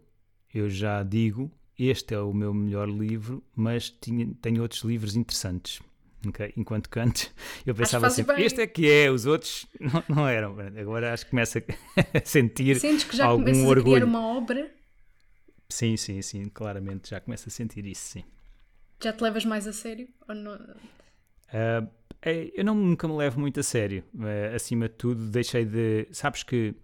eu 0.52 0.68
já 0.68 1.02
digo, 1.02 1.50
este 1.78 2.14
é 2.14 2.20
o 2.20 2.34
meu 2.34 2.52
melhor 2.52 2.88
livro, 2.88 3.42
mas 3.54 3.88
tinha, 3.88 4.26
tenho 4.42 4.62
outros 4.62 4.82
livros 4.82 5.16
interessantes. 5.16 5.80
Okay? 6.28 6.52
Enquanto 6.56 6.88
que 6.90 7.00
antes 7.00 7.32
eu 7.64 7.74
pensava 7.74 8.06
assim, 8.06 8.24
este 8.38 8.62
é 8.62 8.66
que 8.66 8.90
é, 8.90 9.10
os 9.10 9.26
outros 9.26 9.66
não, 9.80 10.04
não, 10.08 10.28
eram. 10.28 10.56
Agora 10.78 11.12
acho 11.12 11.24
que 11.24 11.30
começa 11.30 11.58
a 11.58 12.20
sentir 12.24 12.78
Sentes 12.78 13.04
que 13.04 13.16
já 13.16 13.26
algum 13.26 13.66
orgulho. 13.66 13.96
a 13.96 14.00
criar 14.00 14.06
uma 14.06 14.36
obra? 14.36 14.70
Sim, 15.68 15.96
sim, 15.96 16.20
sim, 16.20 16.48
claramente 16.48 17.10
já 17.10 17.20
começo 17.20 17.48
a 17.48 17.50
sentir 17.50 17.86
isso, 17.86 18.02
sim. 18.12 18.24
Já 19.02 19.12
te 19.12 19.22
levas 19.22 19.44
mais 19.44 19.66
a 19.66 19.72
sério? 19.72 20.08
Ou 20.28 20.34
não? 20.34 20.54
Uh, 20.54 21.88
eu 22.54 22.64
não, 22.64 22.74
nunca 22.74 23.08
me 23.08 23.16
levo 23.16 23.40
muito 23.40 23.60
a 23.60 23.62
sério. 23.62 24.04
Uh, 24.14 24.54
acima 24.54 24.88
de 24.88 24.94
tudo, 24.96 25.30
deixei 25.30 25.64
de. 25.64 26.06
Sabes 26.12 26.42
que 26.42 26.74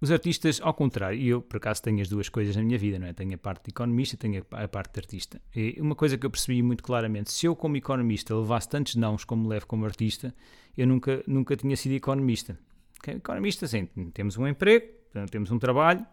os 0.00 0.10
artistas, 0.10 0.60
ao 0.62 0.72
contrário, 0.72 1.18
e 1.18 1.28
eu 1.28 1.42
por 1.42 1.58
acaso 1.58 1.82
tenho 1.82 2.00
as 2.00 2.08
duas 2.08 2.28
coisas 2.28 2.56
na 2.56 2.62
minha 2.62 2.78
vida, 2.78 2.98
não 2.98 3.06
é? 3.06 3.12
Tenho 3.12 3.34
a 3.34 3.38
parte 3.38 3.64
de 3.64 3.70
economista 3.70 4.14
e 4.14 4.18
tenho 4.18 4.44
a 4.50 4.66
parte 4.66 4.94
de 4.94 5.00
artista. 5.00 5.40
E 5.54 5.76
uma 5.78 5.94
coisa 5.94 6.16
que 6.16 6.24
eu 6.24 6.30
percebi 6.30 6.62
muito 6.62 6.82
claramente, 6.82 7.30
se 7.30 7.46
eu 7.46 7.54
como 7.54 7.76
economista 7.76 8.34
levasse 8.34 8.68
tantos 8.68 8.96
nãos 8.96 9.24
como 9.24 9.46
levo 9.46 9.66
como 9.66 9.84
artista, 9.84 10.34
eu 10.76 10.86
nunca, 10.86 11.22
nunca 11.26 11.54
tinha 11.54 11.76
sido 11.76 11.92
economista. 11.92 12.58
Economista, 13.06 13.66
sim, 13.66 13.86
temos 14.14 14.38
um 14.38 14.46
emprego, 14.46 14.86
temos 15.30 15.50
um 15.50 15.58
trabalho, 15.58 16.06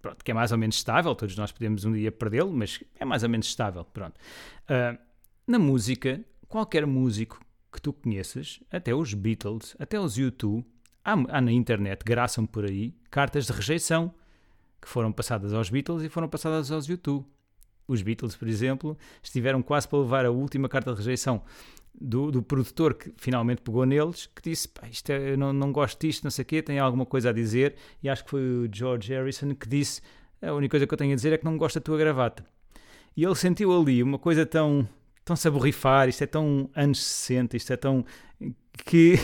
pronto, 0.00 0.24
que 0.24 0.30
é 0.30 0.34
mais 0.34 0.52
ou 0.52 0.58
menos 0.58 0.76
estável, 0.76 1.14
todos 1.14 1.36
nós 1.36 1.50
podemos 1.50 1.84
um 1.84 1.92
dia 1.92 2.12
perdê-lo, 2.12 2.52
mas 2.52 2.82
é 2.98 3.04
mais 3.04 3.22
ou 3.22 3.28
menos 3.28 3.46
estável, 3.46 3.84
pronto. 3.84 4.16
Uh, 4.64 4.98
na 5.46 5.58
música, 5.58 6.20
qualquer 6.48 6.86
músico 6.86 7.40
que 7.72 7.80
tu 7.80 7.92
conheças, 7.92 8.60
até 8.70 8.94
os 8.94 9.14
Beatles, 9.14 9.74
até 9.78 9.98
os 9.98 10.18
U2, 10.18 10.64
há, 11.04 11.12
há 11.12 11.40
na 11.40 11.52
internet, 11.52 12.02
graçam 12.04 12.46
por 12.46 12.64
aí, 12.64 12.94
cartas 13.10 13.46
de 13.46 13.52
rejeição 13.52 14.12
que 14.80 14.88
foram 14.88 15.12
passadas 15.12 15.52
aos 15.52 15.70
Beatles 15.70 16.02
e 16.02 16.08
foram 16.08 16.28
passadas 16.28 16.70
aos 16.72 16.86
YouTube. 16.86 17.24
Os 17.86 18.02
Beatles, 18.02 18.36
por 18.36 18.48
exemplo, 18.48 18.96
estiveram 19.22 19.62
quase 19.62 19.86
para 19.86 19.98
levar 19.98 20.24
a 20.24 20.30
última 20.30 20.68
carta 20.68 20.92
de 20.92 20.98
rejeição 20.98 21.42
do, 21.94 22.30
do 22.30 22.42
produtor 22.42 22.94
que 22.94 23.12
finalmente 23.16 23.62
pegou 23.62 23.84
neles, 23.84 24.26
que 24.26 24.42
disse: 24.42 24.68
isto 24.90 25.10
é, 25.10 25.32
eu 25.32 25.38
não, 25.38 25.52
não 25.52 25.72
gosto 25.72 26.00
disto, 26.00 26.24
não 26.24 26.30
sei 26.30 26.42
o 26.42 26.46
quê, 26.46 26.62
tem 26.62 26.78
alguma 26.78 27.06
coisa 27.06 27.30
a 27.30 27.32
dizer. 27.32 27.76
E 28.02 28.08
acho 28.08 28.24
que 28.24 28.30
foi 28.30 28.40
o 28.40 28.68
George 28.72 29.12
Harrison 29.12 29.54
que 29.54 29.68
disse: 29.68 30.00
a 30.40 30.52
única 30.52 30.72
coisa 30.72 30.86
que 30.86 30.94
eu 30.94 30.98
tenho 30.98 31.12
a 31.12 31.16
dizer 31.16 31.32
é 31.32 31.38
que 31.38 31.44
não 31.44 31.56
gosto 31.56 31.76
da 31.76 31.80
tua 31.80 31.98
gravata. 31.98 32.44
E 33.16 33.24
ele 33.24 33.34
sentiu 33.34 33.78
ali 33.78 34.02
uma 34.02 34.18
coisa 34.18 34.46
tão, 34.46 34.88
tão 35.24 35.36
se 35.36 35.46
aborrifar, 35.46 36.08
isto 36.08 36.22
é 36.24 36.26
tão 36.26 36.70
anos 36.74 37.02
60, 37.02 37.56
isto 37.56 37.72
é 37.72 37.76
tão. 37.76 38.04
que, 38.84 39.14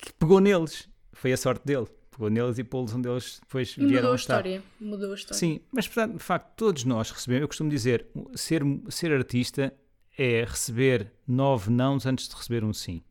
que 0.00 0.12
pegou 0.14 0.40
neles. 0.40 0.88
Foi 1.12 1.32
a 1.32 1.36
sorte 1.36 1.64
dele. 1.66 1.86
Pegou 2.10 2.28
neles 2.28 2.58
e 2.58 2.64
pô-los 2.64 2.94
onde 2.94 3.08
eles 3.08 3.38
depois 3.40 3.70
e 3.76 3.80
vieram 3.80 3.94
mudou 3.94 4.12
a 4.12 4.16
estar. 4.16 4.34
História. 4.46 4.62
Mudou 4.80 5.12
a 5.12 5.14
história. 5.14 5.38
Sim, 5.38 5.60
mas 5.72 5.84
de 5.84 6.18
facto 6.18 6.54
todos 6.56 6.84
nós 6.84 7.10
recebemos, 7.10 7.42
eu 7.42 7.48
costumo 7.48 7.70
dizer, 7.70 8.06
ser, 8.34 8.62
ser 8.88 9.12
artista 9.12 9.72
é 10.18 10.44
receber 10.44 11.12
nove 11.26 11.70
nãos 11.70 12.04
antes 12.04 12.28
de 12.28 12.34
receber 12.34 12.64
um 12.64 12.72
sim. 12.72 13.02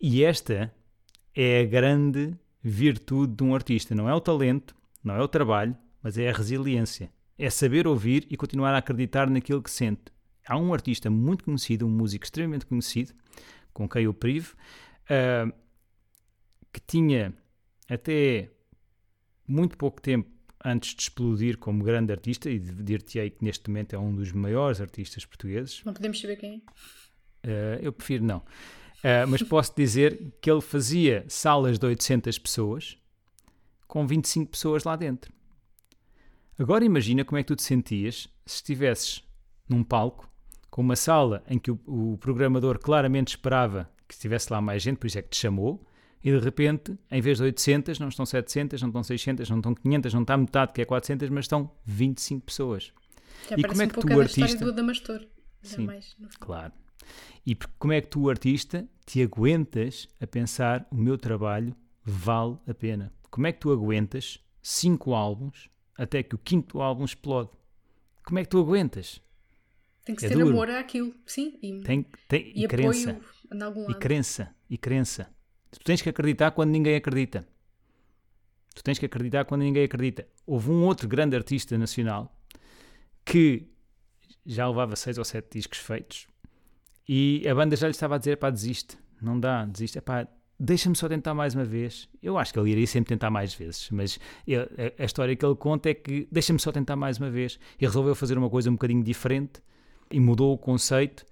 E 0.00 0.24
esta 0.24 0.74
é 1.34 1.60
a 1.60 1.64
grande 1.64 2.36
virtude 2.62 3.34
de 3.34 3.42
um 3.44 3.54
artista. 3.54 3.94
Não 3.94 4.08
é 4.08 4.14
o 4.14 4.20
talento, 4.20 4.74
não 5.04 5.14
é 5.14 5.22
o 5.22 5.28
trabalho, 5.28 5.76
mas 6.02 6.18
é 6.18 6.28
a 6.28 6.32
resiliência. 6.32 7.12
É 7.38 7.48
saber 7.48 7.86
ouvir 7.86 8.26
e 8.30 8.36
continuar 8.36 8.74
a 8.74 8.78
acreditar 8.78 9.28
naquilo 9.30 9.62
que 9.62 9.70
sente. 9.70 10.12
Há 10.46 10.56
um 10.56 10.72
artista 10.72 11.08
muito 11.10 11.44
conhecido, 11.44 11.86
um 11.86 11.90
músico 11.90 12.24
extremamente 12.24 12.66
conhecido, 12.66 13.12
com 13.72 13.88
quem 13.88 14.04
eu 14.04 14.14
privo, 14.14 14.54
uh, 15.04 15.52
que 16.72 16.80
tinha 16.80 17.34
até 17.88 18.48
muito 19.46 19.76
pouco 19.76 20.00
tempo 20.00 20.30
antes 20.64 20.94
de 20.94 21.02
explodir 21.02 21.58
como 21.58 21.82
grande 21.82 22.12
artista, 22.12 22.50
e 22.50 22.58
dir-te-ei 22.58 23.30
que 23.30 23.44
neste 23.44 23.68
momento 23.68 23.94
é 23.94 23.98
um 23.98 24.14
dos 24.14 24.30
maiores 24.32 24.80
artistas 24.80 25.24
portugueses. 25.24 25.82
Não 25.84 25.94
podemos 25.94 26.20
saber 26.20 26.36
quem 26.36 26.62
é? 27.44 27.48
Uh, 27.48 27.82
eu 27.82 27.92
prefiro 27.92 28.24
não. 28.24 28.38
Uh, 28.38 29.26
mas 29.28 29.42
posso 29.42 29.74
dizer 29.74 30.32
que 30.40 30.50
ele 30.50 30.60
fazia 30.60 31.24
salas 31.28 31.78
de 31.78 31.86
800 31.86 32.38
pessoas 32.38 32.98
com 33.88 34.06
25 34.06 34.50
pessoas 34.50 34.84
lá 34.84 34.94
dentro. 34.94 35.32
Agora 36.58 36.84
imagina 36.84 37.24
como 37.24 37.38
é 37.38 37.42
que 37.42 37.48
tu 37.48 37.56
te 37.56 37.62
sentias 37.62 38.28
se 38.44 38.56
estivesses 38.56 39.24
num 39.66 39.82
palco 39.82 40.30
com 40.70 40.82
uma 40.82 40.94
sala 40.94 41.42
em 41.48 41.58
que 41.58 41.70
o, 41.70 41.80
o 41.86 42.18
programador 42.18 42.78
claramente 42.78 43.28
esperava 43.28 43.90
que 44.06 44.12
estivesse 44.12 44.52
lá 44.52 44.60
mais 44.60 44.82
gente, 44.82 44.98
por 44.98 45.06
isso 45.06 45.18
é 45.18 45.22
que 45.22 45.30
te 45.30 45.38
chamou, 45.38 45.84
e 46.22 46.30
de 46.30 46.38
repente, 46.38 46.98
em 47.10 47.20
vez 47.20 47.38
de 47.38 47.44
800, 47.44 47.98
não 47.98 48.08
estão 48.08 48.26
700, 48.26 48.82
não 48.82 48.88
estão 48.88 49.02
600, 49.02 49.48
não 49.48 49.56
estão 49.58 49.74
500, 49.74 50.14
não 50.14 50.22
está 50.22 50.36
metade 50.36 50.72
que 50.72 50.82
é 50.82 50.84
400, 50.84 51.30
mas 51.30 51.44
estão 51.44 51.70
25 51.84 52.44
pessoas. 52.44 52.92
Já 53.48 53.56
e 53.56 53.62
como 53.62 53.82
é 53.82 53.86
que 53.86 53.98
um 53.98 54.02
tu, 54.02 54.20
artista. 54.20 54.64
Do 54.64 54.70
Adamastor. 54.70 55.26
Sim, 55.62 55.86
mais, 55.86 56.16
claro. 56.38 56.72
E 57.44 57.54
como 57.78 57.92
é 57.92 58.00
que 58.00 58.08
tu, 58.08 58.28
artista, 58.28 58.86
te 59.06 59.22
aguentas 59.22 60.08
a 60.20 60.26
pensar 60.26 60.86
o 60.90 60.96
meu 60.96 61.16
trabalho 61.16 61.74
vale 62.04 62.58
a 62.66 62.74
pena? 62.74 63.12
Como 63.30 63.46
é 63.46 63.52
que 63.52 63.60
tu 63.60 63.72
aguentas 63.72 64.38
cinco 64.62 65.14
álbuns 65.14 65.70
até 65.96 66.22
que 66.22 66.34
o 66.34 66.38
quinto 66.38 66.80
álbum 66.80 67.04
explode? 67.04 67.50
Como 68.24 68.38
é 68.38 68.44
que 68.44 68.50
tu 68.50 68.58
aguentas? 68.58 69.20
Tem 70.04 70.14
que 70.14 70.26
é 70.26 70.28
ter 70.28 70.34
duro. 70.36 70.50
amor 70.50 70.70
àquilo, 70.70 71.14
sim. 71.26 71.58
E, 71.62 71.80
tem, 71.80 72.06
tem, 72.28 72.52
e, 72.54 72.64
e 72.64 72.68
crença. 72.68 73.18
E 73.88 73.94
crença, 73.94 74.54
e 74.68 74.78
crença. 74.78 75.39
Tu 75.70 75.78
tens 75.80 76.02
que 76.02 76.08
acreditar 76.08 76.50
quando 76.50 76.70
ninguém 76.70 76.96
acredita. 76.96 77.46
Tu 78.74 78.82
tens 78.82 78.98
que 78.98 79.06
acreditar 79.06 79.44
quando 79.44 79.62
ninguém 79.62 79.84
acredita. 79.84 80.26
Houve 80.46 80.70
um 80.70 80.84
outro 80.84 81.08
grande 81.08 81.36
artista 81.36 81.76
nacional 81.78 82.34
que 83.24 83.68
já 84.44 84.66
levava 84.68 84.96
seis 84.96 85.18
ou 85.18 85.24
sete 85.24 85.58
discos 85.58 85.78
feitos 85.78 86.26
e 87.08 87.46
a 87.48 87.54
banda 87.54 87.76
já 87.76 87.86
lhe 87.86 87.92
estava 87.92 88.14
a 88.14 88.18
dizer: 88.18 88.36
pá, 88.36 88.50
desiste, 88.50 88.96
não 89.20 89.38
dá, 89.38 89.64
desiste, 89.64 90.00
pá, 90.00 90.28
deixa-me 90.58 90.94
só 90.94 91.08
tentar 91.08 91.34
mais 91.34 91.54
uma 91.54 91.64
vez. 91.64 92.08
Eu 92.22 92.38
acho 92.38 92.52
que 92.52 92.58
ele 92.58 92.70
iria 92.70 92.86
sempre 92.86 93.08
tentar 93.08 93.30
mais 93.30 93.54
vezes, 93.54 93.88
mas 93.90 94.20
ele, 94.46 94.62
a, 94.62 95.02
a, 95.02 95.04
história 95.04 95.34
que 95.34 95.44
ele 95.44 95.56
conta 95.56 95.90
é 95.90 95.94
que 95.94 96.28
deixa-me 96.30 96.60
só 96.60 96.70
tentar 96.70 96.96
mais 96.96 97.18
uma 97.18 97.30
vez. 97.30 97.58
E 97.80 97.84
resolveu 97.84 98.14
fazer 98.14 98.38
uma 98.38 98.50
coisa 98.50 98.70
um 98.70 98.74
bocadinho 98.74 99.02
diferente 99.02 99.60
e 100.10 100.20
mudou 100.20 100.52
o 100.54 100.58
conceito 100.58 101.24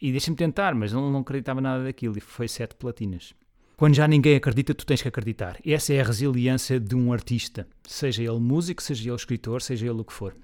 e 0.00 0.12
deixa-me 0.12 0.36
tentar, 0.36 0.74
mas 0.74 0.92
não, 0.92 1.10
não 1.10 1.20
acreditava 1.20 1.60
nada 1.60 1.82
daquilo 1.82 2.16
e 2.18 2.20
foi 2.20 2.46
sete 2.46 2.74
platinas. 2.74 3.34
Quando 3.76 3.94
já 3.94 4.06
ninguém 4.06 4.36
acredita, 4.36 4.74
tu 4.74 4.86
tens 4.86 5.02
que 5.02 5.08
acreditar. 5.08 5.58
Essa 5.66 5.92
é 5.92 6.00
a 6.00 6.04
resiliência 6.04 6.78
de 6.78 6.94
um 6.94 7.12
artista, 7.12 7.66
seja 7.86 8.22
ele 8.22 8.38
músico, 8.38 8.82
seja 8.82 9.08
ele 9.08 9.16
escritor, 9.16 9.60
seja 9.60 9.86
ele 9.86 10.00
o 10.00 10.04
que 10.04 10.12
for. 10.12 10.36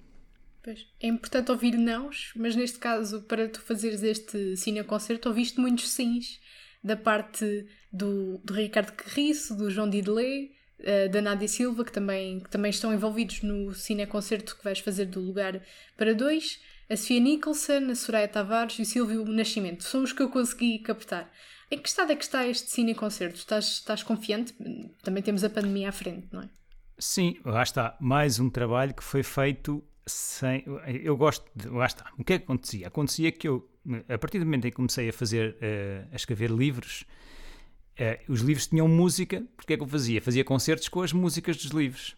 Pois. 0.62 0.86
É 1.00 1.06
importante 1.06 1.50
ouvir 1.50 1.76
nãos, 1.78 2.32
mas 2.36 2.54
neste 2.54 2.78
caso, 2.78 3.22
para 3.22 3.48
tu 3.48 3.60
fazeres 3.62 4.02
este 4.02 4.56
cine-concerto, 4.56 5.28
ouviste 5.28 5.58
muitos 5.58 5.90
sims 5.90 6.40
da 6.82 6.96
parte 6.96 7.66
do, 7.92 8.38
do 8.44 8.52
Ricardo 8.52 8.92
Carriço, 8.92 9.56
do 9.56 9.70
João 9.70 9.88
Didelé, 9.88 10.48
uh, 10.80 11.10
da 11.10 11.22
Nádia 11.22 11.48
Silva, 11.48 11.84
que 11.84 11.92
também, 11.92 12.40
que 12.40 12.50
também 12.50 12.70
estão 12.70 12.92
envolvidos 12.92 13.42
no 13.42 13.72
cine-concerto 13.74 14.56
que 14.56 14.64
vais 14.64 14.80
fazer 14.80 15.06
do 15.06 15.20
Lugar 15.20 15.62
para 15.96 16.14
Dois, 16.14 16.60
a 16.90 16.96
Sofia 16.96 17.20
Nicholson, 17.20 17.90
a 17.90 17.94
Soraya 17.94 18.28
Tavares 18.28 18.78
e 18.78 18.82
o 18.82 18.86
Silvio 18.86 19.24
Nascimento. 19.24 19.84
São 19.84 20.02
os 20.02 20.12
que 20.12 20.22
eu 20.22 20.28
consegui 20.28 20.78
captar. 20.80 21.30
Em 21.70 21.78
que 21.78 21.88
estado 21.88 22.10
é 22.10 22.16
que 22.16 22.24
está 22.24 22.46
este 22.46 22.68
cine 22.68 22.94
concerto? 22.94 23.36
Estás, 23.36 23.66
estás 23.66 24.02
confiante? 24.02 24.52
Também 25.02 25.22
temos 25.22 25.44
a 25.44 25.50
pandemia 25.50 25.90
à 25.90 25.92
frente, 25.92 26.26
não 26.32 26.42
é? 26.42 26.48
Sim, 26.98 27.36
lá 27.44 27.62
está. 27.62 27.96
Mais 28.00 28.40
um 28.40 28.50
trabalho 28.50 28.92
que 28.92 29.04
foi 29.04 29.22
feito 29.22 29.82
sem. 30.04 30.64
Eu 31.02 31.16
gosto 31.16 31.46
de. 31.54 31.68
Lá 31.68 31.86
está. 31.86 32.10
O 32.18 32.24
que 32.24 32.32
é 32.32 32.38
que 32.38 32.44
acontecia? 32.44 32.88
Acontecia 32.88 33.30
que 33.30 33.46
eu, 33.46 33.70
a 34.08 34.18
partir 34.18 34.40
do 34.40 34.44
momento 34.44 34.66
em 34.66 34.70
que 34.70 34.76
comecei 34.76 35.08
a 35.08 35.12
fazer, 35.12 35.52
uh, 35.54 36.08
a 36.12 36.16
escrever 36.16 36.50
livros, 36.50 37.06
uh, 38.00 38.32
os 38.32 38.40
livros 38.40 38.66
tinham 38.66 38.88
música, 38.88 39.46
porque 39.56 39.74
é 39.74 39.76
que 39.76 39.82
eu 39.82 39.86
fazia? 39.86 40.20
Fazia 40.20 40.44
concertos 40.44 40.88
com 40.88 41.02
as 41.02 41.12
músicas 41.12 41.56
dos 41.56 41.70
livros. 41.70 42.16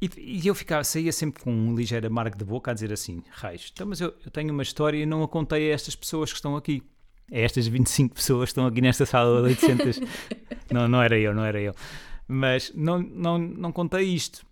E, 0.00 0.10
e, 0.16 0.46
eu 0.46 0.54
ficava, 0.54 0.84
saía 0.84 1.10
sempre 1.10 1.42
com 1.42 1.50
um 1.52 1.74
ligeiro 1.74 2.06
amargo 2.06 2.36
de 2.36 2.44
boca 2.44 2.70
a 2.70 2.74
dizer 2.74 2.92
assim: 2.92 3.22
raios, 3.30 3.70
então, 3.72 3.86
mas 3.86 4.00
eu, 4.00 4.14
eu 4.24 4.30
tenho 4.30 4.52
uma 4.52 4.62
história 4.62 4.98
e 4.98 5.06
não 5.06 5.22
a 5.22 5.28
contei 5.28 5.70
a 5.70 5.74
estas 5.74 5.96
pessoas 5.96 6.30
que 6.30 6.36
estão 6.36 6.54
aqui. 6.54 6.82
É 7.30 7.42
estas 7.42 7.66
25 7.66 8.14
pessoas 8.14 8.48
que 8.48 8.50
estão 8.52 8.66
aqui 8.66 8.80
nesta 8.80 9.04
sala 9.04 9.42
de 9.42 9.48
800. 9.48 10.00
não, 10.72 10.88
não 10.88 11.02
era 11.02 11.18
eu, 11.18 11.34
não 11.34 11.44
era 11.44 11.60
eu. 11.60 11.74
Mas 12.26 12.72
não, 12.74 12.98
não, 12.98 13.38
não 13.38 13.72
contei 13.72 14.04
isto. 14.04 14.46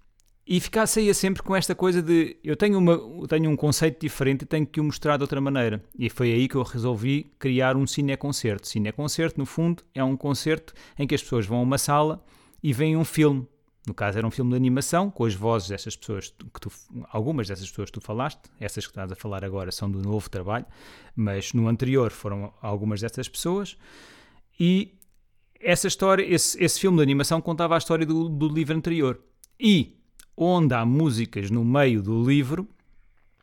E 0.49 0.61
ficar, 0.61 0.87
saía 0.87 1.13
sempre 1.13 1.43
com 1.43 1.57
esta 1.57 1.75
coisa 1.75 2.01
de 2.01 2.37
eu 2.45 2.57
tenho, 2.57 2.79
uma, 2.79 2.93
eu 2.93 3.27
tenho 3.27 3.51
um 3.51 3.57
conceito 3.57 4.01
diferente 4.01 4.43
e 4.43 4.47
tenho 4.47 4.65
que 4.65 4.81
o 4.81 4.85
mostrar 4.85 5.17
de 5.17 5.25
outra 5.25 5.41
maneira. 5.41 5.83
E 5.99 6.09
foi 6.09 6.33
aí 6.33 6.47
que 6.47 6.55
eu 6.55 6.63
resolvi 6.63 7.33
criar 7.37 7.77
um 7.77 7.85
cineconcerto. 7.85 8.69
Cineconcerto, 8.69 9.41
no 9.41 9.45
fundo, 9.45 9.83
é 9.93 10.05
um 10.05 10.17
concerto 10.17 10.73
em 10.97 11.05
que 11.05 11.17
as 11.17 11.23
pessoas 11.23 11.47
vão 11.47 11.59
a 11.59 11.63
uma 11.63 11.79
sala 11.79 12.25
e 12.63 12.73
veem 12.73 12.97
um 12.97 13.05
filme. 13.05 13.45
No 13.87 13.95
caso, 13.95 14.19
era 14.19 14.27
um 14.27 14.31
filme 14.33 14.51
de 14.51 14.57
animação 14.57 15.11
com 15.11 15.25
as 15.25 15.35
vozes 15.35 15.69
dessas 15.69 15.95
pessoas, 15.95 16.35
que 16.53 16.61
tu, 16.61 16.73
algumas 17.09 17.47
dessas 17.47 17.69
pessoas 17.69 17.89
que 17.89 18.01
tu 18.01 18.01
falaste, 18.01 18.41
essas 18.59 18.85
que 18.85 18.91
estás 18.91 19.13
a 19.13 19.15
falar 19.15 19.45
agora 19.45 19.71
são 19.71 19.89
do 19.89 20.03
novo 20.03 20.29
trabalho, 20.29 20.67
mas 21.15 21.53
no 21.53 21.69
anterior 21.69 22.11
foram 22.11 22.53
algumas 22.61 23.01
dessas 23.01 23.29
pessoas. 23.29 23.77
E 24.59 24.99
essa 25.61 25.87
história, 25.87 26.25
esse, 26.25 26.63
esse 26.63 26.81
filme 26.81 26.97
de 26.97 27.03
animação 27.05 27.41
contava 27.41 27.77
a 27.77 27.79
história 27.79 28.05
do, 28.05 28.29
do 28.29 28.49
livro 28.49 28.77
anterior. 28.77 29.21
E 29.59 29.97
onde 30.37 30.75
há 30.75 30.85
músicas 30.85 31.49
no 31.49 31.65
meio 31.65 32.03
do 32.03 32.25
livro, 32.25 32.69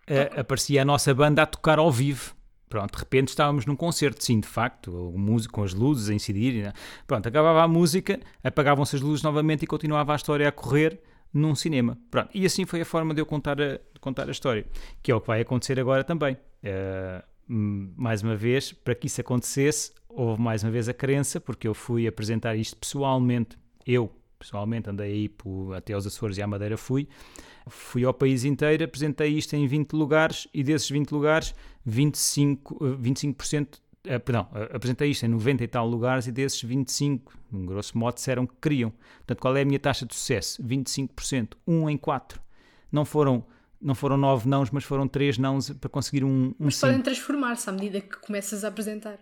uh, 0.10 0.40
aparecia 0.42 0.82
a 0.82 0.86
nossa 0.86 1.14
banda 1.14 1.44
a 1.44 1.46
tocar 1.46 1.80
ao 1.80 1.90
vivo. 1.90 2.36
Pronto, 2.74 2.92
de 2.92 2.98
repente 2.98 3.28
estávamos 3.28 3.68
num 3.68 3.76
concerto, 3.76 4.24
sim, 4.24 4.40
de 4.40 4.48
facto, 4.48 4.90
música 5.16 5.54
com 5.54 5.62
as 5.62 5.76
luzes 5.76 6.10
a 6.10 6.14
incidir. 6.16 6.64
Né? 6.64 6.74
Pronto, 7.06 7.28
acabava 7.28 7.62
a 7.62 7.68
música, 7.68 8.20
apagavam-se 8.44 8.96
as 8.96 9.02
luzes 9.04 9.22
novamente 9.22 9.62
e 9.62 9.68
continuava 9.68 10.12
a 10.12 10.16
história 10.16 10.50
a 10.50 10.52
correr 10.52 11.00
num 11.32 11.54
cinema. 11.54 12.00
Pronto, 12.10 12.32
e 12.34 12.48
assim 12.48 12.66
foi 12.66 12.82
a 12.82 12.86
forma 12.86 13.14
de 13.14 13.22
eu 13.22 13.28
contar 13.28 13.62
a, 13.62 13.80
contar 14.00 14.28
a 14.28 14.32
história, 14.32 14.66
que 15.04 15.12
é 15.12 15.16
o 15.16 15.22
que 15.22 15.28
vai 15.28 15.42
acontecer 15.42 15.80
agora 15.80 16.04
também. 16.04 16.36
Uh, 16.64 17.24
mais 17.48 18.24
uma 18.24 18.36
vez, 18.36 18.72
para 18.72 18.96
que 18.96 19.06
isso 19.06 19.22
acontecesse, 19.22 19.92
houve 20.10 20.42
mais 20.42 20.64
uma 20.64 20.72
vez 20.72 20.90
a 20.90 20.96
crença, 20.96 21.40
porque 21.40 21.68
eu 21.68 21.76
fui 21.76 22.08
apresentar 22.08 22.56
isto 22.56 22.76
pessoalmente, 22.76 23.56
eu 23.86 24.12
pessoalmente 24.40 24.90
andei 24.90 25.14
aí 25.14 25.30
por, 25.30 25.76
até 25.76 25.94
aos 25.94 26.08
Açores 26.08 26.40
e 26.40 26.42
à 26.42 26.48
Madeira 26.48 26.76
fui. 26.76 27.08
Fui 27.68 28.04
ao 28.04 28.14
país 28.14 28.44
inteiro, 28.44 28.84
apresentei 28.84 29.30
isto 29.30 29.56
em 29.56 29.66
20 29.68 29.94
lugares 29.94 30.48
e 30.54 30.64
desses 30.64 30.90
20 30.90 31.12
lugares, 31.12 31.54
25%, 31.88 32.98
25% 33.00 33.84
Uh, 34.06 34.20
perdão, 34.20 34.50
uh, 34.52 34.76
apresentei 34.76 35.12
isto 35.12 35.26
em 35.26 35.30
90 35.30 35.64
e 35.64 35.68
tal 35.70 35.88
lugares 35.88 36.28
e 36.28 36.32
desses 36.34 36.62
25, 36.62 37.40
em 37.54 37.66
grosso 37.66 37.98
modo, 37.98 38.16
disseram 38.16 38.46
que 38.46 38.54
queriam. 38.62 38.92
Portanto, 39.20 39.40
qual 39.40 39.56
é 39.56 39.62
a 39.62 39.66
minha 39.66 39.80
taxa 39.80 40.06
de 40.06 40.14
sucesso? 40.14 40.62
25%, 40.62 41.54
1 41.66 41.90
em 41.90 41.98
4. 41.98 42.42
Não 42.92 43.06
foram, 43.06 43.46
não 43.80 43.96
foram 43.96 44.18
9 44.18 44.50
nãos, 44.50 44.70
mas 44.72 44.84
foram 44.84 45.08
3 45.08 45.38
nãos 45.38 45.70
para 45.70 45.90
conseguir 45.90 46.26
um, 46.26 46.48
um 46.48 46.66
Mas 46.66 46.82
podem 46.82 47.02
transformar-se 47.02 47.70
à 47.70 47.72
medida 47.72 48.02
que 48.02 48.18
começas 48.18 48.66
a 48.66 48.68
apresentar. 48.68 49.20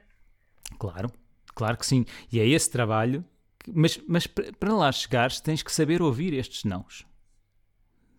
Claro, 0.80 1.12
claro 1.54 1.78
que 1.78 1.86
sim. 1.86 2.04
E 2.32 2.40
é 2.40 2.48
esse 2.48 2.72
trabalho 2.72 3.24
mas, 3.68 4.00
mas 4.08 4.28
para 4.28 4.74
lá 4.74 4.92
chegares 4.92 5.40
tens 5.40 5.62
que 5.62 5.72
saber 5.72 6.02
ouvir 6.02 6.34
estes 6.34 6.64
nãos. 6.64 7.06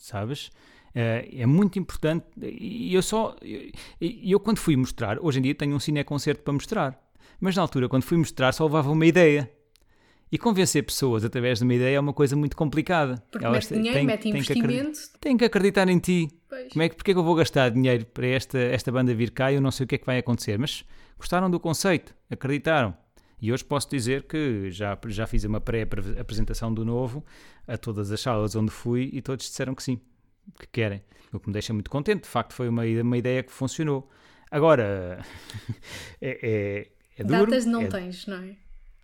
Sabes? 0.03 0.49
Uh, 0.89 1.31
é 1.33 1.47
muito 1.47 1.79
importante. 1.79 2.27
E 2.41 2.93
eu 2.93 3.01
só. 3.03 3.37
Eu, 3.41 3.71
eu, 4.01 4.41
quando 4.41 4.59
fui 4.59 4.77
mostrar, 4.77 5.17
hoje 5.21 5.39
em 5.39 5.43
dia 5.43 5.55
tenho 5.55 5.77
um 5.77 5.79
cineconcerto 5.79 6.43
para 6.43 6.53
mostrar. 6.53 7.01
Mas 7.41 7.55
na 7.55 7.63
altura, 7.63 7.89
quando 7.89 8.03
fui 8.03 8.19
mostrar, 8.19 8.53
só 8.53 8.65
levava 8.65 8.91
uma 8.91 9.07
ideia. 9.07 9.49
E 10.31 10.39
convencer 10.39 10.83
pessoas 10.83 11.25
através 11.25 11.59
de 11.59 11.65
uma 11.65 11.75
ideia 11.75 11.97
é 11.97 12.01
uma 12.01 12.13
coisa 12.13 12.35
muito 12.35 12.57
complicada. 12.57 13.23
Porque 13.31 13.45
Elas 13.47 13.71
mete 13.71 13.79
dinheiro, 13.79 13.99
têm, 13.99 14.07
mete 14.07 14.29
investimento. 14.29 14.99
Têm 15.21 15.37
que 15.37 15.45
acreditar 15.45 15.89
em 15.89 15.99
ti. 15.99 16.29
Pois. 16.49 16.73
Como 16.73 16.83
é 16.83 16.89
que, 16.89 16.97
porque 16.97 17.11
é 17.13 17.15
que 17.15 17.21
eu 17.21 17.25
vou 17.25 17.35
gastar 17.35 17.71
dinheiro 17.71 18.05
para 18.07 18.27
esta, 18.27 18.59
esta 18.59 18.91
banda 18.91 19.15
vir 19.15 19.31
cá 19.31 19.53
e 19.53 19.57
eu 19.57 19.61
não 19.61 19.71
sei 19.71 19.85
o 19.85 19.87
que 19.87 19.95
é 19.95 19.99
que 19.99 20.07
vai 20.07 20.19
acontecer? 20.19 20.59
Mas 20.59 20.85
gostaram 21.17 21.49
do 21.49 21.61
conceito, 21.61 22.13
acreditaram. 22.31 22.97
E 23.43 23.53
hoje 23.53 23.65
posso 23.65 23.91
dizer 23.91 24.23
que 24.23 24.71
já, 24.71 24.97
já 25.09 25.27
fiz 25.27 25.43
uma 25.43 25.61
pré-apresentação 25.61 26.73
do 26.73 26.85
novo 26.85 27.27
a 27.67 27.77
todas 27.77 28.13
as 28.13 28.21
salas 28.21 28.55
onde 28.55 28.71
fui 28.71 29.11
e 29.13 29.21
todos 29.21 29.47
disseram 29.47 29.75
que 29.75 29.83
sim, 29.83 30.01
que 30.61 30.69
querem. 30.69 31.03
O 31.33 31.41
que 31.41 31.49
me 31.49 31.53
deixa 31.53 31.73
muito 31.73 31.91
contente. 31.91 32.23
De 32.23 32.29
facto, 32.29 32.53
foi 32.53 32.69
uma, 32.69 32.85
uma 32.85 33.19
ideia 33.19 33.43
que 33.43 33.51
funcionou. 33.51 34.09
Agora, 34.49 35.27
é, 36.23 36.39
é, 36.41 36.89
é 37.19 37.25
duro. 37.25 37.47
Datas 37.47 37.67
não 37.67 37.83
é, 37.83 37.87
tens, 37.89 38.27
não 38.29 38.37
é? 38.37 38.57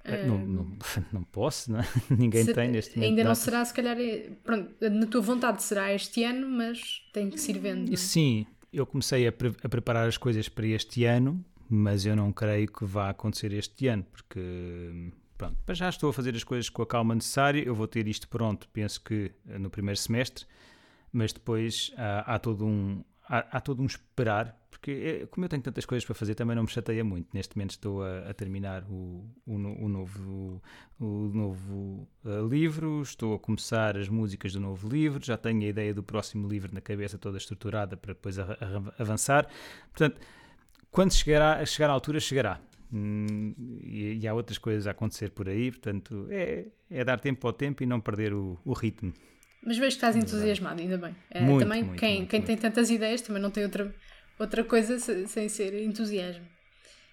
é 0.04 0.24
não, 0.24 0.38
não, 0.38 0.78
não, 1.12 1.24
posso, 1.24 1.72
não 1.72 1.80
é? 1.80 1.88
ninguém 2.16 2.44
se, 2.44 2.54
tem 2.54 2.68
neste 2.68 2.96
momento. 2.96 3.10
Ainda 3.10 3.24
não 3.24 3.34
será, 3.34 3.64
se 3.64 3.74
calhar, 3.74 3.98
é, 3.98 4.30
pronto, 4.44 4.72
na 4.80 5.06
tua 5.06 5.20
vontade 5.20 5.64
será 5.64 5.92
este 5.92 6.22
ano, 6.22 6.48
mas 6.48 7.02
tem 7.12 7.28
que 7.28 7.40
se 7.40 7.50
ir 7.50 7.58
vendo. 7.58 7.96
Sim, 7.96 8.46
eu 8.72 8.86
comecei 8.86 9.26
a, 9.26 9.32
pre 9.32 9.52
a 9.64 9.68
preparar 9.68 10.06
as 10.06 10.16
coisas 10.16 10.48
para 10.48 10.64
este 10.68 11.04
ano 11.04 11.44
mas 11.68 12.06
eu 12.06 12.16
não 12.16 12.32
creio 12.32 12.70
que 12.70 12.84
vá 12.84 13.10
acontecer 13.10 13.52
este 13.52 13.88
ano, 13.88 14.04
porque 14.04 15.10
pronto, 15.36 15.56
já 15.74 15.88
estou 15.88 16.10
a 16.10 16.12
fazer 16.12 16.34
as 16.34 16.44
coisas 16.44 16.68
com 16.68 16.82
a 16.82 16.86
calma 16.86 17.14
necessária, 17.14 17.62
eu 17.62 17.74
vou 17.74 17.86
ter 17.86 18.08
isto 18.08 18.28
pronto, 18.28 18.68
penso 18.70 19.00
que 19.02 19.32
eh, 19.48 19.58
no 19.58 19.70
primeiro 19.70 19.98
semestre, 19.98 20.46
mas 21.12 21.32
depois 21.32 21.92
há, 21.96 22.34
há 22.34 22.38
todo 22.38 22.66
um 22.66 23.04
há, 23.28 23.58
há, 23.58 23.60
todo 23.60 23.82
um 23.82 23.86
esperar, 23.86 24.56
porque 24.70 24.90
é, 25.22 25.26
como 25.26 25.44
eu 25.44 25.48
tenho 25.48 25.62
tantas 25.62 25.84
coisas 25.84 26.04
para 26.04 26.14
fazer, 26.14 26.34
também 26.34 26.56
não 26.56 26.62
me 26.62 26.68
chateia 26.68 27.04
muito. 27.04 27.28
Neste 27.34 27.56
momento 27.56 27.72
estou 27.72 28.02
a, 28.02 28.30
a 28.30 28.34
terminar 28.34 28.84
o, 28.84 29.24
o, 29.46 29.54
o, 29.54 29.88
novo, 29.88 30.62
o 30.98 31.30
novo 31.34 32.08
uh, 32.24 32.46
livro, 32.48 33.02
estou 33.02 33.34
a 33.34 33.38
começar 33.38 33.96
as 33.96 34.08
músicas 34.08 34.52
do 34.52 34.60
novo 34.60 34.88
livro, 34.88 35.24
já 35.24 35.36
tenho 35.36 35.62
a 35.62 35.66
ideia 35.66 35.92
do 35.92 36.02
próximo 36.02 36.48
livro 36.48 36.72
na 36.72 36.80
cabeça 36.80 37.18
toda 37.18 37.36
estruturada 37.36 37.96
para 37.96 38.14
depois 38.14 38.38
avançar. 38.98 39.46
Portanto, 39.90 40.18
quando 40.90 41.12
chegar, 41.12 41.60
a, 41.60 41.66
chegar 41.66 41.90
à 41.90 41.92
altura, 41.92 42.20
chegará. 42.20 42.60
Hum, 42.92 43.54
e, 43.84 44.20
e, 44.22 44.28
há 44.28 44.32
outras 44.32 44.56
coisas 44.56 44.86
a 44.86 44.92
acontecer 44.92 45.30
por 45.30 45.48
aí, 45.48 45.70
portanto, 45.70 46.26
é, 46.30 46.66
é 46.90 47.04
dar 47.04 47.20
tempo 47.20 47.46
ao 47.46 47.52
tempo 47.52 47.82
e 47.82 47.86
não 47.86 48.00
perder 48.00 48.32
o, 48.32 48.58
o 48.64 48.72
ritmo. 48.72 49.12
Mas 49.62 49.76
vejo 49.76 49.88
que 49.90 49.94
estás 49.94 50.16
entusiasmado, 50.16 50.80
ainda 50.80 50.96
bem. 50.96 51.14
É, 51.30 51.40
muito, 51.40 51.60
também 51.60 51.82
muito, 51.82 51.98
quem, 51.98 52.16
muito, 52.18 52.30
quem 52.30 52.40
tem 52.40 52.56
tantas 52.56 52.90
ideias 52.90 53.20
também 53.20 53.42
não 53.42 53.50
tem 53.50 53.64
outra, 53.64 53.94
outra 54.38 54.64
coisa 54.64 54.98
sem 54.98 55.48
ser 55.48 55.74
entusiasmo. 55.82 56.46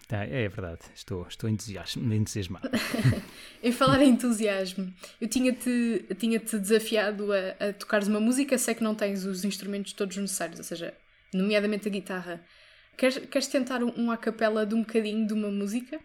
Tá, 0.08 0.24
é 0.24 0.48
verdade, 0.48 0.82
estou, 0.94 1.26
estou 1.28 1.50
entusiasmado. 1.50 2.70
em 3.64 3.72
falar 3.72 4.02
em 4.04 4.10
entusiasmo, 4.10 4.94
eu 5.20 5.28
tinha-te 5.28 6.06
tinha 6.20 6.40
-te 6.40 6.60
desafiado 6.60 7.34
a, 7.34 7.70
a 7.70 7.74
tocares 7.74 8.08
uma 8.08 8.20
música, 8.20 8.56
sei 8.58 8.76
que 8.76 8.84
não 8.84 8.94
tens 8.94 9.26
os 9.26 9.44
instrumentos 9.44 9.94
todos 9.94 10.16
necessários, 10.18 10.60
ou 10.60 10.64
seja, 10.64 10.94
nomeadamente 11.34 11.88
a 11.88 11.92
guitarra. 11.92 12.44
Queres, 12.98 13.18
queres 13.18 13.48
tentar 13.48 13.84
um, 13.84 13.92
um 13.98 14.12
a 14.12 14.18
capela 14.18 14.66
de 14.66 14.76
um 14.76 14.80
bocadinho 14.80 15.28
de 15.28 15.34
uma 15.34 15.50
música? 15.50 16.00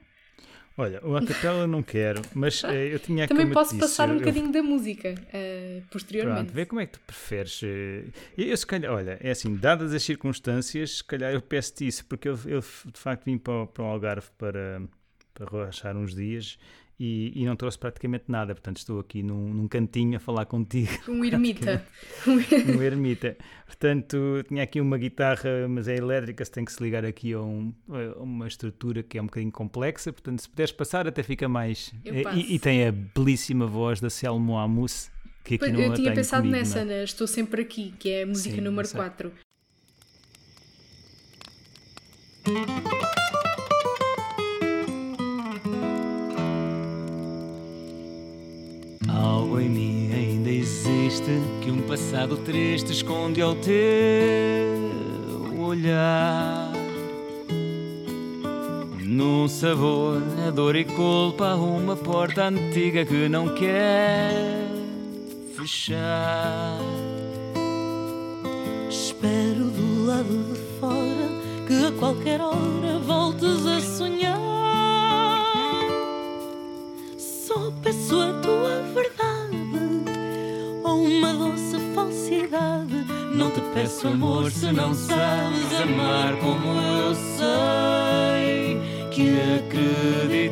Olha, 0.77 1.05
o 1.05 1.15
a 1.15 1.25
capela 1.25 1.67
não 1.67 1.83
quero, 1.83 2.23
mas 2.35 2.63
uh, 2.63 2.69
eu 2.73 2.99
tinha 2.99 3.29
Também 3.29 3.51
posso 3.51 3.75
disse, 3.75 3.81
passar 3.81 4.09
um 4.09 4.15
eu, 4.15 4.19
bocadinho 4.21 4.51
da 4.51 4.63
música 4.63 5.15
uh, 5.15 5.83
posteriormente. 5.91 6.45
Pronto, 6.45 6.55
vê 6.55 6.65
como 6.65 6.81
é 6.81 6.87
que 6.87 6.93
tu 6.93 7.01
preferes. 7.01 7.61
Uh, 7.61 7.67
eu, 8.37 8.47
eu, 8.47 8.57
se 8.57 8.67
calhar, 8.67 8.93
olha, 8.93 9.19
é 9.21 9.31
assim, 9.31 9.55
dadas 9.57 9.93
as 9.93 10.03
circunstâncias, 10.03 10.99
se 10.99 11.05
calhar 11.05 11.33
eu 11.33 11.43
peço-te 11.43 11.87
isso, 11.87 12.05
porque 12.07 12.29
eu, 12.29 12.39
eu, 12.47 12.61
de 12.61 12.99
facto 12.99 13.25
vim 13.25 13.37
para, 13.37 13.67
para 13.67 13.83
o 13.83 13.87
Algarve 13.87 14.29
para, 14.39 14.83
para 15.35 15.51
relaxar 15.51 15.97
uns 15.97 16.15
dias 16.15 16.59
e, 17.03 17.33
e, 17.35 17.47
não 17.47 17.57
trouxe 17.57 17.79
praticamente 17.79 18.25
nada, 18.29 18.55
portanto 18.55 18.77
estou 18.77 19.01
aqui 19.01 19.23
num, 19.23 19.55
num 19.55 19.67
cantinho 19.67 20.19
a 20.19 20.21
falar 20.21 20.45
contigo. 20.45 20.91
Um 21.09 21.25
ermita. 21.25 21.83
um 22.27 22.83
ermita. 22.83 23.39
Portanto, 23.65 24.45
tinha 24.47 24.63
aqui 24.63 24.83
uma 24.83 24.99
guitarra, 24.99 25.67
mas 25.67 25.89
é 25.89 25.97
elétrica, 25.97 26.45
se 26.45 26.51
tem 26.51 26.63
que 26.63 26.71
se 26.71 26.83
ligar 26.83 27.07
aqui 27.07 27.33
a, 27.33 27.41
um, 27.41 27.73
a 27.89 28.23
uma 28.23 28.47
estrutura 28.47 29.03
que 29.03 29.17
é 29.17 29.23
um 29.23 29.25
bocadinho 29.25 29.51
complexa, 29.51 30.13
portanto 30.13 30.41
se 30.41 30.49
puderes 30.51 30.73
passar 30.73 31.09
até 31.09 31.23
fica 31.23 31.49
mais... 31.49 31.91
E, 32.05 32.55
e, 32.55 32.59
tem 32.59 32.87
a 32.87 32.93
belíssima 32.93 33.67
voz 33.67 33.99
da 33.99 34.11
Selmo 34.11 34.59
Amus, 34.59 35.11
que 35.43 35.55
aqui 35.55 35.73
não 35.73 35.81
Eu 35.81 35.95
tinha 35.95 36.13
pensado 36.13 36.43
comigo, 36.43 36.59
nessa, 36.59 36.85
né? 36.85 37.03
Estou 37.03 37.27
Sempre 37.27 37.63
Aqui, 37.63 37.95
que 37.99 38.11
é 38.11 38.25
a 38.25 38.27
música 38.27 38.57
Sim, 38.57 38.61
número 38.61 38.87
4. 38.87 39.33
Algo 49.17 49.61
em 49.61 49.69
mim 49.69 50.11
ainda 50.13 50.51
existe 50.51 51.41
que 51.63 51.71
um 51.71 51.83
passado 51.83 52.37
triste 52.37 52.93
esconde 52.93 53.41
ao 53.43 53.55
teu 53.55 53.73
olhar. 55.59 56.73
Num 59.03 59.49
sabor, 59.49 60.23
a 60.47 60.51
dor 60.51 60.77
e 60.77 60.85
culpa, 60.85 61.55
uma 61.55 61.97
porta 61.97 62.45
antiga 62.45 63.05
que 63.05 63.29
não 63.29 63.55
quer 63.55 64.69
fechar. 65.57 66.79
Espero 68.89 69.65
do 69.65 70.07
lado 70.07 70.53
de 70.53 70.61
fora 70.79 71.29
que 71.67 71.87
a 71.87 71.93
qualquer 71.99 72.41
hora 72.41 72.99
voltes 73.05 73.67
a 73.67 73.81
sonhar. 73.81 74.30
Peço 78.11 78.23
a 78.23 78.33
tua 78.43 78.83
verdade 78.93 79.55
ou 80.83 81.05
uma 81.05 81.33
doce 81.33 81.79
falsidade. 81.95 83.07
Não 83.33 83.53
te 83.53 83.61
peço 83.73 84.09
amor 84.09 84.51
se 84.51 84.73
não 84.73 84.93
sabes 84.93 85.81
amar 85.81 86.35
como 86.41 86.73
eu 86.73 87.15
sei 87.15 88.81
que 89.13 89.63
que 89.71 90.49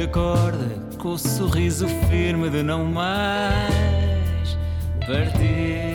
que 0.00 0.04
acorde 0.04 0.80
com 0.96 1.10
o 1.10 1.18
sorriso 1.18 1.86
firme 2.08 2.48
de 2.48 2.62
não 2.62 2.86
mais 2.86 4.56
partir. 5.06 5.94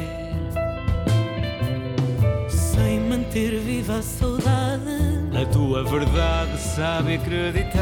Sem 2.47 2.99
manter 2.99 3.59
viva 3.61 3.97
a 3.97 4.01
saudade. 4.03 4.83
A 5.33 5.45
tua 5.47 5.83
verdade 5.83 6.55
sabe 6.59 7.15
acreditar. 7.15 7.81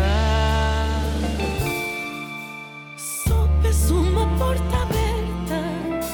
Só 2.95 3.49
peço 3.61 3.93
uma 3.93 4.25
porta 4.37 4.77
aberta, 4.77 6.05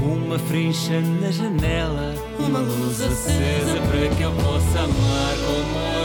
Uma 0.00 0.38
frincha 0.38 1.00
na 1.00 1.32
janela, 1.32 2.14
uma 2.38 2.60
luz 2.60 3.00
acesa 3.00 3.80
para 3.90 4.14
que 4.14 4.22
eu 4.22 4.32
possa 4.32 4.78
amar 4.78 5.34
como 5.46 5.97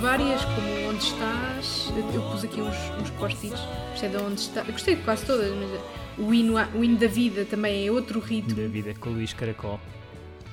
várias, 0.00 0.44
como 0.44 0.88
Onde 0.88 1.04
Estás. 1.04 1.88
Eu, 2.14 2.22
pus 2.30 2.44
aqui 2.44 2.60
uns, 2.60 2.76
uns 3.00 3.10
post-its. 3.10 3.60
Gostei 3.90 4.08
de 4.08 4.16
Onde 4.16 4.40
Estás. 4.40 4.66
Eu 4.66 4.72
gostei 4.72 4.96
de 4.96 5.02
quase 5.02 5.26
todas, 5.26 5.52
mas 5.54 5.80
o 6.18 6.32
hino, 6.34 6.54
o 6.74 6.84
hino 6.84 6.98
da 6.98 7.06
vida 7.06 7.44
também 7.44 7.86
é 7.86 7.90
outro 7.90 8.20
ritmo. 8.20 8.54
Da 8.54 8.68
vida 8.68 8.94
com 8.94 9.10
o 9.10 9.12
Luís 9.14 9.32
Caracol. 9.32 9.80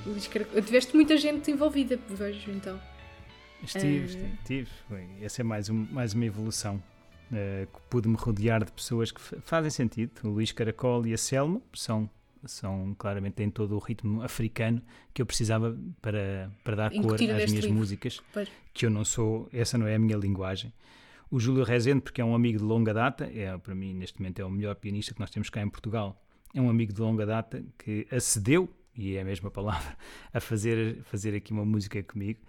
Luís 0.06 0.28
Caracol. 0.28 0.62
Tiveste 0.62 0.96
muita 0.96 1.18
gente 1.18 1.52
envolvida, 1.52 2.00
vejo 2.10 2.52
então. 2.52 2.80
Estive, 3.64 4.18
Eh. 4.18 4.30
estive, 4.42 4.70
Essa 5.22 5.42
é 5.42 5.44
mais, 5.44 5.70
um, 5.70 5.88
mais 5.92 6.14
uma 6.14 6.26
evolução. 6.26 6.82
eh, 7.34 7.68
que 7.74 7.82
pude-me 7.90 8.16
rodear 8.16 8.64
de 8.64 8.72
pessoas 8.72 9.12
que 9.12 9.20
fa- 9.20 9.36
fazem 9.42 9.70
sentido. 9.70 10.12
O 10.24 10.30
Luís 10.30 10.54
Caracol 10.54 11.06
e 11.06 11.14
a 11.14 11.18
Selma 11.18 11.62
são, 11.74 12.10
são 12.46 12.96
claramente, 12.98 13.34
têm 13.34 13.50
todo 13.50 13.76
o 13.76 13.80
ritmo 13.80 14.22
africano 14.22 14.82
que 15.14 15.22
eu 15.22 15.26
precisava 15.26 15.78
para, 16.02 16.52
para 16.64 16.76
dar 16.76 16.92
cor 16.92 17.14
às 17.16 17.20
minhas 17.22 17.52
livro. 17.52 17.74
músicas, 17.74 18.22
Pois. 18.34 18.50
que 18.74 18.86
eu 18.86 18.90
não 18.90 19.04
sou, 19.06 19.50
essa 19.52 19.78
não 19.78 19.88
é 19.88 19.96
a 19.96 20.00
minha 20.00 20.18
linguagem. 20.18 20.74
O 21.30 21.40
Júlio 21.40 21.64
Rezende, 21.64 22.02
porque 22.02 22.22
é 22.22 22.26
um 22.26 22.34
amigo 22.34 22.58
de 22.58 22.64
longa 22.64 22.94
data, 22.94 23.26
é 23.26 23.58
para 23.58 23.76
mim 23.76 23.94
neste 23.94 24.20
momento 24.20 24.40
é 24.40 24.46
o 24.46 24.50
melhor 24.50 24.76
pianista 24.76 25.14
que 25.14 25.20
nós 25.20 25.30
temos 25.30 25.50
cá 25.50 25.62
em 25.62 25.70
Portugal. 25.70 26.22
É 26.54 26.62
um 26.62 26.70
amigo 26.70 26.94
de 26.94 27.02
longa 27.02 27.26
data 27.26 27.64
que 27.78 28.08
acedeu, 28.10 28.70
e 28.96 29.16
é 29.16 29.22
a 29.22 29.26
mesma 29.26 29.52
palavra, 29.52 29.96
a 30.34 30.40
fazer, 30.40 31.02
fazer 31.04 31.36
aqui 31.36 31.52
uma 31.52 31.66
música 31.66 32.02
comigo. 32.02 32.40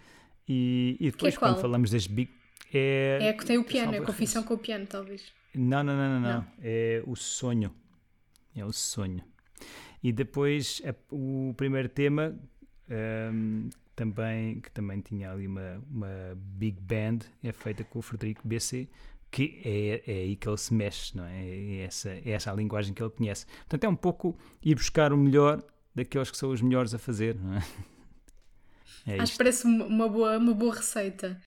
E, 0.49 0.97
e 1.01 1.11
depois, 1.11 1.36
qual? 1.36 1.53
quando 1.53 1.61
falamos 1.61 1.91
das 1.91 2.07
big. 2.07 2.30
É, 2.72 3.18
É 3.20 3.32
que 3.32 3.45
tem 3.45 3.59
o 3.59 3.64
piano, 3.64 3.91
é 3.91 3.97
salvo 3.97 4.05
a 4.05 4.07
confissão 4.07 4.43
com 4.43 4.55
o 4.55 4.59
piano, 4.59 4.86
talvez. 4.86 5.32
Não, 5.55 5.82
não, 5.82 5.97
não, 5.97 6.09
não, 6.14 6.20
não. 6.20 6.39
Não. 6.41 6.47
É 6.62 7.03
o 7.07 7.16
sonho. 7.16 7.74
É 8.55 8.64
o 8.64 8.72
sonho. 8.72 9.22
E 10.02 10.12
depois 10.12 10.80
o 11.11 11.52
primeiro 11.56 11.88
tema 11.88 12.38
ehm, 12.88 13.68
também, 13.96 14.61
que 14.61 14.70
também 14.70 15.00
tinha 15.00 15.32
ali 15.32 15.46
uma, 15.46 15.82
uma 15.90 16.09
big 16.36 16.80
band, 16.80 17.18
é 17.42 17.52
feita 17.52 17.82
com 17.82 17.98
o 17.98 18.02
Frederico 18.02 18.46
BC, 18.46 18.88
que 19.30 19.61
é, 19.64 20.02
é 20.06 20.14
aí 20.20 20.36
que 20.36 20.48
ele 20.48 20.56
se 20.56 20.72
mexe, 20.72 21.16
não 21.16 21.24
é? 21.24 21.44
É 21.44 21.84
essa, 21.84 22.11
é 22.11 22.30
essa 22.30 22.52
a 22.52 22.54
linguagem 22.54 22.94
que 22.94 23.02
ele 23.02 23.11
conhece. 23.11 23.46
Portanto, 23.46 23.84
é 23.84 23.88
um 23.88 23.96
pouco 23.96 24.36
ir 24.62 24.74
buscar 24.74 25.12
o 25.12 25.16
melhor 25.16 25.62
daqueles 25.94 26.30
que 26.30 26.36
são 26.36 26.50
os 26.50 26.62
melhores 26.62 26.94
a 26.94 26.98
fazer, 26.98 27.36
não 27.36 27.54
é? 27.54 27.62
É 29.06 29.20
Acho 29.20 29.32
que 29.32 29.38
parece 29.38 29.66
uma 29.66 30.06
boa, 30.06 30.36
uma 30.36 30.52
boa 30.52 30.74
receita. 30.74 31.40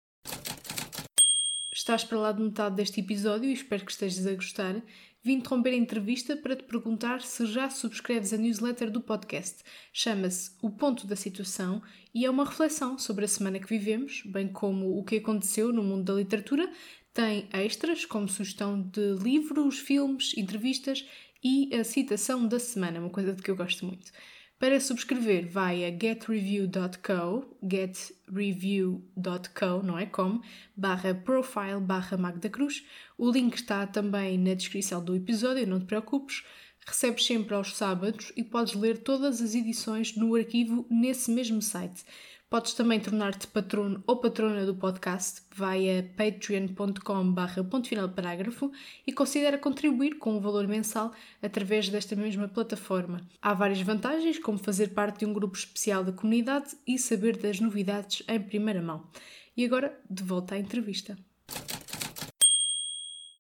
Estás 1.74 2.04
para 2.04 2.20
lá 2.20 2.34
de 2.34 2.42
metade 2.42 2.76
deste 2.76 3.00
episódio 3.00 3.50
e 3.50 3.54
espero 3.54 3.86
que 3.86 3.94
estejas 3.94 4.28
a 4.28 4.34
gostar. 4.34 4.84
Vim 5.24 5.36
interromper 5.36 5.70
a 5.70 5.78
entrevista 5.78 6.36
para 6.36 6.54
te 6.54 6.64
perguntar 6.64 7.22
se 7.22 7.46
já 7.46 7.70
subscreves 7.70 8.34
a 8.34 8.38
newsletter 8.38 8.92
do 8.92 9.00
podcast. 9.00 9.64
Chama-se 9.94 10.52
O 10.62 10.70
Ponto 10.70 11.08
da 11.08 11.16
Situação 11.16 11.82
e 12.14 12.26
é 12.26 12.30
uma 12.30 12.44
reflexão 12.44 12.98
sobre 12.98 13.24
a 13.24 13.28
semana 13.28 13.58
que 13.58 13.70
vivemos, 13.70 14.22
bem 14.26 14.50
como 14.50 15.00
o 15.00 15.06
que 15.06 15.16
aconteceu 15.16 15.72
no 15.72 15.82
mundo 15.82 16.04
da 16.04 16.14
literatura. 16.14 16.70
Tem 17.14 17.48
extras, 17.54 18.04
como 18.04 18.28
sugestão 18.28 18.82
de 18.82 19.14
livros, 19.24 19.80
filmes, 19.80 20.36
entrevistas 20.36 21.08
e 21.42 21.74
a 21.74 21.86
citação 21.86 22.46
da 22.46 22.60
semana, 22.60 23.00
uma 23.00 23.10
coisa 23.10 23.34
de 23.34 23.42
que 23.42 23.50
eu 23.50 23.56
gosto 23.56 23.86
muito. 23.86 24.12
Para 24.62 24.80
subscrever, 24.80 25.50
vai 25.50 25.84
a 25.84 25.90
getreview.co, 25.90 27.46
getreview.co, 27.68 29.84
não 29.84 29.98
é 29.98 30.06
como, 30.06 30.44
barra 30.78 31.16
profile, 31.16 31.82
barra 31.82 32.16
Magda 32.16 32.48
Cruz. 32.48 32.86
O 33.18 33.32
link 33.32 33.56
está 33.56 33.88
também 33.88 34.38
na 34.38 34.54
descrição 34.54 35.04
do 35.04 35.16
episódio, 35.16 35.66
não 35.66 35.80
te 35.80 35.88
preocupes. 35.88 36.44
Recebes 36.86 37.26
sempre 37.26 37.56
aos 37.56 37.76
sábados 37.76 38.32
e 38.38 38.44
podes 38.44 38.76
ler 38.76 39.00
todas 39.00 39.42
as 39.42 39.56
edições 39.56 40.16
no 40.16 40.36
arquivo 40.36 40.86
nesse 40.92 41.32
mesmo 41.32 41.60
site. 41.60 42.06
Podes 42.52 42.74
também 42.74 43.00
tornar-te 43.00 43.48
patrono 43.48 44.04
ou 44.06 44.18
patrona 44.18 44.66
do 44.66 44.76
podcast, 44.76 45.42
vai 45.56 46.00
a 46.00 46.04
patreon.com 46.04 47.32
barra 47.32 47.64
ponto 47.64 47.88
final 47.88 48.10
parágrafo 48.10 48.70
e 49.08 49.14
considera 49.14 49.58
contribuir 49.58 50.18
com 50.18 50.36
um 50.36 50.42
valor 50.42 50.68
mensal 50.68 51.14
através 51.42 51.88
desta 51.88 52.14
mesma 52.14 52.50
plataforma. 52.50 53.26
Há 53.42 53.54
várias 53.54 53.80
vantagens, 53.80 54.38
como 54.38 54.58
fazer 54.58 54.90
parte 54.90 55.20
de 55.20 55.26
um 55.26 55.32
grupo 55.32 55.58
especial 55.58 56.04
da 56.04 56.12
comunidade 56.12 56.76
e 56.86 57.00
saber 57.00 57.38
das 57.38 57.62
novidades 57.62 58.22
em 58.28 58.42
primeira 58.42 58.82
mão. 58.82 59.08
E 59.56 59.64
agora, 59.64 59.98
de 60.10 60.22
volta 60.22 60.56
à 60.56 60.60
entrevista. 60.60 61.18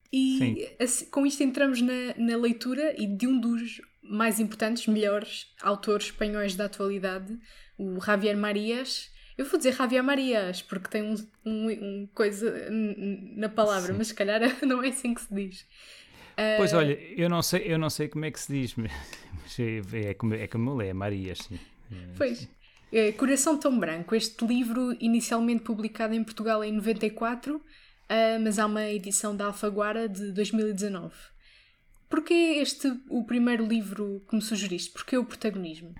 E 0.09 0.38
Sim. 0.38 0.68
assim, 0.80 1.05
com 1.07 1.26
isto 1.26 1.43
entramos 1.43 1.82
na, 1.82 2.16
na 2.18 2.38
leitura 2.38 2.95
e 2.97 3.07
de 3.07 3.28
um 3.28 3.38
dos 3.38 3.82
mais 4.01 4.39
importantes, 4.39 4.88
melhores 4.88 5.47
autores 5.62 6.07
espanhóis 6.07 6.55
da 6.55 6.66
atualidade, 6.66 7.38
o 7.82 7.99
Javier 7.99 8.38
Marias. 8.38 9.11
Eu 9.38 9.45
vou 9.45 9.57
dizer 9.57 9.73
Javier 9.73 10.03
Marias 10.03 10.61
porque 10.61 10.89
tem 10.89 11.01
um, 11.01 11.15
um, 11.45 11.69
um 11.69 12.09
coisa 12.13 12.69
na 13.36 13.49
palavra, 13.49 13.91
Sim. 13.91 13.97
mas 13.97 14.07
se 14.07 14.13
calhar 14.13 14.41
não 14.65 14.84
é 14.84 14.89
assim 14.89 15.13
que 15.13 15.21
se 15.21 15.34
diz. 15.34 15.65
Pois 16.57 16.73
olha, 16.73 16.93
eu 17.15 17.29
não 17.29 17.41
sei, 17.41 17.63
eu 17.65 17.77
não 17.77 17.89
sei 17.89 18.07
como 18.07 18.25
é 18.25 18.32
que 18.32 18.39
se 18.39 18.51
diz, 18.51 18.73
mas 18.77 18.91
é, 19.59 20.09
é 20.09 20.13
como 20.13 20.34
é 20.34 20.47
como 20.47 20.82
ele 20.82 20.89
é, 20.89 20.93
Maria, 20.93 21.36
sim. 21.36 21.59
Pois. 22.17 22.47
É, 22.91 23.11
Coração 23.13 23.57
Tão 23.57 23.79
Branco, 23.79 24.13
este 24.15 24.45
livro 24.45 24.95
inicialmente 24.99 25.63
publicado 25.63 26.13
em 26.13 26.23
Portugal 26.23 26.61
em 26.61 26.73
94, 26.73 27.55
uh, 27.55 27.61
mas 28.43 28.59
há 28.59 28.65
uma 28.65 28.89
edição 28.89 29.36
da 29.36 29.45
Alfaguara 29.45 30.09
de 30.09 30.32
2019. 30.34 31.13
Porquê 32.09 32.34
este 32.34 32.93
o 33.09 33.23
primeiro 33.23 33.65
livro 33.65 34.21
que 34.27 34.36
me 34.36 34.41
sugeriste? 34.41 34.91
Porquê 34.91 35.17
o 35.17 35.23
protagonismo? 35.23 35.95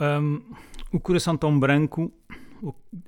Um, 0.00 0.42
o 0.92 1.00
Coração 1.00 1.36
Tão 1.36 1.58
Branco, 1.58 2.12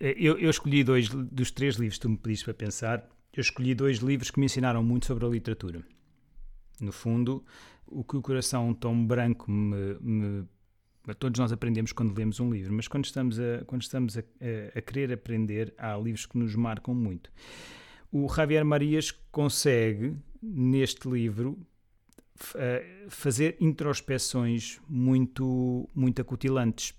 eu, 0.00 0.38
eu, 0.38 0.50
escolhi 0.50 0.84
dois 0.84 1.08
dos 1.08 1.50
três 1.50 1.76
livros 1.76 1.98
que 1.98 2.02
tu 2.02 2.08
me 2.08 2.16
pediste 2.16 2.44
para 2.44 2.54
pensar, 2.54 3.08
eu 3.32 3.40
escolhi 3.40 3.74
dois 3.74 3.98
livros 3.98 4.30
que 4.30 4.38
me 4.38 4.46
ensinaram 4.46 4.82
muito 4.82 5.06
sobre 5.06 5.24
a 5.24 5.28
literatura. 5.28 5.82
No 6.80 6.92
fundo, 6.92 7.44
o 7.86 8.02
que 8.04 8.16
o 8.16 8.22
Coração 8.22 8.72
Tão 8.74 9.06
Branco 9.06 9.50
me, 9.50 9.96
me 10.00 10.48
todos 11.12 11.38
nós 11.38 11.52
aprendemos 11.52 11.92
quando 11.92 12.16
lemos 12.16 12.40
um 12.40 12.50
livro, 12.50 12.72
mas 12.72 12.88
quando 12.88 13.04
estamos 13.04 13.38
a, 13.38 13.62
quando 13.66 13.82
estamos 13.82 14.16
a, 14.16 14.20
a, 14.20 14.78
a, 14.78 14.80
querer 14.80 15.12
aprender, 15.12 15.74
há 15.76 15.94
livros 15.96 16.24
que 16.24 16.38
nos 16.38 16.54
marcam 16.54 16.94
muito. 16.94 17.30
O 18.10 18.26
Javier 18.28 18.64
Marias 18.64 19.10
consegue, 19.30 20.16
neste 20.40 21.06
livro, 21.08 21.58
fazer 23.08 23.56
introspeções 23.60 24.80
muito, 24.88 25.88
muito 25.94 26.20
acutilantes. 26.20 26.94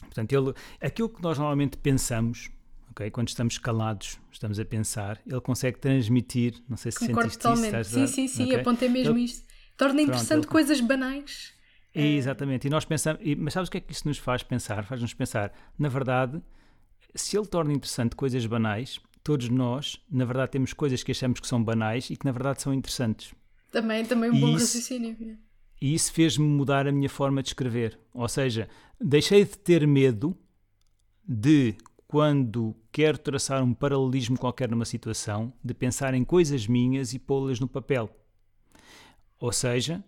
Portanto, 0.00 0.32
ele, 0.32 0.54
aquilo 0.80 1.08
que 1.08 1.22
nós 1.22 1.38
normalmente 1.38 1.76
pensamos, 1.76 2.50
okay, 2.90 3.10
quando 3.10 3.28
estamos 3.28 3.58
calados, 3.58 4.18
estamos 4.30 4.58
a 4.60 4.64
pensar, 4.64 5.20
ele 5.26 5.40
consegue 5.40 5.78
transmitir, 5.78 6.62
não 6.68 6.76
sei 6.76 6.92
se 6.92 6.98
Concordo 7.00 7.30
sentiste 7.30 7.42
totalmente. 7.42 7.80
isso. 7.80 7.94
Sim, 7.94 8.06
sim, 8.06 8.28
sim, 8.28 8.44
okay. 8.44 8.60
apontei 8.60 8.88
mesmo 8.88 9.16
ele, 9.16 9.24
isto. 9.24 9.46
Torna 9.76 10.02
interessante 10.02 10.44
ele, 10.44 10.46
coisas 10.46 10.80
banais. 10.80 11.52
Exatamente, 11.94 12.68
e 12.68 12.70
nós 12.70 12.84
pensamos, 12.84 13.20
mas 13.38 13.54
sabes 13.54 13.68
o 13.68 13.72
que 13.72 13.78
é 13.78 13.80
que 13.80 13.92
isso 13.92 14.06
nos 14.06 14.18
faz 14.18 14.42
pensar? 14.42 14.84
Faz-nos 14.84 15.14
pensar, 15.14 15.52
na 15.76 15.88
verdade, 15.88 16.40
se 17.14 17.36
ele 17.36 17.46
torna 17.46 17.72
interessante 17.72 18.14
coisas 18.14 18.44
banais, 18.46 19.00
todos 19.24 19.48
nós, 19.48 20.00
na 20.10 20.24
verdade, 20.24 20.52
temos 20.52 20.72
coisas 20.72 21.02
que 21.02 21.10
achamos 21.10 21.40
que 21.40 21.46
são 21.46 21.62
banais 21.62 22.08
e 22.10 22.16
que 22.16 22.24
na 22.24 22.32
verdade 22.32 22.62
são 22.62 22.72
interessantes. 22.72 23.34
Também, 23.70 24.04
também 24.04 24.30
um 24.30 24.40
bom 24.40 24.48
isso, 24.48 24.78
raciocínio. 24.78 25.38
E 25.80 25.94
isso 25.94 26.12
fez-me 26.12 26.46
mudar 26.46 26.86
a 26.86 26.92
minha 26.92 27.08
forma 27.08 27.42
de 27.42 27.50
escrever. 27.50 27.98
Ou 28.12 28.28
seja, 28.28 28.68
deixei 29.00 29.44
de 29.44 29.56
ter 29.58 29.86
medo 29.86 30.36
de, 31.26 31.74
quando 32.06 32.74
quero 32.90 33.18
traçar 33.18 33.62
um 33.62 33.74
paralelismo 33.74 34.38
qualquer 34.38 34.70
numa 34.70 34.84
situação, 34.84 35.52
de 35.62 35.74
pensar 35.74 36.14
em 36.14 36.24
coisas 36.24 36.66
minhas 36.66 37.12
e 37.12 37.18
pô-las 37.18 37.60
no 37.60 37.68
papel. 37.68 38.10
Ou 39.38 39.52
seja, 39.52 40.02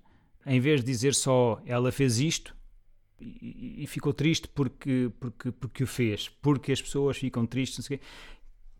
em 0.47 0.59
vez 0.59 0.81
de 0.81 0.87
dizer 0.87 1.15
só 1.15 1.61
ela 1.67 1.93
fez 1.93 2.19
isto 2.19 2.57
e, 3.21 3.85
e 3.85 3.87
ficou 3.87 4.13
triste 4.13 4.49
porque, 4.49 5.13
porque, 5.21 5.53
porque 5.53 5.85
o 5.85 5.87
fez, 5.87 6.29
porque 6.41 6.73
as 6.73 6.81
pessoas 6.81 7.19
ficam 7.19 7.47
tristes, 7.47 7.79
não 7.79 7.85
sei 7.85 7.97
o 7.97 8.01
quê, 8.01 8.07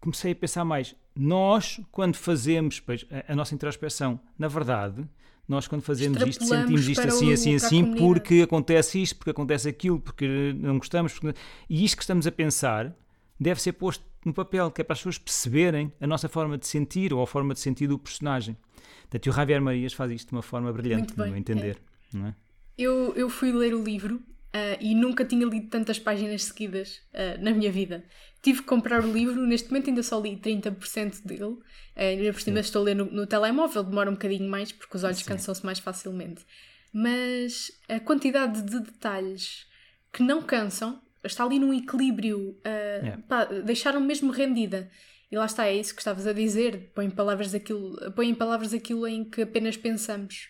comecei 0.01 0.33
a 0.33 0.35
pensar 0.35 0.65
mais. 0.65 0.95
Nós, 1.15 1.81
quando 1.93 2.17
fazemos 2.17 2.81
pois, 2.81 3.07
a, 3.11 3.33
a, 3.33 3.37
nossa 3.37 3.55
introspeção, 3.55 4.19
na 4.39 4.49
verdade, 4.49 5.07
nós 5.47 5.69
quando 5.69 5.83
fazemos 5.83 6.21
isto, 6.23 6.45
sentimos 6.45 6.89
isto 6.89 7.07
assim, 7.07 7.33
assim, 7.33 7.55
assim, 7.55 7.95
porque 7.97 8.43
acontece 8.43 9.03
isto, 9.03 9.17
porque 9.17 9.31
acontece 9.31 9.69
aquilo, 9.69 10.01
porque 10.01 10.55
não 10.57 10.79
gostamos. 10.79 11.19
Porque... 11.19 11.39
E 11.69 11.85
isto 11.85 11.97
que 11.97 12.03
estamos 12.03 12.27
a 12.27 12.33
pensar 12.33 12.97
deve 13.39 13.61
ser 13.61 13.73
posto 13.73 14.05
no 14.25 14.33
papel, 14.33 14.71
que 14.71 14.81
é 14.81 14.85
para 14.85 14.95
as 14.95 15.01
pessoas 15.01 15.19
perceberem 15.19 15.93
a 16.01 16.07
nossa 16.07 16.29
forma 16.29 16.57
de 16.59 16.67
sentir 16.67 17.13
ou 17.13 17.23
a 17.23 17.27
forma 17.27 17.55
de 17.55 17.61
sentir 17.61 17.87
do 17.87 17.99
personagem. 17.99 18.57
Portanto, 19.03 19.27
o 19.27 19.33
Javier 19.33 19.61
Marias 19.61 19.93
faz 19.93 20.11
isto 20.13 20.29
de 20.29 20.35
uma 20.35 20.43
forma 20.43 20.73
brilhante, 20.73 21.17
no 21.17 21.25
meu 21.25 21.37
entender. 21.37 21.79
É. 22.15 22.29
É? 22.29 22.35
eu, 22.79 23.15
eu 23.15 23.29
fui 23.29 23.53
ler 23.53 23.75
o 23.75 23.83
livro 23.83 24.23
uh, 24.55 24.77
e 24.81 24.95
nunca 24.95 25.25
tinha 25.25 25.47
lido 25.47 25.69
tantas 25.69 25.99
páginas 25.99 26.45
seguidas 26.45 27.01
uh, 27.15 27.43
na 27.43 27.53
minha 27.53 27.71
vida. 27.71 28.05
Tive 28.43 28.61
que 28.61 28.67
comprar 28.67 29.05
o 29.05 29.13
livro, 29.13 29.47
neste 29.47 29.69
momento 29.69 29.91
ainda 29.91 30.03
só 30.03 30.19
li 30.21 30.37
30% 30.37 31.25
dele. 31.25 31.45
Uh, 31.45 31.61
ainda 31.97 32.33
por 32.33 32.41
cima 32.41 32.61
estou 32.61 32.83
a 32.83 32.85
ler 32.87 32.95
no, 32.95 33.07
no, 33.07 33.27
telemóvel, 33.27 33.83
demora 33.83 34.11
um 34.11 34.15
bocadinho 34.15 34.49
mais 34.49 34.73
porque 34.73 34.97
os 34.97 35.05
olhos 35.05 35.23
cansam-se 35.23 35.65
mais 35.65 35.79
facilmente. 35.79 36.45
Mas 36.93 37.71
a 37.89 38.01
quantidade 38.01 38.63
de 38.63 38.81
detalhes 38.81 39.67
que 40.13 40.23
não 40.23 40.43
cansam 40.43 41.01
está 41.23 41.45
ali 41.45 41.59
num 41.59 41.73
equilíbrio. 41.73 42.59
Yeah. 42.65 43.63
deixaram-me 43.65 44.07
mesmo 44.07 44.33
rendida. 44.33 44.91
E 45.31 45.37
lá 45.37 45.47
está, 45.47 45.67
é 45.67 45.77
isso 45.77 45.95
que 45.95 46.01
estavas 46.01 46.27
a 46.27 46.33
dizer. 46.33 46.91
Põe 46.93 47.07
em 47.07 47.11
palavras 47.11 47.55
aquilo, 47.55 47.97
põe 48.13 48.29
em 48.31 48.35
palavras 48.35 48.75
aquilo 48.75 49.07
em 49.07 49.23
que 49.23 49.43
apenas 49.43 49.77
pensamos. 49.77 50.49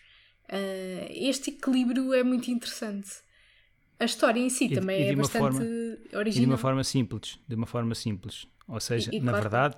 Este 1.11 1.51
equilíbrio 1.51 2.11
é 2.11 2.23
muito 2.23 2.49
interessante. 2.49 3.21
A 4.01 4.05
história 4.05 4.39
em 4.39 4.49
si 4.49 4.65
e, 4.65 4.73
também 4.73 5.03
e 5.03 5.09
é 5.09 5.15
bastante 5.15 5.39
forma, 5.39 5.59
original. 6.17 6.45
De 6.45 6.45
uma 6.45 6.57
forma 6.57 6.83
simples, 6.83 7.39
de 7.47 7.55
uma 7.55 7.67
forma 7.67 7.93
simples. 7.93 8.47
Ou 8.67 8.79
seja, 8.79 9.11
e, 9.13 9.19
na 9.19 9.31
claro, 9.31 9.43
verdade, 9.43 9.77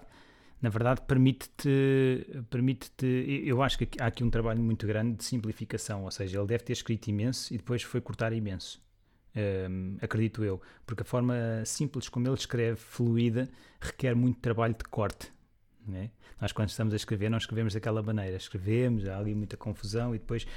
na 0.61 0.69
verdade 0.69 1.01
permite-te, 1.01 2.25
permite-te, 2.49 3.43
eu 3.45 3.61
acho 3.61 3.77
que 3.77 3.89
há 3.99 4.05
aqui 4.05 4.23
um 4.23 4.29
trabalho 4.29 4.63
muito 4.63 4.87
grande 4.87 5.17
de 5.17 5.25
simplificação, 5.25 6.05
ou 6.05 6.11
seja, 6.11 6.37
ele 6.39 6.47
deve 6.47 6.63
ter 6.63 6.71
escrito 6.71 7.09
imenso 7.09 7.53
e 7.53 7.57
depois 7.57 7.83
foi 7.83 7.99
cortar 7.99 8.31
imenso. 8.31 8.81
Um, 9.35 9.97
acredito 10.01 10.41
eu, 10.41 10.61
porque 10.85 11.01
a 11.01 11.05
forma 11.05 11.35
simples 11.65 12.07
como 12.07 12.25
ele 12.25 12.35
escreve, 12.35 12.77
fluida, 12.77 13.49
requer 13.81 14.15
muito 14.15 14.39
trabalho 14.39 14.73
de 14.73 14.85
corte. 14.85 15.33
Né? 15.85 16.11
Nós, 16.39 16.53
quando 16.53 16.69
estamos 16.69 16.93
a 16.93 16.95
escrever, 16.95 17.29
não 17.29 17.37
escrevemos 17.37 17.73
daquela 17.73 18.01
maneira. 18.01 18.37
Escrevemos, 18.37 19.05
há 19.05 19.17
ali 19.17 19.35
muita 19.35 19.57
confusão 19.57 20.15
e 20.15 20.19
depois 20.19 20.47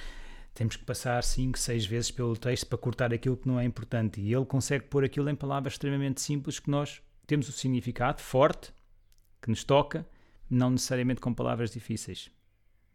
temos 0.56 0.74
que 0.74 0.84
passar 0.84 1.22
5, 1.22 1.58
6 1.58 1.86
vezes 1.86 2.10
pelo 2.10 2.36
texto 2.36 2.66
para 2.66 2.78
cortar 2.78 3.12
aquilo 3.12 3.36
que 3.36 3.46
não 3.46 3.60
é 3.60 3.64
importante. 3.64 4.20
E 4.20 4.32
ele 4.32 4.44
consegue 4.44 4.86
pôr 4.86 5.04
aquilo 5.04 5.28
em 5.28 5.34
palavras 5.34 5.74
extremamente 5.74 6.20
simples 6.20 6.58
que 6.58 6.70
nós 6.70 7.02
temos 7.26 7.48
o 7.48 7.52
significado 7.52 8.20
forte, 8.22 8.72
que 9.40 9.50
nos 9.50 9.62
toca, 9.62 10.06
não 10.48 10.70
necessariamente 10.70 11.20
com 11.20 11.32
palavras 11.34 11.70
difíceis. 11.70 12.30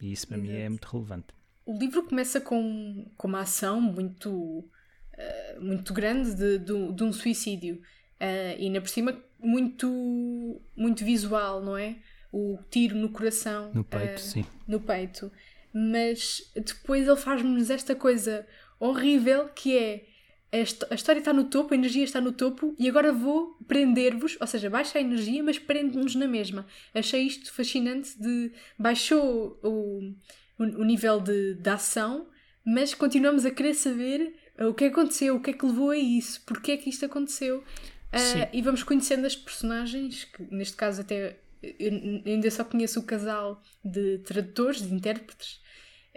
E 0.01 0.11
isso 0.11 0.27
para 0.27 0.37
Exato. 0.37 0.51
mim 0.51 0.57
é 0.57 0.69
muito 0.69 0.85
relevante. 0.85 1.27
O 1.65 1.77
livro 1.77 2.03
começa 2.03 2.41
com, 2.41 3.05
com 3.15 3.27
uma 3.27 3.41
ação 3.41 3.79
muito 3.79 4.67
eh, 5.13 5.57
muito 5.59 5.93
grande 5.93 6.33
de, 6.33 6.57
de, 6.57 6.93
de 6.93 7.03
um 7.03 7.13
suicídio. 7.13 7.75
Uh, 8.19 8.53
e 8.59 8.65
ainda 8.65 8.79
por 8.79 8.89
cima 8.89 9.19
muito, 9.39 10.61
muito 10.75 11.03
visual, 11.03 11.61
não 11.61 11.75
é? 11.75 11.95
O 12.31 12.59
tiro 12.69 12.95
no 12.95 13.09
coração. 13.09 13.71
No 13.73 13.83
peito, 13.83 14.17
uh, 14.17 14.19
sim. 14.19 14.45
No 14.67 14.79
peito. 14.79 15.31
Mas 15.73 16.51
depois 16.55 17.07
ele 17.07 17.17
faz-nos 17.17 17.69
esta 17.69 17.95
coisa 17.95 18.45
horrível 18.79 19.49
que 19.49 19.77
é 19.77 20.05
a 20.51 20.95
história 20.95 21.19
está 21.19 21.31
no 21.31 21.45
topo, 21.45 21.73
a 21.73 21.77
energia 21.77 22.03
está 22.03 22.19
no 22.19 22.33
topo 22.33 22.75
e 22.77 22.89
agora 22.89 23.13
vou 23.13 23.55
prender-vos, 23.67 24.37
ou 24.39 24.45
seja, 24.45 24.69
baixa 24.69 24.97
a 24.97 25.01
energia, 25.01 25.41
mas 25.41 25.57
prende-nos 25.57 26.13
na 26.13 26.27
mesma. 26.27 26.65
Achei 26.93 27.21
isto 27.21 27.53
fascinante 27.53 28.19
de 28.19 28.51
baixou 28.77 29.57
o, 29.63 30.13
o, 30.59 30.63
o 30.63 30.83
nível 30.83 31.21
de, 31.21 31.53
de 31.53 31.69
ação, 31.69 32.27
mas 32.65 32.93
continuamos 32.93 33.45
a 33.45 33.51
querer 33.51 33.73
saber 33.73 34.35
o 34.59 34.73
que 34.73 34.85
aconteceu, 34.85 35.37
o 35.37 35.39
que 35.39 35.51
é 35.51 35.53
que 35.53 35.65
levou 35.65 35.91
a 35.91 35.97
isso, 35.97 36.41
porque 36.45 36.73
é 36.73 36.77
que 36.77 36.89
isto 36.89 37.05
aconteceu. 37.05 37.59
Uh, 37.59 38.49
e 38.51 38.61
vamos 38.61 38.83
conhecendo 38.83 39.25
as 39.25 39.37
personagens, 39.37 40.25
que 40.25 40.43
neste 40.53 40.75
caso 40.75 40.99
até 40.99 41.37
eu 41.63 41.91
ainda 42.25 42.51
só 42.51 42.65
conheço 42.65 42.99
o 42.99 43.03
casal 43.03 43.61
de 43.85 44.17
tradutores, 44.19 44.81
de 44.81 44.93
intérpretes, 44.93 45.60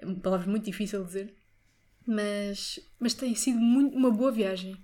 é 0.04 0.06
uma 0.06 0.20
palavra 0.20 0.50
muito 0.50 0.64
difícil 0.64 1.00
de 1.00 1.06
dizer, 1.06 1.34
mas, 2.06 2.78
mas 3.00 3.14
tem 3.14 3.34
sido 3.34 3.58
muito, 3.58 3.96
uma 3.96 4.10
boa 4.10 4.30
viagem. 4.30 4.76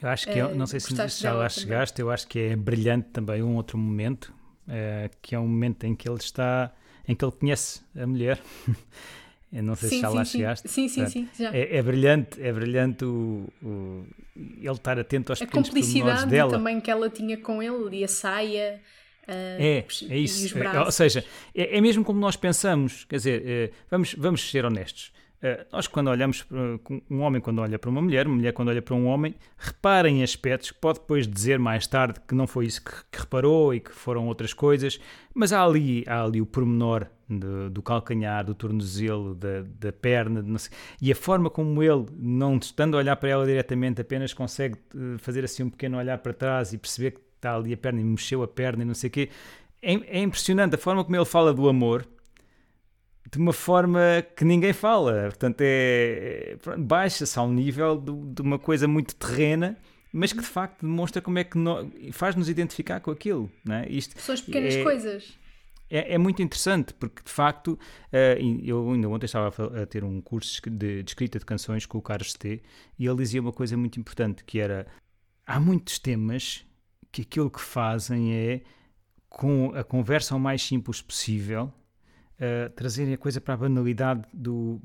Eu 0.00 0.08
acho 0.08 0.26
que, 0.26 0.40
uh, 0.40 0.54
não 0.54 0.66
sei 0.66 0.80
se 0.80 0.94
já 1.20 1.32
lá 1.32 1.48
chegaste, 1.48 2.00
eu 2.00 2.10
acho 2.10 2.26
que 2.26 2.38
é 2.38 2.56
brilhante 2.56 3.10
também 3.10 3.42
um 3.42 3.54
outro 3.56 3.78
momento, 3.78 4.34
uh, 4.66 5.10
que 5.20 5.34
é 5.34 5.38
um 5.38 5.46
momento 5.46 5.84
em 5.84 5.94
que 5.94 6.08
ele 6.08 6.18
está, 6.18 6.74
em 7.06 7.14
que 7.14 7.24
ele 7.24 7.32
conhece 7.32 7.82
a 7.94 8.06
mulher 8.06 8.40
Eu 9.52 9.62
não 9.62 9.74
sei 9.76 9.90
sim, 9.90 9.96
se 9.96 10.00
já 10.02 10.08
sim, 10.08 10.16
lá 10.16 10.24
sim. 10.24 10.38
chegaste. 10.38 10.68
Sim, 10.68 10.88
sim, 10.88 11.06
sim. 11.06 11.28
É, 11.52 11.76
é, 11.76 11.82
brilhante, 11.82 12.40
é 12.40 12.50
brilhante 12.50 13.04
o, 13.04 13.46
o, 13.62 14.06
ele 14.34 14.72
estar 14.72 14.98
atento 14.98 15.30
aos 15.30 15.42
a 15.42 15.44
pequenos 15.44 15.68
cumplicidade 15.68 16.30
dela. 16.30 16.52
também 16.52 16.80
que 16.80 16.90
ela 16.90 17.10
tinha 17.10 17.36
com 17.36 17.62
ele 17.62 17.98
e 17.98 18.04
a 18.04 18.08
saia. 18.08 18.80
É, 19.26 19.84
é 20.08 20.18
isso. 20.18 20.58
É, 20.58 20.80
ou 20.80 20.92
seja, 20.92 21.24
é, 21.54 21.76
é, 21.76 21.80
mesmo 21.80 22.04
como 22.04 22.18
nós 22.18 22.36
pensamos. 22.36 23.04
Quer 23.04 23.16
dizer, 23.16 23.42
é, 23.46 23.70
vamos, 23.90 24.14
vamos 24.14 24.50
ser 24.50 24.64
honestos. 24.64 25.12
Uh, 25.42 25.66
nós, 25.72 25.88
quando 25.88 26.08
olhamos, 26.08 26.46
um 27.10 27.20
homem 27.20 27.40
quando 27.40 27.60
olha 27.60 27.76
para 27.76 27.90
uma 27.90 28.00
mulher, 28.00 28.28
uma 28.28 28.36
mulher 28.36 28.52
quando 28.52 28.68
olha 28.68 28.80
para 28.80 28.94
um 28.94 29.06
homem, 29.06 29.34
reparem 29.58 30.20
em 30.20 30.22
aspectos 30.22 30.70
que 30.70 30.78
pode 30.78 31.00
depois 31.00 31.26
dizer 31.26 31.58
mais 31.58 31.84
tarde 31.84 32.20
que 32.28 32.32
não 32.32 32.46
foi 32.46 32.66
isso 32.66 32.80
que, 32.80 32.92
que 33.10 33.18
reparou 33.18 33.74
e 33.74 33.80
que 33.80 33.90
foram 33.90 34.28
outras 34.28 34.54
coisas, 34.54 35.00
mas 35.34 35.52
há 35.52 35.64
ali, 35.64 36.04
há 36.06 36.22
ali 36.22 36.40
o 36.40 36.46
pormenor 36.46 37.08
de, 37.28 37.70
do 37.70 37.82
calcanhar, 37.82 38.44
do 38.44 38.54
tornozelo, 38.54 39.34
da, 39.34 39.64
da 39.80 39.92
perna, 39.92 40.44
sei, 40.60 40.70
e 41.00 41.10
a 41.10 41.16
forma 41.16 41.50
como 41.50 41.82
ele, 41.82 42.06
não 42.16 42.56
estando 42.56 42.96
a 42.96 42.98
olhar 42.98 43.16
para 43.16 43.30
ela 43.30 43.44
diretamente, 43.44 44.00
apenas 44.00 44.32
consegue 44.32 44.76
eh, 44.94 45.18
fazer 45.18 45.42
assim 45.42 45.64
um 45.64 45.70
pequeno 45.70 45.98
olhar 45.98 46.18
para 46.18 46.32
trás 46.32 46.72
e 46.72 46.78
perceber 46.78 47.12
que 47.12 47.20
está 47.42 47.56
ali 47.56 47.74
a 47.74 47.76
perna 47.76 48.00
e 48.00 48.04
mexeu 48.04 48.42
a 48.44 48.48
perna 48.48 48.84
e 48.84 48.86
não 48.86 48.94
sei 48.94 49.08
o 49.08 49.10
quê. 49.10 49.28
É, 49.82 49.94
é 50.18 50.22
impressionante 50.22 50.76
a 50.76 50.78
forma 50.78 51.02
como 51.04 51.16
ele 51.16 51.24
fala 51.24 51.52
do 51.52 51.68
amor 51.68 52.06
de 53.30 53.38
uma 53.38 53.52
forma 53.52 54.00
que 54.36 54.44
ninguém 54.44 54.72
fala. 54.72 55.22
Portanto, 55.24 55.60
é, 55.62 56.56
é 56.66 56.76
baixa-se 56.76 57.38
ao 57.38 57.48
nível 57.50 57.98
de, 57.98 58.34
de, 58.34 58.42
uma 58.42 58.58
coisa 58.58 58.86
muito 58.86 59.14
terrena 59.16 59.76
mas 60.14 60.30
que 60.30 60.40
de 60.40 60.46
facto 60.46 60.82
demonstra 60.82 61.22
como 61.22 61.38
é 61.38 61.44
que 61.44 61.56
no- 61.56 61.90
faz-nos 62.12 62.46
identificar 62.50 63.00
com 63.00 63.10
aquilo. 63.10 63.50
Não 63.64 63.76
é? 63.76 63.88
Isto 63.88 64.20
São 64.20 64.34
as 64.34 64.42
pequenas 64.42 64.74
é- 64.74 64.82
coisas. 64.82 65.38
é, 65.88 66.14
é 66.14 66.18
muito 66.18 66.42
interessante 66.42 66.92
porque 66.92 67.22
de 67.24 67.30
facto 67.30 67.78
eh, 68.12 68.38
eu 68.62 68.90
ainda 68.92 69.08
ontem 69.08 69.24
estava 69.24 69.82
a 69.82 69.86
ter 69.86 70.04
um 70.04 70.20
curso 70.20 70.60
de, 70.68 71.02
de 71.02 71.10
escrita 71.10 71.38
de 71.38 71.46
canções 71.46 71.86
com 71.86 71.96
o 71.96 72.02
Carlos 72.02 72.34
T 72.34 72.60
e 72.98 73.06
ele 73.06 73.16
dizia 73.16 73.40
uma 73.40 73.52
coisa 73.54 73.74
muito 73.74 73.98
importante 73.98 74.44
que 74.44 74.58
era 74.60 74.86
há 75.46 75.58
muitos 75.58 75.98
temas 75.98 76.66
que 77.12 77.22
aquilo 77.22 77.50
que 77.50 77.60
fazem 77.60 78.34
é 78.34 78.62
com 79.28 79.72
a 79.74 79.84
conversa 79.84 80.34
o 80.34 80.40
mais 80.40 80.62
simples 80.62 81.00
possível 81.00 81.72
eh, 82.38 82.68
trazerem 82.70 83.14
a 83.14 83.18
coisa 83.18 83.40
para 83.40 83.54
a 83.54 83.56
banalidade 83.56 84.26
do 84.32 84.80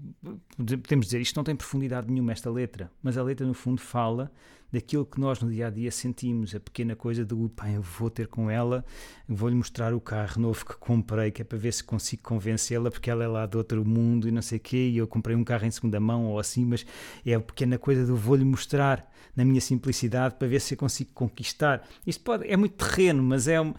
podemos 0.56 1.08
dizer 1.08 1.20
isto 1.22 1.36
não 1.36 1.44
tem 1.44 1.56
profundidade 1.56 2.12
nenhuma 2.12 2.32
esta 2.32 2.52
letra 2.52 2.92
mas 3.02 3.18
a 3.18 3.24
letra 3.24 3.48
no 3.48 3.54
fundo 3.54 3.82
fala 3.82 4.32
daquilo 4.72 5.06
que 5.06 5.20
nós 5.20 5.40
no 5.42 5.50
dia 5.50 5.68
a 5.68 5.70
dia 5.70 5.92
sentimos 5.92 6.54
a 6.54 6.60
pequena 6.60 6.96
coisa 6.96 7.24
do 7.26 7.50
pá, 7.50 7.70
eu 7.70 7.82
vou 7.82 8.10
ter 8.10 8.28
com 8.28 8.50
ela 8.50 8.84
vou-lhe 9.28 9.56
mostrar 9.56 9.94
o 9.94 10.00
carro 10.00 10.42
novo 10.42 10.66
que 10.66 10.76
comprei, 10.78 11.32
que 11.32 11.42
é 11.42 11.46
para 11.46 11.58
ver 11.58 11.74
se 11.74 11.84
consigo 11.84 12.22
convencê-la, 12.24 12.90
porque 12.90 13.10
ela 13.10 13.24
é 13.24 13.28
lá 13.28 13.46
de 13.46 13.58
outro 13.58 13.84
mundo 13.84 14.28
e 14.28 14.32
não 14.32 14.42
sei 14.42 14.58
o 14.58 14.62
quê, 14.62 14.90
e 14.90 14.98
eu 14.98 15.08
comprei 15.08 15.36
um 15.36 15.44
carro 15.44 15.66
em 15.66 15.72
segunda 15.72 16.00
mão 16.00 16.26
ou 16.26 16.40
assim, 16.40 16.66
mas 16.66 16.86
é 17.26 17.34
a 17.34 17.40
pequena 17.40 17.78
coisa 17.78 18.06
do 18.06 18.16
vou-lhe 18.16 18.46
mostrar 18.46 19.12
na 19.36 19.44
minha 19.44 19.62
simplicidade 19.62 20.36
para 20.36 20.48
ver 20.48 20.62
se 20.62 20.74
eu 20.74 20.78
consigo 20.78 21.12
conquistar. 21.14 21.88
Isto 22.06 22.24
pode, 22.24 22.48
é 22.48 22.56
muito 22.56 22.76
terreno, 22.76 23.22
mas 23.22 23.48
é, 23.48 23.62
ma- 23.62 23.74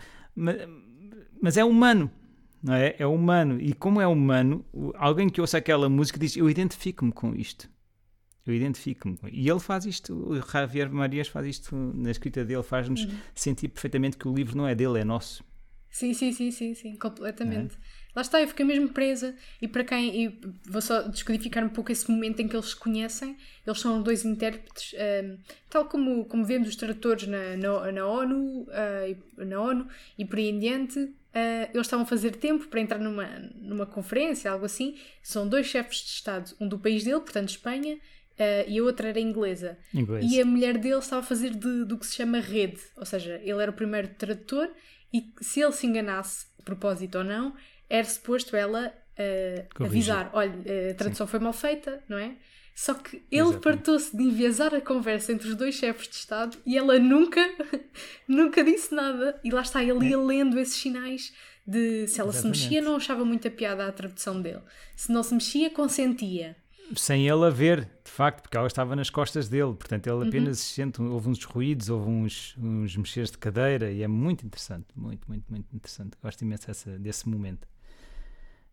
mas 1.41 1.57
é 1.57 1.65
humano. 1.65 2.11
Não 2.61 2.75
é? 2.75 2.97
é 2.99 3.07
humano 3.07 3.61
e 3.61 3.73
como 3.73 4.01
é 4.01 4.07
humano, 4.07 4.65
alguém 4.97 5.29
que 5.29 5.41
ouça 5.41 5.59
aquela 5.59 5.89
música 5.89 6.19
diz: 6.19 6.37
Eu 6.37 6.51
identifico-me 6.51 7.13
com 7.13 7.33
isto, 7.33 7.71
eu 8.51 8.55
identifico-me. 8.55 9.19
E 9.33 9.49
ele 9.49 9.61
faz 9.61 9.85
isto, 9.87 10.15
o 10.15 10.41
Javier 10.41 10.91
Marias 10.91 11.29
faz 11.29 11.47
isto 11.47 11.75
na 11.77 12.11
escrita 12.11 12.45
dele, 12.45 12.63
faz-nos 12.63 13.07
sentir 13.35 13.69
perfeitamente 13.69 14.17
que 14.17 14.27
o 14.29 14.35
livro 14.35 14.57
não 14.57 14.67
é 14.67 14.75
dele, 14.75 15.01
é 15.01 15.05
nosso. 15.05 15.45
Sim, 15.91 16.13
sim, 16.13 16.33
sim, 16.33 16.51
sim, 16.51 16.75
sim, 16.75 16.97
completamente. 16.97 17.75
É? 17.75 17.99
Lá 18.15 18.23
está, 18.23 18.41
eu 18.43 18.49
fiquei 18.49 18.65
mesmo 18.65 18.89
presa. 18.91 19.35
E 19.61 19.67
para 19.67 19.83
quem. 19.85 20.25
E 20.27 20.41
vou 20.69 20.83
só 20.83 21.03
descodificar 21.03 21.65
um 21.65 21.69
pouco 21.69 21.91
esse 21.91 22.11
momento 22.11 22.41
em 22.41 22.49
que 22.49 22.55
eles 22.55 22.71
se 22.71 22.77
conhecem. 22.77 23.37
Eles 23.67 23.81
são 23.81 24.03
dois 24.03 24.25
intérpretes, 24.25 24.95
ahm, 24.99 25.37
tal 25.71 25.87
como, 25.87 26.25
como 26.27 26.45
vemos 26.45 26.69
os 26.69 26.77
tradutores 26.77 27.27
na, 27.27 27.57
na, 27.57 27.91
na 27.93 28.07
ONU, 28.07 28.67
e- 29.09 29.45
na 29.45 29.61
ONU 29.61 29.89
e 30.19 30.25
por 30.25 30.39
aí 30.39 30.49
em 30.51 30.59
diante. 30.59 31.11
ah, 31.35 31.69
eles 31.73 31.87
estavam 31.87 32.05
a 32.05 32.07
fazer 32.09 32.33
tempo 32.33 32.67
para 32.69 32.81
entrar 32.81 32.99
numa, 32.99 33.27
numa 33.55 33.87
conferência, 33.87 34.51
algo 34.51 34.67
assim. 34.67 34.97
São 35.23 35.49
dois 35.49 35.67
chefes 35.67 35.99
de 36.01 36.09
Estado, 36.11 36.55
um 36.61 36.69
do 36.69 36.79
país 36.79 37.03
dele, 37.05 37.21
portanto 37.21 37.49
Espanha, 37.51 37.99
ah, 38.39 38.65
e 38.67 38.79
a 38.79 38.83
outra 38.83 39.09
era 39.09 39.21
inglesa. 39.21 39.77
Inglês. 39.95 40.25
E 40.31 40.41
a 40.41 40.45
mulher 40.45 40.79
dele 40.79 40.99
estava 40.99 41.21
a 41.21 41.25
fazer 41.25 41.51
de- 41.51 41.85
do 41.85 41.99
que 41.99 42.07
se 42.07 42.15
chama 42.17 42.39
rede, 42.41 42.81
ou 42.97 43.05
seja, 43.07 43.41
ele 43.45 43.61
era 43.63 43.71
o 43.71 43.75
primeiro 43.75 44.09
tradutor 44.09 44.71
e 45.13 45.33
se 45.41 45.61
ele 45.61 45.73
se 45.73 45.87
enganasse, 45.87 46.47
propósito 46.65 47.19
ou 47.19 47.25
não, 47.25 47.55
era 47.89 48.05
suposto 48.05 48.55
ela 48.57 48.93
Corrigir. 49.75 50.13
avisar: 50.13 50.31
olha, 50.33 50.55
eh, 50.67 50.91
a 50.91 50.95
tradução 50.95 51.27
foi 51.27 51.41
mal 51.41 51.53
feita, 51.53 52.03
não 52.09 52.19
é? 52.19 52.37
Só 52.75 52.95
que 52.95 53.23
ele 53.33 53.55
fartou-se 53.61 54.17
de 54.17 54.23
enviesar 54.23 54.73
a 54.73 54.81
conversa 54.81 55.33
entre 55.33 55.49
os 55.49 55.57
dois 55.57 55.75
chefes 55.75 56.07
de 56.09 56.15
Estado 56.15 56.57
e 56.65 56.79
ela 56.79 56.97
nunca, 56.99 57.41
nunca 58.29 58.63
disse 58.63 58.95
nada. 58.95 59.41
E 59.43 59.51
lá 59.51 59.63
está, 59.63 59.83
ele 59.83 60.07
ia 60.11 60.19
lendo 60.19 60.59
esses 60.61 60.77
sinais 60.77 61.33
de 61.67 62.07
se 62.07 62.21
ela 62.21 62.31
se 62.33 62.39
Exatamente. 62.39 62.61
mexia, 62.63 62.81
não 62.83 62.95
achava 62.97 63.25
muita 63.25 63.51
piada 63.51 63.87
a 63.87 63.91
tradução 63.93 64.41
dele. 64.41 64.61
Se 64.95 65.11
não 65.11 65.23
se 65.25 65.35
mexia, 65.35 65.71
consentia. 65.71 66.57
Sem 66.97 67.29
ele 67.29 67.45
a 67.45 67.51
ver, 67.51 67.85
de 68.05 68.11
facto, 68.11 68.43
porque 68.43 68.57
ela 68.57 68.67
estava 68.67 68.97
nas 68.97 69.11
costas 69.11 69.49
dele, 69.49 69.75
portanto 69.75 70.07
ele 70.07 70.29
apenas 70.29 70.59
sente, 70.59 71.01
houve 71.03 71.29
uns 71.29 71.45
ruídos, 71.45 71.89
houve 71.91 72.09
uns, 72.09 72.55
uns 72.59 72.97
mexeres 72.97 73.31
de 73.31 73.39
cadeira 73.39 73.91
e 73.91 74.03
é 74.03 74.09
muito 74.09 74.45
interessante, 74.47 74.87
muito, 74.97 75.27
muito, 75.29 75.45
muito 75.51 75.67
interessante. 75.75 76.17
Gosto 76.23 76.43
imenso 76.43 76.67
dessa- 76.67 76.99
desse 76.99 77.29
momento. 77.29 77.67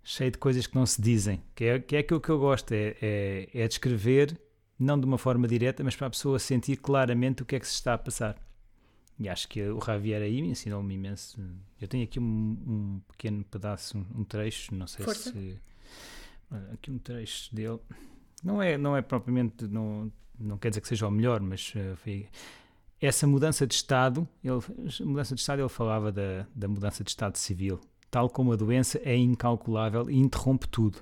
Cheio 0.04 0.30
de 0.32 0.38
coisas 0.38 0.68
que 0.68 0.76
não 0.76 0.86
se 0.86 1.02
dizem, 1.02 1.42
que 1.56 1.64
é, 1.66 1.80
que 1.80 1.96
é 1.96 2.00
aquilo 2.00 2.22
que 2.22 2.30
eu 2.30 2.38
gosto, 2.40 2.72
é, 2.74 2.96
é, 3.02 3.50
é 3.54 3.68
descrever, 3.68 4.40
não 4.78 5.00
de 5.00 5.06
uma 5.06 5.18
forma 5.18 5.48
direta, 5.48 5.84
mas 5.84 5.96
para 5.96 6.08
a 6.08 6.10
pessoa 6.12 6.38
sentir 6.38 6.78
claramente 6.78 7.42
o 7.42 7.46
que 7.46 7.56
é 7.56 7.60
que 7.60 7.68
se 7.68 7.74
está 7.74 7.96
a 7.96 7.98
passar. 7.98 8.38
E 9.18 9.28
acho 9.30 9.48
que 9.48 9.62
o 9.64 9.80
Javier 9.84 10.22
aí 10.22 10.42
me 10.42 10.50
ensinou-me 10.50 10.94
imenso. 10.94 11.40
Eu 11.82 11.88
tenho 11.88 12.04
aqui 12.04 12.20
um, 12.20 12.24
um 12.24 13.02
pequeno 13.08 13.44
pedaço, 13.46 13.98
um, 13.98 14.06
um 14.22 14.24
trecho, 14.26 14.76
não 14.76 14.86
sei 14.88 15.06
Força. 15.06 15.32
se. 15.32 15.58
Olha, 16.52 16.74
Aqui 16.74 16.92
um 16.92 16.98
trecho 16.98 17.54
dele. 17.54 17.80
Não 18.44 18.62
é, 18.62 18.78
não 18.78 18.96
é 18.96 19.02
propriamente. 19.02 19.68
Não, 19.68 20.12
não 20.40 20.58
quer 20.58 20.70
dizer 20.70 20.82
que 20.82 20.88
seja 20.88 21.08
o 21.08 21.12
melhor, 21.12 21.42
mas 21.42 21.74
eh, 21.76 21.96
foi. 21.96 22.28
Essa 23.02 23.28
mudança 23.28 23.68
de 23.68 23.74
Estado, 23.74 24.28
ele, 24.44 24.60
mudança 25.02 25.36
de 25.36 25.42
Estado, 25.42 25.62
ele 25.62 25.70
falava 25.70 26.12
da, 26.12 26.48
da 26.56 26.68
mudança 26.68 27.04
de 27.04 27.10
Estado 27.10 27.38
civil. 27.38 27.80
Tal 28.10 28.30
como 28.30 28.54
a 28.54 28.56
doença 28.56 29.00
é 29.04 29.16
incalculável 29.16 30.10
e 30.10 30.18
interrompe 30.18 30.68
tudo. 30.68 31.00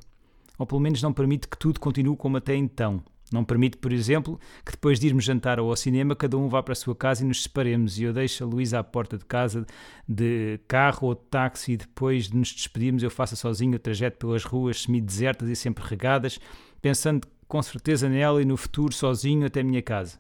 Ou 0.58 0.66
pelo 0.66 0.82
menos 0.82 1.02
não 1.02 1.14
permite 1.14 1.48
que 1.48 1.58
tudo 1.58 1.80
continue 1.80 2.18
como 2.18 2.38
até 2.38 2.56
então. 2.56 3.04
Não 3.34 3.44
permite, 3.44 3.78
por 3.78 3.92
exemplo, 3.92 4.40
que 4.64 4.74
depois 4.74 5.00
de 5.00 5.08
irmos 5.08 5.24
jantar 5.24 5.60
ou 5.60 5.72
ao 5.72 5.76
cinema, 5.76 6.16
cada 6.16 6.38
um 6.38 6.48
vá 6.48 6.62
para 6.62 6.74
a 6.74 6.76
sua 6.76 6.96
casa 6.96 7.24
e 7.24 7.28
nos 7.28 7.42
separemos 7.42 7.98
e 7.98 8.04
eu 8.04 8.14
deixo 8.14 8.44
a 8.44 8.48
Luísa 8.48 8.78
à 8.78 8.84
porta 8.84 9.18
de 9.18 9.26
casa 9.26 9.66
de 10.08 10.60
carro 10.68 11.08
ou 11.08 11.16
de 11.16 11.22
táxi 11.32 11.72
e 11.72 11.78
depois 11.78 12.30
de 12.30 12.38
nos 12.38 12.54
despedirmos 12.54 13.02
eu 13.02 13.10
faça 13.10 13.36
sozinho 13.36 13.76
o 13.76 13.80
trajeto 13.80 14.20
pelas 14.20 14.44
ruas 14.44 14.84
semi-desertas 14.84 15.50
e 15.50 15.56
sempre 15.56 15.84
regadas, 15.84 16.40
pensando 16.80 17.28
com 17.48 17.60
certeza 17.64 18.08
nela 18.08 18.40
e 18.40 18.46
no 18.46 18.56
futuro 18.56 18.94
sozinho 18.94 19.48
até 19.48 19.62
a 19.62 19.64
minha 19.64 19.82
casa. 19.82 20.20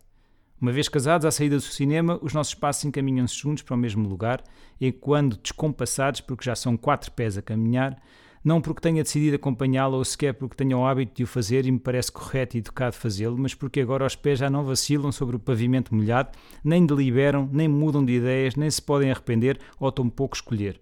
Uma 0.60 0.72
vez 0.72 0.90
casados, 0.90 1.24
à 1.24 1.30
saída 1.30 1.58
do 1.58 1.62
cinema, 1.62 2.18
os 2.20 2.34
nossos 2.34 2.56
passos 2.56 2.84
encaminham-se 2.86 3.36
juntos 3.36 3.62
para 3.62 3.76
o 3.76 3.78
mesmo 3.78 4.10
lugar, 4.10 4.44
e 4.82 4.92
quando 4.92 5.38
descompassados, 5.38 6.22
porque 6.22 6.46
já 6.46 6.56
são 6.56 6.76
quatro 6.76 7.12
pés 7.12 7.38
a 7.38 7.44
caminhar, 7.44 8.02
não 8.44 8.60
porque 8.62 8.82
tenha 8.82 9.02
decidido 9.04 9.36
acompanhá-la 9.38 9.96
ou 9.96 10.04
sequer 10.04 10.34
porque 10.34 10.56
tenha 10.56 10.78
o 10.78 10.86
hábito 10.86 11.14
de 11.16 11.24
o 11.24 11.28
fazer 11.28 11.66
e 11.66 11.72
me 11.72 11.80
parece 11.80 12.12
correto 12.12 12.58
e 12.58 12.60
educado 12.60 12.96
fazê-lo, 12.96 13.38
mas 13.38 13.54
porque 13.54 13.80
agora 13.80 14.06
os 14.06 14.16
pés 14.16 14.40
já 14.40 14.50
não 14.50 14.66
vacilam 14.66 15.12
sobre 15.12 15.36
o 15.36 15.40
pavimento 15.40 15.96
molhado, 15.96 16.30
nem 16.64 16.86
deliberam, 16.86 17.50
nem 17.52 17.68
mudam 17.68 18.04
de 18.04 18.14
ideias, 18.14 18.56
nem 18.56 18.70
se 18.70 18.82
podem 18.82 19.10
arrepender 19.12 19.60
ou 19.80 19.92
tão 19.92 20.10
pouco 20.10 20.36
escolher. 20.36 20.78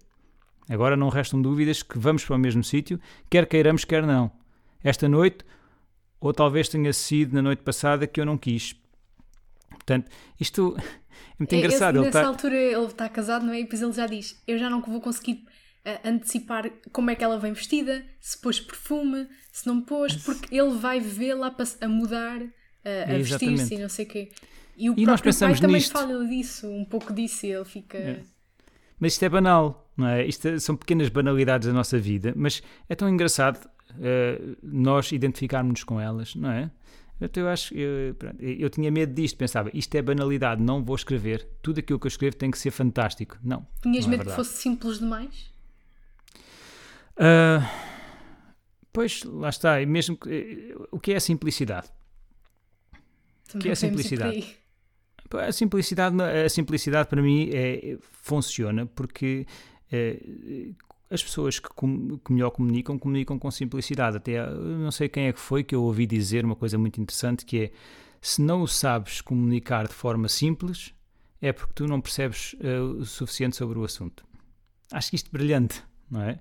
Agora 0.68 0.96
não 0.96 1.08
restam 1.08 1.40
dúvidas 1.40 1.82
que 1.82 1.98
vamos 1.98 2.24
para 2.24 2.36
o 2.36 2.38
mesmo 2.38 2.64
sítio, 2.64 2.98
quer 3.30 3.46
queiramos, 3.46 3.84
quer 3.84 4.04
não. 4.06 4.30
Esta 4.82 5.08
noite, 5.08 5.44
ou 6.20 6.32
talvez 6.32 6.68
tenha 6.68 6.92
sido 6.92 7.34
na 7.34 7.42
noite 7.42 7.62
passada 7.62 8.06
que 8.06 8.20
eu 8.20 8.24
não 8.26 8.36
quis. 8.38 8.74
Portanto, 9.70 10.10
isto 10.40 10.74
é 10.78 10.82
muito 11.38 11.52
É, 11.52 11.58
engraçado. 11.58 11.96
esse- 11.96 11.98
Ele 11.98 12.06
nessa 12.06 12.18
está. 12.18 12.28
altura 12.28 12.56
ele 12.56 12.86
está 12.86 13.08
casado, 13.08 13.44
não 13.46 13.52
é? 13.52 13.60
E 13.60 13.62
depois 13.64 13.82
ele 13.82 13.92
já 13.92 14.06
diz: 14.06 14.40
Eu 14.46 14.58
já 14.58 14.68
não 14.70 14.80
vou 14.80 15.00
conseguir 15.00 15.44
antecipar 16.04 16.70
como 16.92 17.10
é 17.10 17.14
que 17.14 17.24
ela 17.24 17.38
vem 17.38 17.52
vestida, 17.52 18.04
se 18.20 18.38
pôs 18.40 18.60
perfume, 18.60 19.26
se 19.52 19.66
não 19.66 19.80
pôs, 19.80 20.14
porque 20.16 20.54
ele 20.56 20.70
vai 20.76 21.00
vê-la 21.00 21.48
a, 21.48 21.50
pass- 21.50 21.78
a 21.80 21.88
mudar, 21.88 22.40
ah, 22.84 23.12
a 23.12 23.18
vestir-se 23.18 23.74
e 23.74 23.78
não 23.78 23.88
sei 23.88 24.04
o 24.04 24.08
quê. 24.08 24.32
E 24.76 24.88
o 24.90 24.94
E 24.96 25.04
nós 25.04 25.20
próprio 25.20 25.38
pai 25.40 25.54
também 25.60 25.76
nisto. 25.76 25.92
fala 25.92 26.26
disso, 26.26 26.66
um 26.68 26.84
pouco 26.84 27.12
disso, 27.12 27.44
e 27.46 27.52
ele 27.52 27.64
fica. 27.64 27.98
É. 27.98 28.20
Mas 28.98 29.12
isto 29.14 29.24
é 29.24 29.28
banal, 29.28 29.92
não 29.96 30.06
é? 30.06 30.24
Isto 30.26 30.48
é- 30.48 30.58
são 30.58 30.76
pequenas 30.76 31.08
banalidades 31.08 31.66
da 31.68 31.74
nossa 31.74 31.98
vida, 31.98 32.32
mas 32.36 32.62
é 32.88 32.94
tão 32.94 33.08
engraçado 33.08 33.68
eh, 34.00 34.40
nós 34.62 35.12
identificarmos-nos 35.12 35.84
com 35.84 36.00
elas, 36.00 36.34
não 36.34 36.50
é? 36.50 36.70
Então 37.20 37.42
eu 37.44 37.48
acho, 37.50 37.72
eu, 37.74 38.16
eu 38.40 38.70
tinha 38.70 38.90
medo 38.90 39.12
disto, 39.14 39.36
pensava, 39.36 39.70
isto 39.74 39.94
é 39.94 40.02
banalidade, 40.02 40.60
não 40.62 40.82
vou 40.82 40.96
escrever, 40.96 41.46
tudo 41.60 41.78
aquilo 41.78 41.98
que 41.98 42.06
eu 42.06 42.08
escrevo 42.08 42.34
tem 42.36 42.50
que 42.50 42.58
ser 42.58 42.70
fantástico. 42.72 43.36
Não. 43.44 43.64
Tinhas 43.82 44.06
não 44.06 44.14
é 44.14 44.16
medo 44.16 44.20
que 44.22 44.28
verdade. 44.30 44.36
fosse 44.36 44.60
simples 44.60 44.98
demais? 44.98 45.51
Ah, 47.16 47.60
pois, 48.92 49.22
lá 49.24 49.48
está, 49.48 49.80
e 49.80 49.86
mesmo 49.86 50.16
que, 50.16 50.74
o 50.90 50.98
que 50.98 51.12
é 51.12 51.16
a 51.16 51.20
simplicidade? 51.20 51.88
Também 53.48 53.62
Que 53.62 53.68
é 53.68 53.72
a 53.72 53.76
simplicidade? 53.76 54.56
A 55.34 55.52
simplicidade, 55.52 56.22
a 56.22 56.48
simplicidade 56.48 57.08
para 57.08 57.22
mim 57.22 57.48
é, 57.54 57.96
funciona 58.02 58.84
porque 58.84 59.46
eh, 59.90 60.70
as 61.08 61.22
pessoas 61.22 61.58
que, 61.58 61.68
com- 61.70 62.18
que 62.18 62.32
melhor 62.32 62.50
comunicam, 62.50 62.98
comunicam 62.98 63.38
com 63.38 63.50
simplicidade. 63.50 64.18
Até 64.18 64.44
não 64.50 64.90
sei 64.90 65.08
quem 65.08 65.28
é 65.28 65.32
que 65.32 65.40
foi 65.40 65.64
que 65.64 65.74
eu 65.74 65.82
ouvi 65.84 66.04
dizer 66.06 66.44
uma 66.44 66.54
coisa 66.56 66.76
muito 66.76 67.00
interessante 67.00 67.46
que 67.46 67.58
é 67.64 67.72
se 68.20 68.42
não 68.42 68.60
o 68.62 68.68
sabes 68.68 69.22
comunicar 69.22 69.88
de 69.88 69.94
forma 69.94 70.28
simples, 70.28 70.92
é 71.40 71.50
porque 71.50 71.72
tu 71.74 71.86
não 71.86 71.98
percebes 72.00 72.54
eh, 72.60 72.78
o 72.80 73.02
suficiente 73.06 73.56
sobre 73.56 73.78
o 73.78 73.84
assunto. 73.84 74.26
Acho 74.92 75.08
que 75.10 75.16
isto 75.16 75.28
é 75.28 75.32
brilhante, 75.32 75.82
não 76.10 76.20
é? 76.22 76.40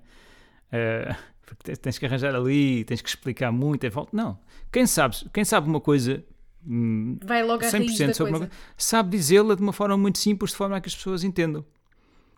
Eh, 0.72 1.15
porque 1.45 1.76
tens- 1.76 1.97
que 1.97 2.05
arranjar 2.05 2.34
ali, 2.36 2.84
tens 2.86 3.01
que 3.01 3.09
explicar 3.09 3.51
muito, 3.51 3.84
é 3.84 3.89
volta. 3.89 4.15
Não. 4.15 4.39
Quem 4.72 4.86
sabe, 4.88 5.15
quem 5.34 5.43
sabe 5.43 5.67
uma 5.67 5.82
coisa 5.82 6.24
hum, 6.65 7.17
Vai 7.24 7.43
logo 7.43 7.63
à 7.65 7.69
raiz 7.69 7.91
100% 7.91 8.07
da 8.07 8.13
sobre 8.13 8.32
uma 8.34 8.39
coisa. 8.39 8.53
coisa, 8.53 8.74
sabe 8.78 9.09
dizê-la 9.09 9.55
de 9.55 9.61
uma 9.61 9.74
forma 9.74 9.97
muito 9.97 10.17
simples, 10.17 10.51
de 10.51 10.57
forma 10.57 10.78
a 10.78 10.82
que 10.82 10.88
as 10.88 10.95
pessoas 10.95 11.24
entendam. 11.24 11.65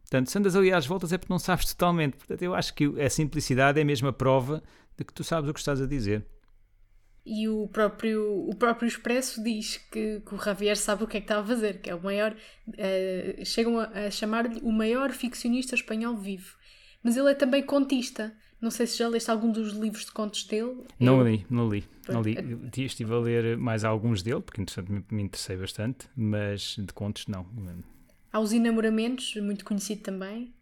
Portanto, 0.01 0.29
se 0.29 0.37
andas 0.37 0.55
ali 0.55 0.71
às 0.71 0.85
voltas 0.85 1.11
é 1.13 1.17
porque 1.17 1.31
não 1.33 1.39
sabes 1.39 1.65
totalmente. 1.65 2.17
Portanto, 2.17 2.41
eu 2.41 2.53
acho 2.53 2.73
que 2.73 2.85
a 3.01 3.09
simplicidade 3.09 3.79
é 3.79 4.07
a 4.07 4.13
prova 4.13 4.63
de 4.97 5.03
que 5.03 5.13
tu 5.13 5.23
sabes 5.23 5.49
o 5.49 5.53
que 5.53 5.59
estás 5.59 5.81
a 5.81 5.87
dizer. 5.87 6.25
E 7.25 7.47
o 7.47 7.67
próprio, 7.69 8.49
o 8.49 8.53
próprio 8.55 8.85
Expresso 8.87 9.41
diz 9.41 9.77
que, 9.77 10.19
que 10.19 10.35
o 10.35 10.37
Javier 10.37 10.75
sabe 10.75 11.03
o 11.05 11.07
que 11.07 11.17
é 11.17 11.21
que 11.21 11.25
está 11.25 11.39
a 11.39 11.43
fazer, 11.43 11.79
que 11.81 11.89
é 11.89 11.95
o 11.95 12.03
maior. 12.03 12.35
Uh, 12.67 13.45
chegam 13.45 13.79
a, 13.79 13.85
a 13.85 14.11
chamar-lhe 14.11 14.59
o 14.61 14.71
maior 14.71 15.11
ficcionista 15.11 15.73
espanhol 15.73 16.17
vivo. 16.17 16.57
Mas 17.03 17.17
ele 17.17 17.31
é 17.31 17.35
também 17.35 17.61
contista. 17.61 18.33
Não 18.61 18.71
sei 18.71 18.87
se 18.87 18.97
já 18.97 19.09
leste 19.09 19.29
algum 19.29 19.51
dos 19.51 19.73
livros 19.73 20.05
de 20.05 20.11
contos 20.13 20.45
dele. 20.45 20.85
Não 20.97 21.19
Eu... 21.19 21.27
li, 21.27 21.45
não 21.49 21.67
li. 21.67 21.83
Não 22.07 22.21
li. 22.21 22.37
Estive 22.77 23.13
a 23.13 23.19
ler 23.19 23.57
mais 23.57 23.83
alguns 23.83 24.23
dele, 24.23 24.39
porque 24.41 24.61
interessante, 24.61 24.89
me, 24.89 25.03
me 25.11 25.23
interessei 25.23 25.57
bastante, 25.57 26.07
mas 26.15 26.77
de 26.79 26.93
contos 26.93 27.27
não. 27.27 27.45
Há 28.31 28.39
os 28.39 28.53
Enamoramentos, 28.53 29.35
muito 29.35 29.65
conhecido 29.65 30.01
também, 30.01 30.53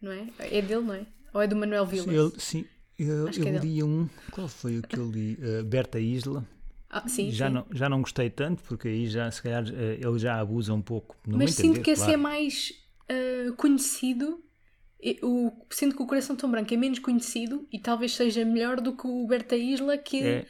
não 0.00 0.10
é? 0.10 0.26
É 0.38 0.62
dele, 0.62 0.82
não 0.82 0.94
é? 0.94 1.06
Ou 1.34 1.42
é 1.42 1.46
do 1.46 1.54
Manuel 1.54 1.84
Vilas? 1.84 2.08
Ele, 2.08 2.32
sim, 2.38 2.64
eu, 2.98 3.28
eu 3.28 3.46
é 3.46 3.58
li 3.58 3.82
um. 3.82 4.08
Qual 4.30 4.48
foi 4.48 4.78
o 4.78 4.82
que 4.82 4.98
eu 4.98 5.10
li? 5.10 5.34
Uh, 5.34 5.62
Berta 5.62 6.00
Isla. 6.00 6.46
Ah, 6.88 7.06
sim, 7.08 7.30
já, 7.30 7.48
sim. 7.48 7.54
Não, 7.54 7.66
já 7.72 7.88
não 7.88 8.00
gostei 8.00 8.30
tanto, 8.30 8.62
porque 8.64 8.88
aí 8.88 9.06
já, 9.06 9.30
se 9.30 9.42
calhar, 9.42 9.64
uh, 9.64 9.72
ele 9.72 10.18
já 10.18 10.40
abusa 10.40 10.72
um 10.72 10.82
pouco. 10.82 11.14
Mas 11.26 11.54
sinto 11.54 11.82
que 11.82 11.90
esse 11.90 12.02
claro. 12.02 12.14
é 12.14 12.16
mais 12.16 12.72
uh, 13.10 13.52
conhecido. 13.54 14.42
O, 15.22 15.52
sinto 15.70 15.96
que 15.96 16.02
o 16.02 16.06
Coração 16.06 16.36
Tão 16.36 16.50
Branco 16.50 16.72
é 16.72 16.76
menos 16.76 16.98
conhecido 16.98 17.66
e 17.72 17.78
talvez 17.78 18.14
seja 18.14 18.44
melhor 18.44 18.80
do 18.80 18.94
que 18.94 19.06
o 19.06 19.26
Berta 19.26 19.56
Isla, 19.56 19.96
que 19.96 20.22
é, 20.22 20.46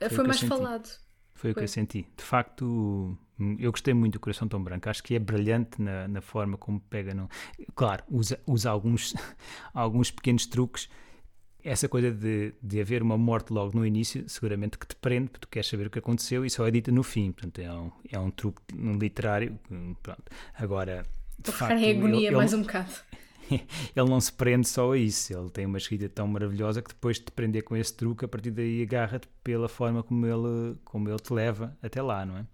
foi, 0.00 0.10
foi 0.10 0.26
mais 0.26 0.40
falado. 0.40 0.86
Foi, 0.86 1.00
foi, 1.34 1.50
o 1.52 1.54
que 1.54 1.62
eu 1.62 1.68
senti. 1.68 2.06
De 2.16 2.22
facto, 2.22 3.16
eu 3.58 3.70
gostei 3.70 3.94
muito 3.94 4.14
do 4.14 4.20
Coração 4.20 4.46
Tão 4.46 4.62
Branco. 4.62 4.88
Acho 4.88 5.02
que 5.02 5.14
é 5.14 5.18
brilhante 5.18 5.80
na, 5.80 6.06
na 6.06 6.20
forma 6.20 6.58
como 6.58 6.80
pega. 6.80 7.14
No... 7.14 7.28
Claro, 7.74 8.04
usa, 8.10 8.38
usa 8.46 8.70
alguns, 8.70 9.14
alguns 9.72 10.10
pequenos 10.10 10.46
truques 10.46 10.88
essa 11.64 11.88
coisa 11.88 12.12
de, 12.12 12.52
de 12.62 12.80
haver 12.80 13.02
uma 13.02 13.16
morte 13.16 13.50
logo 13.50 13.76
no 13.76 13.86
início, 13.86 14.28
seguramente 14.28 14.76
que 14.76 14.86
te 14.86 14.94
prende, 14.94 15.30
porque 15.30 15.46
tu 15.46 15.48
queres 15.48 15.66
saber 15.66 15.86
o 15.86 15.90
que 15.90 15.98
aconteceu 15.98 16.44
e 16.44 16.50
só 16.50 16.68
é 16.68 16.70
dita 16.70 16.92
no 16.92 17.02
fim. 17.02 17.32
Portanto, 17.32 17.58
é 17.58 17.72
um, 17.72 17.90
é 18.12 18.18
um 18.18 18.30
truque 18.30 18.60
literário. 19.00 19.58
Pronto. 20.02 20.24
Agora, 20.54 21.04
de 21.38 21.50
Vou 21.50 21.54
facto, 21.54 21.78
ficar 21.78 21.90
em 21.90 21.98
agonia 21.98 22.32
mais 22.32 22.52
um 22.52 22.60
bocado. 22.60 22.92
ele 23.94 24.08
não 24.08 24.20
se 24.20 24.32
prende 24.32 24.68
só 24.68 24.92
a 24.92 24.98
isso. 24.98 25.32
Ele 25.32 25.50
tem 25.50 25.66
uma 25.66 25.78
escrita 25.78 26.08
tão 26.08 26.26
maravilhosa 26.26 26.82
que 26.82 26.88
depois 26.88 27.18
de 27.18 27.24
te 27.24 27.32
prender 27.32 27.62
com 27.64 27.76
esse 27.76 27.94
truque, 27.94 28.24
a 28.24 28.28
partir 28.28 28.50
daí 28.50 28.82
agarra-te 28.82 29.28
pela 29.42 29.68
forma 29.68 30.02
como 30.02 30.26
ele, 30.26 30.76
como 30.84 31.08
ele 31.08 31.18
te 31.18 31.32
leva 31.32 31.76
até 31.82 32.02
lá, 32.02 32.24
não 32.24 32.38
é? 32.38 32.46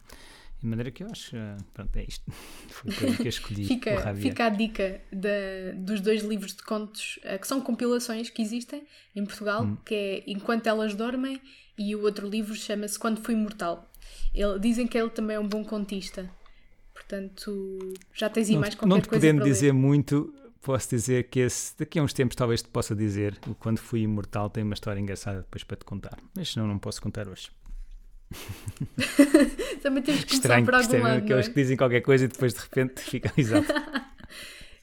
De 0.61 0.66
maneira 0.66 0.91
que 0.91 1.03
eu 1.03 1.09
acho, 1.11 1.34
eh, 1.36 1.57
pronto, 1.72 1.97
é 1.97 2.05
isto. 2.07 2.30
Foi 2.68 3.11
o 3.11 3.16
que 3.16 3.22
eu 3.22 3.28
escolhi. 3.28 3.64
fica, 3.64 4.14
fica 4.14 4.45
a 4.45 4.49
dica 4.51 5.01
de, 5.11 5.72
dos 5.72 6.03
dois 6.03 6.22
livros 6.22 6.55
de 6.55 6.62
contos, 6.62 7.18
eh, 7.22 7.38
que 7.38 7.47
são 7.47 7.62
compilações 7.62 8.28
que 8.28 8.43
existem 8.43 8.82
em 9.16 9.24
Portugal, 9.24 9.64
hum. 9.64 9.78
que 9.84 9.95
é 9.95 10.22
Enquanto 10.26 10.66
Elas 10.66 10.95
Dormem, 10.95 11.41
e 11.78 11.97
o 11.97 12.03
outro 12.03 12.28
livro 12.28 12.55
chama-se 12.55 12.99
Quando 12.99 13.22
Fui 13.22 13.34
Mortal. 13.34 13.91
Ele, 14.34 14.59
dizem 14.59 14.86
que 14.86 14.99
ele 14.99 15.09
também 15.09 15.36
é 15.36 15.41
um 15.41 15.49
bom 15.49 15.64
contista. 15.64 16.30
Portanto, 16.93 17.95
já 18.12 18.28
tens 18.28 18.51
aí 18.51 18.59
mais 18.59 18.74
qualquer 18.74 18.95
não 18.95 19.01
te 19.01 19.09
coisa 19.09 19.26
podendo 19.26 19.43
dizer 19.43 19.72
muito, 19.72 20.32
posso 20.63 20.91
dizer 20.91 21.25
que 21.25 21.41
esse, 21.41 21.77
daqui 21.79 21.99
a 21.99 22.03
uns 22.03 22.13
tempos 22.13 22.37
talvez 22.37 22.63
te 22.63 22.69
possa 22.69 22.95
dizer 22.95 23.39
o 23.47 23.55
Quando 23.55 23.79
Fui 23.79 24.01
Imortal 24.01 24.51
tem 24.51 24.63
uma 24.63 24.75
história 24.75 25.01
engraçada 25.01 25.39
depois 25.39 25.65
para 25.65 25.77
te 25.77 25.85
contar. 25.85 26.19
Mas 26.37 26.53
senão 26.53 26.67
não 26.67 26.79
posso 26.79 27.01
contar 27.01 27.29
hoje. 27.29 27.51
Também 29.83 30.03
temos 30.03 30.25
que 30.25 30.31
começar 30.31 30.61
Estranho, 30.61 30.65
por 30.65 30.75
algum 30.75 31.03
lado. 31.03 31.19
Aqueles 31.19 31.47
é? 31.47 31.49
que 31.49 31.55
dizem 31.55 31.77
qualquer 31.77 32.01
coisa 32.01 32.25
e 32.25 32.29
depois 32.29 32.55
de 32.55 32.61
repente 32.61 33.01
ficam 33.03 33.33
exato. 33.37 33.73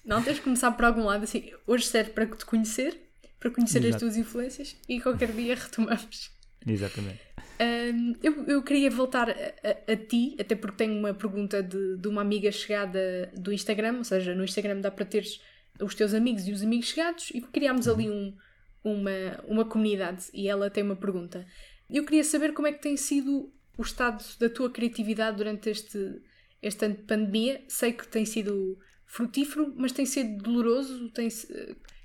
não, 0.04 0.22
tens 0.22 0.38
que 0.38 0.44
começar 0.44 0.72
por 0.72 0.86
algum 0.86 1.06
lado. 1.06 1.24
Assim, 1.24 1.52
hoje 1.66 1.86
serve 1.86 2.12
para 2.12 2.26
te 2.26 2.46
conhecer, 2.46 2.98
para 3.40 3.52
conhecer 3.52 3.80
Exato. 3.80 3.96
as 3.96 4.02
tuas 4.02 4.18
influências 4.18 4.76
e 4.90 5.00
qualquer 5.00 5.32
dia 5.32 5.56
retomamos. 5.56 6.32
Exatamente. 6.66 7.20
Um, 7.60 8.14
eu, 8.22 8.44
eu 8.46 8.62
queria 8.62 8.90
voltar 8.90 9.30
a, 9.30 9.34
a, 9.34 9.94
a, 9.94 9.96
ti, 9.96 10.36
até 10.40 10.56
porque 10.56 10.78
tenho 10.78 11.00
uma 11.00 11.14
pergunta 11.14 11.64
de, 11.64 11.98
de 11.98 12.08
uma 12.08 12.22
amiga 12.22 12.52
chegada 12.52 13.32
do 13.36 13.52
Instagram, 13.52 13.98
ou 13.98 14.04
seja, 14.04 14.36
no 14.36 14.44
Instagram 14.44 14.82
dá 14.82 14.92
para 14.92 15.06
teres 15.06 15.42
os 15.82 15.96
teus 15.96 16.14
amigos 16.14 16.48
e 16.48 16.52
os 16.52 16.62
amigos 16.62 16.88
chegados 16.88 17.30
e 17.32 17.42
criámos 17.42 17.88
ali 17.88 18.10
um, 18.10 18.36
uma, 18.84 19.44
uma 19.48 19.66
comunidade 19.66 20.26
e 20.34 20.48
ela 20.48 20.70
tem 20.70 20.84
uma 20.84 20.96
pergunta. 20.96 21.46
Eu 21.90 22.06
queria 22.06 22.24
saber 22.24 22.54
como 22.54 22.68
é 22.68 22.72
que 22.72 22.82
tem 22.82 22.98
sido 22.98 23.52
o 23.78 23.82
estado 23.82 24.24
da 24.40 24.50
tua 24.50 24.70
criatividade 24.70 25.38
durante 25.38 25.70
este, 25.70 26.22
este 26.62 26.86
ano 26.86 26.96
de 26.96 27.04
pandemia. 27.04 27.64
Sei 27.68 27.94
que 27.94 28.08
tem 28.08 28.26
sido 28.26 28.78
frutífero, 29.06 29.74
mas 29.78 29.92
tem 29.92 30.06
sido 30.06 30.44
doloroso? 30.44 31.10
Tem, 31.12 31.30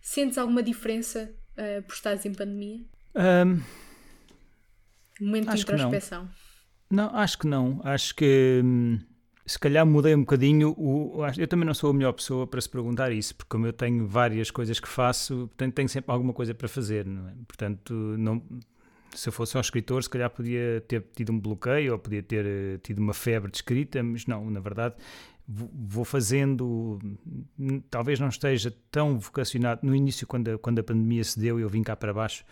sentes 0.01 0.39
alguma 0.39 0.63
diferença 0.63 1.35
uh, 1.53 1.83
por 1.83 1.95
estares 1.95 2.25
em 2.25 2.33
pandemia? 2.33 2.85
Um, 3.15 3.61
Momento 5.21 5.55
de 5.55 5.61
introspeção. 5.61 6.29
Não. 6.91 7.11
não. 7.11 7.17
acho 7.17 7.39
que 7.39 7.47
não. 7.47 7.81
Acho 7.85 8.15
que 8.15 8.61
hum, 8.65 8.99
se 9.53 9.59
calhar 9.59 9.85
mudei 9.85 10.15
um 10.15 10.21
bocadinho. 10.21 10.71
O, 10.79 11.21
eu 11.37 11.47
também 11.47 11.67
não 11.67 11.75
sou 11.75 11.91
a 11.91 11.93
melhor 11.93 12.13
pessoa 12.13 12.47
para 12.47 12.59
se 12.59 12.67
perguntar 12.71 13.13
isso, 13.13 13.35
porque 13.35 13.51
como 13.51 13.67
eu 13.67 13.73
tenho 13.75 14.07
várias 14.07 14.51
coisas 14.51 14.81
que 14.81 14.89
faço, 14.89 15.47
portanto 15.49 15.75
tenho 15.75 15.89
sempre 15.91 16.11
alguma 16.11 16.33
coisa 16.33 16.55
para 16.55 16.67
fazer. 16.69 17.05
Não 17.05 17.29
é? 17.29 17.33
Portanto, 17.47 17.93
não, 17.93 18.43
se 19.15 19.29
eu 19.29 19.33
fosse 19.33 19.53
só 19.53 19.61
escritor, 19.61 20.03
se 20.03 20.09
calhar 20.09 20.31
podia 20.31 20.83
ter 20.89 21.05
tido 21.15 21.33
um 21.33 21.39
bloqueio 21.39 21.93
ou 21.93 21.99
podia 21.99 22.23
ter 22.23 22.47
eh, 22.47 22.79
tido 22.83 23.01
uma 23.01 23.13
febre 23.13 23.51
de 23.51 23.59
escrita, 23.59 24.03
mas 24.03 24.27
não, 24.27 24.51
na 24.51 24.61
verdade 24.61 24.95
vou 25.47 26.05
fazendo, 26.05 26.99
talvez 27.91 28.19
não 28.19 28.29
esteja 28.29 28.73
tão 28.91 29.19
vocacionado. 29.19 29.81
No 29.83 29.95
início, 29.95 30.27
quando 30.27 30.53
a, 30.53 30.59
quando 30.59 30.79
a 30.79 30.83
pandemia 30.83 31.25
se 31.25 31.39
deu, 31.39 31.61
eu 31.61 31.69
vim 31.69 31.83
cá 31.83 31.95
para 31.95 32.15
baixo 32.15 32.43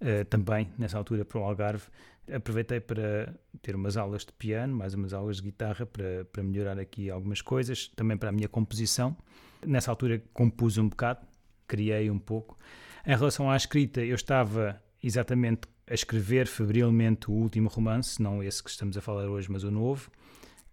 uh, 0.00 0.24
também, 0.24 0.70
nessa 0.78 0.96
altura, 0.96 1.22
para 1.22 1.38
o 1.38 1.44
Algarve. 1.44 1.84
Aproveitei 2.32 2.80
para 2.80 3.34
ter 3.62 3.76
umas 3.76 3.96
aulas 3.96 4.24
de 4.24 4.32
piano, 4.32 4.74
mais 4.74 4.94
umas 4.94 5.12
aulas 5.12 5.36
de 5.36 5.42
guitarra 5.42 5.86
para, 5.86 6.24
para 6.24 6.42
melhorar 6.42 6.78
aqui 6.78 7.10
algumas 7.10 7.40
coisas, 7.40 7.88
também 7.94 8.16
para 8.16 8.30
a 8.30 8.32
minha 8.32 8.48
composição. 8.48 9.16
Nessa 9.64 9.90
altura 9.90 10.22
compus 10.32 10.76
um 10.78 10.88
bocado, 10.88 11.26
criei 11.66 12.10
um 12.10 12.18
pouco. 12.18 12.58
Em 13.06 13.16
relação 13.16 13.50
à 13.50 13.56
escrita, 13.56 14.00
eu 14.00 14.14
estava 14.16 14.82
exatamente 15.02 15.68
a 15.88 15.94
escrever 15.94 16.48
febrilmente 16.48 17.30
o 17.30 17.34
último 17.34 17.68
romance, 17.68 18.20
não 18.20 18.42
esse 18.42 18.62
que 18.62 18.70
estamos 18.70 18.96
a 18.96 19.00
falar 19.00 19.28
hoje, 19.28 19.50
mas 19.50 19.62
o 19.62 19.70
novo. 19.70 20.10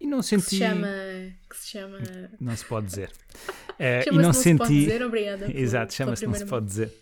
E 0.00 0.06
não 0.06 0.22
senti. 0.22 0.44
Que 0.44 0.50
se 0.50 0.56
chama. 0.58 0.88
Que 1.48 1.56
se 1.56 1.68
chama... 1.68 1.98
Não 2.40 2.56
se 2.56 2.64
pode 2.64 2.86
dizer. 2.86 3.10
Uh, 3.70 4.08
e 4.08 4.10
não, 4.12 4.22
não 4.22 4.32
senti. 4.32 4.52
Se 4.52 4.58
pode 4.58 4.80
dizer, 4.80 5.02
obrigada. 5.02 5.58
Exato, 5.58 5.94
chama-se 5.94 6.26
Não 6.26 6.34
se 6.34 6.46
pode 6.46 6.66
dizer. 6.66 6.92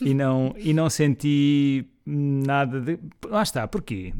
e, 0.00 0.14
não, 0.14 0.54
e 0.56 0.72
não 0.72 0.88
senti 0.90 1.90
nada 2.06 2.80
de. 2.80 2.98
Lá 3.26 3.42
está, 3.42 3.66
porquê? 3.66 4.14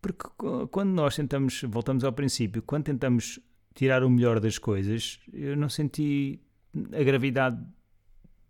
Porque 0.00 0.28
quando 0.70 0.90
nós 0.90 1.16
tentamos, 1.16 1.62
voltamos 1.62 2.04
ao 2.04 2.12
princípio, 2.12 2.62
quando 2.62 2.84
tentamos 2.84 3.40
tirar 3.74 4.04
o 4.04 4.10
melhor 4.10 4.38
das 4.38 4.58
coisas, 4.58 5.18
eu 5.32 5.56
não 5.56 5.68
senti 5.68 6.40
a 6.92 7.02
gravidade 7.02 7.58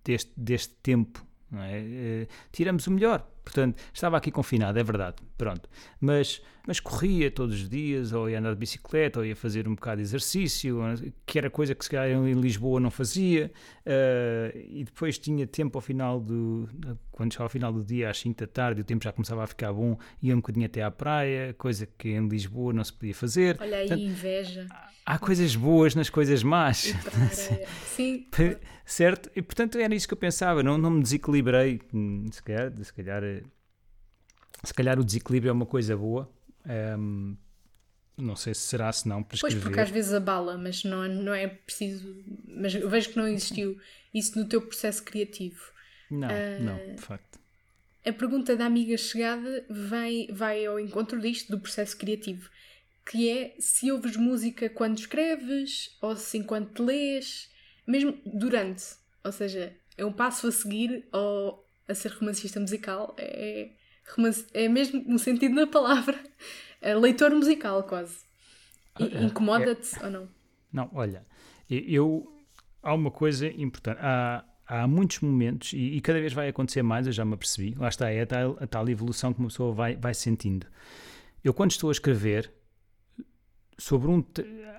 deste, 0.05 0.33
deste 0.37 0.75
tempo. 0.83 1.25
É? 1.53 2.25
Uh, 2.25 2.29
tiramos 2.51 2.87
o 2.89 2.91
melhor 2.91 3.25
Portanto, 3.45 3.81
estava 3.93 4.17
aqui 4.17 4.31
confinado, 4.31 4.79
é 4.79 4.83
verdade, 4.83 5.17
pronto. 5.37 5.69
Mas, 6.01 6.41
mas 6.67 6.81
corria 6.81 7.31
todos 7.31 7.63
os 7.63 7.69
dias, 7.69 8.13
ou 8.13 8.29
ia 8.29 8.39
andar 8.39 8.53
de 8.53 8.59
bicicleta, 8.59 9.21
ou 9.21 9.27
ia 9.27 9.37
fazer 9.37 9.69
um 9.69 9.75
bocado 9.75 9.97
de 9.97 10.03
exercício, 10.03 10.79
que 11.27 11.39
era 11.39 11.51
coisa 11.51 11.75
que 11.75 11.85
se 11.85 11.91
calhar 11.91 12.09
em 12.11 12.33
Lisboa 12.35 12.81
não 12.81 12.91
fazia. 12.91 13.53
Uh, 13.87 14.59
e 14.69 14.85
depois 14.85 15.19
tinha 15.19 15.47
tempo 15.47 15.79
ao 15.79 15.83
final 15.83 16.21
do. 16.21 16.69
Quando 17.11 17.33
chegava 17.33 17.47
ao 17.47 17.51
final 17.51 17.73
do 17.73 17.85
dia, 17.85 18.11
às 18.11 18.19
5 18.19 18.41
da 18.41 18.47
tarde, 18.47 18.81
o 18.81 18.85
tempo 18.85 19.05
já 19.05 19.13
começava 19.13 19.45
a 19.45 19.47
ficar 19.47 19.73
bom, 19.73 19.99
ia 20.23 20.35
um 20.35 20.39
bocadinho 20.39 20.67
até 20.67 20.83
à 20.83 20.91
praia, 20.91 21.55
coisa 21.55 21.87
que 21.87 22.09
em 22.09 22.27
Lisboa 22.29 22.73
não 22.73 22.83
se 22.83 22.93
podia 22.93 23.15
fazer. 23.15 23.57
Olha 23.61 23.79
aí, 23.79 23.89
Portanto, 23.89 24.03
inveja. 24.03 24.67
Há 25.07 25.19
coisas 25.19 25.55
boas 25.55 25.95
nas 25.95 26.09
coisas 26.09 26.43
más. 26.43 26.95
Sim. 27.85 28.27
certo? 28.87 29.31
E 29.37 29.43
portanto 29.43 29.79
era 29.79 29.95
isso 29.95 30.09
que 30.09 30.15
eu 30.15 30.19
pensava, 30.19 30.63
não, 30.63 30.79
não 30.79 30.91
me 30.91 31.03
desequilibrei. 31.03 31.81
Hum, 31.93 32.27
se 32.33 32.43
calhar, 32.43 32.73
se 32.83 32.93
calhar, 32.93 33.23
se 34.65 34.75
calhar 34.75 34.99
o 34.99 35.05
desequilíbrio 35.05 35.51
é 35.51 35.53
uma 35.53 35.67
coisa 35.67 35.97
boa. 35.97 36.31
Um, 36.99 37.37
não 38.17 38.37
sei 38.37 38.55
se 38.55 38.61
será, 38.61 38.93
se 38.93 39.09
não, 39.09 39.23
para 39.23 39.35
escrever. 39.35 39.57
Pois, 39.57 39.65
porque 39.65 39.81
às 39.81 39.91
vezes 39.91 40.13
abala, 40.13 40.57
mas 40.57 40.85
não, 40.85 41.07
não 41.09 41.35
é 41.35 41.49
preciso. 41.49 42.23
Mas 42.47 42.75
eu 42.75 42.89
vejo 42.89 43.11
que 43.11 43.17
não 43.17 43.27
existiu 43.27 43.79
isso 44.13 44.39
no 44.39 44.47
teu 44.47 44.63
processo 44.63 45.03
criativo. 45.03 45.61
Não, 46.11 46.29
uh, 46.29 46.63
não, 46.63 46.95
de 46.95 47.03
facto. 47.03 47.39
A 48.07 48.13
pergunta 48.13 48.55
da 48.55 48.67
amiga 48.67 48.97
chegada 48.97 49.65
vai, 49.69 50.29
vai 50.31 50.65
ao 50.67 50.79
encontro 50.79 51.21
disto, 51.21 51.51
do 51.51 51.59
processo 51.59 51.97
criativo 51.97 52.51
que 53.11 53.29
é 53.29 53.55
se 53.59 53.93
ouves 53.93 54.17
música 54.17 54.69
quando 54.69 54.99
escreves 54.99 55.97
ou 56.01 56.17
se 56.17 56.39
enquanto 56.39 56.83
lês, 56.83 57.51
mesmo 57.87 58.19
durante. 58.25 58.85
Ou 59.23 59.31
seja, 59.31 59.75
é 59.97 60.05
um 60.05 60.13
passo 60.13 60.47
a 60.47 60.53
seguir 60.53 61.07
ou 61.13 61.67
a 61.87 61.95
ser 61.95 62.13
romancista 62.13 62.59
musical. 62.59 63.15
É, 63.19 63.71
é 64.55 64.69
mesmo 64.69 65.03
no 65.07 65.19
sentido 65.19 65.57
da 65.57 65.67
palavra. 65.67 66.19
É 66.81 66.95
leitor 66.95 67.31
musical, 67.31 67.83
quase. 67.85 68.19
Ah, 68.95 69.05
é, 69.05 69.25
Incomoda-te 69.25 69.99
é, 69.99 70.05
ou 70.05 70.11
não? 70.11 70.29
Não, 70.73 70.91
olha, 70.95 71.25
eu. 71.69 72.31
Há 72.83 72.93
uma 72.93 73.11
coisa 73.11 73.47
importante. 73.47 73.99
Há, 74.01 74.45
há 74.67 74.87
muitos 74.87 75.21
momentos, 75.21 75.73
e, 75.73 75.97
e, 75.97 76.01
cada 76.01 76.21
vez 76.21 76.33
vai 76.33 76.49
acontecer 76.49 76.83
mais, 76.83 77.07
eu 77.07 77.13
já 77.13 77.25
me 77.25 77.35
apercebi, 77.35 77.75
lá 77.79 77.89
está, 77.89 78.11
é 78.11 78.23
a 78.23 78.27
tal, 78.27 78.59
a 78.61 78.67
tal 78.67 78.89
evolução 78.89 79.33
que 79.33 79.41
uma 79.41 79.49
pessoa 79.49 79.73
vai, 79.73 79.97
vai 79.97 80.13
sentindo. 80.13 80.67
Eu, 81.43 81.55
quando 81.55 81.71
estou 81.71 81.89
a 81.89 81.93
escrever, 81.93 82.53
sobre 83.79 84.09
um. 84.11 84.25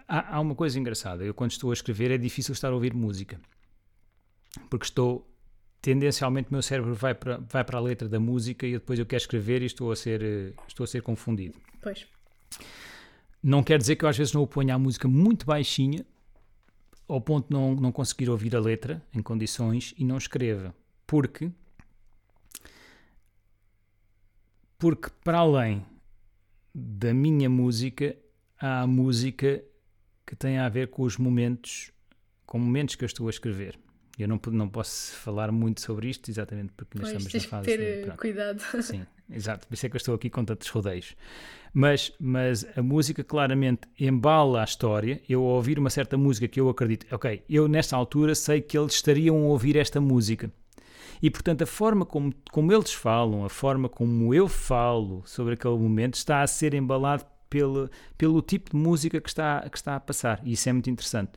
Há, 0.08 0.36
há 0.36 0.40
uma 0.40 0.56
coisa 0.56 0.80
engraçada, 0.80 1.24
eu, 1.24 1.34
quando 1.34 1.52
estou 1.52 1.72
a 1.72 1.74
escrever, 1.74 2.12
é 2.12 2.18
difícil 2.18 2.54
estar 2.54 2.70
a 2.70 2.74
ouvir 2.76 2.94
música, 2.94 3.40
porque 4.70 4.86
estou. 4.86 5.32
Tendencialmente, 5.86 6.50
o 6.50 6.52
meu 6.52 6.64
cérebro 6.64 6.96
vai 6.96 7.14
para, 7.14 7.38
vai 7.38 7.64
para 7.64 7.78
a 7.78 7.80
letra 7.80 8.10
da 8.10 8.20
música 8.20 8.66
e 8.66 8.72
depois 8.72 8.98
eu 8.98 9.06
quero 9.06 9.22
escrever 9.22 9.62
e 9.62 9.68
estou 9.68 9.92
a 9.92 9.96
ser, 9.96 10.56
estou 10.68 10.84
a 10.84 10.88
ser 10.88 11.04
confundido. 11.04 11.54
Pois. 11.80 12.08
Não 13.44 13.62
quer 13.62 13.78
dizer 13.78 13.96
que 13.96 14.04
eu 14.04 14.10
às 14.10 14.18
vezes 14.18 14.34
não 14.34 14.42
o 14.42 14.48
ponha 14.48 14.74
a 14.74 14.80
música 14.80 15.08
muito 15.08 15.46
baixinha, 15.46 16.04
ao 17.08 17.22
ponto 17.22 17.50
de 17.50 17.54
não, 17.54 17.76
não 17.76 17.92
conseguir 17.92 18.32
ouvir 18.32 18.56
a 18.56 18.60
letra 18.60 19.00
em 19.14 19.22
condições 19.22 19.94
e 19.96 20.04
não 20.04 20.18
escreva. 20.18 20.74
Porque, 21.06 21.52
porque 24.80 25.12
para 25.24 25.38
além 25.38 25.86
da 26.74 27.14
minha 27.14 27.48
música, 27.48 28.18
há 28.60 28.82
a 28.82 28.88
música 28.88 29.64
que 30.26 30.36
tem 30.36 30.58
a 30.58 30.68
ver 30.68 30.88
com 30.88 31.04
os 31.04 31.16
momentos, 31.16 31.92
com 32.44 32.58
momentos 32.58 32.96
que 32.96 33.04
eu 33.04 33.08
estou 33.08 33.28
a 33.28 33.30
escrever. 33.30 33.85
Eu 34.18 34.28
não, 34.28 34.40
não 34.52 34.70
posso 34.70 35.14
falar 35.16 35.52
muito 35.52 35.82
sobre 35.82 36.10
isto, 36.10 36.30
exatamente 36.30 36.72
porque 36.74 36.98
nós 36.98 37.10
estamos 37.10 37.34
na 37.34 37.40
fase. 37.42 37.66
ter 37.66 38.06
de, 38.06 38.18
cuidado. 38.18 38.62
Sim, 38.82 39.06
exato. 39.30 39.68
Por 39.68 39.74
isso 39.74 39.86
é 39.86 39.90
que 39.90 39.96
eu 39.96 39.98
estou 39.98 40.16
aqui 40.16 40.30
com 40.30 40.46
tantos 40.46 40.70
rodeios. 40.70 41.16
Mas, 41.74 42.14
mas 42.18 42.66
a 42.78 42.82
música 42.82 43.24
claramente 43.24 43.82
embala 44.00 44.62
a 44.62 44.64
história. 44.64 45.22
Eu, 45.28 45.42
ao 45.42 45.56
ouvir 45.56 45.78
uma 45.78 45.90
certa 45.90 46.18
música 46.18 46.48
que 46.48 46.60
eu 46.60 46.70
acredito, 46.70 47.06
ok, 47.14 47.44
eu 47.50 47.68
nesta 47.68 47.98
altura 47.98 48.34
sei 48.34 48.62
que 48.62 48.78
eles 48.78 48.94
estariam 48.94 49.36
a 49.36 49.48
ouvir 49.48 49.76
esta 49.76 50.00
música. 50.00 50.50
E 51.22 51.30
portanto, 51.30 51.64
a 51.64 51.66
forma 51.66 52.06
como, 52.06 52.34
como 52.52 52.72
eles 52.72 52.94
falam, 52.94 53.44
a 53.44 53.50
forma 53.50 53.90
como 53.90 54.34
eu 54.34 54.48
falo 54.48 55.24
sobre 55.26 55.56
aquele 55.56 55.78
momento 55.78 56.16
está 56.16 56.42
a 56.42 56.48
ser 56.48 56.74
embalado 56.74 57.26
pelo, 57.50 57.90
pelo 58.18 58.42
tipo 58.42 58.72
de 58.72 58.78
música 58.78 59.20
que 59.20 59.30
está, 59.30 59.68
que 59.70 59.78
está 59.78 59.96
a 59.96 60.00
passar. 60.00 60.42
E 60.44 60.54
isso 60.54 60.70
é 60.70 60.74
muito 60.74 60.90
interessante. 60.90 61.34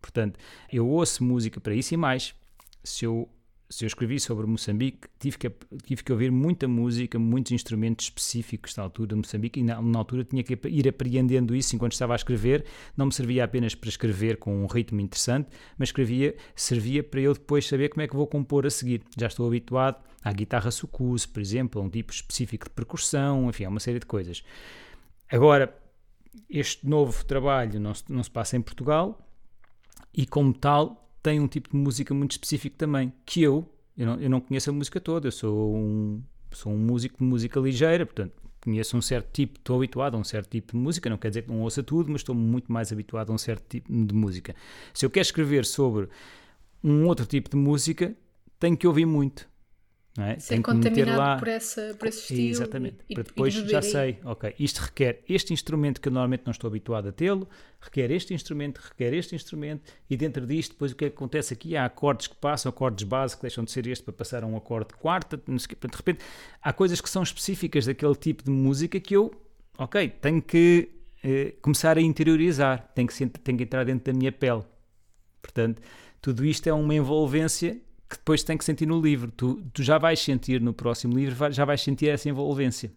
Portanto, 0.00 0.38
eu 0.72 0.86
ouço 0.88 1.22
música 1.22 1.60
para 1.60 1.74
isso 1.74 1.94
e 1.94 1.96
mais. 1.96 2.34
Se 2.82 3.04
eu, 3.04 3.28
se 3.68 3.84
eu 3.84 3.86
escrevi 3.86 4.18
sobre 4.18 4.46
Moçambique, 4.46 5.08
tive 5.18 5.38
que, 5.38 5.52
tive 5.84 6.02
que 6.02 6.12
ouvir 6.12 6.30
muita 6.32 6.66
música, 6.66 7.18
muitos 7.18 7.52
instrumentos 7.52 8.06
específicos 8.06 8.74
da 8.74 8.82
altura 8.82 9.10
de 9.10 9.14
Moçambique 9.16 9.60
e 9.60 9.62
na, 9.62 9.80
na, 9.80 9.98
altura 9.98 10.24
tinha 10.24 10.42
que 10.42 10.58
ir 10.68 10.88
apreendendo 10.88 11.54
isso 11.54 11.76
enquanto 11.76 11.92
estava 11.92 12.14
a 12.14 12.16
escrever. 12.16 12.64
Não 12.96 13.06
me 13.06 13.12
servia 13.12 13.44
apenas 13.44 13.74
para 13.74 13.88
escrever 13.88 14.38
com 14.38 14.64
um 14.64 14.66
ritmo 14.66 15.00
interessante, 15.00 15.48
mas 15.78 15.88
escrevia, 15.88 16.34
servia 16.56 17.02
para 17.02 17.20
eu 17.20 17.34
depois 17.34 17.66
saber 17.66 17.90
como 17.90 18.02
é 18.02 18.08
que 18.08 18.16
vou 18.16 18.26
compor 18.26 18.66
a 18.66 18.70
seguir. 18.70 19.02
Já 19.16 19.26
estou 19.26 19.46
habituado 19.46 20.02
à 20.22 20.32
guitarra 20.32 20.70
sucuse, 20.70 21.28
por 21.28 21.40
exemplo, 21.40 21.80
a 21.80 21.84
um 21.84 21.88
tipo 21.88 22.12
específico 22.12 22.64
de 22.64 22.70
percussão, 22.70 23.48
enfim, 23.48 23.64
a 23.64 23.68
uma 23.68 23.80
série 23.80 23.98
de 23.98 24.06
coisas. 24.06 24.42
Agora, 25.30 25.72
este 26.48 26.86
novo 26.86 27.24
trabalho 27.24 27.78
não 27.78 27.94
se, 27.94 28.04
não 28.08 28.22
se 28.22 28.30
passa 28.30 28.56
em 28.56 28.60
Portugal, 28.60 29.18
e 30.14 30.26
como 30.26 30.52
tal 30.52 31.08
tem 31.22 31.40
um 31.40 31.46
tipo 31.46 31.70
de 31.70 31.76
música 31.76 32.14
muito 32.14 32.32
específico 32.32 32.76
também, 32.76 33.12
que 33.24 33.42
eu, 33.42 33.68
eu 33.96 34.06
não, 34.06 34.20
eu 34.20 34.30
não 34.30 34.40
conheço 34.40 34.70
a 34.70 34.72
música 34.72 35.00
toda, 35.00 35.28
eu 35.28 35.32
sou 35.32 35.76
um, 35.76 36.22
sou 36.50 36.72
um 36.72 36.78
músico 36.78 37.18
de 37.18 37.24
música 37.24 37.60
ligeira, 37.60 38.06
portanto 38.06 38.40
conheço 38.60 38.96
um 38.96 39.00
certo 39.00 39.30
tipo, 39.32 39.58
estou 39.58 39.76
habituado 39.76 40.16
a 40.16 40.18
um 40.18 40.24
certo 40.24 40.50
tipo 40.50 40.72
de 40.72 40.78
música, 40.78 41.08
não 41.08 41.16
quer 41.16 41.28
dizer 41.28 41.42
que 41.42 41.50
não 41.50 41.62
ouça 41.62 41.82
tudo, 41.82 42.10
mas 42.10 42.20
estou 42.20 42.34
muito 42.34 42.70
mais 42.70 42.92
habituado 42.92 43.30
a 43.30 43.34
um 43.34 43.38
certo 43.38 43.64
tipo 43.68 43.90
de 43.90 44.14
música. 44.14 44.54
Se 44.92 45.06
eu 45.06 45.10
quero 45.10 45.22
escrever 45.22 45.64
sobre 45.64 46.08
um 46.84 47.06
outro 47.06 47.24
tipo 47.24 47.48
de 47.48 47.56
música, 47.56 48.14
tenho 48.58 48.76
que 48.76 48.86
ouvir 48.86 49.06
muito. 49.06 49.48
Não 50.16 50.24
é? 50.24 50.38
Ser 50.40 50.60
contaminado 50.60 51.18
lá... 51.18 51.36
por, 51.38 51.46
essa, 51.46 51.94
por 51.98 52.08
esse 52.08 52.20
estilo. 52.20 52.50
Exatamente. 52.50 52.96
E, 53.08 53.14
para 53.14 53.22
depois 53.22 53.54
já 53.54 53.78
aí. 53.78 53.82
sei, 53.82 54.18
ok, 54.24 54.54
isto 54.58 54.78
requer 54.78 55.22
este 55.28 55.52
instrumento 55.52 56.00
que 56.00 56.08
eu 56.08 56.12
normalmente 56.12 56.42
não 56.44 56.50
estou 56.50 56.66
habituado 56.68 57.08
a 57.08 57.12
tê-lo, 57.12 57.48
requer 57.80 58.10
este 58.10 58.34
instrumento, 58.34 58.78
requer 58.78 59.14
este 59.14 59.36
instrumento, 59.36 59.90
e 60.08 60.16
dentro 60.16 60.46
disto, 60.46 60.72
depois 60.72 60.90
o 60.92 60.96
que 60.96 61.04
é 61.04 61.10
que 61.10 61.14
acontece 61.14 61.54
aqui? 61.54 61.76
Há 61.76 61.84
acordes 61.84 62.26
que 62.26 62.34
passam, 62.34 62.70
acordes 62.70 63.04
base 63.04 63.36
que 63.36 63.42
deixam 63.42 63.62
de 63.62 63.70
ser 63.70 63.86
este 63.86 64.02
para 64.02 64.12
passar 64.12 64.42
a 64.42 64.46
um 64.46 64.56
acorde 64.56 64.88
de 64.88 64.94
quarta, 64.94 65.36
de 65.36 65.96
repente 65.96 66.24
há 66.60 66.72
coisas 66.72 67.00
que 67.00 67.08
são 67.08 67.22
específicas 67.22 67.86
daquele 67.86 68.16
tipo 68.16 68.42
de 68.42 68.50
música 68.50 68.98
que 68.98 69.14
eu, 69.14 69.30
ok, 69.78 70.08
tenho 70.08 70.42
que 70.42 70.88
eh, 71.22 71.54
começar 71.62 71.96
a 71.96 72.00
interiorizar, 72.00 72.90
tenho 72.94 73.06
que, 73.06 73.26
tenho 73.26 73.58
que 73.58 73.64
entrar 73.64 73.84
dentro 73.84 74.12
da 74.12 74.18
minha 74.18 74.32
pele. 74.32 74.62
Portanto, 75.40 75.80
tudo 76.20 76.44
isto 76.44 76.66
é 76.66 76.72
uma 76.72 76.94
envolvência 76.94 77.80
que 78.10 78.16
depois 78.16 78.42
tem 78.42 78.58
que 78.58 78.64
sentir 78.64 78.86
no 78.86 79.00
livro. 79.00 79.30
Tu, 79.30 79.62
tu 79.72 79.84
já 79.84 79.96
vais 79.96 80.18
sentir 80.18 80.60
no 80.60 80.74
próximo 80.74 81.16
livro, 81.16 81.52
já 81.52 81.64
vais 81.64 81.80
sentir 81.80 82.08
essa 82.08 82.28
envolvência. 82.28 82.90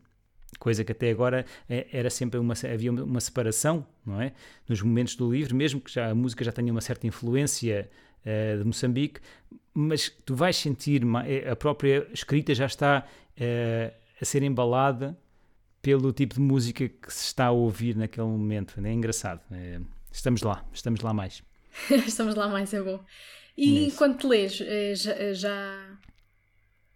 Coisa 0.58 0.84
que 0.84 0.92
até 0.92 1.12
agora 1.12 1.46
é, 1.70 1.88
era 1.94 2.10
sempre 2.10 2.40
uma, 2.40 2.56
havia 2.72 2.92
uma 2.92 3.20
separação, 3.20 3.86
não 4.04 4.20
é? 4.20 4.34
Nos 4.68 4.82
momentos 4.82 5.16
do 5.16 5.32
livro, 5.32 5.56
mesmo 5.56 5.80
que 5.80 5.92
já 5.92 6.10
a 6.10 6.16
música 6.16 6.44
já 6.44 6.52
tenha 6.52 6.72
uma 6.72 6.82
certa 6.82 7.06
influência 7.06 7.90
uh, 8.26 8.58
de 8.58 8.64
Moçambique, 8.64 9.20
mas 9.74 10.10
tu 10.26 10.36
vais 10.36 10.56
sentir, 10.56 11.04
eh, 11.26 11.50
a 11.50 11.56
própria 11.56 12.08
escrita 12.14 12.54
já 12.54 12.66
está 12.66 13.06
uh, 13.38 13.94
a 14.20 14.26
ser 14.26 14.42
embalada 14.44 15.18
pelo 15.82 16.12
tipo 16.14 16.36
de 16.36 16.42
música 16.42 16.88
que 16.88 17.14
se 17.14 17.26
está 17.26 17.48
a 17.48 17.52
ouvir 17.52 17.96
naquele 17.96 18.28
momento. 18.28 18.80
É 18.84 18.92
engraçado. 18.92 19.42
É, 19.52 19.80
estamos 20.12 20.42
lá, 20.42 20.66
estamos 20.72 21.02
lá 21.02 21.14
mais. 21.14 21.44
estamos 22.08 22.36
lá 22.36 22.48
mais, 22.48 22.74
é 22.74 22.82
bom. 22.82 23.04
E 23.58 23.68
Nisso. 23.68 23.96
enquanto 23.96 24.28
lês, 24.28 24.60
eh, 24.62 24.96
já, 24.96 25.12
eh, 25.12 25.34
já, 25.34 25.98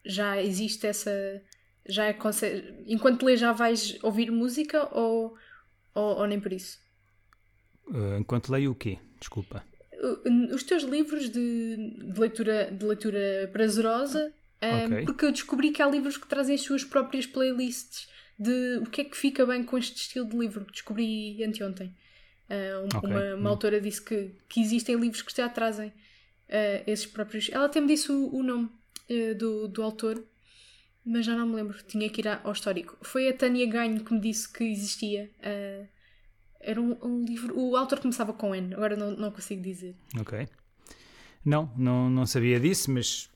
já 0.04 0.42
existe 0.42 0.88
essa. 0.88 1.12
Já 1.88 2.06
é, 2.08 2.18
enquanto 2.86 3.26
lês, 3.26 3.40
já 3.40 3.54
vais 3.54 3.98
ouvir 4.04 4.30
música 4.30 4.90
ou, 4.94 5.38
ou, 5.94 6.18
ou 6.18 6.28
nem 6.28 6.40
por 6.40 6.52
isso? 6.52 6.80
Uh, 7.88 8.18
enquanto 8.20 8.52
leio 8.52 8.72
o 8.72 8.76
quê? 8.76 8.98
Desculpa. 9.20 9.64
Os 10.54 10.64
teus 10.64 10.84
livros 10.84 11.30
de, 11.30 11.78
de 12.12 12.20
leitura, 12.20 12.70
de 12.72 12.86
leitura 12.86 13.50
prazerosa, 13.54 14.34
okay. 14.58 15.02
um, 15.02 15.06
porque 15.06 15.26
eu 15.26 15.32
descobri 15.32 15.72
que 15.72 15.82
há 15.82 15.88
livros 15.88 16.18
que 16.18 16.28
trazem 16.28 16.56
as 16.56 16.62
suas 16.62 16.84
próprias 16.84 17.26
playlists 17.26 18.10
de 18.38 18.80
o 18.82 18.86
que 18.86 19.02
é 19.02 19.04
que 19.06 19.16
fica 19.16 19.46
bem 19.46 19.64
com 19.64 19.78
este 19.78 19.96
estilo 19.96 20.28
de 20.28 20.38
livro. 20.38 20.66
Descobri 20.72 21.42
anteontem. 21.44 21.96
Uh, 22.50 22.86
okay. 22.98 23.10
uma, 23.10 23.36
uma 23.36 23.50
hum. 23.50 23.54
autora 23.54 23.80
disse 23.80 24.02
que, 24.02 24.32
que 24.50 24.62
existem 24.62 24.96
livros 24.96 25.22
que 25.22 25.36
já 25.36 25.48
trazem 25.48 25.92
uh, 26.50 26.84
esses 26.86 27.06
próprios. 27.06 27.50
Ela 27.52 27.66
até 27.66 27.80
me 27.80 27.88
disse 27.88 28.12
o, 28.12 28.34
o 28.34 28.44
nome 28.44 28.70
uh, 29.10 29.36
do, 29.36 29.68
do 29.68 29.84
autor, 29.84 30.24
mas 31.06 31.26
já 31.26 31.36
não 31.36 31.48
me 31.48 31.56
lembro, 31.56 31.78
tinha 31.84 32.10
que 32.10 32.22
ir 32.22 32.28
ao 32.28 32.52
histórico. 32.52 32.98
Foi 33.02 33.30
a 33.30 33.34
Tânia 33.34 33.66
Ganho 33.68 34.04
que 34.04 34.14
me 34.14 34.20
disse 34.20 34.52
que 34.52 34.64
existia. 34.64 35.30
Uh, 35.40 35.88
era 36.60 36.82
um, 36.82 36.98
um, 37.02 37.24
livro. 37.24 37.58
O 37.58 37.76
autor 37.76 38.00
começava 38.00 38.34
com 38.34 38.54
N, 38.54 38.74
agora 38.74 38.96
não, 38.96 39.12
não 39.12 39.32
consigo 39.32 39.62
dizer. 39.62 39.96
Ok. 40.20 40.48
Não, 41.46 41.72
não, 41.78 42.10
não 42.10 42.26
sabia 42.26 42.60
disso, 42.60 42.92
mas, 42.92 43.30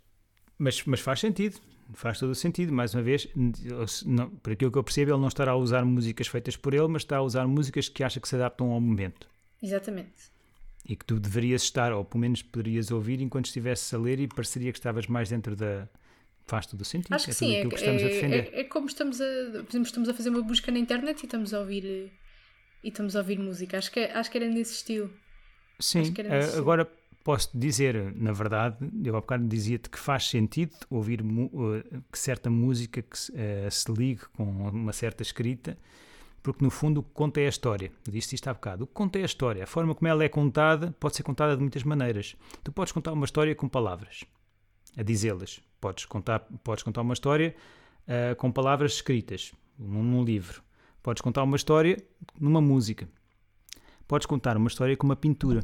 mas, 0.57 0.83
mas 0.85 0.99
faz 0.99 1.19
sentido. 1.19 1.59
Faz 1.93 2.19
todo 2.19 2.31
o 2.31 2.35
sentido. 2.35 2.73
Mais 2.73 2.93
uma 2.93 3.01
vez, 3.01 3.27
não, 4.05 4.29
por 4.29 4.53
aquilo 4.53 4.71
que 4.71 4.77
eu 4.77 4.83
percebo, 4.83 5.11
ele 5.11 5.19
não 5.19 5.27
estará 5.27 5.51
a 5.51 5.55
usar 5.55 5.85
músicas 5.85 6.27
feitas 6.27 6.57
por 6.57 6.73
ele, 6.73 6.87
mas 6.87 7.03
está 7.03 7.17
a 7.17 7.21
usar 7.21 7.47
músicas 7.47 7.87
que 7.87 8.03
acha 8.03 8.19
que 8.19 8.27
se 8.27 8.35
adaptam 8.35 8.71
ao 8.71 8.81
momento. 8.81 9.29
Exatamente 9.61 10.31
e 10.85 10.95
que 10.95 11.05
tu 11.05 11.19
deverias 11.19 11.63
estar, 11.63 11.93
ou 11.93 12.03
pelo 12.03 12.21
menos 12.21 12.41
poderias 12.41 12.91
ouvir 12.91 13.21
enquanto 13.21 13.45
estivesses 13.45 13.93
a 13.93 13.97
ler 13.97 14.19
e 14.19 14.27
pareceria 14.27 14.71
que 14.71 14.79
estavas 14.79 15.07
mais 15.07 15.29
dentro 15.29 15.55
da. 15.55 15.87
Faz 16.47 16.65
todo 16.65 16.81
o 16.81 16.85
sentido. 16.85 17.13
Acho 17.13 17.25
que 17.25 17.31
é 17.31 17.33
sim, 17.33 17.55
é, 17.55 17.65
que 17.65 17.75
estamos 17.75 18.01
é, 18.01 18.05
a 18.05 18.07
defender. 18.07 18.49
É, 18.51 18.61
é, 18.61 18.63
como 18.63 18.87
estamos 18.87 19.21
a. 19.21 19.25
Estamos 19.81 20.09
a 20.09 20.13
fazer 20.13 20.29
uma 20.29 20.41
busca 20.41 20.71
na 20.71 20.79
internet 20.79 21.21
e 21.21 21.25
estamos 21.25 21.53
a 21.53 21.59
ouvir. 21.59 22.11
E 22.83 22.87
estamos 22.87 23.15
a 23.15 23.19
ouvir 23.19 23.39
música. 23.39 23.77
Acho 23.77 23.91
que, 23.91 23.99
é, 23.99 24.13
acho 24.13 24.29
que 24.31 24.37
era 24.37 24.47
nesse 24.49 24.73
estilo. 24.73 25.11
Sim, 25.79 25.99
nesse 26.01 26.57
agora 26.57 26.81
estilo. 26.81 26.99
posso 27.23 27.49
dizer, 27.53 28.13
na 28.15 28.31
verdade, 28.31 28.77
eu 29.05 29.15
há 29.15 29.21
bocado 29.21 29.47
dizia-te 29.47 29.89
que 29.89 29.99
faz 29.99 30.27
sentido 30.27 30.75
ouvir 30.89 31.23
que 32.11 32.19
certa 32.19 32.49
música 32.49 33.01
que 33.01 33.17
uh, 33.17 33.71
se 33.71 33.91
ligue 33.91 34.21
com 34.33 34.43
uma 34.43 34.93
certa 34.93 35.21
escrita 35.21 35.77
porque 36.41 36.63
no 36.63 36.71
fundo 36.71 36.99
o 36.99 37.03
que 37.03 37.11
conta 37.13 37.39
é 37.39 37.45
a 37.45 37.49
história. 37.49 37.91
Eu 38.05 38.11
disse 38.11 38.35
isto 38.35 38.47
há 38.47 38.53
bocado. 38.53 38.83
O 38.83 38.87
que 38.87 38.93
conta 38.93 39.19
é 39.19 39.21
a 39.21 39.25
história. 39.25 39.63
A 39.63 39.67
forma 39.67 39.93
como 39.93 40.07
ela 40.07 40.23
é 40.23 40.29
contada 40.29 40.95
pode 40.99 41.15
ser 41.15 41.23
contada 41.23 41.55
de 41.55 41.61
muitas 41.61 41.83
maneiras. 41.83 42.35
Tu 42.63 42.71
podes 42.71 42.91
contar 42.91 43.13
uma 43.13 43.25
história 43.25 43.53
com 43.55 43.67
palavras, 43.67 44.23
a 44.97 45.03
dizê-las. 45.03 45.61
Podes 45.79 46.05
contar, 46.05 46.39
podes 46.63 46.83
contar 46.83 47.01
uma 47.01 47.13
história 47.13 47.55
uh, 48.07 48.35
com 48.35 48.51
palavras 48.51 48.93
escritas, 48.93 49.51
num, 49.77 50.03
num 50.03 50.23
livro. 50.23 50.63
Podes 51.01 51.21
contar 51.21 51.43
uma 51.43 51.55
história 51.55 51.97
numa 52.39 52.61
música. 52.61 53.09
Podes 54.07 54.27
contar 54.27 54.57
uma 54.57 54.67
história 54.67 54.95
com 54.97 55.05
uma 55.05 55.15
pintura. 55.15 55.63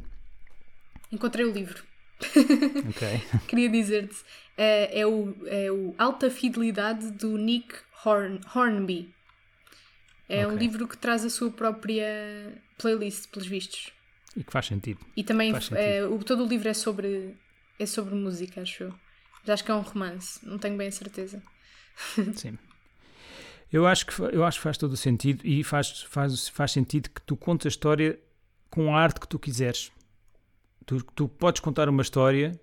Encontrei 1.11 1.45
o 1.45 1.51
livro. 1.51 1.83
Ok. 2.89 3.21
Queria 3.47 3.69
dizer-te. 3.69 4.15
Uh, 4.57 4.89
é, 4.91 5.05
o, 5.05 5.35
é 5.45 5.71
o 5.71 5.93
Alta 5.99 6.31
Fidelidade 6.31 7.11
do 7.11 7.37
Nick 7.37 7.75
Horn, 8.03 8.39
Hornby. 8.55 9.13
É 10.29 10.45
okay. 10.45 10.55
um 10.55 10.57
livro 10.57 10.87
que 10.87 10.97
traz 10.97 11.23
a 11.23 11.29
sua 11.29 11.49
própria 11.49 12.05
playlist, 12.77 13.29
pelos 13.29 13.47
vistos. 13.47 13.91
E 14.35 14.43
que 14.43 14.51
faz 14.51 14.65
sentido. 14.65 14.99
E 15.15 15.23
também 15.23 15.53
é, 15.75 16.05
o, 16.05 16.19
todo 16.23 16.43
o 16.43 16.47
livro 16.47 16.67
é 16.67 16.73
sobre 16.73 17.35
é 17.79 17.85
sobre 17.85 18.15
música, 18.15 18.61
acho 18.61 18.83
eu. 18.83 18.93
Mas 19.41 19.49
acho 19.49 19.63
que 19.63 19.71
é 19.71 19.73
um 19.73 19.81
romance, 19.81 20.45
não 20.45 20.57
tenho 20.57 20.77
bem 20.77 20.87
a 20.87 20.91
certeza. 20.91 21.41
Sim. 22.35 22.57
Eu 23.71 23.85
acho 23.85 24.05
que, 24.05 24.21
eu 24.21 24.45
acho 24.45 24.59
que 24.59 24.63
faz 24.63 24.77
todo 24.77 24.93
o 24.93 24.97
sentido 24.97 25.45
e 25.45 25.63
faz, 25.63 26.03
faz, 26.03 26.47
faz 26.47 26.71
sentido 26.71 27.09
que 27.09 27.21
tu 27.21 27.35
contes 27.35 27.65
a 27.65 27.69
história 27.69 28.19
com 28.69 28.95
a 28.95 28.99
arte 28.99 29.19
que 29.19 29.27
tu 29.27 29.37
quiseres. 29.37 29.91
Tu, 30.85 31.03
tu 31.03 31.27
podes 31.27 31.61
contar 31.61 31.89
uma 31.89 32.01
história 32.01 32.59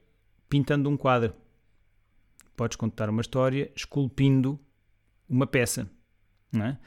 pintando 0.48 0.88
um 0.88 0.96
quadro. 0.96 1.34
Podes 2.56 2.76
contar 2.76 3.10
uma 3.10 3.20
história 3.20 3.70
esculpindo 3.74 4.58
uma 5.28 5.46
peça. 5.46 5.90
Não 6.52 6.66
é? 6.66 6.78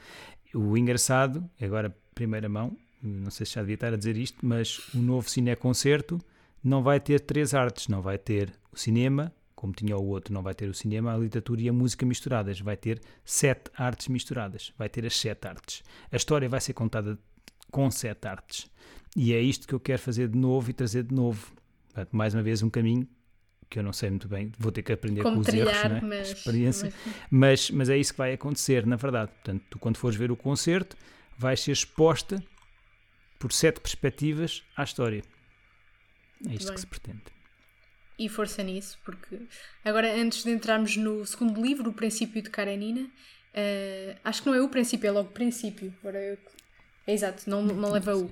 O 0.54 0.76
engraçado, 0.76 1.48
agora 1.60 1.94
primeira 2.14 2.48
mão, 2.48 2.76
não 3.02 3.30
sei 3.30 3.46
se 3.46 3.54
já 3.54 3.60
devia 3.60 3.74
estar 3.74 3.92
a 3.92 3.96
dizer 3.96 4.16
isto, 4.16 4.44
mas 4.44 4.78
o 4.94 4.98
novo 4.98 5.28
cineconcerto 5.28 6.18
não 6.62 6.82
vai 6.82 6.98
ter 6.98 7.20
três 7.20 7.54
artes, 7.54 7.88
não 7.88 8.02
vai 8.02 8.18
ter 8.18 8.52
o 8.72 8.76
cinema, 8.76 9.32
como 9.54 9.72
tinha 9.72 9.96
o 9.96 10.04
outro, 10.06 10.32
não 10.32 10.42
vai 10.42 10.54
ter 10.54 10.68
o 10.68 10.74
cinema, 10.74 11.14
a 11.14 11.18
literatura 11.18 11.60
e 11.60 11.68
a 11.68 11.72
música 11.72 12.06
misturadas, 12.06 12.60
vai 12.60 12.76
ter 12.76 13.00
sete 13.24 13.70
artes 13.76 14.08
misturadas, 14.08 14.72
vai 14.76 14.88
ter 14.88 15.04
as 15.04 15.16
sete 15.16 15.46
artes. 15.46 15.82
A 16.10 16.16
história 16.16 16.48
vai 16.48 16.60
ser 16.60 16.72
contada 16.72 17.18
com 17.70 17.90
sete 17.90 18.26
artes. 18.26 18.70
E 19.16 19.32
é 19.32 19.40
isto 19.40 19.66
que 19.66 19.74
eu 19.74 19.80
quero 19.80 20.00
fazer 20.00 20.28
de 20.28 20.38
novo 20.38 20.70
e 20.70 20.72
trazer 20.72 21.02
de 21.02 21.14
novo. 21.14 21.52
Mais 22.12 22.34
uma 22.34 22.42
vez 22.42 22.62
um 22.62 22.70
caminho 22.70 23.08
que 23.70 23.78
eu 23.78 23.82
não 23.82 23.92
sei 23.92 24.10
muito 24.10 24.26
bem, 24.28 24.50
vou 24.58 24.72
ter 24.72 24.82
que 24.82 24.92
aprender 24.92 25.22
Como 25.22 25.36
com 25.36 25.40
os 25.42 25.46
trilhar, 25.46 25.86
erros, 25.86 26.02
não 26.02 26.12
é? 26.12 26.18
mas- 26.18 26.30
experiência. 26.30 26.92
mas- 27.04 27.14
Mas, 27.30 27.70
mas 27.70 27.88
é 27.90 27.96
isso 27.98 28.12
que 28.12 28.18
vai 28.18 28.32
acontecer, 28.32 28.86
na 28.86 28.96
verdade. 28.96 29.30
Portanto, 29.32 29.62
tu 29.70 29.78
quando 29.78 29.96
fores 29.98 30.16
ver 30.16 30.30
o 30.30 30.36
concerto, 30.36 30.96
vais 31.36 31.60
ser 31.60 31.72
exposta 31.72 32.42
por 33.38 33.52
sete 33.52 33.80
perspectivas 33.80 34.62
à 34.76 34.82
história. 34.84 35.22
É 36.48 36.54
isto 36.54 36.66
Bem. 36.66 36.74
que 36.74 36.80
se 36.80 36.86
pretende. 36.86 37.22
E 38.18 38.28
força 38.28 38.62
nisso, 38.62 38.98
porque 39.04 39.38
agora 39.84 40.12
antes 40.12 40.42
de 40.42 40.50
entrarmos 40.50 40.96
no 40.96 41.24
segundo 41.24 41.60
livro, 41.62 41.90
O 41.90 41.92
Princípio 41.92 42.42
de 42.42 42.50
Karenina, 42.50 43.08
eh, 43.54 44.16
acho 44.24 44.42
que 44.42 44.48
não 44.48 44.54
é 44.56 44.60
o 44.60 44.68
princípio, 44.68 45.06
é 45.06 45.10
logo 45.12 45.28
o 45.28 45.32
princípio. 45.32 45.94
Agora 46.00 46.18
eu- 46.20 46.38
É 47.06 47.12
exato, 47.12 47.48
não, 47.48 47.62
não 47.62 47.90
leva 47.92 48.16
o. 48.16 48.30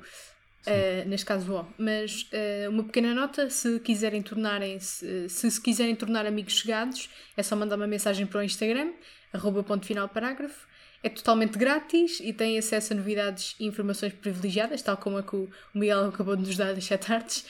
eh, 0.67 1.05
neste 1.07 1.27
caso 1.27 1.53
o. 1.53 1.67
Mas 1.79 2.29
eh, 2.33 2.67
uma 2.69 2.85
pequena 2.85 3.15
nota, 3.15 3.49
se 3.51 3.81
quiserem 3.81 4.23
tornarem-se, 4.23 5.29
se 5.29 5.51
se 5.51 5.61
quiserem 5.61 5.95
tornar 5.95 6.27
amigos 6.27 6.59
chegados, 6.59 7.09
é 7.37 7.43
só 7.43 7.55
mandar 7.57 7.77
uma 7.77 7.87
mensagem 7.87 8.27
para 8.27 8.41
o 8.41 8.43
Instagram, 8.43 8.93
arroba 9.33 9.63
ponto 9.63 9.87
final 9.87 10.09
parágrafo. 10.09 10.67
É 11.03 11.09
totalmente 11.09 11.57
grátis 11.57 12.19
e 12.21 12.33
têm 12.33 12.59
acesso 12.59 12.93
a 12.93 12.97
novidades 12.97 13.55
e 13.61 13.67
informações 13.67 14.13
privilegiadas, 14.13 14.83
tal 14.83 14.97
como 14.97 15.19
a 15.19 15.23
que 15.23 15.37
o 15.37 15.49
Miguel 15.73 16.07
acabou 16.07 16.35
de 16.35 16.43
nos 16.43 16.57
dar 16.57 16.75
das 16.75 16.85
sete 16.85 17.13
artes. 17.13 17.47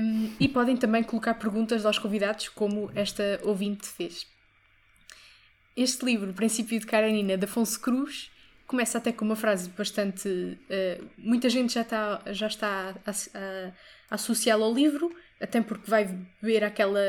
Um, 0.00 0.30
e 0.38 0.46
podem 0.46 0.76
também 0.76 1.02
colocar 1.02 1.34
perguntas 1.34 1.84
aos 1.84 1.98
convidados, 1.98 2.48
como 2.50 2.90
esta 2.94 3.40
ouvinte 3.42 3.86
fez. 3.86 4.26
Este 5.76 6.04
livro, 6.04 6.32
Princípio 6.32 6.78
de 6.78 6.86
Karenina, 6.86 7.36
de 7.36 7.44
Afonso 7.44 7.80
Cruz, 7.80 8.30
começa 8.66 8.98
até 8.98 9.12
com 9.12 9.24
uma 9.24 9.36
frase 9.36 9.68
bastante. 9.70 10.58
eh, 10.70 11.00
muita 11.18 11.48
gente 11.48 11.74
já 11.74 11.82
está, 11.82 12.22
já 12.32 12.46
está 12.46 12.94
a, 13.06 13.10
a- 13.10 13.72
a 14.10 14.14
associá-lo 14.14 14.64
ao 14.64 14.74
livro, 14.74 15.14
até 15.40 15.60
porque 15.60 15.90
vai 15.90 16.08
ver 16.40 16.64
aquela, 16.64 17.00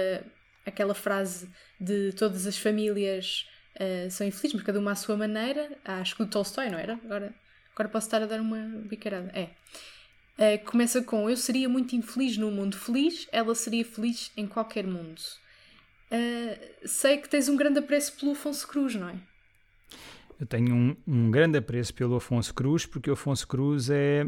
aquela 0.66 0.94
frase 0.94 1.50
de 1.80 2.12
todas 2.14 2.46
as 2.48 2.58
famílias 2.58 3.46
eh, 3.76 4.10
são 4.10 4.26
infelizes, 4.28 4.54
mas 4.56 4.64
cada 4.64 4.80
uma 4.80 4.92
à 4.92 4.96
sua 4.96 5.16
maneira. 5.18 5.70
Ah, 5.86 6.00
acho 6.02 6.16
que 6.16 6.24
o 6.24 6.28
Tolstói, 6.28 6.70
não 6.70 6.80
era? 6.80 6.94
Agora, 7.06 7.34
agora 7.74 7.90
posso 7.90 8.08
estar 8.08 8.22
a 8.24 8.26
dar 8.26 8.42
uma 8.42 8.60
bicarada. 8.86 9.32
É. 9.34 9.50
Uh, 10.40 10.64
começa 10.66 11.02
com 11.02 11.28
Eu 11.30 11.36
seria 11.38 11.68
muito 11.68 11.96
infeliz 11.96 12.38
num 12.38 12.52
mundo 12.52 12.78
feliz, 12.78 13.28
ela 13.32 13.56
seria 13.56 13.84
feliz 13.84 14.32
em 14.38 14.46
qualquer 14.48 14.86
mundo. 14.86 15.20
Uh, 16.12 16.88
sei 16.88 17.18
que 17.18 17.28
tens 17.28 17.50
um 17.50 17.56
grande 17.56 17.80
apreço 17.80 18.14
pelo 18.14 18.34
Afonso 18.34 18.68
Cruz, 18.68 18.94
não 18.96 19.10
é? 19.10 19.16
Eu 20.40 20.46
tenho 20.46 20.74
um, 20.76 20.96
um 21.08 21.32
grande 21.32 21.58
apreço 21.58 21.94
pelo 21.94 22.16
Afonso 22.16 22.54
Cruz, 22.54 22.86
porque 22.86 23.10
o 23.10 23.14
Afonso 23.14 23.48
Cruz 23.48 23.90
é, 23.90 24.28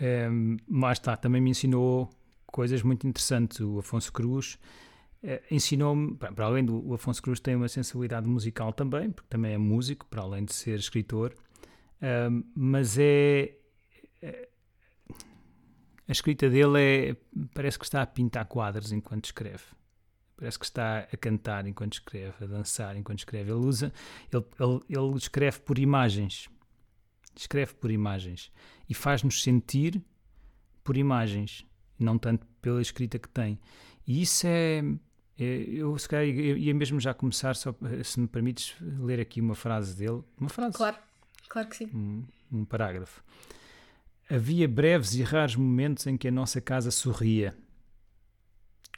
é. 0.00 0.28
Lá 0.70 0.92
está, 0.92 1.16
também 1.16 1.40
me 1.40 1.50
ensinou 1.50 2.10
coisas 2.46 2.82
muito 2.82 3.06
interessantes. 3.06 3.60
O 3.60 3.78
Afonso 3.78 4.12
Cruz 4.12 4.58
eh, 5.22 5.42
ensinou-me, 5.50 6.14
para 6.16 6.44
além 6.44 6.64
do 6.64 6.92
Afonso 6.94 7.22
Cruz, 7.22 7.40
tem 7.40 7.56
uma 7.56 7.68
sensibilidade 7.68 8.28
musical 8.28 8.72
também, 8.72 9.10
porque 9.10 9.28
também 9.30 9.54
é 9.54 9.58
músico, 9.58 10.06
para 10.06 10.22
além 10.22 10.44
de 10.44 10.52
ser 10.54 10.78
escritor, 10.78 11.34
Ahm, 12.00 12.44
mas 12.54 12.96
é. 12.98 13.56
é- 14.22 14.48
A 16.06 16.12
escrita 16.12 16.48
dele 16.48 16.78
é. 16.80 17.16
Parece 17.54 17.78
que 17.78 17.84
está 17.84 18.02
a 18.02 18.06
pintar 18.06 18.44
quadros 18.46 18.92
enquanto 18.92 19.24
escreve. 19.24 19.64
Parece 20.38 20.56
que 20.56 20.64
está 20.66 21.00
a 21.12 21.16
cantar 21.16 21.66
enquanto 21.66 21.94
escreve, 21.94 22.44
a 22.44 22.46
dançar 22.46 22.96
enquanto 22.96 23.18
escreve. 23.18 23.50
Ele 23.50 23.58
usa, 23.58 23.92
ele, 24.32 24.44
ele, 24.60 24.80
ele 24.88 25.16
escreve 25.16 25.58
por 25.58 25.78
imagens. 25.80 26.48
Escreve 27.34 27.74
por 27.74 27.90
imagens. 27.90 28.52
E 28.88 28.94
faz-nos 28.94 29.42
sentir 29.42 30.00
por 30.84 30.96
imagens, 30.96 31.66
não 31.98 32.16
tanto 32.16 32.46
pela 32.62 32.80
escrita 32.80 33.18
que 33.18 33.28
tem. 33.28 33.58
E 34.06 34.22
isso 34.22 34.46
é. 34.46 34.78
é- 35.36 35.64
Eu, 35.70 35.98
se 35.98 36.08
calhar, 36.08 36.24
ia 36.26 36.72
mesmo 36.72 37.00
já 37.00 37.12
começar, 37.12 37.56
só, 37.56 37.74
se 38.04 38.20
me 38.20 38.28
permites, 38.28 38.76
ler 38.80 39.18
aqui 39.18 39.40
uma 39.40 39.56
frase 39.56 39.96
dele. 39.96 40.22
Uma 40.38 40.48
frase 40.48 40.76
Claro, 40.76 40.96
claro 41.48 41.68
que 41.68 41.76
sim. 41.78 41.90
um, 41.92 42.24
um 42.52 42.64
parágrafo. 42.64 43.24
Havia 44.30 44.68
breves 44.68 45.14
e 45.14 45.22
raros 45.24 45.56
momentos 45.56 46.06
em 46.06 46.16
que 46.16 46.28
a 46.28 46.30
nossa 46.30 46.60
casa 46.60 46.92
sorria. 46.92 47.56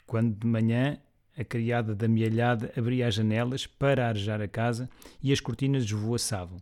Quando 0.05 0.35
de 0.37 0.45
manhã 0.45 0.99
a 1.37 1.43
criada 1.43 1.95
da 1.95 2.07
mielhada 2.07 2.71
abria 2.77 3.07
as 3.07 3.15
janelas 3.15 3.65
para 3.65 4.07
arejar 4.07 4.41
a 4.41 4.47
casa 4.47 4.89
e 5.21 5.31
as 5.31 5.39
cortinas 5.39 5.83
esvoaçavam. 5.83 6.57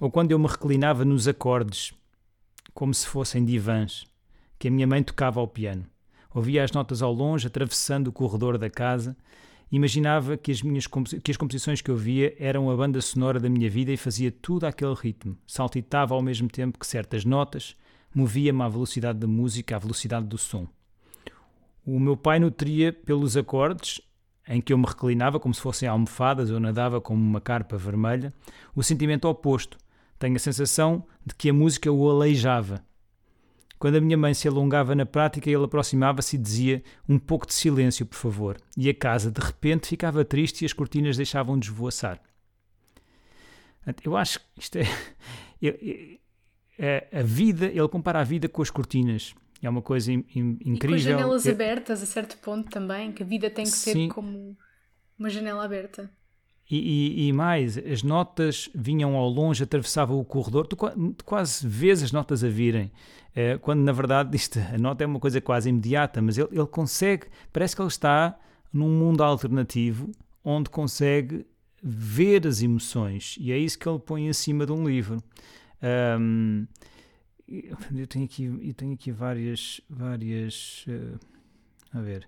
Ou 0.00 0.10
quando 0.10 0.32
eu 0.32 0.38
me 0.38 0.46
reclinava 0.46 1.04
nos 1.04 1.28
acordes, 1.28 1.92
como 2.74 2.92
se 2.92 3.06
fossem 3.06 3.44
divãs, 3.44 4.04
que 4.58 4.68
a 4.68 4.70
minha 4.70 4.86
mãe 4.86 5.02
tocava 5.02 5.40
ao 5.40 5.48
piano. 5.48 5.86
Ouvia 6.34 6.64
as 6.64 6.72
notas 6.72 7.02
ao 7.02 7.12
longe, 7.12 7.46
atravessando 7.46 8.08
o 8.08 8.12
corredor 8.12 8.56
da 8.56 8.70
casa. 8.70 9.16
Imaginava 9.70 10.36
que 10.36 10.50
as, 10.50 10.62
minhas 10.62 10.86
que 10.86 11.30
as 11.30 11.36
composições 11.36 11.80
que 11.80 11.90
eu 11.90 11.96
via 11.96 12.34
eram 12.38 12.70
a 12.70 12.76
banda 12.76 13.00
sonora 13.00 13.38
da 13.38 13.48
minha 13.48 13.68
vida 13.68 13.92
e 13.92 13.96
fazia 13.96 14.30
tudo 14.30 14.64
àquele 14.64 14.94
ritmo. 14.94 15.36
Saltitava 15.46 16.14
ao 16.14 16.22
mesmo 16.22 16.48
tempo 16.48 16.78
que 16.78 16.86
certas 16.86 17.24
notas, 17.24 17.74
movia-me 18.14 18.62
à 18.62 18.68
velocidade 18.68 19.18
da 19.18 19.26
música, 19.26 19.76
à 19.76 19.78
velocidade 19.78 20.26
do 20.26 20.38
som. 20.38 20.66
O 21.84 21.98
meu 21.98 22.16
pai 22.16 22.38
nutria 22.38 22.92
pelos 22.92 23.36
acordes, 23.36 24.00
em 24.46 24.60
que 24.60 24.72
eu 24.72 24.78
me 24.78 24.86
reclinava 24.86 25.40
como 25.40 25.54
se 25.54 25.60
fossem 25.60 25.88
almofadas 25.88 26.50
ou 26.50 26.60
nadava 26.60 27.00
como 27.00 27.20
uma 27.20 27.40
carpa 27.40 27.76
vermelha, 27.76 28.32
o 28.74 28.82
sentimento 28.82 29.26
oposto. 29.28 29.78
Tenho 30.18 30.36
a 30.36 30.38
sensação 30.38 31.04
de 31.26 31.34
que 31.34 31.50
a 31.50 31.52
música 31.52 31.90
o 31.90 32.08
aleijava. 32.08 32.84
Quando 33.78 33.96
a 33.96 34.00
minha 34.00 34.16
mãe 34.16 34.32
se 34.32 34.46
alongava 34.46 34.94
na 34.94 35.04
prática, 35.04 35.50
ele 35.50 35.64
aproximava-se 35.64 36.36
e 36.36 36.38
dizia 36.38 36.84
um 37.08 37.18
pouco 37.18 37.44
de 37.48 37.54
silêncio, 37.54 38.06
por 38.06 38.14
favor. 38.16 38.56
E 38.76 38.88
a 38.88 38.94
casa, 38.94 39.28
de 39.28 39.40
repente, 39.40 39.88
ficava 39.88 40.24
triste 40.24 40.62
e 40.62 40.66
as 40.66 40.72
cortinas 40.72 41.16
deixavam 41.16 41.58
de 41.58 41.66
esvoaçar. 41.66 42.20
Eu 44.04 44.16
acho 44.16 44.38
que 44.38 44.44
isto 44.56 44.76
é. 44.78 44.84
é- 46.78 47.08
A 47.12 47.22
vida, 47.22 47.66
ele 47.66 47.88
compara 47.88 48.20
a 48.20 48.24
vida 48.24 48.48
com 48.48 48.62
as 48.62 48.70
cortinas. 48.70 49.34
É 49.62 49.70
uma 49.70 49.80
coisa 49.82 50.12
in- 50.12 50.24
in- 50.34 50.52
E 50.60 50.64
com 50.64 50.70
as 50.70 50.74
incrível. 50.76 50.98
janelas 50.98 51.46
Eu- 51.46 51.52
abertas 51.54 52.02
a 52.02 52.06
certo 52.06 52.36
ponto 52.38 52.68
também, 52.68 53.12
que 53.12 53.22
a 53.22 53.26
vida 53.26 53.48
tem 53.48 53.64
que 53.64 53.70
ser 53.70 53.92
Sim. 53.92 54.08
como 54.08 54.56
uma 55.18 55.30
janela 55.30 55.64
aberta. 55.64 56.10
E, 56.70 56.76
e- 56.78 57.28
e 57.28 57.32
mais, 57.32 57.78
as 57.78 58.02
notas 58.02 58.68
vinham 58.74 59.14
ao 59.14 59.28
longe, 59.28 59.62
atravessavam 59.62 60.18
o 60.18 60.24
corredor. 60.24 60.66
Tu, 60.66 60.76
tu 61.16 61.24
quase 61.24 61.66
vês 61.66 62.02
as 62.02 62.10
notas 62.12 62.42
a 62.42 62.48
virem, 62.48 62.90
eh, 63.36 63.58
quando 63.58 63.80
na 63.82 63.92
verdade 63.92 64.34
isto, 64.36 64.58
a 64.58 64.78
nota 64.78 65.04
é 65.04 65.06
uma 65.06 65.20
coisa 65.20 65.40
quase 65.40 65.68
imediata, 65.68 66.20
mas 66.20 66.38
ele, 66.38 66.48
ele 66.50 66.66
consegue, 66.66 67.26
parece 67.52 67.76
que 67.76 67.82
ele 67.82 67.88
está 67.88 68.38
num 68.72 68.88
mundo 68.88 69.22
alternativo 69.22 70.10
onde 70.44 70.70
consegue 70.70 71.46
ver 71.82 72.46
as 72.46 72.62
emoções 72.62 73.36
e 73.40 73.52
é 73.52 73.58
isso 73.58 73.78
que 73.78 73.88
ele 73.88 73.98
põe 73.98 74.26
em 74.26 74.32
cima 74.32 74.64
de 74.64 74.72
um 74.72 74.86
livro. 74.88 75.22
Ahm, 75.82 76.66
eu 77.94 78.06
tenho 78.06 78.24
aqui, 78.24 78.44
eu 78.44 78.74
tenho 78.74 78.94
aqui 78.94 79.12
várias, 79.12 79.80
várias, 79.88 80.84
eh, 80.88 81.18
a 81.92 82.00
ver. 82.00 82.26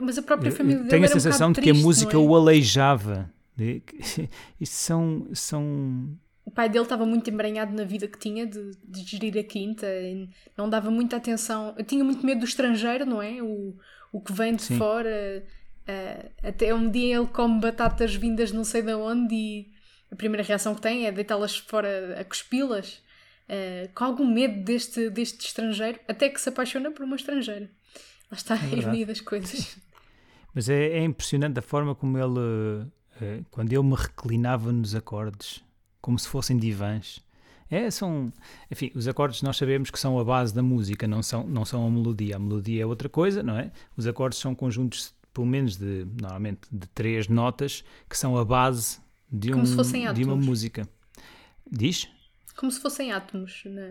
Mas 0.00 0.16
a 0.16 0.22
própria 0.22 0.50
família 0.50 0.76
eu 0.76 0.78
dele 0.80 0.90
tenho 0.90 1.02
a 1.04 1.06
um 1.06 1.12
sensação 1.12 1.50
bocado 1.50 1.66
de 1.66 1.72
que 1.72 1.78
a 1.78 1.82
música 1.82 2.14
é? 2.14 2.16
o 2.16 2.34
aleijava. 2.34 3.30
Isto 4.60 4.74
são, 4.74 5.28
são. 5.32 6.18
O 6.44 6.50
pai 6.50 6.68
dele 6.68 6.84
estava 6.84 7.06
muito 7.06 7.28
embranhado 7.30 7.74
na 7.74 7.84
vida 7.84 8.06
que 8.06 8.18
tinha 8.18 8.46
de, 8.46 8.72
de 8.84 9.02
gerir 9.02 9.38
a 9.38 9.44
quinta, 9.44 9.86
não 10.56 10.68
dava 10.68 10.90
muita 10.90 11.16
atenção. 11.16 11.74
Eu 11.76 11.84
tinha 11.84 12.04
muito 12.04 12.24
medo 12.24 12.40
do 12.40 12.44
estrangeiro, 12.44 13.06
não 13.06 13.22
é? 13.22 13.42
O, 13.42 13.76
o 14.12 14.20
que 14.20 14.32
vem 14.32 14.54
de 14.54 14.62
Sim. 14.62 14.78
fora. 14.78 15.44
eh, 15.86 16.30
até 16.42 16.74
um 16.74 16.90
dia 16.90 17.16
ele 17.16 17.26
come 17.26 17.60
batatas 17.60 18.14
vindas 18.14 18.52
não 18.52 18.64
sei 18.64 18.82
de 18.82 18.94
onde 18.94 19.34
e 19.34 19.70
a 20.10 20.16
primeira 20.16 20.42
reação 20.42 20.74
que 20.74 20.80
tem 20.80 21.06
é 21.06 21.12
deitá-las 21.12 21.56
fora 21.56 22.20
a 22.20 22.24
cuspi-las. 22.24 23.02
Eh, 23.48 23.90
com 23.94 24.04
algum 24.04 24.26
medo 24.26 24.64
deste, 24.64 25.10
deste 25.10 25.46
estrangeiro, 25.46 26.00
até 26.08 26.28
que 26.28 26.40
se 26.40 26.48
apaixona 26.48 26.90
por 26.90 27.04
uma 27.04 27.16
estrangeira. 27.16 27.70
Lá 28.30 28.36
está 28.36 28.54
a 28.54 28.56
verdade. 28.58 28.82
ironia 28.82 29.06
das 29.06 29.20
coisas. 29.20 29.76
Mas 30.54 30.68
é, 30.68 30.98
é 30.98 31.04
impressionante 31.04 31.58
a 31.58 31.62
forma 31.62 31.94
como 31.94 32.16
ele, 32.16 32.88
eh, 33.20 33.40
quando 33.50 33.72
ele 33.72 33.82
me 33.82 33.94
reclinava 33.94 34.72
nos 34.72 34.94
acordes, 34.94 35.62
como 36.00 36.18
se 36.18 36.28
fossem 36.28 36.56
divãs. 36.56 37.22
É, 37.70 37.90
são, 37.90 38.32
enfim, 38.70 38.92
os 38.94 39.08
acordes 39.08 39.42
nós 39.42 39.56
sabemos 39.56 39.90
que 39.90 39.98
são 39.98 40.18
a 40.18 40.24
base 40.24 40.54
da 40.54 40.62
música, 40.62 41.08
não 41.08 41.22
são, 41.22 41.46
não 41.46 41.64
são 41.64 41.86
a 41.86 41.90
melodia. 41.90 42.36
A 42.36 42.38
melodia 42.38 42.82
é 42.82 42.86
outra 42.86 43.08
coisa, 43.08 43.42
não 43.42 43.58
é? 43.58 43.72
Os 43.96 44.06
acordes 44.06 44.38
são 44.38 44.54
conjuntos, 44.54 45.14
pelo 45.32 45.46
menos 45.46 45.76
de, 45.76 46.06
normalmente, 46.20 46.60
de 46.70 46.86
três 46.88 47.26
notas, 47.26 47.82
que 48.08 48.16
são 48.16 48.36
a 48.36 48.44
base 48.44 48.98
de, 49.30 49.52
um, 49.52 49.64
de 50.14 50.24
uma 50.24 50.36
música. 50.36 50.88
Diz? 51.70 52.08
Como 52.56 52.70
se 52.70 52.80
fossem 52.80 53.12
átomos. 53.12 53.62
Na... 53.66 53.82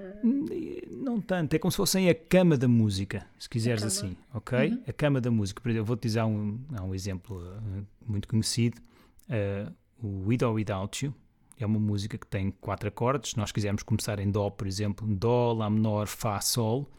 Não 0.90 1.20
tanto, 1.20 1.54
é 1.54 1.60
como 1.60 1.72
se 1.72 1.78
fossem 1.78 2.10
a 2.10 2.16
cama 2.16 2.58
da 2.58 2.68
música, 2.68 3.28
se 3.38 3.50
quiseres 3.50 3.84
assim, 3.84 4.16
ok? 4.34 4.82
A 4.88 4.94
cama 4.94 5.20
da 5.20 5.30
música. 5.30 5.62
Por 5.62 5.70
exemplo, 5.70 5.82
eu 5.82 5.86
vou-te 5.86 6.04
dizer 6.04 6.24
um, 6.24 6.60
há 6.74 6.84
um 6.84 6.96
exemplo 6.96 7.38
uh, 7.38 7.86
muito 8.06 8.28
conhecido, 8.28 8.82
uh, 9.30 9.72
o 10.02 10.28
With 10.28 10.44
or 10.44 10.54
Without 10.54 11.06
You. 11.06 11.14
É 11.60 11.66
uma 11.66 11.80
música 11.80 12.18
que 12.18 12.26
tem 12.26 12.52
quatro 12.52 12.88
acordes. 12.88 13.32
Se 13.32 13.38
nós 13.38 13.52
quisermos 13.52 13.84
começar 13.84 14.20
em 14.20 14.30
Dó, 14.32 14.50
por 14.50 14.66
exemplo, 14.68 15.06
Dó, 15.08 15.54
Lá 15.54 15.70
menor, 15.70 16.08
Fá, 16.08 16.40
Sol, 16.42 16.90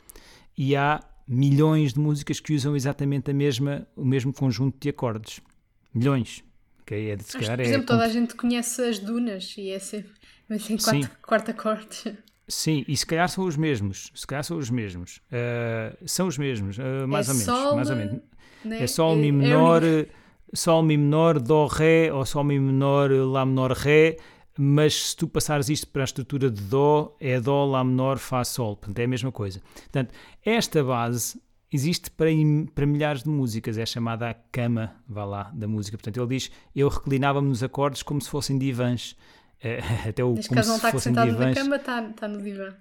e 0.56 0.76
há 0.76 1.02
milhões 1.26 1.94
de 1.94 2.00
músicas 2.00 2.40
que 2.40 2.54
usam 2.54 2.76
exatamente 2.76 3.30
a 3.30 3.34
mesma, 3.34 3.86
o 3.96 4.04
mesmo 4.04 4.32
conjunto 4.32 4.76
de 4.78 4.90
acordes. 4.90 5.40
Milhões. 5.92 6.44
ok? 6.82 7.10
É 7.10 7.16
de, 7.16 7.24
calhar 7.24 7.56
por 7.56 7.64
é 7.64 7.68
exemplo, 7.68 7.86
toda 7.86 8.04
a 8.04 8.08
gente 8.08 8.34
conhece 8.34 8.82
as 8.82 8.98
dunas 8.98 9.54
e 9.56 9.70
é 9.70 9.78
sempre. 9.78 10.12
Mas 10.48 10.66
tem 10.66 10.78
Sim. 10.78 11.00
quatro, 11.02 11.10
quarto 11.22 11.50
acordes. 11.50 12.04
Sim, 12.46 12.84
e 12.86 12.96
se 12.96 13.06
calhar 13.06 13.28
são 13.28 13.44
os 13.44 13.56
mesmos. 13.56 14.10
Se 14.14 14.26
calhar 14.26 14.44
são 14.44 14.58
os 14.58 14.68
mesmos. 14.70 15.16
Uh, 15.32 16.06
são 16.06 16.26
os 16.26 16.36
mesmos, 16.36 16.76
uh, 16.78 17.08
mais 17.08 17.28
É 17.28 17.32
ou 17.32 17.38
menos. 17.38 17.54
sol, 17.58 17.74
mais 17.76 17.90
ou 17.90 17.96
menos. 17.96 18.20
né? 18.64 18.82
É 18.82 18.86
Sol, 18.86 19.12
É- 19.14 19.16
Mi 19.16 19.28
é 19.28 19.32
menor, 19.32 19.82
único. 19.82 20.12
Sol, 20.54 20.82
Mi 20.82 20.96
menor, 20.96 21.40
Dó, 21.40 21.66
Ré, 21.66 22.12
ou 22.12 22.24
Sol, 22.26 22.44
Mi 22.44 22.58
menor, 22.60 23.10
Lá 23.10 23.44
menor, 23.46 23.72
Ré, 23.72 24.16
mas 24.58 25.10
se 25.10 25.16
tu 25.16 25.26
passares 25.26 25.68
isto 25.68 25.88
para 25.88 26.02
a 26.02 26.04
estrutura 26.04 26.50
de 26.50 26.62
Dó, 26.62 27.16
é 27.18 27.40
Dó, 27.40 27.64
Lá 27.64 27.82
menor, 27.82 28.18
Fá, 28.18 28.44
Sol, 28.44 28.76
portanto 28.76 28.98
é 28.98 29.04
a 29.04 29.08
mesma 29.08 29.32
coisa. 29.32 29.60
Portanto, 29.74 30.12
esta 30.44 30.84
base 30.84 31.40
existe 31.72 32.10
para, 32.10 32.28
para 32.74 32.86
milhares 32.86 33.22
de 33.22 33.28
músicas, 33.30 33.76
é 33.78 33.84
chamada 33.86 34.30
a 34.30 34.34
cama, 34.34 34.94
vá 35.08 35.24
lá, 35.24 35.50
da 35.54 35.66
música. 35.66 35.96
Portanto, 35.96 36.18
ele 36.20 36.36
diz, 36.38 36.50
eu 36.76 36.88
reclinava-me 36.88 37.48
nos 37.48 37.62
acordes 37.62 38.02
como 38.02 38.20
se 38.20 38.28
fossem 38.30 38.56
divãs. 38.58 39.16
Eh, 39.64 39.80
Até 40.10 40.22
o 40.22 40.34
Neste 40.34 40.48
como 40.48 40.56
caso 40.60 40.68
não 40.68 40.76
está 40.76 40.98
sentado 40.98 41.26
na 41.26 41.32
divãs. 41.32 41.54
cama, 41.58 41.76
está, 41.76 42.04
está 42.08 42.28
no 42.28 42.42
divã. 42.42 42.74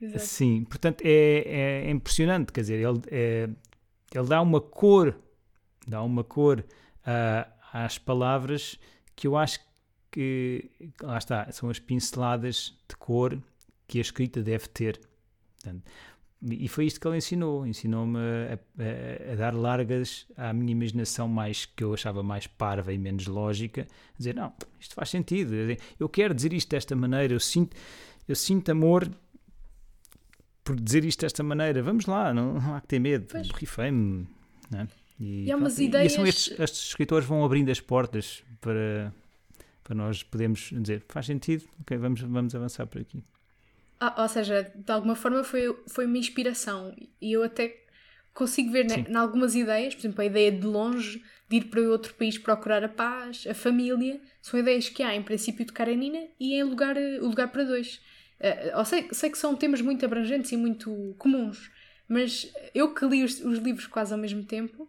Exato. 0.00 0.24
Sim, 0.24 0.64
portanto 0.64 1.02
é, 1.04 1.08
é- 1.44 1.86
é 1.86 1.90
impressionante, 1.90 2.52
quer 2.52 2.60
dizer, 2.60 2.78
ele, 2.78 3.00
é- 3.10 3.48
ele 4.14 4.26
dá 4.28 4.40
uma 4.40 4.60
cor, 4.60 5.18
dá 5.88 6.02
uma 6.02 6.22
cor 6.22 6.64
ah, 7.04 7.48
às 7.72 7.98
palavras 7.98 8.78
que 9.16 9.26
eu 9.26 9.36
acho 9.36 9.58
que, 10.12 10.70
lá 11.02 11.18
está, 11.18 11.50
são 11.50 11.68
as 11.68 11.78
pinceladas 11.80 12.78
de 12.88 12.96
cor 12.96 13.42
que 13.88 13.98
a 13.98 14.00
escrita 14.00 14.40
deve 14.42 14.68
ter. 14.68 15.00
Portanto, 15.54 15.82
e 16.42 16.68
foi 16.68 16.86
isto 16.86 17.00
que 17.00 17.08
ele 17.08 17.16
ensinou, 17.16 17.66
ensinou-me 17.66 18.16
a, 18.18 18.54
a- 18.54 19.32
a 19.32 19.36
dar 19.36 19.54
largas 19.54 20.26
à 20.36 20.52
minha 20.52 20.70
imaginação 20.72 21.26
mais 21.26 21.66
que 21.66 21.82
eu 21.82 21.92
achava 21.94 22.22
mais 22.22 22.46
parva 22.46 22.92
e 22.92 22.98
menos 22.98 23.26
lógica, 23.26 23.86
dizer, 24.16 24.34
não, 24.34 24.52
isto 24.78 24.94
faz 24.94 25.10
sentido, 25.10 25.52
eu 25.98 26.08
quero 26.08 26.32
dizer 26.34 26.52
isto 26.52 26.68
desta 26.70 26.94
maneira, 26.94 27.34
eu 27.34 27.40
sinto, 27.40 27.76
eu 28.28 28.36
sinto 28.36 28.70
amor 28.70 29.08
por 30.64 30.78
dizer 30.78 31.04
isto 31.04 31.20
desta 31.22 31.42
maneira, 31.42 31.82
vamos 31.82 32.06
lá, 32.06 32.32
não, 32.34 32.54
não 32.54 32.74
há 32.74 32.80
que 32.80 32.86
ter 32.88 32.98
medo, 32.98 33.26
borrifei-me. 33.48 34.26
não 34.70 34.80
é? 34.80 34.88
E 35.18 35.50
há 35.50 35.56
umas 35.56 35.74
pronto, 35.74 35.88
ideias- 35.88 36.12
são 36.12 36.26
estes, 36.26 36.60
estes 36.60 36.88
escritores 36.88 37.26
vão 37.26 37.44
abrindo 37.44 37.70
as 37.70 37.80
portas 37.80 38.44
para, 38.60 39.12
para 39.82 39.94
nós 39.96 40.22
podermos 40.22 40.70
dizer, 40.72 41.04
faz 41.08 41.26
sentido, 41.26 41.64
ok, 41.80 41.96
vamos, 41.96 42.20
vamos 42.20 42.54
avançar 42.54 42.86
por 42.86 43.00
aqui. 43.00 43.22
Ah, 44.00 44.22
ou 44.22 44.28
seja, 44.28 44.72
de 44.74 44.92
alguma 44.92 45.16
forma 45.16 45.42
foi, 45.42 45.76
foi 45.88 46.06
uma 46.06 46.18
inspiração 46.18 46.94
e 47.20 47.32
eu 47.32 47.42
até 47.42 47.84
consigo 48.32 48.70
ver 48.70 48.84
né, 48.84 49.04
em 49.08 49.16
algumas 49.16 49.56
ideias, 49.56 49.94
por 49.94 50.00
exemplo, 50.00 50.20
a 50.22 50.24
ideia 50.24 50.52
de 50.52 50.64
longe, 50.64 51.22
de 51.48 51.56
ir 51.56 51.64
para 51.64 51.80
outro 51.80 52.14
país 52.14 52.38
procurar 52.38 52.84
a 52.84 52.88
paz, 52.88 53.44
a 53.48 53.54
família, 53.54 54.20
são 54.40 54.60
ideias 54.60 54.88
que 54.88 55.02
há 55.02 55.14
em 55.14 55.22
princípio 55.22 55.64
de 55.64 55.72
Karenina 55.72 56.28
e 56.38 56.54
em 56.54 56.62
lugar, 56.62 56.96
o 56.96 57.26
lugar 57.26 57.48
para 57.50 57.64
dois. 57.64 58.00
Eu 58.72 58.84
sei, 58.84 59.08
sei 59.10 59.30
que 59.30 59.38
são 59.38 59.56
temas 59.56 59.80
muito 59.80 60.04
abrangentes 60.04 60.52
e 60.52 60.56
muito 60.56 61.16
comuns, 61.18 61.70
mas 62.06 62.52
eu 62.72 62.94
que 62.94 63.04
li 63.04 63.24
os, 63.24 63.40
os 63.40 63.58
livros 63.58 63.88
quase 63.88 64.12
ao 64.12 64.18
mesmo 64.18 64.44
tempo, 64.44 64.88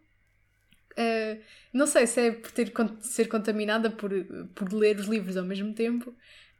eh, 0.95 1.39
não 1.73 1.87
sei 1.87 2.05
se 2.05 2.19
é 2.21 2.31
por 2.31 2.51
ter, 2.51 2.71
ser 3.01 3.27
contaminada 3.27 3.89
por, 3.89 4.11
por 4.53 4.71
ler 4.73 4.97
os 4.97 5.07
livros 5.07 5.37
ao 5.37 5.45
mesmo 5.45 5.73
tempo, 5.73 6.13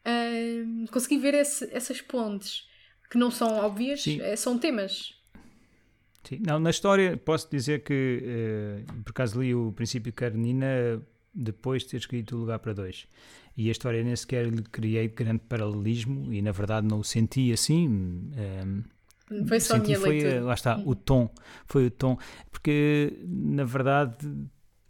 eh, 0.06 0.64
consegui 0.92 1.18
ver 1.18 1.34
esse- 1.36 1.70
essas 1.74 2.02
pontes 2.02 2.68
que 3.10 3.18
não 3.18 3.32
são 3.32 3.48
óbvias, 3.58 4.04
Sim. 4.04 4.22
eh, 4.22 4.36
são 4.36 4.58
temas. 4.58 5.14
Sim, 6.24 6.42
não, 6.46 6.60
na 6.60 6.70
história 6.70 7.18
posso 7.18 7.50
dizer 7.50 7.84
que, 7.84 8.22
eh, 8.24 8.84
por 9.04 9.12
acaso 9.12 9.42
li 9.42 9.56
o 9.56 9.72
Princípio 9.72 10.12
Karenina 10.14 11.02
depois 11.34 11.84
de 11.84 11.90
ter 11.90 11.98
escrito 11.98 12.36
O 12.36 12.40
Lugar 12.40 12.60
para 12.60 12.74
Dois. 12.74 13.08
E 13.58 13.68
a 13.70 13.72
história 13.72 14.04
nem 14.04 14.16
sequer 14.16 14.48
lhe 14.48 14.62
criei 14.64 15.08
grande 15.08 15.42
paralelismo 15.48 16.32
e 16.34 16.42
na 16.42 16.52
verdade 16.52 16.88
não 16.88 17.00
o 17.00 17.04
senti 17.04 17.52
assim. 17.52 18.32
eh, 18.36 19.44
Foi 19.48 19.60
só 19.60 19.74
a 19.74 19.78
senti 19.78 19.88
minha 19.88 20.00
foi, 20.00 20.12
leitura. 20.12 20.36
eh, 20.36 20.42
lá 20.42 20.54
está, 20.54 20.82
o 20.86 20.94
tom. 20.96 21.30
Foi 21.66 21.86
o 21.88 21.92
tom. 21.92 22.18
Porque, 22.52 23.14
na 23.26 23.64
verdade, 23.64 24.18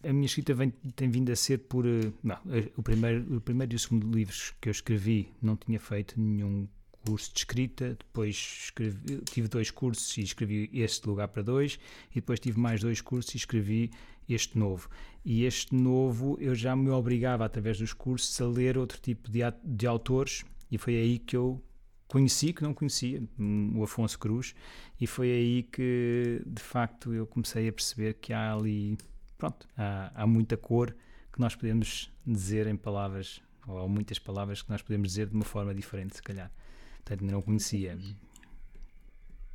a 0.03 0.13
minha 0.13 0.25
escrita 0.25 0.53
vem- 0.53 0.71
tem 0.95 1.09
vindo 1.09 1.31
a 1.31 1.35
ser 1.35 1.59
por... 1.59 1.85
eh, 1.85 2.11
Não, 2.23 2.37
eh, 2.49 2.71
o 2.77 2.81
primeiro, 2.83 3.37
o 3.37 3.41
primeiro 3.41 3.73
e 3.73 3.75
o 3.75 3.79
segundo 3.79 4.09
livros 4.15 4.53
que 4.61 4.69
eu 4.69 4.71
escrevi 4.71 5.29
não 5.41 5.55
tinha 5.55 5.79
feito 5.79 6.19
nenhum 6.19 6.67
curso 7.05 7.31
de 7.33 7.39
escrita, 7.39 7.95
depois 7.97 8.35
escrevi- 8.65 9.21
tive 9.25 9.47
dois 9.47 9.71
cursos 9.71 10.15
e 10.17 10.21
escrevi 10.21 10.69
este 10.73 11.07
lugar 11.07 11.27
para 11.29 11.41
dois, 11.41 11.79
e 12.11 12.15
depois 12.15 12.39
tive 12.39 12.59
mais 12.59 12.81
dois 12.81 13.01
cursos 13.01 13.33
e 13.33 13.37
escrevi 13.37 13.89
este 14.27 14.57
novo. 14.57 14.89
E 15.25 15.43
este 15.43 15.73
novo 15.73 16.37
eu 16.39 16.53
já 16.53 16.75
me 16.75 16.89
obrigava, 16.89 17.45
através 17.45 17.77
dos 17.79 17.93
cursos, 17.93 18.39
a 18.41 18.45
ler 18.47 18.77
outro 18.77 18.99
tipo 19.01 19.29
de, 19.31 19.39
de 19.63 19.87
autores, 19.87 20.43
e 20.71 20.77
foi 20.77 20.95
aí 20.97 21.19
que 21.19 21.35
eu 21.35 21.63
conheci, 22.07 22.53
que 22.53 22.63
não 22.63 22.73
conhecia, 22.73 23.23
hum, 23.39 23.71
o 23.75 23.83
Afonso 23.83 24.17
Cruz, 24.19 24.53
e 24.99 25.07
foi 25.07 25.31
aí 25.31 25.63
que, 25.63 26.41
de 26.45 26.61
facto, 26.61 27.13
eu 27.13 27.25
comecei 27.25 27.67
a 27.69 27.73
perceber 27.73 28.15
que 28.15 28.33
há 28.33 28.53
ali, 28.53 28.97
pronto, 29.39 29.67
há, 29.75 30.11
há 30.13 30.27
muita 30.27 30.55
cor 30.55 30.95
que 31.33 31.39
nós 31.39 31.55
podemos 31.55 32.11
dizer 32.27 32.67
em 32.67 32.75
palavras, 32.75 33.41
ou 33.67 33.79
há 33.79 33.87
muitas 33.87 34.19
palavras 34.19 34.61
que 34.61 34.69
nós 34.69 34.81
podemos 34.83 35.07
dizer 35.09 35.25
de 35.27 35.33
uma 35.33 35.45
forma 35.45 35.73
diferente, 35.73 36.15
se 36.17 36.21
calhar. 36.21 36.51
Portanto, 36.97 37.21
ainda 37.21 37.33
não 37.33 37.41
conhecia. 37.41 37.97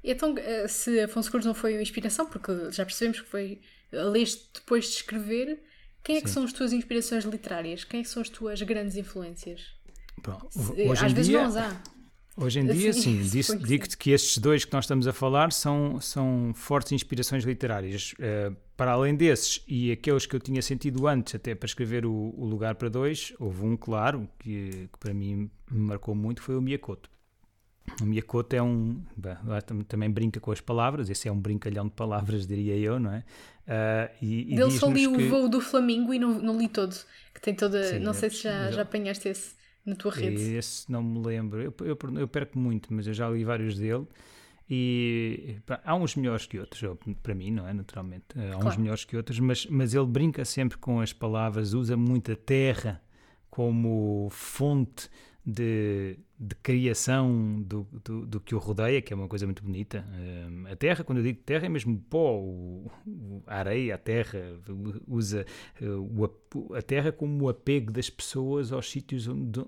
Então, 0.02 0.35
eh, 0.36 0.69
se 0.69 1.01
Afonso 1.01 1.31
Cruz 1.31 1.47
não 1.47 1.55
foi 1.55 1.74
uma 1.74 1.82
inspiração, 1.82 2.27
porque 2.27 2.70
já 2.70 2.85
percebemos 2.85 3.20
que 3.20 3.28
foi 3.28 3.61
leste 3.93 4.48
depois 4.55 4.85
de 4.86 4.90
escrever, 4.97 5.62
quem 6.02 6.16
é 6.16 6.20
que 6.20 6.28
Sim. 6.28 6.35
são 6.35 6.44
as 6.44 6.52
tuas 6.52 6.73
inspirações 6.73 7.24
literárias? 7.24 7.85
Quem 7.85 8.01
é 8.01 8.02
que 8.02 8.09
são 8.09 8.20
as 8.20 8.28
tuas 8.28 8.61
grandes 8.62 8.97
influências? 8.97 9.62
Pronto, 10.23 10.48
Se- 10.51 10.73
hoje 10.89 11.05
Às 11.05 11.12
em 11.12 11.15
vezes 11.15 11.28
dia, 11.31 11.40
não 11.43 11.48
as 11.48 11.56
há. 11.56 11.82
Hoje 12.36 12.59
em 12.59 12.66
dia, 12.66 12.93
Sim, 12.93 13.01
sim, 13.01 13.11
suponho 13.12 13.31
disse- 13.31 13.56
que 13.59 13.65
digo-te 13.65 13.97
que 13.97 14.11
estes 14.11 14.39
dois 14.39 14.65
que 14.65 14.73
nós 14.73 14.85
estamos 14.85 15.06
a 15.06 15.12
falar 15.12 15.52
são, 15.52 16.01
são 16.01 16.52
fortes 16.55 16.90
inspirações 16.93 17.44
literárias. 17.44 18.12
Eh, 18.19 18.51
para 18.77 18.90
além 18.90 19.15
desses 19.15 19.62
e 19.69 19.93
aqueles 19.93 20.27
que 20.27 20.35
eu 20.35 20.40
tinha 20.40 20.61
sentido 20.61 21.06
antes, 21.06 21.35
até 21.36 21.55
para 21.55 21.66
escrever 21.66 22.05
o, 22.05 22.12
o 22.36 22.44
Lugar 22.44 22.74
para 22.74 22.89
Dois, 22.89 23.32
houve 23.39 23.62
um, 23.65 23.77
claro, 23.77 24.28
que, 24.40 24.89
que 24.93 24.98
para 24.98 25.15
mim 25.15 25.48
me 25.70 25.81
marcou 25.81 26.12
muito, 26.15 26.43
foi 26.43 26.56
o 26.56 26.61
Miyakoto. 26.61 27.09
O 28.01 28.05
Miyakoto 28.05 28.56
é 28.56 28.62
um. 28.62 29.01
bem, 29.16 29.36
também 29.86 30.11
brinca 30.11 30.40
com 30.40 30.51
as 30.51 30.61
palavras, 30.61 31.09
esse 31.11 31.28
é 31.28 31.32
um 31.32 31.39
brincalhão 31.39 31.85
de 31.85 31.93
palavras, 31.93 32.47
diria 32.48 32.77
eu, 32.77 32.98
não 32.98 33.12
é? 33.12 33.23
Ah, 33.69 34.11
e, 34.20 34.52
e 34.55 34.56
Dele 34.56 34.70
só 34.73 34.90
li 34.90 35.06
o 35.06 35.16
que- 35.16 35.28
voo 35.28 35.48
do 35.48 35.61
Flamingo 35.61 36.12
e 36.12 36.19
não, 36.19 36.35
não 36.40 36.59
li 36.59 36.66
todo. 36.66 36.97
Que 37.32 37.40
tem 37.40 37.55
toda. 37.55 37.85
Sim, 37.85 37.98
não 38.01 38.12
sei 38.12 38.27
é- 38.27 38.31
se 38.31 38.43
já, 38.43 38.59
mas- 38.65 38.74
já 38.74 38.82
apanhaste 38.82 39.28
esse 39.28 39.55
na 39.85 39.94
tua 39.94 40.12
rede. 40.12 40.43
Esse 40.55 40.90
não 40.90 41.02
me 41.02 41.19
lembro. 41.24 41.61
Eu, 41.62 41.74
eu, 41.81 41.98
eu 42.19 42.28
perco 42.28 42.59
muito, 42.59 42.93
mas 42.93 43.06
eu 43.06 43.12
já 43.15 43.28
li 43.28 43.44
vários 43.44 43.77
dele. 43.78 44.06
E 44.69 45.56
pá, 45.66 45.81
há 45.85 45.94
uns 45.94 46.16
melhores 46.16 46.47
que 46.47 46.59
outros, 46.59 46.82
para 47.23 47.35
mim, 47.35 47.51
não 47.51 47.69
é? 47.69 47.73
Naturalmente. 47.74 48.24
Eh, 48.35 48.52
Há 48.52 48.56
uns 48.56 48.62
Claro. 48.62 48.81
melhores 48.81 49.05
que 49.05 49.16
outros, 49.16 49.39
mas, 49.39 49.66
mas 49.66 49.93
ele 49.94 50.06
brinca 50.06 50.44
sempre 50.44 50.78
com 50.78 51.01
as 51.01 51.12
palavras, 51.12 51.74
usa 51.74 51.97
muito 51.97 52.32
a 52.32 52.36
terra 52.36 53.02
como 53.51 54.28
fonte 54.31 55.09
de, 55.47 56.19
de 56.39 56.55
criação 56.62 57.62
do, 57.62 57.87
do, 58.05 58.27
do 58.27 58.41
que 58.41 58.55
o 58.55 58.59
rodeia, 58.59 59.03
que 59.03 59.12
é 59.12 59.16
uma 59.16 59.29
coisa 59.29 59.45
muito 59.47 59.62
bonita. 59.62 60.05
Eh, 60.15 60.73
a 60.73 60.77
terra, 60.77 61.05
quando 61.05 61.19
eu 61.19 61.25
digo 61.25 61.41
terra, 61.45 61.66
é 61.66 61.69
mesmo 61.69 61.99
pó, 62.09 62.39
o, 62.39 62.91
o- 63.07 63.43
a 63.47 63.59
areia, 63.59 63.95
a 63.95 63.99
terra, 63.99 64.41
usa 65.07 65.45
eh, 65.81 65.85
o 65.87 66.25
a 66.75 66.81
terra 66.83 67.12
como 67.12 67.45
o 67.45 67.49
apego 67.51 67.93
das 67.93 68.09
pessoas 68.09 68.73
aos 68.73 68.91
sítios 68.91 69.29
onde, 69.29 69.61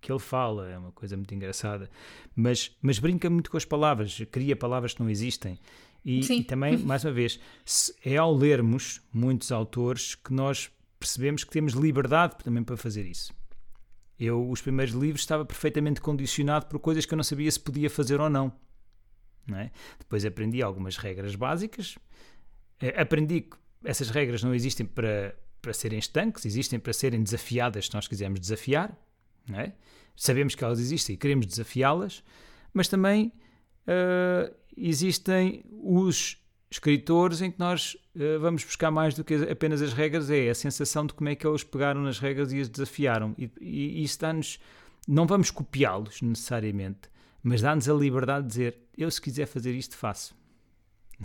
que 0.00 0.12
ele 0.12 0.18
fala, 0.18 0.68
é 0.68 0.76
uma 0.76 0.92
coisa 0.92 1.16
muito 1.16 1.34
engraçada. 1.34 1.88
Mas, 2.36 2.76
mas 2.82 2.98
brinca 2.98 3.30
muito 3.30 3.50
com 3.50 3.56
as 3.56 3.64
palavras, 3.64 4.20
cria 4.30 4.54
palavras 4.54 4.92
que 4.92 5.00
não 5.02 5.08
existem. 5.08 5.58
E, 6.04 6.20
e 6.40 6.44
também, 6.44 6.76
mais 6.84 7.04
uma 7.04 7.12
vez, 7.12 7.40
é 8.04 8.18
ao 8.18 8.34
lermos 8.36 9.00
muitos 9.12 9.50
autores 9.50 10.14
que 10.14 10.32
nós 10.34 10.70
percebemos 11.00 11.42
que 11.42 11.50
temos 11.50 11.72
liberdade 11.72 12.36
também 12.44 12.62
para 12.62 12.76
fazer 12.76 13.06
isso. 13.06 13.32
Eu, 14.18 14.48
os 14.48 14.60
primeiros 14.60 14.94
livros, 14.94 15.22
estava 15.22 15.44
perfeitamente 15.44 16.00
condicionado 16.00 16.66
por 16.66 16.78
coisas 16.78 17.04
que 17.04 17.12
eu 17.12 17.16
não 17.16 17.24
sabia 17.24 17.50
se 17.50 17.58
podia 17.58 17.90
fazer 17.90 18.20
ou 18.20 18.30
não. 18.30 18.52
não 19.46 19.58
é? 19.58 19.70
Depois 19.98 20.24
aprendi 20.24 20.62
algumas 20.62 20.96
regras 20.96 21.34
básicas. 21.34 21.98
Eh, 22.80 23.00
Aprendi 23.00 23.42
que 23.42 23.56
essas 23.84 24.10
regras 24.10 24.42
não 24.42 24.54
existem 24.54 24.86
para, 24.86 25.36
para 25.60 25.72
serem 25.72 25.98
estanques, 25.98 26.46
existem 26.46 26.78
para 26.78 26.92
serem 26.92 27.22
desafiadas 27.22 27.86
se 27.86 27.94
nós 27.94 28.06
quisermos 28.06 28.40
desafiar. 28.40 28.96
é? 29.52 29.72
Sabemos 30.16 30.54
que 30.54 30.62
elas 30.62 30.78
existem 30.78 31.14
e 31.14 31.18
queremos 31.18 31.46
desafiá-las, 31.46 32.22
mas 32.72 32.86
também 32.86 33.32
eh, 33.86 34.52
existem 34.76 35.64
os 35.70 36.38
escritores 36.74 37.40
em 37.40 37.50
que 37.50 37.58
nós 37.58 37.96
eh, 38.18 38.38
vamos 38.38 38.64
buscar 38.64 38.90
mais 38.90 39.14
do 39.14 39.22
que 39.24 39.34
apenas 39.34 39.80
as 39.82 39.92
regras, 39.92 40.30
é 40.30 40.48
a 40.50 40.54
sensação 40.54 41.06
de 41.06 41.14
como 41.14 41.28
é 41.28 41.34
que 41.34 41.46
eles 41.46 41.62
pegaram 41.64 42.02
nas 42.02 42.18
regras 42.18 42.52
e 42.52 42.60
as 42.60 42.68
desafiaram. 42.68 43.34
E, 43.38 43.50
e, 43.60 44.00
e 44.00 44.04
isso 44.04 44.20
dá-nos. 44.20 44.58
Não 45.06 45.26
vamos 45.26 45.50
copiá-los 45.50 46.22
necessariamente, 46.22 47.08
mas 47.42 47.60
dá-nos 47.60 47.88
a 47.88 47.92
liberdade 47.94 48.42
de 48.46 48.48
dizer: 48.48 48.78
eu, 48.96 49.10
se 49.10 49.20
quiser 49.20 49.46
fazer 49.46 49.72
isto, 49.74 49.96
faço. 49.96 50.34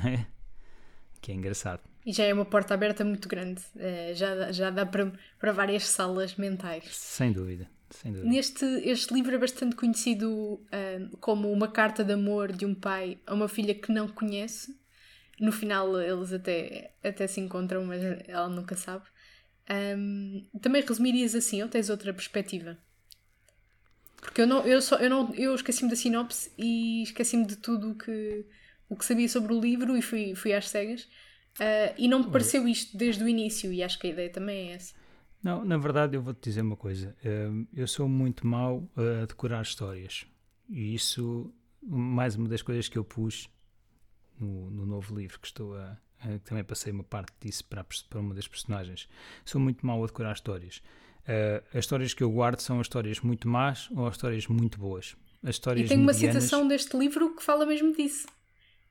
É? 0.05 0.25
Que 1.21 1.31
é 1.31 1.35
engraçado. 1.35 1.81
E 2.05 2.13
já 2.13 2.23
é 2.23 2.33
uma 2.33 2.45
porta 2.45 2.73
aberta 2.73 3.03
muito 3.03 3.27
grande. 3.27 3.61
Eh, 3.77 4.13
já, 4.15 4.33
dá- 4.35 4.51
já 4.51 4.69
dá 4.69 4.85
para, 4.85 5.11
para 5.37 5.51
várias 5.51 5.85
salas 5.87 6.35
mentais. 6.35 6.85
Sem 6.95 7.31
dúvida. 7.31 7.67
Sem 7.89 8.13
dúvida. 8.13 8.29
Neste 8.29 8.63
este 8.87 9.13
livro 9.13 9.33
é 9.33 9.37
bastante 9.37 9.75
conhecido 9.75 10.61
ah, 10.71 11.09
como 11.19 11.51
uma 11.51 11.67
carta 11.67 12.03
de 12.03 12.13
amor 12.13 12.51
de 12.51 12.65
um 12.65 12.75
pai 12.75 13.17
a 13.25 13.33
uma 13.33 13.47
filha 13.47 13.73
que 13.73 13.91
não 13.91 14.07
conhece. 14.07 14.77
No 15.39 15.51
final 15.51 15.99
eles 16.01 16.33
até, 16.33 16.93
até 17.03 17.27
se 17.27 17.39
encontram, 17.39 17.85
mas 17.85 18.01
ela 18.27 18.49
nunca 18.49 18.75
sabe. 18.75 19.05
Ahm, 19.69 20.45
também 20.61 20.81
resumirias 20.81 21.35
assim, 21.35 21.61
ou 21.61 21.69
tens 21.69 21.89
outra 21.89 22.13
perspectiva? 22.13 22.77
Porque 24.21 24.41
eu 24.41 24.47
não, 24.47 24.65
eu 24.65 24.81
só, 24.81 24.97
eu 24.97 25.09
não, 25.09 25.33
eu 25.33 25.55
esqueci-me 25.55 25.89
da 25.89 25.95
sinopse 25.95 26.51
e 26.57 27.03
esqueci-me 27.03 27.45
de 27.45 27.55
tudo 27.55 27.91
o 27.91 27.95
que, 27.95 28.45
o 28.89 28.95
que 28.95 29.05
sabia 29.05 29.29
sobre 29.29 29.53
o 29.53 29.59
livro 29.59 29.95
e 29.95 30.01
fui, 30.01 30.35
fui 30.35 30.53
às 30.53 30.67
cegas. 30.67 31.07
Ah, 31.59 31.93
e 31.97 32.07
não 32.07 32.19
me 32.19 32.31
pareceu 32.31 32.67
isto 32.67 32.97
desde 32.97 33.23
o 33.23 33.27
início, 33.27 33.71
e 33.71 33.83
acho 33.83 33.99
que 33.99 34.07
a 34.07 34.09
ideia 34.09 34.29
também 34.29 34.69
é 34.69 34.73
essa. 34.73 34.93
Não, 35.41 35.63
na 35.63 35.77
verdade, 35.77 36.15
eu 36.15 36.21
vou-te 36.21 36.41
dizer 36.43 36.61
uma 36.61 36.75
coisa. 36.75 37.15
Eu 37.73 37.87
sou 37.87 38.09
muito 38.09 38.45
mau 38.45 38.89
a 38.95 39.25
decorar 39.25 39.61
histórias. 39.61 40.25
E 40.69 40.93
isso, 40.93 41.53
mais 41.81 42.35
uma 42.35 42.49
das 42.49 42.61
coisas 42.61 42.89
que 42.89 42.97
eu 42.97 43.05
pus 43.05 43.49
no, 44.39 44.69
no 44.71 44.85
novo 44.85 45.15
livro 45.17 45.39
que 45.39 45.47
estou 45.47 45.75
a. 45.75 45.97
a- 46.21 46.27
que 46.27 46.39
também 46.45 46.63
passei 46.63 46.91
uma 46.91 47.03
parte 47.03 47.31
disso 47.41 47.63
para, 47.65 47.81
a 47.81 47.85
para 48.09 48.19
uma 48.19 48.33
das 48.33 48.47
personagens. 48.47 49.07
Sou 49.45 49.59
muito 49.61 49.85
mau 49.85 50.03
a 50.03 50.07
decorar 50.07 50.33
histórias. 50.33 50.81
Uh, 51.27 51.63
as 51.77 51.85
histórias 51.85 52.13
que 52.13 52.23
eu 52.23 52.31
guardo 52.31 52.59
são 52.59 52.79
as 52.79 52.85
histórias 52.85 53.19
muito 53.19 53.47
más 53.47 53.89
ou 53.91 54.07
as 54.07 54.15
histórias 54.15 54.47
muito 54.47 54.79
boas. 54.79 55.15
As 55.43 55.51
histórias 55.51 55.85
E 55.85 55.89
tenho 55.89 56.01
uma 56.01 56.11
medianas- 56.11 56.43
citação 56.43 56.67
deste 56.67 56.97
livro 56.97 57.35
que 57.35 57.43
fala 57.43 57.65
mesmo 57.65 57.93
disso. 57.95 58.27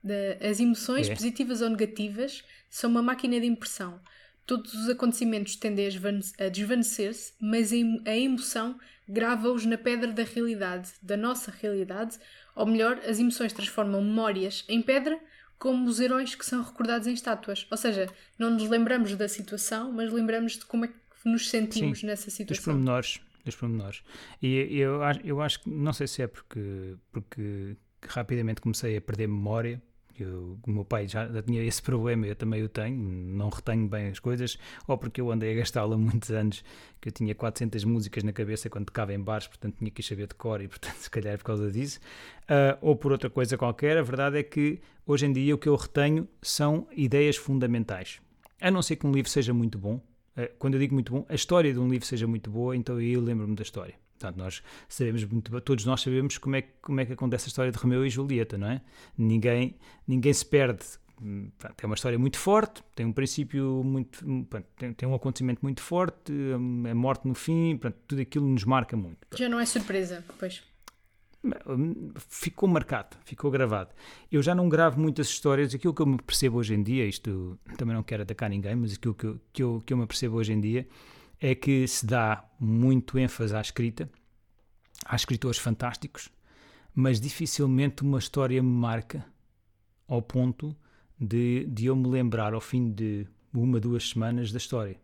De- 0.03 0.39
as 0.41 0.61
emoções, 0.61 1.09
É. 1.09 1.15
positivas 1.15 1.61
ou 1.61 1.69
negativas, 1.69 2.45
são 2.70 2.89
uma 2.91 3.03
máquina 3.03 3.41
de 3.41 3.47
impressão. 3.47 4.01
Todos 4.47 4.73
os 4.73 4.89
acontecimentos 4.89 5.57
tendem 5.57 5.85
a 5.85 5.89
esvane- 5.89 6.33
a 6.39 6.49
desvanecer-se, 6.49 7.35
mas 7.41 7.70
a 7.73 8.16
emoção 8.16 8.79
grava-os 9.09 9.66
na 9.66 9.77
pedra 9.77 10.11
da 10.12 10.23
realidade, 10.23 10.93
da 11.03 11.16
nossa 11.16 11.51
realidade. 11.51 12.19
Ou 12.55 12.65
melhor, 12.66 12.99
as 13.07 13.19
emoções 13.19 13.53
transformam 13.53 14.01
memórias 14.03 14.65
em 14.69 14.81
pedra, 14.81 15.19
como 15.59 15.89
os 15.89 15.98
heróis 16.01 16.35
que 16.35 16.44
são 16.47 16.62
recordados 16.62 17.06
em 17.06 17.12
estátuas. 17.14 17.66
Ou 17.70 17.76
seja, 17.76 18.09
não 18.39 18.51
nos 18.51 18.68
lembramos 18.68 19.14
da 19.16 19.28
situação, 19.28 19.93
mas 19.93 20.12
lembramos 20.12 20.52
de 20.59 20.64
como 20.64 20.85
é 20.85 20.89
que 20.89 20.94
nos 21.24 21.48
sentimos 21.51 22.01
Sim, 22.01 22.06
nessa 22.06 22.26
dos 22.26 22.35
situação. 22.35 22.64
pormenores, 22.74 23.20
dos 23.44 23.56
pormenores. 23.56 24.02
E 24.40 24.78
eu, 24.78 25.02
acho- 25.02 25.20
eu 25.24 25.40
acho 25.40 25.60
que, 25.62 25.68
não 25.70 25.93
sei 25.93 26.06
se 26.06 26.22
é 26.22 26.26
porque, 26.28 26.97
porque 27.10 27.76
rapidamente 28.06 28.60
comecei 28.60 28.97
a 28.97 29.01
perder 29.01 29.26
memória. 29.26 29.82
Eu, 30.23 30.59
o 30.66 30.70
meu 30.70 30.85
pai 30.85 31.07
já, 31.09 31.27
já 31.28 31.43
tinha 31.43 31.62
esse 31.62 31.82
problema, 31.82 32.27
eu 32.27 32.36
também 32.36 32.62
o 32.62 32.69
tenho, 32.69 32.97
não 32.97 33.49
retenho 33.49 33.86
bem 33.89 34.09
as 34.09 34.19
coisas, 34.19 34.59
ou 34.86 34.97
porque 34.99 35.20
eu 35.20 35.31
andei 35.31 35.53
a 35.53 35.57
gastá-la 35.57 35.97
muitos 35.99 36.31
anos, 36.31 36.65
que 37.01 37.09
eu 37.09 37.12
tinha 37.12 37.35
400 37.35 37.85
músicas 37.85 38.23
na 38.24 38.32
cabeça 38.32 38.69
quando 38.69 38.86
tocava 38.86 39.12
em 39.12 39.20
bares, 39.20 39.47
portanto 39.47 39.77
tinha 39.78 39.90
que 39.90 40.03
saber 40.03 40.27
de 40.27 40.35
cor 40.35 40.61
e 40.61 40.69
portanto 40.69 40.97
se 40.99 41.11
calhar 41.11 41.35
é 41.35 41.36
por 41.36 41.45
causa 41.45 41.70
disso, 41.70 42.01
Ah, 42.49 42.78
ou 42.81 42.97
por 42.97 43.12
outra 43.12 43.28
coisa 43.31 43.57
qualquer. 43.59 43.99
A 43.99 44.03
verdade 44.03 44.39
é 44.39 44.43
que 44.43 44.81
hoje 45.07 45.27
em 45.27 45.32
dia 45.32 45.55
o 45.55 45.59
que 45.59 45.69
eu 45.69 45.77
retenho 45.77 46.27
são 46.43 46.86
ideias 46.93 47.36
fundamentais. 47.36 48.20
A 48.61 48.70
não 48.70 48.82
ser 48.82 48.97
que 48.97 49.07
um 49.07 49.12
livro 49.12 49.31
seja 49.31 49.53
muito 49.55 49.78
bom, 49.78 50.01
eh, 50.36 50.51
quando 50.59 50.74
eu 50.74 50.81
digo 50.81 50.95
muito 50.95 51.12
bom, 51.12 51.27
a 51.28 51.35
história 51.35 51.73
de 51.73 51.78
um 51.78 51.89
livro 51.89 52.07
seja 52.07 52.27
muito 52.27 52.51
boa, 52.51 52.74
então 52.77 53.01
eu 53.01 53.20
lembro-me 53.20 53.55
da 53.55 53.62
história. 53.62 53.95
Portanto, 54.19 54.36
nós 54.36 54.62
sabemos 54.89 55.24
muito, 55.24 55.61
todos 55.61 55.85
nós 55.85 56.01
sabemos 56.01 56.36
como 56.39 56.57
é, 56.57 56.62
que- 56.62 56.73
como 56.82 57.01
é 57.01 57.07
que 57.07 57.12
acontece 57.12 57.47
a 57.47 57.49
história 57.49 57.70
de 57.73 57.78
Romeu 57.78 58.05
e 58.05 58.11
Julieta, 58.11 58.59
não 58.59 58.69
é? 58.70 58.81
Ninguém, 59.16 59.77
ninguém 60.07 60.32
se 60.32 60.45
perde. 60.45 60.85
Hum, 61.20 61.51
portanto, 61.59 61.82
É 61.82 61.86
uma 61.86 61.95
história 61.95 62.19
muito 62.19 62.39
forte, 62.39 62.82
tem 62.95 63.05
um 63.07 63.12
princípio 63.12 63.82
muito. 63.85 64.24
hum, 64.28 64.45
portanto, 64.45 64.66
Tem, 64.77 64.93
tem 64.93 65.09
um 65.09 65.15
acontecimento 65.15 65.61
muito 65.62 65.81
forte, 65.82 66.32
hum, 66.32 66.85
a 66.90 66.95
morte 66.95 67.27
no 67.27 67.35
fim, 67.35 67.77
portanto, 67.77 68.01
tudo 68.07 68.20
aquilo 68.23 68.47
nos 68.47 68.65
marca 68.65 68.97
muito. 68.97 69.19
Já 69.36 69.49
não 69.49 69.59
é 69.61 69.66
surpresa, 69.66 70.24
pois. 70.39 70.62
Ficou 72.28 72.69
marcado, 72.69 73.16
ficou 73.24 73.51
gravado. 73.51 73.90
Eu 74.31 74.43
já 74.43 74.55
não 74.55 74.69
gravo 74.69 75.01
muitas 75.01 75.28
histórias, 75.28 75.74
aquilo 75.74 75.95
que 75.95 76.03
eu 76.03 76.07
me 76.07 76.19
percebo 76.20 76.59
hoje 76.59 76.74
em 76.74 76.82
dia, 76.82 77.07
isto 77.07 77.59
também 77.77 77.95
não 77.95 78.03
quero 78.03 78.23
atacar 78.24 78.51
ninguém, 78.51 78.74
mas 78.74 78.95
aquilo 78.95 79.15
que 79.15 79.24
eu, 79.27 79.40
que 79.53 79.62
eu, 79.62 79.82
que 79.86 79.93
eu 79.93 79.97
me 79.97 80.07
percebo 80.07 80.36
hoje 80.36 80.53
em 80.53 80.61
dia 80.61 80.86
é 81.40 81.55
que 81.55 81.86
se 81.86 82.05
dá 82.05 82.44
muito 82.59 83.19
ênfase 83.19 83.55
à 83.55 83.60
escrita, 83.60 84.10
há 85.05 85.16
escritores 85.16 85.59
fantásticos, 85.59 86.28
mas 86.94 87.20
dificilmente 87.20 88.02
uma 88.02 88.19
história 88.19 88.62
me 88.62 88.69
marca 88.69 89.24
ao 90.06 90.20
ponto 90.20 90.77
de, 91.19 91.65
de 91.66 91.86
eu 91.86 91.97
me 91.97 92.09
lembrar 92.09 92.55
ao 92.55 92.60
fim 92.60 92.90
de 92.90 93.27
uma, 93.52 93.78
duas 93.81 94.09
semanas 94.09 94.52
da 94.52 94.59
história. 94.59 94.97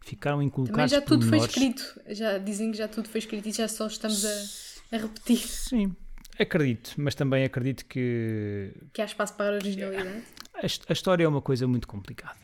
Ficaram 0.00 0.36
Também 0.36 0.48
inculcados 0.48 0.90
já 0.90 1.00
tudo 1.00 1.26
foi 1.26 1.38
escrito. 1.38 2.00
Já 2.08 2.38
dizem 2.38 2.70
que 2.70 2.76
já 2.76 2.86
tudo 2.86 3.08
foi 3.08 3.20
escrito 3.20 3.48
e 3.48 3.52
já 3.52 3.66
só 3.68 3.86
estamos 3.86 4.24
a, 4.24 4.96
a 4.96 4.98
repetir. 4.98 5.38
Sim, 5.38 5.96
acredito, 6.38 6.94
mas 6.98 7.14
também 7.14 7.44
acredito 7.44 7.86
que 7.86 8.72
Que 8.92 9.00
há 9.00 9.06
espaço 9.06 9.34
para 9.34 9.52
a 9.52 9.54
originalidade. 9.54 10.24
A, 10.54 10.60
a 10.60 10.92
história 10.92 11.24
é 11.24 11.28
uma 11.28 11.40
coisa 11.40 11.66
muito 11.66 11.88
complicada, 11.88 12.38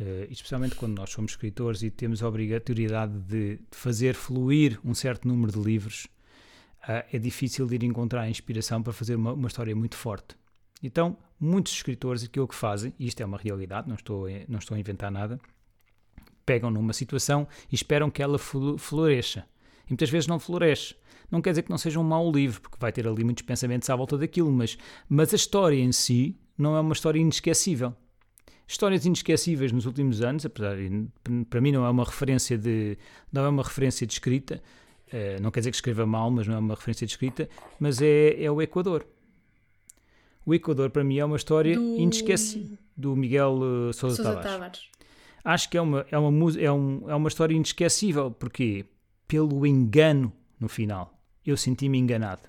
Eh, 0.00 0.28
especialmente 0.30 0.74
quando 0.76 0.96
nós 0.96 1.10
somos 1.10 1.32
escritores 1.32 1.82
e 1.82 1.90
temos 1.90 2.22
a 2.22 2.28
obrigatoriedade 2.28 3.18
de, 3.20 3.56
de 3.56 3.62
fazer 3.76 4.14
fluir 4.14 4.80
um 4.82 4.94
certo 4.94 5.28
número 5.28 5.52
de 5.52 5.60
livros. 5.60 6.06
ah, 6.82 7.04
é 7.12 7.18
difícil 7.18 7.66
de 7.66 7.74
ir 7.74 7.82
encontrar 7.84 8.26
inspiração 8.30 8.82
para 8.82 8.92
fazer 8.94 9.14
uma, 9.16 9.34
uma 9.34 9.48
história 9.48 9.76
muito 9.76 9.96
forte. 9.96 10.34
Então, 10.82 11.18
muitos 11.38 11.74
escritores 11.74 12.24
aquilo 12.24 12.48
que 12.48 12.54
fazem, 12.54 12.94
e 12.98 13.06
isto 13.06 13.20
é 13.20 13.26
uma 13.26 13.36
realidade, 13.36 13.86
não 13.86 13.96
estou, 13.96 14.24
a- 14.26 14.30
não 14.48 14.58
estou 14.58 14.74
a 14.74 14.80
inventar 14.80 15.10
nada, 15.10 15.38
pegam 16.46 16.70
numa 16.70 16.94
situação 16.94 17.46
e 17.70 17.74
esperam 17.74 18.10
que 18.10 18.22
ela 18.22 18.38
flo- 18.38 18.78
floresça. 18.78 19.44
E 19.86 19.90
muitas 19.90 20.08
vezes 20.08 20.26
não 20.26 20.38
floresce. 20.40 20.94
Não 21.30 21.42
quer 21.42 21.50
dizer 21.50 21.62
que 21.64 21.70
não 21.70 21.76
seja 21.78 22.00
um 22.00 22.04
mau 22.04 22.32
livro, 22.32 22.60
porque 22.62 22.78
vai 22.80 22.90
ter 22.90 23.06
ali 23.06 23.22
muitos 23.22 23.44
pensamentos 23.44 23.88
à 23.90 23.94
volta 23.94 24.16
daquilo, 24.16 24.50
mas, 24.50 24.78
mas 25.08 25.32
a 25.32 25.36
história 25.36 25.76
em 25.78 25.92
si 25.92 26.34
não 26.56 26.74
é 26.74 26.80
uma 26.80 26.94
história 26.94 27.20
inesquecível. 27.20 27.94
Histórias 28.70 29.04
inesquecíveis 29.04 29.72
nos 29.72 29.84
últimos 29.84 30.20
anos, 30.22 30.46
apesar 30.46 30.76
de, 30.76 31.08
para 31.50 31.60
mim 31.60 31.72
não 31.72 31.84
é 31.84 31.90
uma 31.90 32.04
referência 32.04 32.56
de 32.56 32.96
não 33.32 33.44
é 33.44 33.48
uma 33.48 33.62
referência 33.64 34.06
de 34.06 34.12
escrita, 34.12 34.62
eh, 35.12 35.38
não 35.40 35.50
quer 35.50 35.58
dizer 35.60 35.70
que 35.72 35.76
escreva 35.76 36.06
mal, 36.06 36.30
mas 36.30 36.46
não 36.46 36.54
é 36.54 36.58
uma 36.58 36.74
referência 36.76 37.04
de 37.04 37.12
escrita, 37.12 37.48
mas 37.80 38.00
é, 38.00 38.40
é 38.42 38.48
o 38.50 38.62
Equador. 38.62 39.04
O 40.46 40.54
Equador 40.54 40.88
para 40.90 41.02
mim 41.02 41.18
é 41.18 41.24
uma 41.24 41.36
história 41.36 41.74
Do- 41.74 41.96
inesquecível 41.98 42.78
do 42.96 43.16
Miguel 43.16 43.58
eh, 43.88 43.92
Sousa, 43.92 44.16
Sousa 44.22 44.22
Tavares 44.36 44.52
Tavares. 44.52 44.80
acho 45.44 45.68
que 45.68 45.76
é 45.76 45.80
uma, 45.80 46.06
é 46.10 46.16
uma, 46.18 46.52
é 46.60 46.70
um, 46.72 47.10
é 47.10 47.14
uma 47.14 47.28
história 47.28 47.54
inesquecível. 47.54 48.30
Porquê? 48.30 48.84
Pelo 49.26 49.66
engano 49.66 50.32
no 50.60 50.68
final. 50.68 51.12
Eu 51.44 51.56
senti-me 51.56 51.98
enganado. 51.98 52.42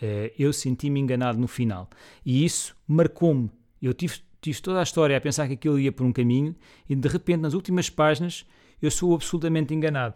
Eh, 0.00 0.32
eu 0.38 0.52
senti-me 0.54 0.98
enganado 1.00 1.38
no 1.38 1.48
final. 1.48 1.88
E 2.24 2.44
isso 2.44 2.74
marcou-me. 2.86 3.50
Eu 3.82 3.92
tive, 3.94 4.20
tive 4.40 4.60
toda 4.62 4.80
a 4.80 4.82
história 4.82 5.16
a 5.16 5.20
pensar 5.20 5.46
que 5.48 5.54
aquilo 5.54 5.78
ia 5.78 5.92
por 5.92 6.04
um 6.04 6.12
caminho 6.12 6.54
e 6.88 6.94
de 6.94 7.08
repente, 7.08 7.40
nas 7.40 7.54
últimas 7.54 7.90
páginas, 7.90 8.44
eu 8.80 8.90
sou 8.90 9.14
absolutamente 9.14 9.74
enganado. 9.74 10.14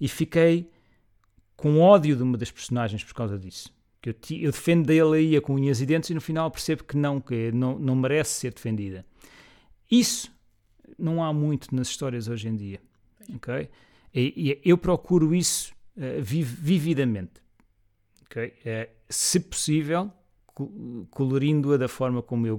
E 0.00 0.08
fiquei 0.08 0.70
com 1.56 1.80
ódio 1.80 2.16
de 2.16 2.22
uma 2.22 2.36
das 2.36 2.50
personagens 2.50 3.02
por 3.04 3.14
causa 3.14 3.38
disso. 3.38 3.72
Que 4.00 4.10
eu, 4.10 4.14
eu 4.40 4.50
defendo 4.50 4.84
dele 4.86 5.16
aí 5.16 5.40
com 5.40 5.54
unhas 5.54 5.80
e 5.80 5.86
dentes 5.86 6.10
e 6.10 6.14
no 6.14 6.20
final 6.20 6.50
percebo 6.50 6.82
que 6.84 6.96
não, 6.96 7.20
que 7.20 7.52
não, 7.52 7.78
não 7.78 7.94
merece 7.94 8.32
ser 8.40 8.52
defendida. 8.52 9.06
Isso 9.90 10.30
não 10.98 11.22
há 11.22 11.32
muito 11.32 11.74
nas 11.74 11.88
histórias 11.88 12.26
hoje 12.28 12.48
em 12.48 12.56
dia. 12.56 12.80
ok? 13.36 13.68
E, 14.14 14.60
e 14.64 14.68
eu 14.68 14.76
procuro 14.76 15.34
isso 15.34 15.72
viv- 16.20 16.56
vividamente. 16.60 17.40
ok? 18.26 18.52
Eh, 18.64 18.90
se 19.08 19.38
possível, 19.40 20.10
colorindo-a 21.10 21.76
da 21.76 21.88
forma 21.88 22.22
como, 22.22 22.46
eu, 22.46 22.58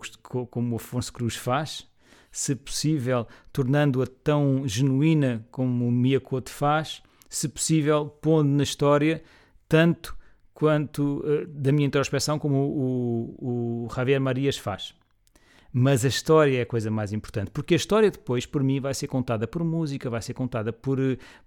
como 0.49 0.73
o 0.73 0.75
Afonso 0.77 1.11
Cruz 1.13 1.35
faz, 1.35 1.87
se 2.31 2.55
possível, 2.55 3.27
tornando-a 3.51 4.07
tão 4.07 4.67
genuína 4.67 5.45
como 5.51 5.87
o 5.87 5.91
Mia 5.91 6.19
Couto 6.19 6.49
faz, 6.49 7.03
se 7.29 7.47
possível, 7.47 8.07
pondo 8.07 8.49
na 8.49 8.63
história 8.63 9.23
tanto 9.69 10.17
quanto 10.53 11.23
eh, 11.25 11.45
da 11.47 11.71
minha 11.71 11.87
introspeção 11.87 12.37
como 12.37 12.55
o, 12.55 13.35
o, 13.39 13.85
o 13.85 13.89
Javier 13.93 14.21
Marias 14.21 14.57
faz. 14.57 14.93
Mas 15.71 16.05
a 16.05 16.07
história 16.07 16.59
é 16.59 16.61
a 16.61 16.65
coisa 16.65 16.91
mais 16.91 17.11
importante, 17.11 17.49
porque 17.49 17.73
a 17.73 17.77
história 17.77 18.11
depois, 18.11 18.45
por 18.45 18.61
mim, 18.61 18.79
vai 18.79 18.93
ser 18.93 19.07
contada 19.07 19.47
por 19.47 19.63
música, 19.63 20.07
vai 20.07 20.21
ser 20.21 20.35
contada 20.35 20.71
por, 20.71 20.99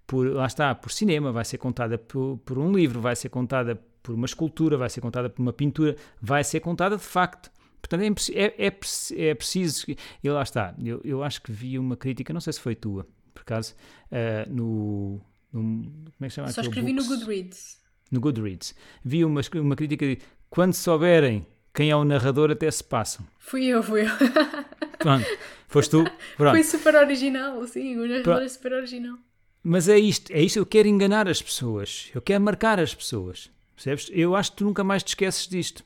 por 0.05 0.28
lá 0.35 0.47
está, 0.47 0.74
por 0.74 0.90
cinema, 0.90 1.31
vai 1.31 1.44
ser 1.44 1.59
contada 1.59 1.97
por, 1.97 2.36
por 2.39 2.59
um 2.59 2.73
livro, 2.73 3.01
vai 3.01 3.14
ser 3.14 3.28
contada 3.28 3.81
por 4.07 4.15
uma 4.15 4.24
escultura, 4.24 4.77
vai 4.77 4.89
ser 4.89 5.01
contada 5.01 5.28
por 5.28 5.43
uma 5.43 5.53
pintura, 5.53 5.97
vai 6.23 6.45
ser 6.45 6.61
contada 6.61 6.97
de 6.97 7.03
facto. 7.03 7.51
Portanto, 7.83 8.03
é, 8.33 8.45
é, 8.45 8.66
é, 8.66 9.28
é 9.28 9.35
preciso. 9.35 9.85
E 10.23 10.31
lá 10.31 10.43
está, 10.45 10.73
eu, 10.83 11.01
eu 11.05 11.24
acho 11.24 11.43
que 11.43 11.51
vi 11.51 11.77
uma 11.77 11.97
crítica, 11.97 12.33
não 12.33 12.41
sei 12.41 12.53
se 12.53 12.61
foi 12.61 12.77
tua, 12.77 13.05
por 13.35 13.41
acaso, 13.41 13.74
eh, 14.12 14.47
no, 14.49 15.20
no. 15.53 15.61
Como 15.61 16.12
é 16.20 16.28
que 16.28 16.31
chama? 16.31 16.53
Só 16.53 16.61
escrevi 16.61 16.93
no 16.93 17.03
Books? 17.03 17.19
Goodreads. 17.19 17.83
no 18.12 18.20
Goodreads. 18.20 18.74
Vi 19.05 19.24
uma, 19.24 19.41
uma 19.57 19.74
crítica 19.74 20.07
de 20.07 20.19
quando 20.49 20.73
souberem 20.73 21.45
quem 21.74 21.91
é 21.91 21.97
o 21.97 22.05
narrador, 22.05 22.53
até 22.53 22.70
se 22.70 22.85
passam. 22.85 23.27
Fui 23.41 23.66
eu, 23.66 23.83
fui 23.83 24.03
eu. 24.03 24.11
Pronto, 25.01 25.27
foste 25.66 25.91
tu? 25.91 26.05
Pronto. 26.37 26.53
Foi 26.53 26.62
super 26.62 26.95
original, 26.95 27.66
sim, 27.66 27.97
o 27.97 28.07
narrador 28.07 28.43
é 28.43 28.49
super 28.49 28.73
original. 28.73 29.19
Mas 29.65 29.89
é 29.89 29.99
isto, 29.99 30.33
é 30.33 30.41
isto, 30.41 30.61
eu 30.61 30.65
quero 30.65 30.87
enganar 30.87 31.28
as 31.28 31.43
pessoas, 31.43 32.09
eu 32.15 32.23
quero 32.23 32.41
marcar 32.41 32.78
as 32.78 32.95
pessoas, 32.95 33.51
percebes? 33.77 34.11
Eu 34.12 34.35
acho 34.35 34.51
que 34.51 34.57
tu 34.59 34.65
nunca 34.65 34.82
mais 34.82 35.03
te 35.05 35.09
esqueces 35.09 35.47
disto. 35.47 35.85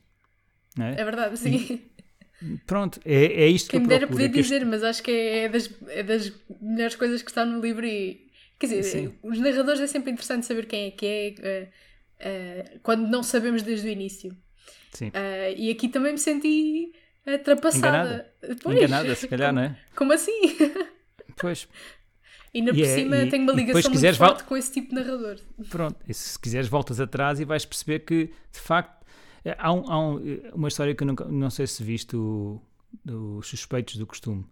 É? 0.79 1.01
É 1.01 1.05
verdade, 1.05 1.37
sim. 1.37 1.83
Pronto, 2.67 2.99
é, 3.05 3.25
é 3.43 3.49
isto 3.49 3.69
Quem 3.71 3.81
que 3.81 3.87
me 3.87 3.93
eu 3.93 3.99
dera 3.99 4.07
procuro. 4.07 4.17
poder 4.25 4.31
é 4.31 4.33
que 4.33 4.41
este- 4.41 4.53
dizer, 4.55 4.65
mas 4.65 4.83
acho 4.83 5.03
que 5.03 5.11
é 5.11 5.49
das, 5.49 5.71
é 5.89 6.03
das 6.03 6.33
melhores 6.61 6.95
coisas 6.97 7.21
que 7.21 7.31
está 7.31 7.45
no 7.45 7.61
livro 7.61 7.85
e. 7.87 8.31
Quer 8.59 8.67
dizer, 8.67 8.83
Sim. 8.83 9.15
os 9.23 9.39
narradores 9.39 9.81
é 9.81 9.87
sempre 9.87 10.11
interessante 10.11 10.47
saber 10.47 10.67
quem 10.67 10.87
é 10.87 10.91
que 10.91 11.07
é 11.07 11.35
eh, 11.43 11.69
eh, 12.19 12.79
quando 12.83 13.09
não 13.09 13.23
sabemos 13.23 13.63
desde 13.63 13.89
o 13.89 13.91
início. 13.91 14.35
Sim. 14.93 15.11
Eh, 15.15 15.55
e 15.57 15.71
aqui 15.71 15.89
também 15.89 16.13
me 16.13 16.19
senti 16.19 16.93
atrapassada. 17.27 18.33
Pois, 18.63 18.77
Enganada, 18.77 19.15
se 19.15 19.29
calhar, 19.29 19.53
não 19.53 19.63
é? 19.63 19.79
Como 19.97 20.13
assim? 20.13 20.57
Pois, 21.37 21.69
E 22.53 22.59
ainda 22.59 22.71
E 22.73 22.75
por 22.75 22.83
é- 22.83 22.95
cima 22.95 23.17
e- 23.17 23.31
tenho 23.31 23.43
uma 23.45 23.53
ligação 23.53 23.81
muito 23.81 23.91
quiseres, 23.93 24.17
forte 24.19 24.45
com 24.45 24.57
esse 24.57 24.73
tipo 24.73 24.89
de 24.89 24.95
narrador. 24.97 25.39
pronto. 25.69 25.97
E 26.09 26.13
se 26.15 26.39
quiseres 26.39 26.69
voltas 26.69 26.99
atrás 27.01 27.39
e 27.41 27.45
vais 27.45 27.65
perceber 27.65 28.01
que, 28.01 28.27
de 28.53 28.59
facto, 28.61 29.07
eh, 29.45 29.55
há, 29.59 29.73
um- 29.73 29.91
há 29.91 29.99
um- 29.99 30.19
eh, 30.19 30.51
uma 30.53 30.69
história 30.69 30.95
que 30.95 31.03
eu 31.03 31.07
nunca, 31.07 31.25
não 31.27 31.49
sei 31.51 31.67
se 31.67 31.83
viste, 31.85 32.17
o, 32.17 32.61
Os 33.07 33.47
Suspeitos 33.47 33.97
do 33.97 34.05
Costume. 34.07 34.45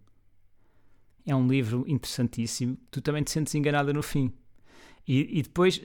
É 1.25 1.35
um 1.35 1.45
livro 1.47 1.83
interessantíssimo. 1.87 2.77
Tu 2.89 3.01
também 3.01 3.21
te 3.21 3.31
sentes 3.31 3.53
enganada 3.53 3.91
no 3.91 4.01
fim. 4.01 4.31
E, 5.05 5.39
e 5.39 5.41
depois, 5.43 5.81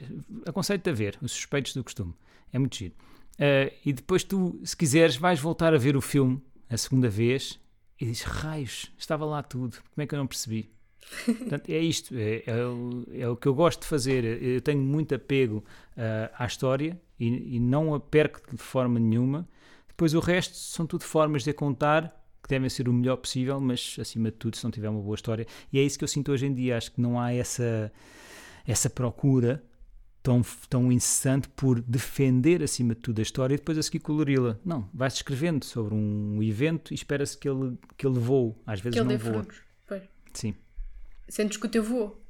aconselho-te 0.46 0.88
a 0.88 0.92
ver 0.92 1.18
Os 1.20 1.32
Suspeitos 1.32 1.74
do 1.74 1.82
Costume. 1.82 2.14
É 2.52 2.58
muito 2.58 2.76
giro. 2.76 2.94
Eh, 3.38 3.72
e 3.84 3.92
depois 3.92 4.22
tu, 4.22 4.60
se 4.64 4.76
quiseres, 4.76 5.16
vais 5.16 5.40
voltar 5.40 5.74
a 5.74 5.78
ver 5.78 5.96
o 5.96 6.00
filme 6.00 6.40
a 6.70 6.76
segunda 6.76 7.08
vez 7.10 7.58
e 8.00 8.04
dizes, 8.06 8.22
raios, 8.22 8.92
estava 8.96 9.24
lá 9.24 9.42
tudo. 9.42 9.76
Como 9.92 10.02
é 10.04 10.06
que 10.06 10.14
eu 10.14 10.18
não 10.20 10.26
percebi? 10.28 10.70
Portanto, 11.24 11.70
é 11.70 11.78
isto, 11.78 12.14
é, 12.16 12.42
é 12.46 12.64
o, 12.64 13.04
é 13.12 13.28
o 13.28 13.36
que 13.36 13.46
eu 13.46 13.54
gosto 13.54 13.82
de 13.82 13.86
fazer. 13.86 14.24
Eu 14.42 14.60
tenho 14.60 14.80
muito 14.80 15.14
apego 15.14 15.64
ah, 15.96 16.30
à 16.38 16.46
história 16.46 17.00
e, 17.18 17.56
e 17.56 17.60
não 17.60 17.94
a 17.94 18.00
perco 18.00 18.40
de 18.54 18.62
forma 18.62 18.98
nenhuma. 18.98 19.48
Depois 19.88 20.14
o 20.14 20.20
resto 20.20 20.56
são 20.56 20.86
tudo 20.86 21.04
formas 21.04 21.44
de 21.44 21.50
a 21.50 21.54
contar 21.54 22.24
que 22.42 22.48
devem 22.48 22.68
ser 22.68 22.88
o 22.88 22.92
melhor 22.92 23.16
possível, 23.16 23.58
mas 23.58 23.96
acima 23.98 24.30
de 24.30 24.36
tudo, 24.36 24.56
se 24.56 24.64
não 24.64 24.70
tiver 24.70 24.88
uma 24.88 25.00
boa 25.00 25.14
história. 25.14 25.46
E 25.72 25.78
é 25.78 25.82
isso 25.82 25.96
que 25.96 26.04
eu 26.04 26.08
sinto 26.08 26.30
hoje 26.30 26.46
em 26.46 26.52
dia. 26.52 26.76
Acho 26.76 26.92
que 26.92 27.00
não 27.00 27.18
há 27.18 27.32
essa, 27.32 27.90
essa 28.66 28.90
procura 28.90 29.64
tão, 30.22 30.42
tão 30.68 30.92
incessante 30.92 31.48
por 31.50 31.80
defender 31.80 32.62
acima 32.62 32.94
de 32.94 33.00
tudo 33.00 33.20
a 33.20 33.22
história 33.22 33.54
e 33.54 33.58
depois 33.58 33.78
a 33.78 33.82
seguir 33.82 34.00
colori-la. 34.00 34.58
Não, 34.64 34.88
vai-se 34.92 35.16
escrevendo 35.16 35.64
sobre 35.64 35.94
um 35.94 36.42
evento 36.42 36.92
e 36.92 36.94
espera-se 36.94 37.38
que 37.38 37.48
ele, 37.48 37.78
que 37.96 38.06
ele 38.06 38.18
voe. 38.18 38.54
Às 38.66 38.80
vezes 38.80 38.98
Que 38.98 39.06
ele 39.06 39.16
não 39.16 39.18
voa. 39.18 39.46
Sim. 40.34 40.54
Sentes 41.28 41.56
que 41.56 41.66
o 41.66 41.68
teu 41.68 41.82
voou. 41.82 42.20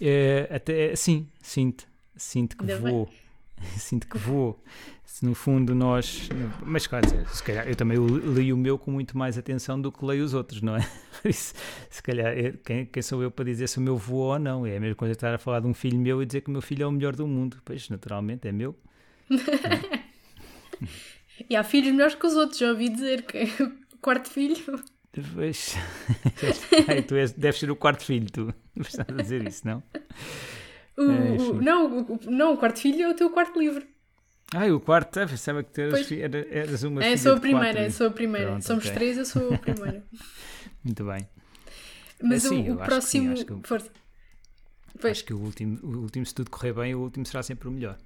É, 0.00 0.48
até 0.50 0.94
sim, 0.96 1.28
sinto, 1.40 1.86
sinto 2.16 2.56
que 2.56 2.62
Ainda 2.64 2.78
bem. 2.78 2.92
vou, 2.92 3.08
sinto 3.78 4.06
que 4.08 4.18
vou. 4.18 4.62
Se 5.04 5.24
no 5.24 5.32
fundo 5.34 5.76
nós, 5.76 6.28
mas 6.66 6.88
claro, 6.88 7.06
se 7.28 7.40
calhar 7.42 7.68
eu 7.68 7.76
também 7.76 7.96
li 7.96 8.52
o 8.52 8.56
meu 8.56 8.76
com 8.76 8.90
muito 8.90 9.16
mais 9.16 9.38
atenção 9.38 9.80
do 9.80 9.92
que 9.92 10.04
leio 10.04 10.24
os 10.24 10.34
outros, 10.34 10.60
não 10.60 10.74
é? 10.74 10.80
Isso, 11.24 11.54
se 11.88 12.02
calhar, 12.02 12.36
é- 12.36 12.52
quem, 12.64 12.84
quem 12.86 13.00
sou 13.02 13.22
eu 13.22 13.30
para 13.30 13.44
dizer 13.44 13.68
se 13.68 13.78
o 13.78 13.80
meu 13.80 13.96
voou 13.96 14.32
ou 14.32 14.38
não? 14.40 14.66
É 14.66 14.76
a 14.76 14.80
mesma 14.80 14.96
coisa 14.96 15.12
estar 15.12 15.32
a 15.32 15.38
falar 15.38 15.60
de 15.60 15.68
um 15.68 15.74
filho 15.74 15.96
meu 16.00 16.20
e 16.20 16.26
dizer 16.26 16.40
que 16.40 16.48
o 16.48 16.52
meu 16.52 16.60
filho 16.60 16.82
é 16.82 16.86
o 16.86 16.90
melhor 16.90 17.14
do 17.14 17.28
mundo. 17.28 17.58
Pois, 17.64 17.88
naturalmente, 17.88 18.48
é 18.48 18.52
meu. 18.52 18.74
E 21.48 21.56
há 21.56 21.64
filhos 21.64 21.92
melhores 21.92 22.14
que 22.14 22.26
os 22.26 22.34
outros, 22.34 22.58
já 22.58 22.70
ouvi 22.70 22.88
dizer 22.88 23.22
que 23.22 23.44
o 23.92 23.98
quarto 24.00 24.30
filho. 24.30 24.82
Pois, 25.34 25.76
Ai, 26.88 27.02
tu 27.02 27.14
és, 27.14 27.32
deves 27.32 27.60
ser 27.60 27.70
o 27.70 27.76
quarto 27.76 28.04
filho, 28.04 28.28
tu 28.30 28.52
estás 28.80 29.08
a 29.08 29.22
dizer 29.22 29.42
isso, 29.46 29.66
não? 29.66 29.82
O, 30.96 31.02
É, 31.02 31.40
o- 31.40 31.62
não, 31.62 32.00
o, 32.02 32.18
não, 32.30 32.54
o 32.54 32.58
quarto 32.58 32.80
filho 32.80 33.02
é 33.02 33.08
o 33.08 33.14
teu 33.14 33.30
quarto 33.30 33.58
livro. 33.58 33.86
Ah, 34.52 34.66
o 34.66 34.80
quarto, 34.80 35.18
ah, 35.20 35.26
pensava 35.26 35.62
que 35.62 35.70
tu 35.72 35.80
eras, 35.80 35.94
Pois. 35.94 36.06
fi- 36.06 36.20
era- 36.20 36.46
eras 36.50 36.82
uma 36.82 37.00
É, 37.02 37.10
filha 37.10 37.18
sou 37.18 37.32
a 37.36 37.40
primeira, 37.40 37.72
quatro. 37.80 37.92
sou 37.92 38.06
a 38.06 38.10
primeira. 38.10 38.46
Pronto, 38.50 38.64
Somos 38.64 38.84
ok. 38.84 38.94
três, 38.94 39.18
eu 39.18 39.24
sou 39.24 39.54
a 39.54 39.58
primeira. 39.58 40.04
Muito 40.84 41.04
bem. 41.04 41.28
Mas 42.22 42.44
É, 42.44 42.48
sim, 42.48 42.62
o, 42.62 42.66
eu 42.68 42.74
o 42.74 42.80
acho 42.82 43.00
que 43.00 43.06
sim, 43.06 43.28
próximo. 43.28 43.32
acho 43.32 43.46
que- 43.46 43.68
Força. 43.68 43.90
Pois, 45.00 45.12
Acho 45.18 45.24
que 45.24 45.34
o 45.34 45.38
último, 45.38 45.78
o 45.82 45.98
último, 46.02 46.24
se 46.26 46.34
tudo 46.34 46.50
correr 46.50 46.72
bem, 46.72 46.94
o 46.94 47.00
último 47.00 47.26
será 47.26 47.42
sempre 47.42 47.68
o 47.68 47.70
melhor. 47.72 47.98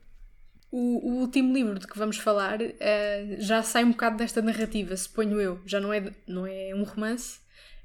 O, 0.70 1.10
o 1.10 1.20
último 1.20 1.54
livro 1.54 1.78
de 1.78 1.86
que 1.86 1.98
vamos 1.98 2.18
falar 2.18 2.58
eh, 2.60 3.36
já 3.38 3.62
sai 3.62 3.84
um 3.84 3.90
bocado 3.92 4.16
desta 4.18 4.42
narrativa, 4.42 4.96
suponho 4.96 5.40
eu. 5.40 5.60
Já 5.64 5.80
não 5.80 5.92
é, 5.92 6.12
não 6.26 6.46
é 6.46 6.72
um 6.74 6.84
romance. 6.84 7.40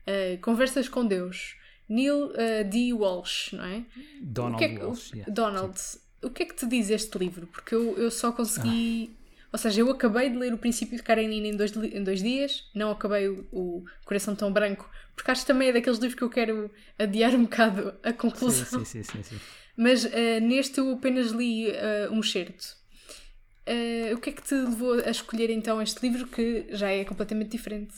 Eh, 0.06 0.38
Conversas 0.42 0.90
com 0.90 1.06
Deus. 1.06 1.56
Neil 1.88 2.32
eh, 2.36 2.64
D. 2.64 2.94
Walsh, 2.94 3.54
não 3.54 3.64
é? 3.66 3.84
Donald 4.22 4.56
o 4.56 4.58
que 4.58 4.66
é 4.66 4.70
que, 4.78 4.84
Walsh. 4.84 5.12
yeah. 5.14 5.34
Donald, 5.34 5.80
o 6.22 6.30
que 6.30 6.44
é 6.44 6.46
que 6.46 6.56
te 6.56 6.66
diz 6.66 6.90
este 6.90 7.18
livro? 7.18 7.48
Porque 7.48 7.74
eu, 7.76 7.98
eu 7.98 8.12
só 8.12 8.32
consegui. 8.32 9.16
Ou 9.52 9.60
seja, 9.60 9.82
eu 9.82 9.92
acabei 9.92 10.30
de 10.30 10.38
ler 10.38 10.52
o 10.52 10.58
Princípio 10.58 10.98
de 10.98 11.04
Karenina 11.04 11.48
em 11.48 11.56
dois, 11.56 11.76
em 11.76 12.04
dois 12.04 12.24
dias, 12.24 12.68
não 12.74 12.90
acabei 12.90 13.28
o, 13.28 13.46
o 13.52 13.86
Coração 14.04 14.36
Tão 14.36 14.52
Branco, 14.52 14.90
porque 15.16 15.30
acho 15.30 15.42
que 15.42 15.48
também 15.48 15.70
é 15.70 15.74
daqueles 15.74 16.00
livros 16.00 16.18
que 16.18 16.24
eu 16.24 16.30
quero 16.30 16.72
adiar 16.98 17.36
um 17.36 17.44
bocado 17.44 17.94
a 18.02 18.12
conclusão. 18.12 18.84
Sim, 18.84 18.86
sim, 18.86 19.04
sim, 19.04 19.22
sim, 19.22 19.24
sim. 19.24 19.40
Mas 19.76 20.06
eh, 20.06 20.40
neste 20.40 20.80
eu 20.80 20.92
apenas 20.92 21.32
li 21.32 21.70
eh, 21.70 22.08
um 22.12 22.22
certo. 22.22 22.78
o 24.14 24.18
que 24.20 24.30
é 24.30 24.34
que 24.34 24.44
te 24.44 24.56
levou 24.56 24.94
a 24.94 25.10
escolher 25.10 25.50
então 25.50 25.82
este 25.82 26.02
livro 26.08 26.28
que 26.28 26.68
já 26.72 26.90
é 26.90 27.04
completamente 27.06 27.52
diferente? 27.52 27.94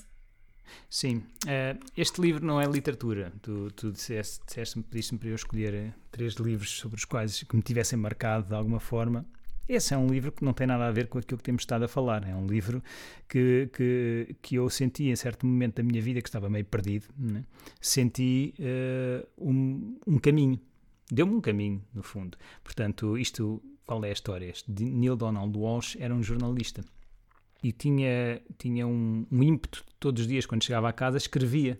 Sim, 0.89 1.23
eh, 1.47 1.75
este 1.97 2.21
livro 2.21 2.45
não 2.45 2.59
é 2.59 2.65
literatura. 2.65 3.33
Tu, 3.41 3.71
tu 3.71 3.91
disseste, 3.91 4.39
disseste 4.45 4.81
pediste-me 4.81 5.19
para 5.19 5.29
eu 5.29 5.35
escolher 5.35 5.73
eh, 5.73 5.93
três 6.11 6.33
livros 6.35 6.71
sobre 6.77 6.97
os 6.97 7.05
quais 7.05 7.43
que 7.43 7.55
me 7.55 7.61
tivessem 7.61 7.97
marcado 7.97 8.47
de 8.47 8.53
alguma 8.55 8.79
forma. 8.79 9.25
Esse 9.67 9.95
é 9.95 9.97
um 9.97 10.07
livro 10.07 10.31
que 10.31 10.45
não 10.45 10.53
tem 10.53 10.67
nada 10.67 10.85
a 10.85 10.91
ver 10.91 11.07
com 11.07 11.17
aquilo 11.17 11.39
que 11.39 11.43
temos 11.43 11.63
estado 11.63 11.85
a 11.85 11.87
falar. 11.87 12.27
É 12.27 12.35
um 12.35 12.45
livro 12.45 12.83
que, 13.27 13.67
que, 13.73 14.35
que 14.41 14.55
eu 14.55 14.69
senti 14.69 15.05
em 15.09 15.15
certo 15.15 15.45
momento 15.45 15.77
da 15.77 15.83
minha 15.83 16.01
vida 16.01 16.21
que 16.21 16.29
estava 16.29 16.49
meio 16.49 16.65
perdido. 16.65 17.07
né? 17.17 17.43
Senti 17.81 18.53
eh, 18.59 19.25
um, 19.37 19.97
um 20.05 20.19
caminho. 20.19 20.59
Deu-me 21.11 21.35
um 21.35 21.41
caminho, 21.41 21.83
no 21.93 22.01
fundo. 22.01 22.37
Portanto, 22.63 23.17
isto, 23.17 23.61
qual 23.85 24.03
é 24.03 24.09
a 24.09 24.13
história? 24.13 24.47
Este 24.47 24.71
Neil 24.71 25.15
Donald 25.15 25.57
Walsh 25.57 25.95
era 25.99 26.13
um 26.13 26.23
jornalista 26.23 26.83
e 27.63 27.71
tinha, 27.71 28.41
tinha 28.59 28.85
um, 28.85 29.25
um 29.31 29.43
ímpeto 29.43 29.83
todos 29.99 30.21
os 30.21 30.27
dias 30.27 30.45
quando 30.45 30.63
chegava 30.63 30.87
à 30.87 30.93
casa, 30.93 31.17
escrevia. 31.17 31.79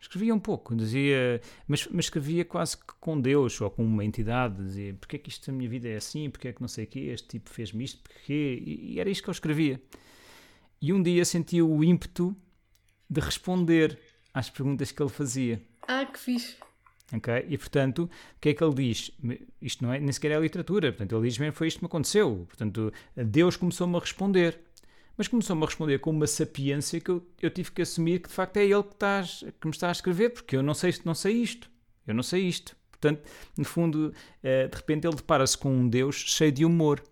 Escrevia 0.00 0.34
um 0.34 0.38
pouco, 0.38 0.74
dizia, 0.74 1.40
mas, 1.66 1.86
mas 1.90 2.06
escrevia 2.06 2.44
quase 2.44 2.76
que 2.76 2.94
com 3.00 3.20
Deus 3.20 3.60
ou 3.60 3.70
com 3.70 3.84
uma 3.84 4.04
entidade, 4.04 4.62
dizia 4.62 4.94
porque 4.94 5.16
é 5.16 5.18
que 5.18 5.28
isto 5.28 5.46
da 5.46 5.52
minha 5.52 5.68
vida 5.68 5.88
é 5.88 5.96
assim, 5.96 6.30
porque 6.30 6.48
é 6.48 6.52
que 6.52 6.60
não 6.60 6.68
sei 6.68 6.84
o 6.84 6.86
quê, 6.86 7.00
este 7.00 7.28
tipo 7.28 7.50
fez-me 7.50 7.84
isto, 7.84 8.02
porque 8.02 8.32
e, 8.32 8.94
e 8.94 9.00
era 9.00 9.10
isto 9.10 9.24
que 9.24 9.28
eu 9.28 9.32
escrevia. 9.32 9.80
E 10.80 10.92
um 10.92 11.02
dia 11.02 11.24
senti 11.24 11.60
o 11.60 11.82
ímpeto 11.82 12.36
de 13.10 13.20
responder 13.20 13.98
às 14.32 14.48
perguntas 14.48 14.90
que 14.90 15.02
ele 15.02 15.10
fazia. 15.10 15.62
Ah, 15.88 16.06
que 16.06 16.18
fixe! 16.18 16.56
E 17.48 17.56
portanto, 17.56 18.04
o 18.04 18.40
que 18.40 18.48
é 18.48 18.54
que 18.54 18.64
ele 18.64 18.74
diz? 18.74 19.12
Isto 19.62 19.84
não 19.84 19.92
é, 19.92 20.00
nem 20.00 20.10
sequer 20.10 20.32
é 20.32 20.40
literatura. 20.40 20.92
Portanto, 20.92 21.16
ele 21.16 21.28
diz 21.28 21.38
mesmo: 21.38 21.52
foi 21.52 21.68
isto 21.68 21.78
que 21.78 21.84
me 21.84 21.86
aconteceu. 21.86 22.46
Portanto, 22.48 22.92
Deus 23.14 23.56
começou-me 23.56 23.96
a 23.96 24.00
responder. 24.00 24.58
Mas 25.16 25.28
começou-me 25.28 25.62
a 25.62 25.66
responder 25.66 25.98
com 25.98 26.10
uma 26.10 26.26
sapiência 26.26 27.00
que 27.00 27.10
eu, 27.10 27.26
eu 27.40 27.48
tive 27.48 27.70
que 27.70 27.80
assumir 27.80 28.20
que 28.20 28.28
de 28.28 28.34
facto 28.34 28.58
é 28.58 28.64
ele 28.64 28.82
que, 28.82 28.92
estás, 28.92 29.44
que 29.58 29.66
me 29.66 29.70
está 29.70 29.88
a 29.88 29.92
escrever, 29.92 30.30
porque 30.30 30.56
eu 30.56 30.62
não 30.62 30.74
sei, 30.74 30.94
não 31.04 31.14
sei 31.14 31.36
isto. 31.36 31.70
Eu 32.06 32.14
não 32.14 32.22
sei 32.22 32.42
isto. 32.42 32.76
Portanto, 32.90 33.22
no 33.56 33.64
fundo, 33.64 34.12
eh, 34.42 34.68
de 34.68 34.76
repente 34.76 35.06
ele 35.06 35.16
depara-se 35.16 35.56
com 35.56 35.70
um 35.70 35.88
Deus 35.88 36.16
cheio 36.16 36.52
de 36.52 36.64
humor. 36.64 37.02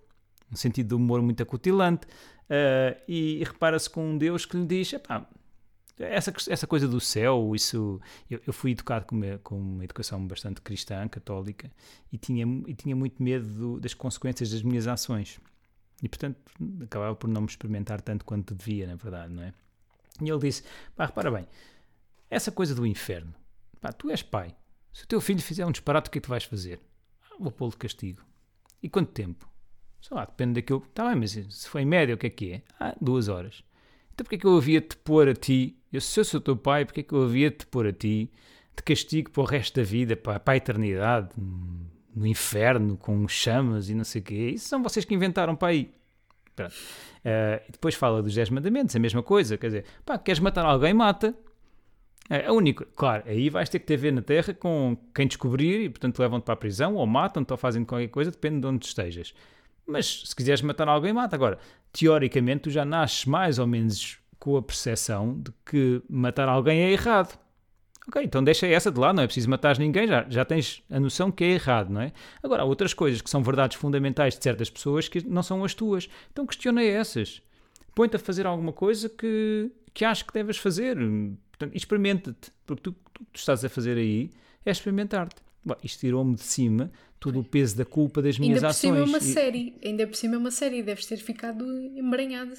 Um 0.52 0.56
sentido 0.56 0.88
de 0.88 0.94
humor 0.94 1.22
muito 1.22 1.42
acutilante, 1.42 2.06
Uh, 2.44 3.00
e, 3.08 3.42
repara-se 3.42 3.88
com 3.88 4.10
um 4.10 4.18
Deus 4.18 4.44
que 4.44 4.56
lhe 4.56 4.66
diz: 4.66 4.94
essa, 5.98 6.32
essa 6.48 6.66
coisa 6.66 6.88
do 6.88 7.00
céu, 7.00 7.52
isso. 7.54 8.00
Eu, 8.28 8.40
eu 8.46 8.52
fui 8.52 8.72
educado 8.72 9.06
com 9.06 9.14
uma, 9.14 9.38
com 9.38 9.56
uma 9.56 9.84
educação 9.84 10.26
bastante 10.26 10.60
cristã, 10.60 11.06
católica, 11.08 11.70
e 12.12 12.18
tinha, 12.18 12.44
e 12.66 12.74
tinha 12.74 12.96
muito 12.96 13.22
medo 13.22 13.46
do, 13.46 13.80
das 13.80 13.94
consequências 13.94 14.50
das 14.50 14.62
minhas 14.62 14.86
ações. 14.86 15.40
E 16.02 16.08
portanto 16.08 16.36
acabava 16.82 17.14
por 17.14 17.28
não 17.28 17.42
me 17.42 17.46
experimentar 17.46 18.00
tanto 18.00 18.24
quanto 18.24 18.54
devia, 18.54 18.86
na 18.86 18.96
verdade, 18.96 19.32
não 19.32 19.42
é? 19.42 19.54
E 20.20 20.28
ele 20.28 20.38
disse: 20.40 20.64
pá, 20.96 21.06
repara 21.06 21.30
bem, 21.30 21.46
essa 22.28 22.50
coisa 22.50 22.74
do 22.74 22.86
inferno, 22.86 23.34
pá, 23.80 23.92
tu 23.92 24.10
és 24.10 24.22
pai. 24.22 24.54
Se 24.92 25.04
o 25.04 25.06
teu 25.06 25.20
filho 25.20 25.40
fizer 25.40 25.64
um 25.66 25.72
disparate, 25.72 26.08
o 26.08 26.10
que 26.12 26.18
é 26.18 26.20
que 26.20 26.26
tu 26.26 26.30
vais 26.30 26.44
fazer? 26.44 26.80
Ah, 27.30 27.36
vou 27.38 27.50
pô-lo 27.50 27.70
de 27.70 27.78
castigo. 27.78 28.22
E 28.82 28.88
quanto 28.88 29.12
tempo? 29.12 29.48
Sei 30.00 30.16
lá, 30.16 30.24
depende 30.24 30.60
daquilo. 30.60 30.84
Está 30.86 31.08
bem, 31.08 31.16
mas 31.16 31.32
se 31.32 31.68
foi 31.68 31.82
em 31.82 31.86
média, 31.86 32.14
o 32.14 32.18
que 32.18 32.26
é 32.26 32.30
que 32.30 32.52
é? 32.52 32.62
Ah, 32.78 32.94
duas 33.00 33.28
horas. 33.28 33.64
Então 34.14 34.24
porquê 34.24 34.36
é 34.36 34.38
que 34.38 34.46
eu 34.46 34.56
havia 34.56 34.80
de 34.80 34.88
te 34.88 34.96
pôr 34.96 35.28
a 35.28 35.34
ti? 35.34 35.76
Eu, 35.92 36.00
se 36.00 36.18
eu 36.18 36.24
sou 36.24 36.40
teu 36.40 36.56
pai, 36.56 36.84
porquê 36.84 37.00
é 37.00 37.02
que 37.02 37.12
eu 37.12 37.24
havia 37.24 37.50
de 37.50 37.58
te 37.58 37.66
pôr 37.66 37.86
a 37.86 37.92
ti 37.92 38.30
de 38.76 38.82
castigo 38.82 39.30
para 39.30 39.42
o 39.42 39.44
resto 39.44 39.76
da 39.76 39.82
vida, 39.84 40.16
para, 40.16 40.40
para 40.40 40.54
a 40.54 40.56
eternidade, 40.56 41.28
no 41.36 42.26
inferno, 42.26 42.96
com 42.96 43.26
chamas 43.28 43.88
e 43.88 43.94
não 43.94 44.04
sei 44.04 44.20
o 44.20 44.24
quê? 44.24 44.50
Isso 44.54 44.68
são 44.68 44.82
vocês 44.82 45.04
que 45.04 45.14
inventaram 45.14 45.54
para 45.54 45.68
aí. 45.68 45.92
Uh, 46.60 47.60
depois 47.70 47.94
fala 47.94 48.22
dos 48.22 48.34
10 48.34 48.50
mandamentos, 48.50 48.94
a 48.94 48.98
mesma 48.98 49.22
coisa, 49.22 49.56
quer 49.56 49.66
dizer, 49.66 49.84
pá, 50.04 50.16
queres 50.18 50.40
matar 50.40 50.64
alguém, 50.64 50.94
mata. 50.94 51.34
É 52.30 52.46
a 52.46 52.52
única, 52.52 52.86
claro, 52.96 53.22
aí 53.26 53.50
vais 53.50 53.68
ter 53.68 53.78
que 53.78 53.86
ter 53.86 53.94
a 53.94 53.98
ver 53.98 54.12
na 54.12 54.22
Terra 54.22 54.54
com 54.54 54.96
quem 55.14 55.26
descobrir 55.26 55.84
e, 55.84 55.90
portanto, 55.90 56.18
levam-te 56.18 56.44
para 56.44 56.54
a 56.54 56.56
prisão 56.56 56.94
ou 56.94 57.06
matam-te 57.06 57.52
ou 57.52 57.56
fazem 57.56 57.84
qualquer 57.84 58.08
coisa, 58.08 58.30
depende 58.30 58.60
de 58.60 58.66
onde 58.66 58.86
estejas. 58.86 59.34
Mas 59.86 60.22
se 60.24 60.34
quiseres 60.34 60.62
matar 60.62 60.88
alguém, 60.88 61.12
mata. 61.12 61.36
Agora, 61.36 61.58
teoricamente, 61.94 62.64
tu 62.64 62.70
já 62.70 62.84
nasces 62.84 63.24
mais 63.24 63.58
ou 63.58 63.66
menos 63.66 64.18
com 64.38 64.56
a 64.56 64.62
percepção 64.62 65.38
de 65.40 65.52
que 65.64 66.02
matar 66.10 66.48
alguém 66.48 66.82
é 66.82 66.90
errado. 66.90 67.38
Ok, 68.06 68.22
então 68.22 68.44
deixa 68.44 68.66
essa 68.66 68.90
de 68.90 69.00
lá, 69.00 69.14
não 69.14 69.22
é 69.22 69.26
preciso 69.26 69.48
matar 69.48 69.78
ninguém, 69.78 70.06
já, 70.06 70.26
já 70.28 70.44
tens 70.44 70.82
a 70.90 71.00
noção 71.00 71.30
que 71.30 71.42
é 71.42 71.52
errado, 71.52 71.90
não 71.90 72.02
é? 72.02 72.12
Agora, 72.42 72.62
há 72.62 72.64
outras 72.66 72.92
coisas 72.92 73.22
que 73.22 73.30
são 73.30 73.42
verdades 73.42 73.78
fundamentais 73.78 74.36
de 74.36 74.42
certas 74.42 74.68
pessoas 74.68 75.08
que 75.08 75.26
não 75.26 75.42
são 75.42 75.64
as 75.64 75.72
tuas. 75.72 76.10
Então 76.30 76.44
questiona 76.44 76.82
essas. 76.82 77.40
Põe-te 77.94 78.16
a 78.16 78.18
fazer 78.18 78.44
alguma 78.44 78.72
coisa 78.72 79.08
que, 79.08 79.70
que 79.94 80.04
acho 80.04 80.26
que 80.26 80.34
deves 80.34 80.58
fazer. 80.58 80.98
Experimenta-te. 81.72 82.52
Porque 82.66 82.82
tu, 82.82 82.92
tu, 82.92 83.24
tu 83.32 83.38
estás 83.38 83.64
a 83.64 83.68
fazer 83.68 83.96
aí 83.96 84.30
é 84.66 84.70
experimentar-te. 84.70 85.36
Isto 85.82 86.00
tirou-me 86.00 86.34
de 86.34 86.42
cima 86.42 86.90
todo 87.24 87.40
o 87.40 87.44
peso 87.44 87.74
da 87.74 87.86
culpa 87.86 88.20
das 88.20 88.38
minhas 88.38 88.58
ainda 88.58 88.68
ações. 88.68 88.92
Ainda 88.92 89.06
por 89.06 89.08
cima 89.08 89.16
é 89.16 89.18
uma 89.18 89.30
e... 89.30 89.34
série. 89.34 89.78
Ainda 89.82 90.06
por 90.06 90.16
cima 90.16 90.34
é 90.34 90.38
uma 90.38 90.50
série. 90.50 90.82
Deves 90.82 91.06
ter 91.06 91.16
ficado 91.16 91.64
emaranhado 91.96 92.52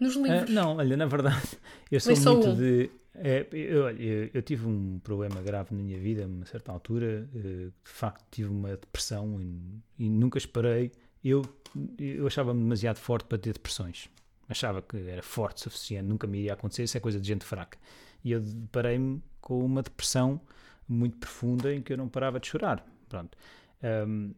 nos 0.00 0.16
ah, 0.16 0.20
livros. 0.20 0.50
Uh, 0.50 0.52
não, 0.52 0.76
olha, 0.76 0.96
na 0.96 1.06
verdade, 1.06 1.46
eu 1.90 2.00
sou 2.00 2.34
muito 2.34 2.48
um. 2.48 2.56
de... 2.56 2.90
É, 3.14 3.46
eu, 3.52 3.90
eu, 3.90 4.30
eu, 4.34 4.42
tive 4.42 4.66
um 4.66 5.00
problema 5.02 5.40
grave 5.40 5.74
na 5.74 5.82
minha 5.82 5.98
vida, 5.98 6.24
a 6.24 6.26
uma 6.26 6.46
certa 6.46 6.72
altura. 6.72 7.28
Uh, 7.32 7.70
de 7.70 7.72
facto, 7.84 8.24
tive 8.28 8.50
uma 8.50 8.70
depressão 8.70 9.40
e, 9.40 10.04
e 10.04 10.10
nunca 10.10 10.36
esperei. 10.36 10.90
Eu, 11.24 11.42
eu 11.96 12.26
achava-me 12.26 12.60
demasiado 12.60 12.98
forte 12.98 13.26
para 13.26 13.38
ter 13.38 13.52
depressões. 13.52 14.08
Achava 14.48 14.82
que 14.82 14.96
era 14.96 15.22
forte 15.22 15.58
o 15.58 15.70
suficiente, 15.70 16.08
nunca 16.08 16.26
me 16.26 16.38
iria 16.38 16.54
acontecer. 16.54 16.82
Isso 16.82 16.96
é 16.96 17.00
coisa 17.00 17.20
de 17.20 17.26
gente 17.28 17.44
fraca. 17.44 17.78
E 18.24 18.32
eu 18.32 18.40
deparei-me 18.40 19.22
com 19.40 19.64
uma 19.64 19.82
depressão 19.82 20.40
muito 20.88 21.18
profunda 21.18 21.72
em 21.72 21.82
que 21.82 21.92
eu 21.92 21.96
não 21.96 22.08
parava 22.08 22.40
de 22.40 22.48
chorar. 22.48 22.84
Pronto. 23.08 23.36
Um, 23.82 24.34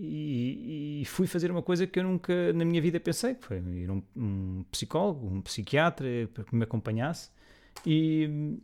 e, 0.00 1.00
e, 1.02 1.04
fui 1.06 1.26
fazer 1.26 1.50
uma 1.50 1.62
coisa 1.62 1.84
que 1.84 1.98
eu 1.98 2.04
nunca 2.04 2.52
na 2.52 2.64
minha 2.64 2.80
vida 2.80 3.00
pensei, 3.00 3.34
que 3.34 3.44
foi 3.44 3.58
ir 3.58 3.90
a 3.90 3.92
um, 3.92 4.02
um 4.16 4.64
psicólogo, 4.70 5.26
um 5.26 5.42
psiquiatra 5.42 6.06
para 6.32 6.44
que 6.44 6.54
me 6.54 6.62
acompanhasse 6.62 7.30
e, 7.84 8.56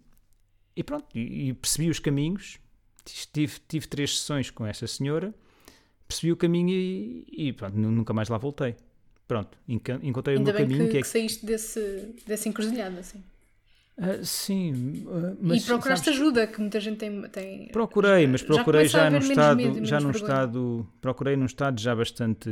e 0.77 0.85
pronto, 0.85 1.07
e, 1.13 1.49
e, 1.49 1.55
percebi 1.55 1.91
os 1.91 1.99
caminhos, 1.99 2.61
tive, 3.33 3.59
tive 3.67 3.89
três 3.89 4.19
sessões 4.19 4.49
com 4.49 4.65
essa 4.65 4.87
senhora, 4.87 5.35
percebi 6.07 6.31
o 6.31 6.37
caminho 6.37 6.71
e, 6.71 7.27
e 7.29 7.53
pronto, 7.53 7.77
nunca 7.77 8.13
mais 8.13 8.29
lá 8.29 8.39
voltei. 8.39 8.77
Pronto, 9.27 9.59
encontrei 9.67 10.37
Ainda 10.37 10.51
o 10.51 10.55
meu 10.55 10.63
caminho 10.63 10.85
que, 10.85 10.91
que 10.93 10.99
é 10.99 11.01
que 11.01 11.09
saíste 11.09 11.47
desse, 11.47 12.15
dessa 12.27 12.49
encruzilhada, 12.49 13.01
assim. 13.01 13.25
Uh, 13.97 14.25
sim, 14.25 15.05
uh, 15.07 15.39
mas 15.41 15.63
e 15.63 15.67
procuraste 15.67 16.07
sabes, 16.07 16.21
ajuda, 16.21 16.49
que 16.49 16.61
muita 16.61 16.81
gente 16.81 16.99
tem. 16.99 17.23
tem 17.29 17.69
procurei, 17.69 18.27
mas 18.27 18.43
procurei 18.43 18.89
já, 18.89 19.05
já 19.05 19.11
num 19.11 19.19
estado, 19.19 19.57
medo, 19.57 19.85
já 19.85 20.01
num 20.01 20.11
estado, 20.11 20.89
procurei 21.01 21.37
num 21.37 21.45
estado 21.45 21.81
já 21.81 21.95
bastante 21.95 22.51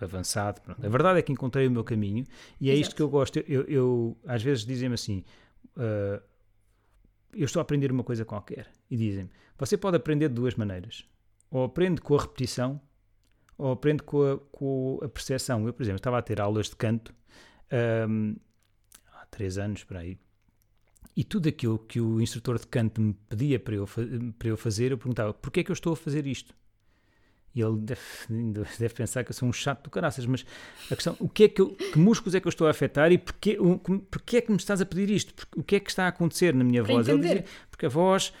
avançado. 0.00 0.60
Pronto. 0.60 0.86
A 0.86 0.88
verdade 0.88 1.18
é 1.18 1.22
que 1.22 1.32
encontrei 1.32 1.66
o 1.66 1.70
meu 1.72 1.82
caminho 1.82 2.24
e 2.60 2.70
é 2.70 2.72
Exato. 2.72 2.82
isto 2.82 2.94
que 2.94 3.02
eu 3.02 3.08
gosto. 3.08 3.40
Eu, 3.48 3.62
eu 3.62 4.16
às 4.24 4.40
vezes 4.40 4.64
dizem-me 4.64 4.94
assim, 4.94 5.24
uh, 5.76 6.22
eu 7.32 7.44
estou 7.44 7.58
a 7.58 7.62
aprender 7.62 7.90
uma 7.90 8.04
coisa 8.04 8.24
qualquer 8.24 8.68
e 8.88 8.96
dizem-me, 8.96 9.30
você 9.58 9.76
pode 9.76 9.96
aprender 9.96 10.28
de 10.28 10.36
duas 10.36 10.54
maneiras, 10.54 11.04
ou 11.50 11.64
aprende 11.64 12.00
com 12.00 12.14
a 12.14 12.20
repetição, 12.20 12.80
ou 13.56 13.72
aprende 13.72 14.04
com 14.04 14.22
a, 14.22 14.38
com 14.52 15.00
a 15.02 15.08
percepção. 15.08 15.66
Eu, 15.66 15.72
por 15.72 15.82
exemplo, 15.82 15.98
estava 15.98 16.16
a 16.16 16.22
ter 16.22 16.40
aulas 16.40 16.68
de 16.68 16.76
canto 16.76 17.12
um, 18.08 18.36
há 19.14 19.26
três 19.26 19.58
anos 19.58 19.82
para 19.82 19.98
aí 19.98 20.16
e 21.16 21.24
tudo 21.24 21.48
aquilo 21.48 21.78
que 21.78 22.00
o 22.00 22.20
instrutor 22.20 22.58
de 22.58 22.66
canto 22.66 23.00
me 23.00 23.14
pedia 23.28 23.58
para 23.58 23.74
eu, 23.74 23.88
para 24.38 24.48
eu 24.48 24.56
fazer, 24.56 24.92
eu 24.92 24.98
perguntava: 24.98 25.34
porquê 25.34 25.60
é 25.60 25.64
que 25.64 25.70
eu 25.70 25.74
estou 25.74 25.92
a 25.92 25.96
fazer 25.96 26.26
isto? 26.26 26.54
E 27.54 27.60
ele 27.60 27.78
deve, 27.78 28.00
deve 28.78 28.94
pensar 28.94 29.24
que 29.24 29.30
eu 29.30 29.34
sou 29.34 29.48
um 29.48 29.52
chato 29.52 29.84
do 29.84 29.90
caraças, 29.90 30.24
mas 30.26 30.44
a 30.90 30.94
questão, 30.94 31.16
o 31.18 31.28
que 31.28 31.44
é 31.44 31.48
que, 31.48 31.60
eu, 31.60 31.70
que 31.70 31.98
músculos 31.98 32.34
é 32.34 32.40
que 32.40 32.46
eu 32.46 32.50
estou 32.50 32.66
a 32.66 32.70
afetar 32.70 33.10
e 33.10 33.18
porquê, 33.18 33.58
o, 33.58 33.78
porquê 33.78 34.38
é 34.38 34.40
que 34.40 34.50
me 34.50 34.56
estás 34.58 34.80
a 34.80 34.86
pedir 34.86 35.10
isto? 35.10 35.46
o 35.56 35.62
que 35.62 35.76
é 35.76 35.80
que 35.80 35.90
está 35.90 36.04
a 36.04 36.08
acontecer 36.08 36.54
na 36.54 36.62
minha 36.62 36.82
para 36.84 36.94
voz? 36.94 37.08
Entender. 37.08 37.28
Ele 37.28 37.40
dizia, 37.40 37.56
porque 37.70 37.86
a 37.86 37.88
voz 37.88 38.32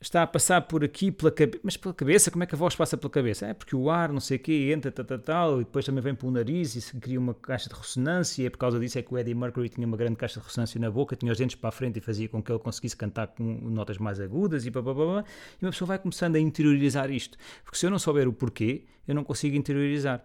está 0.00 0.22
a 0.22 0.26
passar 0.26 0.62
por 0.62 0.82
aqui 0.82 1.12
pela 1.12 1.30
cabeça. 1.30 1.60
Mas 1.62 1.76
pela 1.76 1.92
cabeça, 1.92 2.30
como 2.30 2.42
é 2.42 2.46
que 2.46 2.54
a 2.54 2.58
voz 2.58 2.74
passa 2.74 2.96
pela 2.96 3.10
cabeça? 3.10 3.46
É 3.46 3.54
porque 3.54 3.76
o 3.76 3.90
ar, 3.90 4.10
não 4.10 4.20
sei 4.20 4.38
o 4.38 4.40
quê, 4.40 4.70
entra, 4.74 4.90
tal, 4.90 5.04
tal, 5.04 5.18
tal, 5.18 5.60
e 5.60 5.64
depois 5.64 5.84
também 5.84 6.02
vem 6.02 6.14
pelo 6.14 6.32
nariz 6.32 6.74
e 6.74 6.80
se 6.80 6.98
cria 6.98 7.18
uma 7.18 7.34
caixa 7.34 7.68
de 7.68 7.74
ressonância. 7.74 8.44
E 8.44 8.50
por 8.50 8.58
causa 8.58 8.80
disso 8.80 8.98
é 8.98 9.02
que 9.02 9.12
o 9.12 9.18
Eddie 9.18 9.34
Mercury 9.34 9.68
tinha 9.68 9.86
uma 9.86 9.96
grande 9.96 10.16
caixa 10.16 10.40
de 10.40 10.46
ressonância 10.46 10.80
na 10.80 10.90
boca, 10.90 11.14
tinha 11.14 11.30
os 11.30 11.38
dentes 11.38 11.56
para 11.56 11.68
a 11.68 11.72
frente 11.72 11.98
e 11.98 12.00
fazia 12.00 12.28
com 12.28 12.42
que 12.42 12.50
ele 12.50 12.58
conseguisse 12.58 12.96
cantar 12.96 13.28
com 13.28 13.44
notas 13.44 13.98
mais 13.98 14.18
agudas 14.18 14.64
e 14.64 14.70
blá, 14.70 14.80
blá, 14.80 14.94
blá, 14.94 15.04
blá. 15.04 15.24
E 15.60 15.64
uma 15.64 15.70
pessoa 15.70 15.88
vai 15.88 15.98
começando 15.98 16.36
a 16.36 16.40
interiorizar 16.40 17.10
isto. 17.10 17.36
Porque 17.62 17.76
se 17.76 17.86
eu 17.86 17.90
não 17.90 17.98
souber 17.98 18.26
o 18.26 18.32
porquê, 18.32 18.86
eu 19.06 19.14
não 19.14 19.22
consigo 19.22 19.56
interiorizar. 19.56 20.24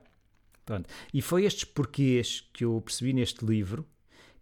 Pronto. 0.66 0.90
E 1.14 1.22
foi 1.22 1.46
estes 1.46 1.66
porquês 1.66 2.50
que 2.54 2.66
eu 2.66 2.82
percebi 2.82 3.14
neste 3.14 3.46
livro 3.46 3.86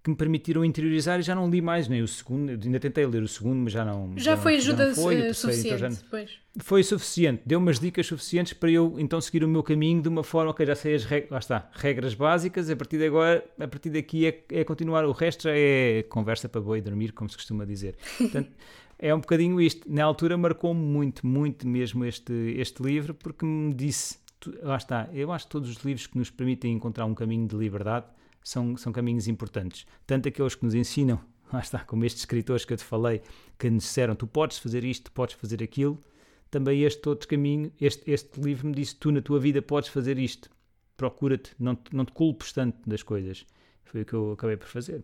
que 0.03 0.09
me 0.09 0.17
permitiram 0.17 0.65
interiorizar 0.65 1.17
e 1.21 1.23
já 1.23 1.33
não 1.33 1.49
li 1.49 1.61
mais 1.61 1.87
nem 1.87 2.01
o 2.01 2.07
segundo, 2.07 2.49
ainda 2.49 2.77
tentei 2.77 3.05
ler 3.05 3.23
o 3.23 3.27
segundo, 3.27 3.59
mas 3.59 3.71
já 3.71 3.85
não. 3.85 4.11
Já, 4.17 4.35
já 4.35 4.37
foi 4.37 4.57
ajuda 4.57 4.87
não 4.87 4.95
foi, 4.95 5.15
terceiro, 5.15 5.33
suficiente 5.33 5.75
então 5.75 5.89
depois. 6.03 6.31
Foi 6.57 6.83
suficiente, 6.83 7.41
deu 7.45 7.57
umas 7.57 7.79
dicas 7.79 8.05
suficientes 8.05 8.51
para 8.51 8.69
eu 8.69 8.95
então 8.97 9.21
seguir 9.21 9.45
o 9.45 9.47
meu 9.47 9.63
caminho 9.63 10.01
de 10.01 10.09
uma 10.09 10.21
forma, 10.21 10.51
ok, 10.51 10.65
já 10.65 10.75
sei 10.75 10.95
as 10.95 11.05
regras, 11.05 11.31
lá 11.31 11.39
está, 11.39 11.69
regras 11.71 12.13
básicas, 12.13 12.69
a 12.69 12.75
partir 12.75 12.97
de 12.97 13.05
agora, 13.05 13.45
a 13.57 13.67
partir 13.67 13.91
daqui 13.91 14.27
é, 14.27 14.43
é 14.51 14.63
continuar, 14.65 15.05
o 15.05 15.13
resto 15.13 15.43
já 15.43 15.51
é 15.55 16.03
conversa 16.03 16.49
para 16.49 16.59
boi 16.59 16.81
dormir, 16.81 17.13
como 17.13 17.29
se 17.29 17.37
costuma 17.37 17.63
dizer. 17.63 17.95
Portanto, 18.17 18.51
é 18.99 19.15
um 19.15 19.21
bocadinho 19.21 19.61
isto. 19.61 19.89
Na 19.89 20.03
altura 20.03 20.37
marcou-me 20.37 20.81
muito, 20.81 21.25
muito 21.25 21.65
mesmo 21.65 22.03
este, 22.03 22.33
este 22.57 22.83
livro, 22.83 23.13
porque 23.13 23.45
me 23.45 23.73
disse, 23.73 24.17
lá 24.61 24.75
está, 24.75 25.09
eu 25.13 25.31
acho 25.31 25.45
que 25.45 25.51
todos 25.51 25.69
os 25.69 25.77
livros 25.77 26.07
que 26.07 26.17
nos 26.17 26.29
permitem 26.29 26.73
encontrar 26.73 27.05
um 27.05 27.15
caminho 27.15 27.47
de 27.47 27.55
liberdade 27.55 28.05
são, 28.43 28.75
são 28.77 28.91
caminhos 28.91 29.27
importantes. 29.27 29.85
Tanto 30.05 30.27
aqueles 30.27 30.55
que 30.55 30.63
nos 30.63 30.73
ensinam, 30.73 31.23
lá 31.51 31.59
está, 31.59 31.79
como 31.79 32.05
estes 32.05 32.21
escritores 32.21 32.65
que 32.65 32.73
eu 32.73 32.77
te 32.77 32.83
falei, 32.83 33.21
que 33.57 33.69
nos 33.69 33.83
disseram 33.83 34.15
tu 34.15 34.27
podes 34.27 34.57
fazer 34.57 34.83
isto, 34.83 35.11
podes 35.11 35.35
fazer 35.35 35.63
aquilo, 35.63 36.03
também 36.51 36.83
este 36.83 37.09
outro 37.09 37.27
caminho, 37.27 37.71
este, 37.81 38.09
este 38.11 38.39
livro 38.39 38.67
me 38.67 38.75
disse 38.75 38.95
tu 38.95 39.11
na 39.11 39.21
tua 39.21 39.39
vida 39.39 39.61
podes 39.61 39.89
fazer 39.89 40.19
isto, 40.19 40.49
procura-te, 40.95 41.51
não, 41.59 41.75
te, 41.75 41.95
não 41.95 42.05
te 42.05 42.11
culpes 42.11 42.51
tanto 42.51 42.87
das 42.87 43.01
coisas. 43.01 43.45
Foi 43.85 44.01
o 44.01 44.05
que 44.05 44.13
eu 44.13 44.31
acabei 44.33 44.57
por 44.57 44.67
fazer. 44.67 45.03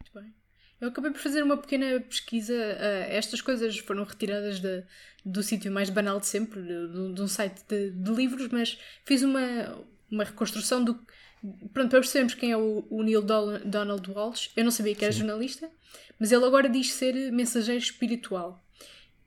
Muito 0.00 0.12
bem. 0.14 0.34
Eu 0.80 0.88
acabei 0.88 1.10
por 1.10 1.20
fazer 1.20 1.42
uma 1.42 1.56
pequena 1.56 2.00
pesquisa. 2.00 2.54
Uh, 2.54 3.10
estas 3.10 3.40
coisas 3.40 3.78
foram 3.78 4.04
retiradas 4.04 4.58
de, 4.58 4.82
do 5.24 5.42
sítio 5.42 5.70
mais 5.70 5.90
banal 5.90 6.18
de 6.18 6.26
sempre, 6.26 6.60
de, 6.60 7.12
de 7.14 7.22
um 7.22 7.28
site 7.28 7.62
de, 7.68 7.90
de, 7.90 8.10
livros, 8.10 8.48
mas 8.48 8.78
fiz 9.04 9.22
uma, 9.22 9.84
uma 10.10 10.24
reconstrução 10.24 10.82
do, 10.82 10.98
Pronto, 11.72 11.90
para 11.90 12.00
percebermos 12.00 12.34
quem 12.34 12.52
é 12.52 12.56
o, 12.56 12.86
o 12.88 13.02
Neil 13.02 13.22
Donald 13.22 14.10
Walsh, 14.10 14.50
eu 14.56 14.62
não 14.62 14.70
sabia 14.70 14.94
que 14.94 15.04
era 15.04 15.12
Sim. 15.12 15.20
jornalista, 15.20 15.68
mas 16.18 16.30
ele 16.30 16.44
agora 16.44 16.68
diz 16.68 16.92
ser 16.92 17.32
mensageiro 17.32 17.82
espiritual. 17.82 18.64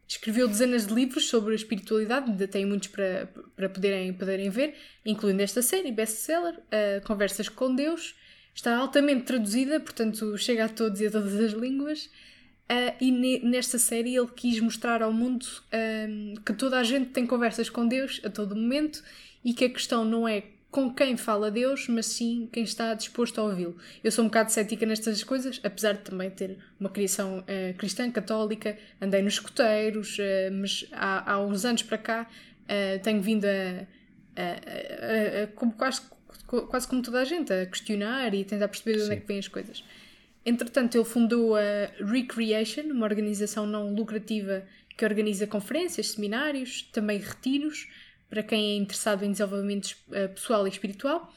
Escreveu 0.08 0.48
dezenas 0.48 0.88
de 0.88 0.94
livros 0.94 1.28
sobre 1.28 1.54
a 1.54 1.56
espiritualidade, 1.56 2.30
ainda 2.30 2.48
tem 2.48 2.66
muitos 2.66 2.90
para, 2.90 3.28
para 3.56 3.68
poderem, 3.68 4.14
poderem 4.14 4.50
ver, 4.50 4.76
incluindo 5.06 5.42
esta 5.42 5.62
série, 5.62 5.92
best-seller, 5.92 6.54
uh, 6.58 7.06
Conversas 7.06 7.50
com 7.50 7.76
Deus. 7.76 8.16
Está 8.54 8.78
altamente 8.78 9.24
traduzida, 9.24 9.80
portanto 9.80 10.38
chega 10.38 10.66
a 10.66 10.70
todos 10.70 11.02
e 11.02 11.08
a 11.08 11.12
todas 11.12 11.34
as 11.36 11.52
línguas. 11.52 12.06
Uh, 12.72 12.96
e 13.02 13.12
ne 13.12 13.40
nesta 13.40 13.78
série 13.78 14.16
ele 14.16 14.30
quis 14.36 14.60
mostrar 14.60 15.02
ao 15.02 15.12
mundo 15.12 15.44
uh, 15.44 16.42
que 16.42 16.54
toda 16.54 16.80
a 16.80 16.84
gente 16.84 17.10
tem 17.10 17.26
conversas 17.28 17.70
com 17.70 17.88
Deus 17.88 18.22
a 18.24 18.30
todo 18.30 18.56
momento 18.56 19.04
e 19.44 19.54
que 19.54 19.66
a 19.66 19.70
questão 19.70 20.06
não 20.06 20.28
é 20.28 20.42
com 20.76 20.94
quem 20.94 21.16
fala 21.16 21.50
Deus, 21.50 21.88
mas 21.88 22.06
sim 22.06 22.50
quem 22.52 22.66
está 22.66 22.94
disposto 22.94 23.40
a 23.40 23.46
ouvi-lo. 23.46 23.78
Eu 24.04 24.12
sou 24.12 24.26
um 24.26 24.28
bocado 24.28 24.52
cética 24.52 24.86
nestas 24.86 25.24
coisas, 25.24 25.58
apesar 25.64 25.94
de 25.94 26.00
também 26.00 26.30
ter 26.30 26.58
uma 26.78 26.90
criação 26.90 27.40
uh, 27.40 27.74
cristã, 27.78 28.12
católica, 28.12 28.78
andei 29.00 29.22
nos 29.22 29.36
escuteiros, 29.36 30.18
uh, 30.20 30.52
mas 30.52 30.86
há, 30.92 31.32
há 31.32 31.40
uns 31.40 31.64
anos 31.64 31.82
para 31.82 31.98
cá 31.98 32.30
uh, 32.64 33.02
tenho 33.02 33.22
vindo 33.22 33.46
a, 33.46 33.88
a, 34.36 34.44
a, 34.44 35.44
a 35.44 35.48
como 35.56 35.72
quase, 35.72 36.02
quase 36.46 36.86
como 36.90 37.02
toda 37.02 37.22
a 37.22 37.24
gente, 37.24 37.54
a 37.54 37.66
questionar 37.68 38.34
e 38.34 38.44
tentar 38.44 38.68
perceber 38.68 38.98
de 38.98 39.04
onde 39.04 39.14
é 39.14 39.16
que 39.16 39.28
vêm 39.28 39.40
as 39.40 39.48
coisas. 39.48 39.82
Entretanto, 40.46 40.98
ele 40.98 41.06
fundou 41.06 41.56
a 41.56 41.90
Recreation, 42.06 42.92
uma 42.92 43.06
organização 43.06 43.66
não 43.66 43.96
lucrativa 43.96 44.66
que 44.98 45.06
organiza 45.06 45.48
conferências, 45.48 46.12
seminários, 46.12 46.82
também 46.92 47.18
retiros, 47.18 47.88
para 48.30 48.44
quem 48.44 48.74
é 48.74 48.76
interessado 48.78 49.24
em 49.24 49.32
desenvolvimento 49.32 49.96
uh, 50.10 50.34
pessoal 50.34 50.66
e 50.68 50.70
espiritual. 50.70 51.34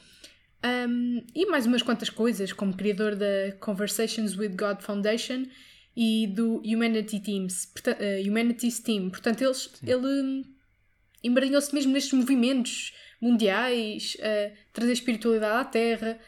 Um, 0.63 1.23
e 1.33 1.45
mais 1.45 1.65
umas 1.65 1.81
quantas 1.81 2.09
coisas, 2.09 2.51
como 2.51 2.75
criador 2.75 3.15
da 3.15 3.53
Conversations 3.59 4.35
with 4.35 4.49
God 4.49 4.81
Foundation 4.81 5.45
e 5.95 6.27
do 6.27 6.61
Humanity 6.65 7.19
Teams, 7.19 7.71
uh, 7.87 8.29
Humanities 8.29 8.79
Team. 8.79 9.09
Portanto, 9.09 9.41
eles, 9.41 9.69
ele 9.81 10.07
hum, 10.07 10.43
embranhou-se 11.23 11.73
mesmo 11.73 11.93
nestes 11.93 12.13
movimentos 12.13 12.93
mundiais, 13.21 14.17
uh, 14.19 14.55
trazer 14.73 14.93
espiritualidade 14.93 15.61
à 15.61 15.65
Terra. 15.65 16.19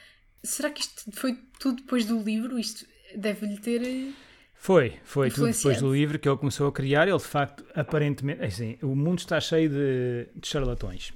Será 0.43 0.69
que 0.69 0.81
isto 0.81 1.11
foi 1.11 1.37
tudo 1.59 1.77
depois 1.81 2.05
do 2.05 2.21
livro? 2.21 2.57
Isto 2.57 2.85
deve-lhe 3.15 3.57
ter 3.57 4.13
foi, 4.61 4.93
foi 5.03 5.31
tudo 5.31 5.51
depois 5.51 5.81
do 5.81 5.91
livro 5.91 6.19
que 6.19 6.29
ele 6.29 6.37
começou 6.37 6.67
a 6.67 6.71
criar. 6.71 7.07
Ele, 7.07 7.17
de 7.17 7.23
facto, 7.23 7.65
aparentemente. 7.73 8.43
É 8.43 8.45
assim, 8.45 8.77
o 8.83 8.95
mundo 8.95 9.17
está 9.17 9.41
cheio 9.41 9.67
de, 9.67 10.27
de 10.35 10.47
charlatões. 10.47 11.11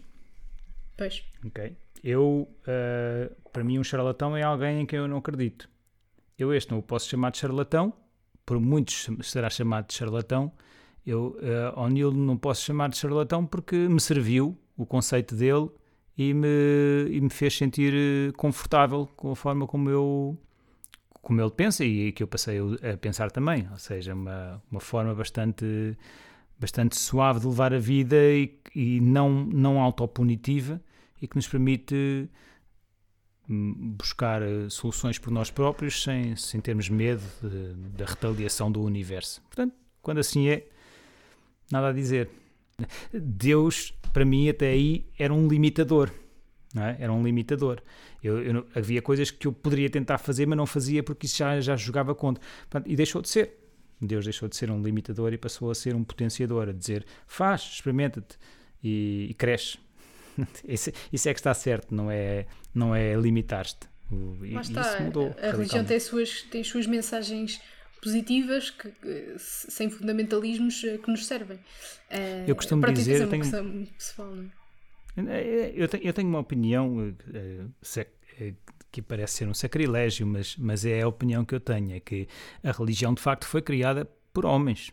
Pois. 0.98 1.24
Ok? 1.46 1.78
Eu, 2.04 2.50
uh, 2.62 3.50
para 3.54 3.64
mim, 3.64 3.78
um 3.78 3.84
charlatão 3.84 4.36
é 4.36 4.42
alguém 4.42 4.82
em 4.82 4.86
quem 4.88 4.98
eu 4.98 5.08
não 5.08 5.18
acredito. 5.18 5.70
Eu, 6.40 6.52
este, 6.56 6.72
não 6.72 6.80
o 6.80 6.82
posso 6.82 7.08
chamar 7.08 7.30
de 7.30 7.38
charlatão, 7.38 7.94
por 8.44 8.60
muitos 8.60 9.08
será 9.22 9.48
chamado 9.48 9.90
de 9.90 9.94
charlatão. 9.94 10.52
Eu, 11.06 11.38
uh, 11.40 11.80
ao 11.80 11.88
Neil, 11.88 12.12
não 12.12 12.36
posso 12.38 12.64
chamar 12.64 12.90
de 12.90 12.98
charlatão 12.98 13.46
porque 13.46 13.76
me 13.76 14.02
serviu 14.02 14.58
o 14.76 14.88
conceito 14.88 15.36
dele 15.36 15.70
e 16.18 16.34
me, 16.34 16.48
e 17.12 17.22
me 17.22 17.30
fez 17.30 17.56
sentir 17.56 17.94
eh, 17.94 18.32
confortável 18.36 19.08
com 19.16 19.30
a 19.32 19.36
forma 19.36 19.68
como 19.68 19.90
eu 19.90 20.36
como 21.26 21.42
ele 21.42 21.50
pensa 21.50 21.84
e 21.84 22.12
que 22.12 22.22
eu 22.22 22.28
passei 22.28 22.60
a 22.60 22.96
pensar 22.98 23.32
também, 23.32 23.68
ou 23.72 23.80
seja, 23.80 24.14
uma, 24.14 24.62
uma 24.70 24.80
forma 24.80 25.12
bastante, 25.16 25.98
bastante 26.60 27.00
suave 27.00 27.40
de 27.40 27.48
levar 27.48 27.74
a 27.74 27.80
vida 27.80 28.16
e, 28.16 28.56
e 28.76 29.02
não, 29.02 29.44
não 29.44 29.82
autopunitiva 29.82 30.80
e 31.20 31.28
que 31.28 31.36
nos 31.36 31.48
permite 31.48 32.30
hum, 33.50 33.96
buscar 33.98 34.44
eh, 34.44 34.70
soluções 34.70 35.18
por 35.18 35.32
nós 35.32 35.50
próprios 35.50 36.04
sem, 36.04 36.36
sem 36.36 36.62
termos 36.62 36.90
medo 36.90 37.24
da 37.98 38.06
retaliação 38.06 38.72
do 38.72 38.84
universo. 38.84 39.42
Portanto, 39.50 39.74
quando 40.04 40.20
assim 40.20 40.48
é, 40.48 40.68
nada 41.72 41.90
a 41.90 41.92
dizer. 41.92 42.30
Deus, 43.12 43.96
para 44.14 44.26
mim, 44.26 44.48
até 44.48 44.68
aí 44.68 45.08
era 45.18 45.34
um 45.34 45.48
limitador 45.48 46.12
é? 46.84 46.98
Era 47.00 47.14
um 47.14 47.24
limitador. 47.24 47.82
Eu, 48.24 48.42
eu, 48.42 48.68
havia 48.76 49.02
coisas 49.02 49.32
que 49.32 49.48
eu 49.48 49.54
poderia 49.54 49.90
tentar 49.90 50.18
fazer, 50.18 50.46
mas 50.46 50.58
não 50.58 50.66
fazia 50.66 51.02
porque 51.02 51.26
isso 51.26 51.38
já, 51.38 51.60
já 51.62 51.76
jogava 51.76 52.14
contra. 52.14 52.44
Portanto, 52.70 52.92
e 52.92 52.96
deixou 52.96 53.22
de 53.22 53.30
ser. 53.30 53.54
Deus 54.02 54.26
deixou 54.26 54.50
de 54.50 54.56
ser 54.56 54.70
um 54.70 54.82
limitador 54.82 55.32
e 55.34 55.38
passou 55.38 55.72
a 55.72 55.76
ser 55.76 55.96
um 55.96 56.04
potenciador, 56.04 56.68
a 56.68 56.74
dizer 56.74 57.06
faz, 57.26 57.62
experimenta-te 57.62 58.38
e, 58.84 59.28
e 59.30 59.34
cresce. 59.34 59.78
isso, 60.68 60.92
isso, 61.14 61.30
é 61.30 61.34
que 61.34 61.40
está 61.40 61.54
certo, 61.54 61.96
não 61.96 62.12
é, 62.12 62.46
não 62.74 62.94
é 62.94 63.16
limitar-te. 63.16 63.88
Mas 64.52 64.70
está, 64.70 65.00
mudou, 65.00 65.34
a 65.42 65.52
religião 65.52 65.84
tem 65.84 66.00
suas, 66.00 66.44
tem 66.44 66.64
suas 66.64 66.86
mensagens 66.86 67.62
positivas 68.02 68.70
que, 68.70 68.92
sem 69.40 69.90
fundamentalismos 69.90 70.84
eh, 70.84 70.98
que 70.98 71.10
nos 71.10 71.26
servem. 71.26 71.58
Eu 72.46 72.56
costumo 72.56 72.86
dizer, 72.92 73.22
eu 73.22 73.30
tenho... 73.30 73.44
pessoal, 73.98 74.36
não 74.36 74.44
é? 74.44 74.65
Eu 75.16 75.88
tenho, 75.88 76.04
eu 76.04 76.14
tenho 76.14 76.28
uma 76.28 76.40
opinião 76.40 77.16
eh, 77.34 77.66
eh, 78.40 78.54
que 78.92 79.02
parece 79.02 79.38
ser 79.38 79.48
um 79.48 79.54
sacrilégio, 79.54 80.28
mas, 80.28 80.58
mas 80.58 80.86
é 80.86 81.02
a 81.02 81.08
opinião 81.08 81.46
que 81.46 81.56
eu 81.56 81.60
tenho: 81.60 81.96
é 81.96 82.00
que 82.00 82.28
a 82.64 82.72
religião 82.72 83.14
de 83.14 83.22
facto 83.22 83.46
foi 83.46 83.62
criada 83.62 84.06
por 84.34 84.46
homens. 84.46 84.92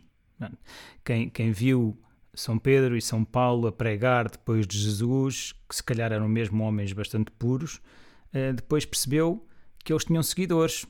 Quem, 1.05 1.29
quem 1.29 1.53
viu 1.53 1.97
São 2.35 2.59
Pedro 2.59 2.97
e 2.97 3.03
São 3.03 3.25
Paulo 3.25 3.69
a 3.69 3.73
pregar 3.73 4.29
depois 4.29 4.67
de 4.67 4.79
Jesus, 4.79 5.55
que 5.69 5.77
se 5.77 5.83
calhar 5.83 6.13
eram 6.13 6.29
mesmo 6.29 6.63
homens 6.65 6.93
bastante 6.93 7.31
puros, 7.33 7.81
eh, 8.33 8.53
depois 8.53 8.85
percebeu 8.85 9.47
que 9.85 9.93
eles 9.93 10.05
tinham 10.05 10.23
seguidores. 10.23 10.87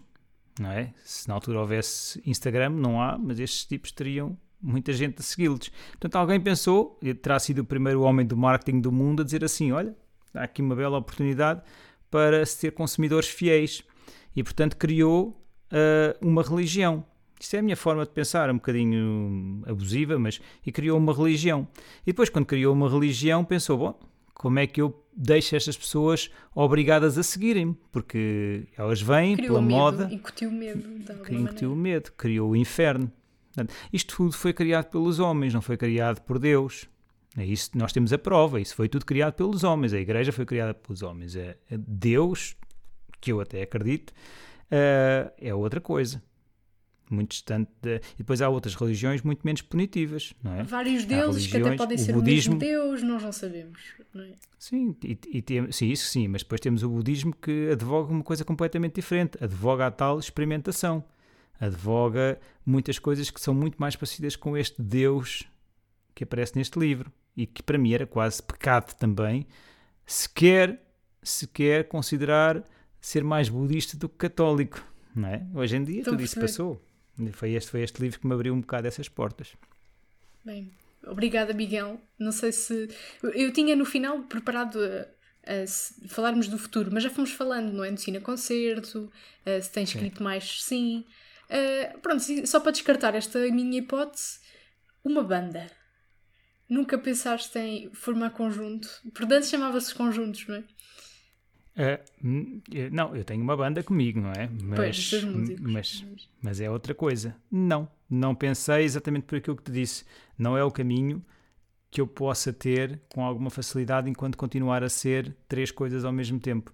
Não 0.60 0.70
é? 0.70 0.92
Se 1.02 1.26
na 1.28 1.34
altura 1.34 1.60
houvesse 1.60 2.22
Instagram, 2.26 2.70
não 2.70 3.00
há, 3.00 3.16
mas 3.16 3.38
estes 3.40 3.64
tipos 3.64 3.90
teriam 3.90 4.38
muita 4.62 4.93
gente 4.93 5.18
a 5.18 5.22
segui-los. 5.22 5.70
Portanto, 5.90 6.16
alguém 6.16 6.40
pensou, 6.40 6.98
terá 7.20 7.39
sido 7.39 7.60
o 7.60 7.64
primeiro 7.64 8.02
homem 8.02 8.24
do 8.24 8.36
marketing 8.36 8.80
do 8.80 8.93
mundo 8.93 9.22
a 9.22 9.24
dizer 9.24 9.44
assim: 9.44 9.72
olha, 9.72 9.94
há 10.34 10.44
aqui 10.44 10.62
uma 10.62 10.76
bela 10.76 10.98
oportunidade 10.98 11.62
para 12.10 12.44
se 12.47 12.60
ter 12.60 12.72
consumidores 12.72 13.28
fiéis. 13.28 13.82
E, 14.34 14.43
portanto, 14.43 14.76
criou 14.76 15.43
uh, 15.72 16.26
uma 16.26 16.43
religião. 16.43 17.05
Isto 17.40 17.56
é 17.56 17.59
a 17.59 17.62
minha 17.62 17.76
forma 17.76 18.05
de 18.05 18.12
pensar, 18.12 18.48
um 18.51 18.55
bocadinho 18.55 19.62
abusiva, 19.66 20.18
mas. 20.18 20.40
E 20.64 20.70
criou 20.70 20.97
uma 20.97 21.12
religião. 21.12 21.66
E 22.02 22.12
depois, 22.12 22.28
quando 22.28 22.47
criou 22.47 22.72
uma 22.72 22.89
religião, 22.89 23.44
pensou: 23.44 23.76
bom, 23.76 24.01
como 24.32 24.59
é 24.59 24.66
que 24.66 24.80
eu 24.80 25.05
deixo 25.14 25.56
estas 25.56 25.76
pessoas 25.76 26.30
obrigadas 26.55 27.18
a 27.18 27.22
seguirem-me? 27.22 27.76
Porque 27.90 28.68
elas 28.76 29.02
vêm 29.02 29.36
criou 29.36 29.55
pela 29.55 29.62
medo, 29.62 29.76
moda. 29.76 30.09
Incutiu 30.12 30.51
medo. 30.51 30.89
Incutiu 31.30 31.74
medo, 31.74 32.12
criou 32.12 32.51
o 32.51 32.56
inferno. 32.56 33.10
Portanto, 33.54 33.74
isto 33.92 34.16
tudo 34.16 34.32
foi 34.32 34.52
criado 34.52 34.86
pelos 34.86 35.18
homens, 35.18 35.52
não 35.52 35.60
foi 35.60 35.76
criado 35.76 36.20
por 36.22 36.38
Deus. 36.38 36.88
É 37.36 37.44
isso, 37.44 37.70
nós 37.74 37.92
temos 37.92 38.12
a 38.12 38.18
prova, 38.18 38.60
isso 38.60 38.74
foi 38.74 38.88
tudo 38.88 39.06
criado 39.06 39.34
pelos 39.34 39.64
homens, 39.64 39.92
a 39.92 39.98
igreja 39.98 40.32
foi 40.32 40.44
criada 40.44 40.74
pelos 40.74 41.02
homens. 41.02 41.36
É, 41.36 41.56
é 41.70 41.78
Deus, 41.78 42.56
que 43.20 43.32
eu 43.32 43.40
até 43.40 43.62
acredito, 43.62 44.10
uh, 44.10 45.32
é 45.38 45.54
outra 45.54 45.80
coisa. 45.80 46.22
Muito 47.10 47.32
distante. 47.32 47.70
De... 47.82 47.96
E 48.14 48.18
depois 48.18 48.40
há 48.40 48.48
outras 48.48 48.74
religiões 48.74 49.20
muito 49.20 49.42
menos 49.44 49.60
punitivas, 49.60 50.32
não 50.42 50.54
é? 50.54 50.62
Vários 50.62 51.04
deuses 51.04 51.46
que 51.46 51.58
até 51.58 51.76
podem 51.76 51.98
ser 51.98 52.12
budismo, 52.12 52.54
o 52.54 52.58
mesmo 52.58 52.72
Deus, 52.72 53.02
nós 53.02 53.22
não 53.22 53.32
sabemos. 53.32 53.80
Não 54.14 54.24
é? 54.24 54.32
Sim, 54.58 54.96
e, 55.04 55.18
e 55.30 55.42
tem, 55.42 55.70
sim, 55.70 55.88
isso 55.88 56.06
sim, 56.06 56.26
mas 56.28 56.42
depois 56.42 56.60
temos 56.60 56.82
o 56.82 56.88
budismo 56.88 57.34
que 57.34 57.70
advoga 57.70 58.10
uma 58.12 58.22
coisa 58.22 58.44
completamente 58.44 58.94
diferente, 58.94 59.36
advoga 59.42 59.86
a 59.86 59.90
tal 59.90 60.18
experimentação 60.18 61.04
advoga 61.62 62.40
muitas 62.66 62.98
coisas 62.98 63.30
que 63.30 63.40
são 63.40 63.55
muito 63.55 63.76
mais 63.76 63.94
parecidas 63.94 64.34
com 64.34 64.56
este 64.56 64.82
Deus 64.82 65.44
que 66.12 66.24
aparece 66.24 66.56
neste 66.56 66.76
livro 66.78 67.10
e 67.36 67.47
que 67.47 67.62
para 67.62 67.78
mim 67.78 67.93
era 67.94 68.05
quase 68.05 68.43
pecado 68.43 68.94
também, 68.94 69.47
sequer, 70.05 70.82
sequer 71.22 71.86
considerar 71.86 72.64
ser 73.01 73.22
mais 73.22 73.48
budista 73.48 73.97
do 73.97 74.09
que 74.09 74.16
católico. 74.16 74.84
Não 75.14 75.28
é? 75.28 75.47
Hoje 75.55 75.76
em 75.76 75.84
dia 75.84 76.01
Estou 76.01 76.14
tudo 76.14 76.24
isso 76.24 76.40
passou. 76.40 76.82
Foi 77.32 77.52
este, 77.52 77.70
foi 77.70 77.82
este 77.82 78.02
livro 78.02 78.18
que 78.18 78.26
me 78.26 78.34
abriu 78.34 78.52
um 78.52 78.60
bocado 78.60 78.89
essas 78.89 79.09
portas. 79.09 79.55
Bem, 80.44 80.72
obrigada, 81.06 81.52
Miguel. 81.52 82.01
Não 82.18 82.32
sei 82.32 82.51
se. 82.51 82.89
Eu 83.22 83.52
tinha 83.52 83.76
no 83.76 83.84
final 83.84 84.20
preparado 84.22 84.78
a, 84.80 85.06
a 85.47 86.09
falarmos 86.09 86.48
do 86.48 86.59
futuro, 86.59 86.90
mas 86.93 87.02
já 87.02 87.10
fomos 87.10 87.30
falando, 87.32 87.72
não 87.72 87.84
é? 87.84 87.90
No 87.90 87.98
Cine 87.98 88.20
Concerto, 88.20 89.12
se 89.62 89.70
tem 89.70 89.84
escrito 89.84 90.18
sim. 90.18 90.24
mais, 90.24 90.62
sim. 90.62 91.05
Uh, 91.52 91.98
pronto, 91.98 92.22
só 92.46 92.60
para 92.60 92.72
descartar 92.72 93.14
esta 93.14 93.38
minha 93.50 93.78
hipótese, 93.78 94.40
uma 95.04 95.22
banda. 95.22 95.66
Nunca 96.66 96.96
pensaste 96.96 97.58
em 97.58 97.92
formar 97.92 98.30
conjunto? 98.30 98.88
Portanto, 99.14 99.44
chamava-se 99.44 99.94
conjuntos, 99.94 100.46
não 100.46 100.54
é? 100.54 100.64
Uh, 101.74 102.62
não, 102.90 103.14
eu 103.14 103.24
tenho 103.24 103.42
uma 103.42 103.56
banda 103.56 103.82
comigo, 103.82 104.20
não 104.20 104.30
é? 104.32 104.48
Mas, 104.62 105.10
pois, 105.10 105.24
mas, 105.60 106.06
mas 106.40 106.60
é 106.60 106.70
outra 106.70 106.94
coisa. 106.94 107.36
Não, 107.50 107.86
não 108.08 108.34
pensei 108.34 108.84
exatamente 108.84 109.24
por 109.24 109.36
aquilo 109.36 109.56
que 109.56 109.64
te 109.64 109.72
disse. 109.72 110.04
Não 110.38 110.56
é 110.56 110.64
o 110.64 110.70
caminho 110.70 111.22
que 111.90 112.00
eu 112.00 112.06
possa 112.06 112.52
ter 112.52 112.98
com 113.10 113.22
alguma 113.22 113.50
facilidade 113.50 114.08
enquanto 114.08 114.38
continuar 114.38 114.82
a 114.82 114.88
ser 114.88 115.36
três 115.46 115.70
coisas 115.70 116.06
ao 116.06 116.12
mesmo 116.12 116.40
tempo. 116.40 116.72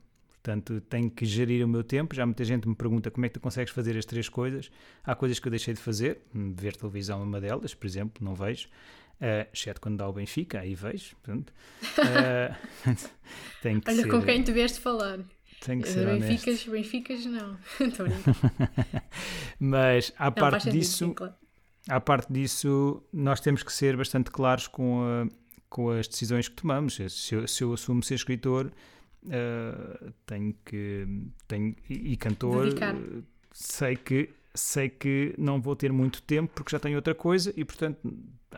Portanto, 0.48 0.80
tenho 0.88 1.10
que 1.10 1.26
gerir 1.26 1.62
o 1.62 1.68
meu 1.68 1.84
tempo. 1.84 2.14
Já 2.14 2.24
muita 2.24 2.42
gente 2.42 2.66
me 2.66 2.74
pergunta 2.74 3.10
como 3.10 3.26
é 3.26 3.28
que 3.28 3.34
tu 3.34 3.40
consegues 3.40 3.70
fazer 3.70 3.98
as 3.98 4.06
três 4.06 4.30
coisas. 4.30 4.70
Há 5.04 5.14
coisas 5.14 5.38
que 5.38 5.46
eu 5.46 5.50
deixei 5.50 5.74
de 5.74 5.80
fazer. 5.80 6.22
Ver 6.32 6.74
televisão 6.74 7.20
é 7.20 7.22
uma 7.22 7.38
delas, 7.38 7.74
por 7.74 7.86
exemplo, 7.86 8.24
não 8.24 8.34
vejo. 8.34 8.66
Uh, 9.16 9.46
exceto 9.52 9.78
quando 9.78 9.98
dá 9.98 10.08
o 10.08 10.12
Benfica, 10.14 10.60
aí 10.60 10.74
vejo. 10.74 11.14
Portanto, 11.16 11.52
uh, 11.98 12.96
tenho 13.60 13.78
que 13.82 13.90
Olha 13.90 14.02
ser, 14.04 14.08
com 14.08 14.22
quem 14.22 14.42
tu 14.42 14.54
vieste 14.54 14.80
falar. 14.80 15.18
Tenho 15.60 15.82
que 15.82 15.88
ser 15.90 16.06
Benficas, 16.06 16.66
honesto. 16.66 16.70
Benficas, 16.70 17.26
não. 17.26 17.58
Mas, 19.60 20.14
à 20.18 20.26
não, 20.26 20.32
parte 20.32 20.70
disso... 20.70 21.14
À 21.90 22.00
parte 22.00 22.32
disso, 22.32 23.02
nós 23.12 23.38
temos 23.38 23.62
que 23.62 23.72
ser 23.72 23.98
bastante 23.98 24.30
claros 24.30 24.66
com, 24.66 25.02
a, 25.02 25.28
com 25.68 25.90
as 25.90 26.08
decisões 26.08 26.48
que 26.48 26.54
tomamos. 26.54 26.98
Se 27.10 27.34
eu, 27.34 27.46
se 27.46 27.64
eu 27.64 27.72
assumo 27.72 28.02
ser 28.02 28.14
escritor, 28.14 28.70
uh, 29.24 30.12
tenho 30.26 30.54
que. 30.64 31.06
Tenho, 31.46 31.74
e, 31.88 32.12
e 32.12 32.16
cantor, 32.16 32.64
Dedicar. 32.66 32.94
uh, 32.94 33.24
sei 33.52 33.96
que, 33.96 34.30
sei 34.54 34.88
que 34.88 35.34
não 35.38 35.60
vou 35.60 35.74
ter 35.76 35.92
muito 35.92 36.22
tempo 36.22 36.52
porque 36.54 36.70
já 36.72 36.78
tenho 36.78 36.96
outra 36.96 37.14
coisa 37.14 37.52
e, 37.56 37.64
portanto, 37.64 37.98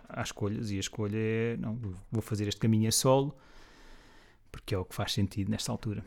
há 0.08 0.22
escolhas. 0.22 0.70
E 0.70 0.76
a 0.76 0.80
escolha 0.80 1.16
é: 1.16 1.56
não, 1.56 1.78
vou 2.10 2.22
fazer 2.22 2.46
este 2.48 2.60
caminho 2.60 2.88
a 2.88 2.92
solo 2.92 3.36
porque 4.52 4.74
é 4.74 4.78
o 4.78 4.84
que 4.84 4.94
faz 4.94 5.12
sentido 5.12 5.48
nesta 5.50 5.70
altura. 5.70 6.04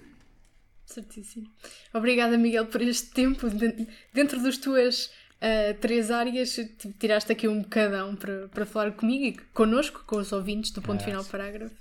Certíssimo. 0.86 1.48
Obrigada, 1.94 2.38
Miguel, 2.38 2.66
por 2.68 2.82
este 2.82 3.10
tempo. 3.12 3.50
De- 3.50 3.88
Dentro 4.14 4.42
das 4.44 4.58
tuas 4.58 5.10
ah, 5.42 5.74
três 5.80 6.12
áreas, 6.12 6.60
tiraste 7.00 7.32
aqui 7.32 7.48
um 7.48 7.62
bocadão 7.62 8.16
para, 8.16 8.50
para 8.50 8.66
falar 8.66 8.92
comigo 8.92 9.24
e 9.24 9.34
connosco, 9.54 10.04
com 10.06 10.18
os 10.18 10.32
ouvintes 10.34 10.72
do 10.72 10.82
ponto 10.82 11.02
Ah, 11.02 11.06
final 11.06 11.24
parágrafo. 11.26 11.74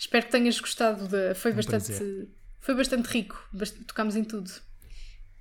Espero 0.00 0.24
que 0.24 0.32
tenhas 0.32 0.58
gostado. 0.58 1.06
De, 1.06 1.34
foi, 1.34 1.52
Um 1.52 1.56
bastante, 1.56 1.86
prazer. 1.86 2.28
foi 2.58 2.74
bastante 2.74 3.06
rico. 3.06 3.48
Bast- 3.52 3.84
tocámos 3.84 4.16
em 4.16 4.24
tudo. 4.24 4.50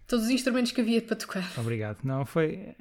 Todos 0.05 0.25
os 0.25 0.31
instrumentos 0.31 0.71
que 0.73 0.81
havia 0.81 1.01
para 1.01 1.15
tocar. 1.15 1.49
Obrigado. 1.57 1.99
Não, 2.03 2.25
foi. 2.25 2.75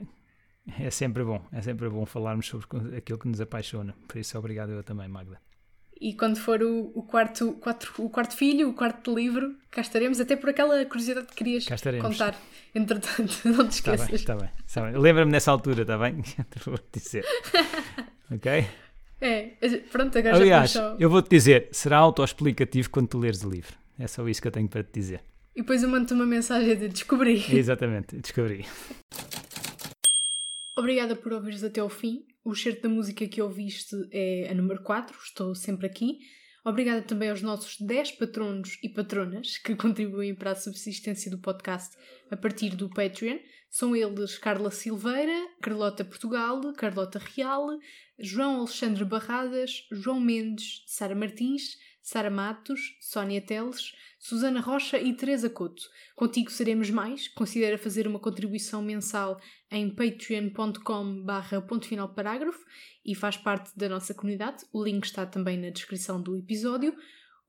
É 0.79 0.91
sempre 0.91 1.23
bom, 1.25 1.43
é 1.53 1.63
sempre 1.63 1.89
bom 1.89 2.05
falarmos 2.05 2.47
sobre 2.47 2.67
aquilo 2.97 3.19
que 3.19 3.29
nos 3.29 3.41
apaixona. 3.41 3.95
Por 4.09 4.19
isso, 4.19 4.37
obrigado 4.39 4.71
eu 4.73 4.83
também, 4.83 5.09
Magda. 5.09 5.41
E 6.01 6.15
quando 6.15 6.37
for 6.37 6.63
o, 6.63 6.93
o 6.95 7.03
quarto, 7.03 7.53
quatro, 7.55 7.93
o 7.99 8.11
quarto 8.11 8.37
filho, 8.37 8.69
o 8.69 8.75
quarto 8.75 9.15
livro, 9.15 9.57
cá 9.71 9.81
estaremos, 9.81 10.21
até 10.21 10.37
por 10.37 10.51
aquela 10.51 10.85
curiosidade 10.85 11.27
que 11.29 11.35
querias 11.35 11.67
contar. 12.01 12.37
Entretanto, 12.75 13.33
não 13.49 13.67
te 13.69 13.73
Está 13.75 13.93
bem, 13.93 14.01
esqueças. 14.03 14.21
está 14.21 14.37
bem. 14.37 14.51
Está 14.67 14.83
bem. 14.83 14.97
Lembra-me 14.99 15.33
nessa 15.33 15.51
altura, 15.51 15.83
está 15.83 15.97
bem? 15.99 16.23
Vou-te 16.67 17.01
dizer. 17.01 17.25
Ok? 18.31 18.67
É, 19.21 19.53
pronto, 19.91 20.17
agora 20.17 20.37
Aliás, 20.37 20.73
já 20.73 20.81
começou. 20.81 21.01
eu 21.01 21.11
vou-te 21.11 21.29
dizer, 21.29 21.69
será 21.73 21.99
autoexplicativo 21.99 22.89
quando 22.91 23.09
tu 23.09 23.19
leres 23.19 23.43
o 23.43 23.51
livro. 23.51 23.77
É 23.99 24.07
só 24.07 24.27
isso 24.29 24.41
que 24.41 24.49
eu 24.49 24.53
tenho 24.53 24.69
para 24.69 24.85
te 24.85 24.93
dizer. 24.93 25.23
E 25.57 25.61
depois 25.61 25.83
eu 25.83 25.89
mando-te 25.89 26.15
uma 26.15 26.27
mensagem 26.27 26.77
de 26.77 26.89
descobri. 26.89 27.45
Exatamente, 27.51 28.17
descobri. 28.17 28.65
Obrigada 30.77 31.17
por 31.17 31.33
ouvires 31.33 31.65
até 31.65 31.81
ao 31.81 31.89
fim. 31.89 32.25
O 32.45 32.55
certo 32.55 32.83
da 32.83 32.89
música 32.89 33.27
que 33.27 33.43
ouviste 33.43 33.97
é 34.13 34.49
a 34.51 34.55
número 34.55 34.83
4, 34.85 35.17
estou 35.25 35.55
sempre 35.55 35.87
aqui. 35.87 36.19
Obrigada 36.65 37.03
também 37.03 37.31
aos 37.31 37.43
nossos 37.43 37.77
10 37.81 38.13
patronos 38.13 38.79
e 38.83 38.89
patronas 38.89 39.59
que 39.59 39.75
contribuem 39.77 40.35
para 40.35 40.53
a 40.53 40.55
subsistência 40.55 41.31
do 41.31 41.39
podcast 41.39 41.97
a 42.31 42.37
partir 42.37 42.77
do 42.77 42.89
Patreon. 42.89 43.39
São 43.71 43.95
eles 43.95 44.39
Carla 44.39 44.71
Silveira, 44.71 45.49
Carlota 45.61 46.05
Portugal, 46.05 46.73
Carlota 46.75 47.19
Real, 47.19 47.69
João 48.19 48.61
Alexandre 48.61 49.05
Barradas, 49.05 49.87
João 49.93 50.21
Mendes, 50.21 50.83
Sara 50.87 51.15
Martins, 51.15 51.77
Sara 52.03 52.31
Matos, 52.31 52.97
Sónia 53.01 53.41
Teles, 53.41 53.93
Susana 54.19 54.61
Rocha 54.61 54.99
e 54.99 55.13
Teresa 55.13 55.51
Couto. 55.51 55.83
Contigo 56.17 56.51
seremos 56.51 56.89
mais. 56.89 57.29
Considera 57.29 57.77
fazer 57.77 58.09
uma 58.09 58.19
contribuição 58.19 58.81
mensal 58.81 59.39
em 59.71 59.91
patreon.com 59.91 61.23
barra 61.23 61.61
ponto 61.61 61.87
final 61.87 62.09
parágrafo 62.09 62.65
e 63.05 63.15
faz 63.15 63.37
parte 63.37 63.77
da 63.77 63.91
nossa 63.91 64.15
comunidade. 64.15 64.65
O 64.73 64.83
link 64.83 65.05
está 65.05 65.27
também 65.27 65.59
na 65.59 65.69
descrição 65.69 66.21
do 66.21 66.35
episódio. 66.37 66.97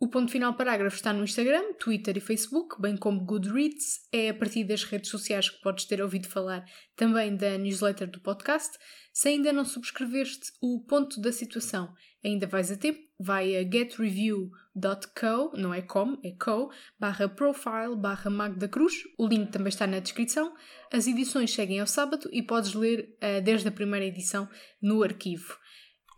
O 0.01 0.07
ponto 0.07 0.31
final 0.31 0.53
parágrafo 0.53 0.95
está 0.95 1.11
no 1.11 1.25
Instagram, 1.25 1.73
Twitter 1.73 2.15
e 2.15 2.21
Facebook, 2.21 2.81
bem 2.81 2.95
como 2.95 3.25
Goodreads. 3.25 4.07
É 4.13 4.29
a 4.29 4.33
partir 4.33 4.63
das 4.63 4.85
redes 4.85 5.09
sociais 5.09 5.49
que 5.49 5.61
podes 5.61 5.83
ter 5.83 6.01
ouvido 6.01 6.29
falar 6.29 6.63
também 6.95 7.35
da 7.35 7.57
newsletter 7.57 8.09
do 8.09 8.21
podcast. 8.21 8.77
Se 9.11 9.27
ainda 9.27 9.51
não 9.51 9.65
subscreveste 9.65 10.53
o 10.61 10.79
ponto 10.87 11.19
da 11.19 11.33
situação, 11.33 11.93
ainda 12.23 12.47
vais 12.47 12.71
a 12.71 12.77
tempo. 12.77 12.97
Vai 13.19 13.57
a 13.57 13.61
getreview.co, 13.61 15.57
não 15.57 15.73
é 15.73 15.81
com, 15.81 16.17
é 16.23 16.31
co, 16.31 16.71
barra 16.97 17.27
profile, 17.27 17.97
barra 17.97 18.29
Magda 18.29 18.69
Cruz. 18.69 18.93
O 19.17 19.27
link 19.27 19.51
também 19.51 19.67
está 19.67 19.85
na 19.85 19.99
descrição. 19.99 20.55
As 20.93 21.07
edições 21.07 21.53
seguem 21.53 21.81
ao 21.81 21.87
sábado 21.87 22.29
e 22.31 22.41
podes 22.41 22.73
ler 22.73 23.17
eh, 23.19 23.41
desde 23.41 23.67
a 23.67 23.71
primeira 23.71 24.05
edição 24.05 24.47
no 24.81 25.03
arquivo. 25.03 25.57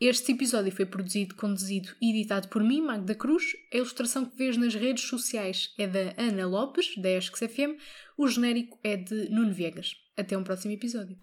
Este 0.02 0.32
episódio 0.32 0.72
foi 0.72 0.88
produzido, 0.88 1.36
conduzido 1.36 1.90
e 2.02 2.10
editado 2.10 2.48
por 2.48 2.64
mim, 2.64 2.82
Magda 2.82 3.14
Cruz. 3.14 3.56
A 3.72 3.78
ilustração 3.78 4.26
que 4.26 4.36
vês 4.36 4.58
nas 4.58 4.74
redes 4.74 5.04
sociais 5.04 5.76
é 5.78 5.86
da 5.86 6.16
Ana 6.18 6.48
Lopes, 6.48 6.98
da 6.98 7.12
Esques 7.12 7.40
FM. 7.40 7.80
O 8.18 8.28
genérico 8.28 8.80
é 8.84 8.98
de 8.98 9.30
Nuno 9.30 9.54
Viegas. 9.54 9.94
Até 10.18 10.36
um 10.36 10.44
próximo 10.44 10.74
episódio. 10.74 11.20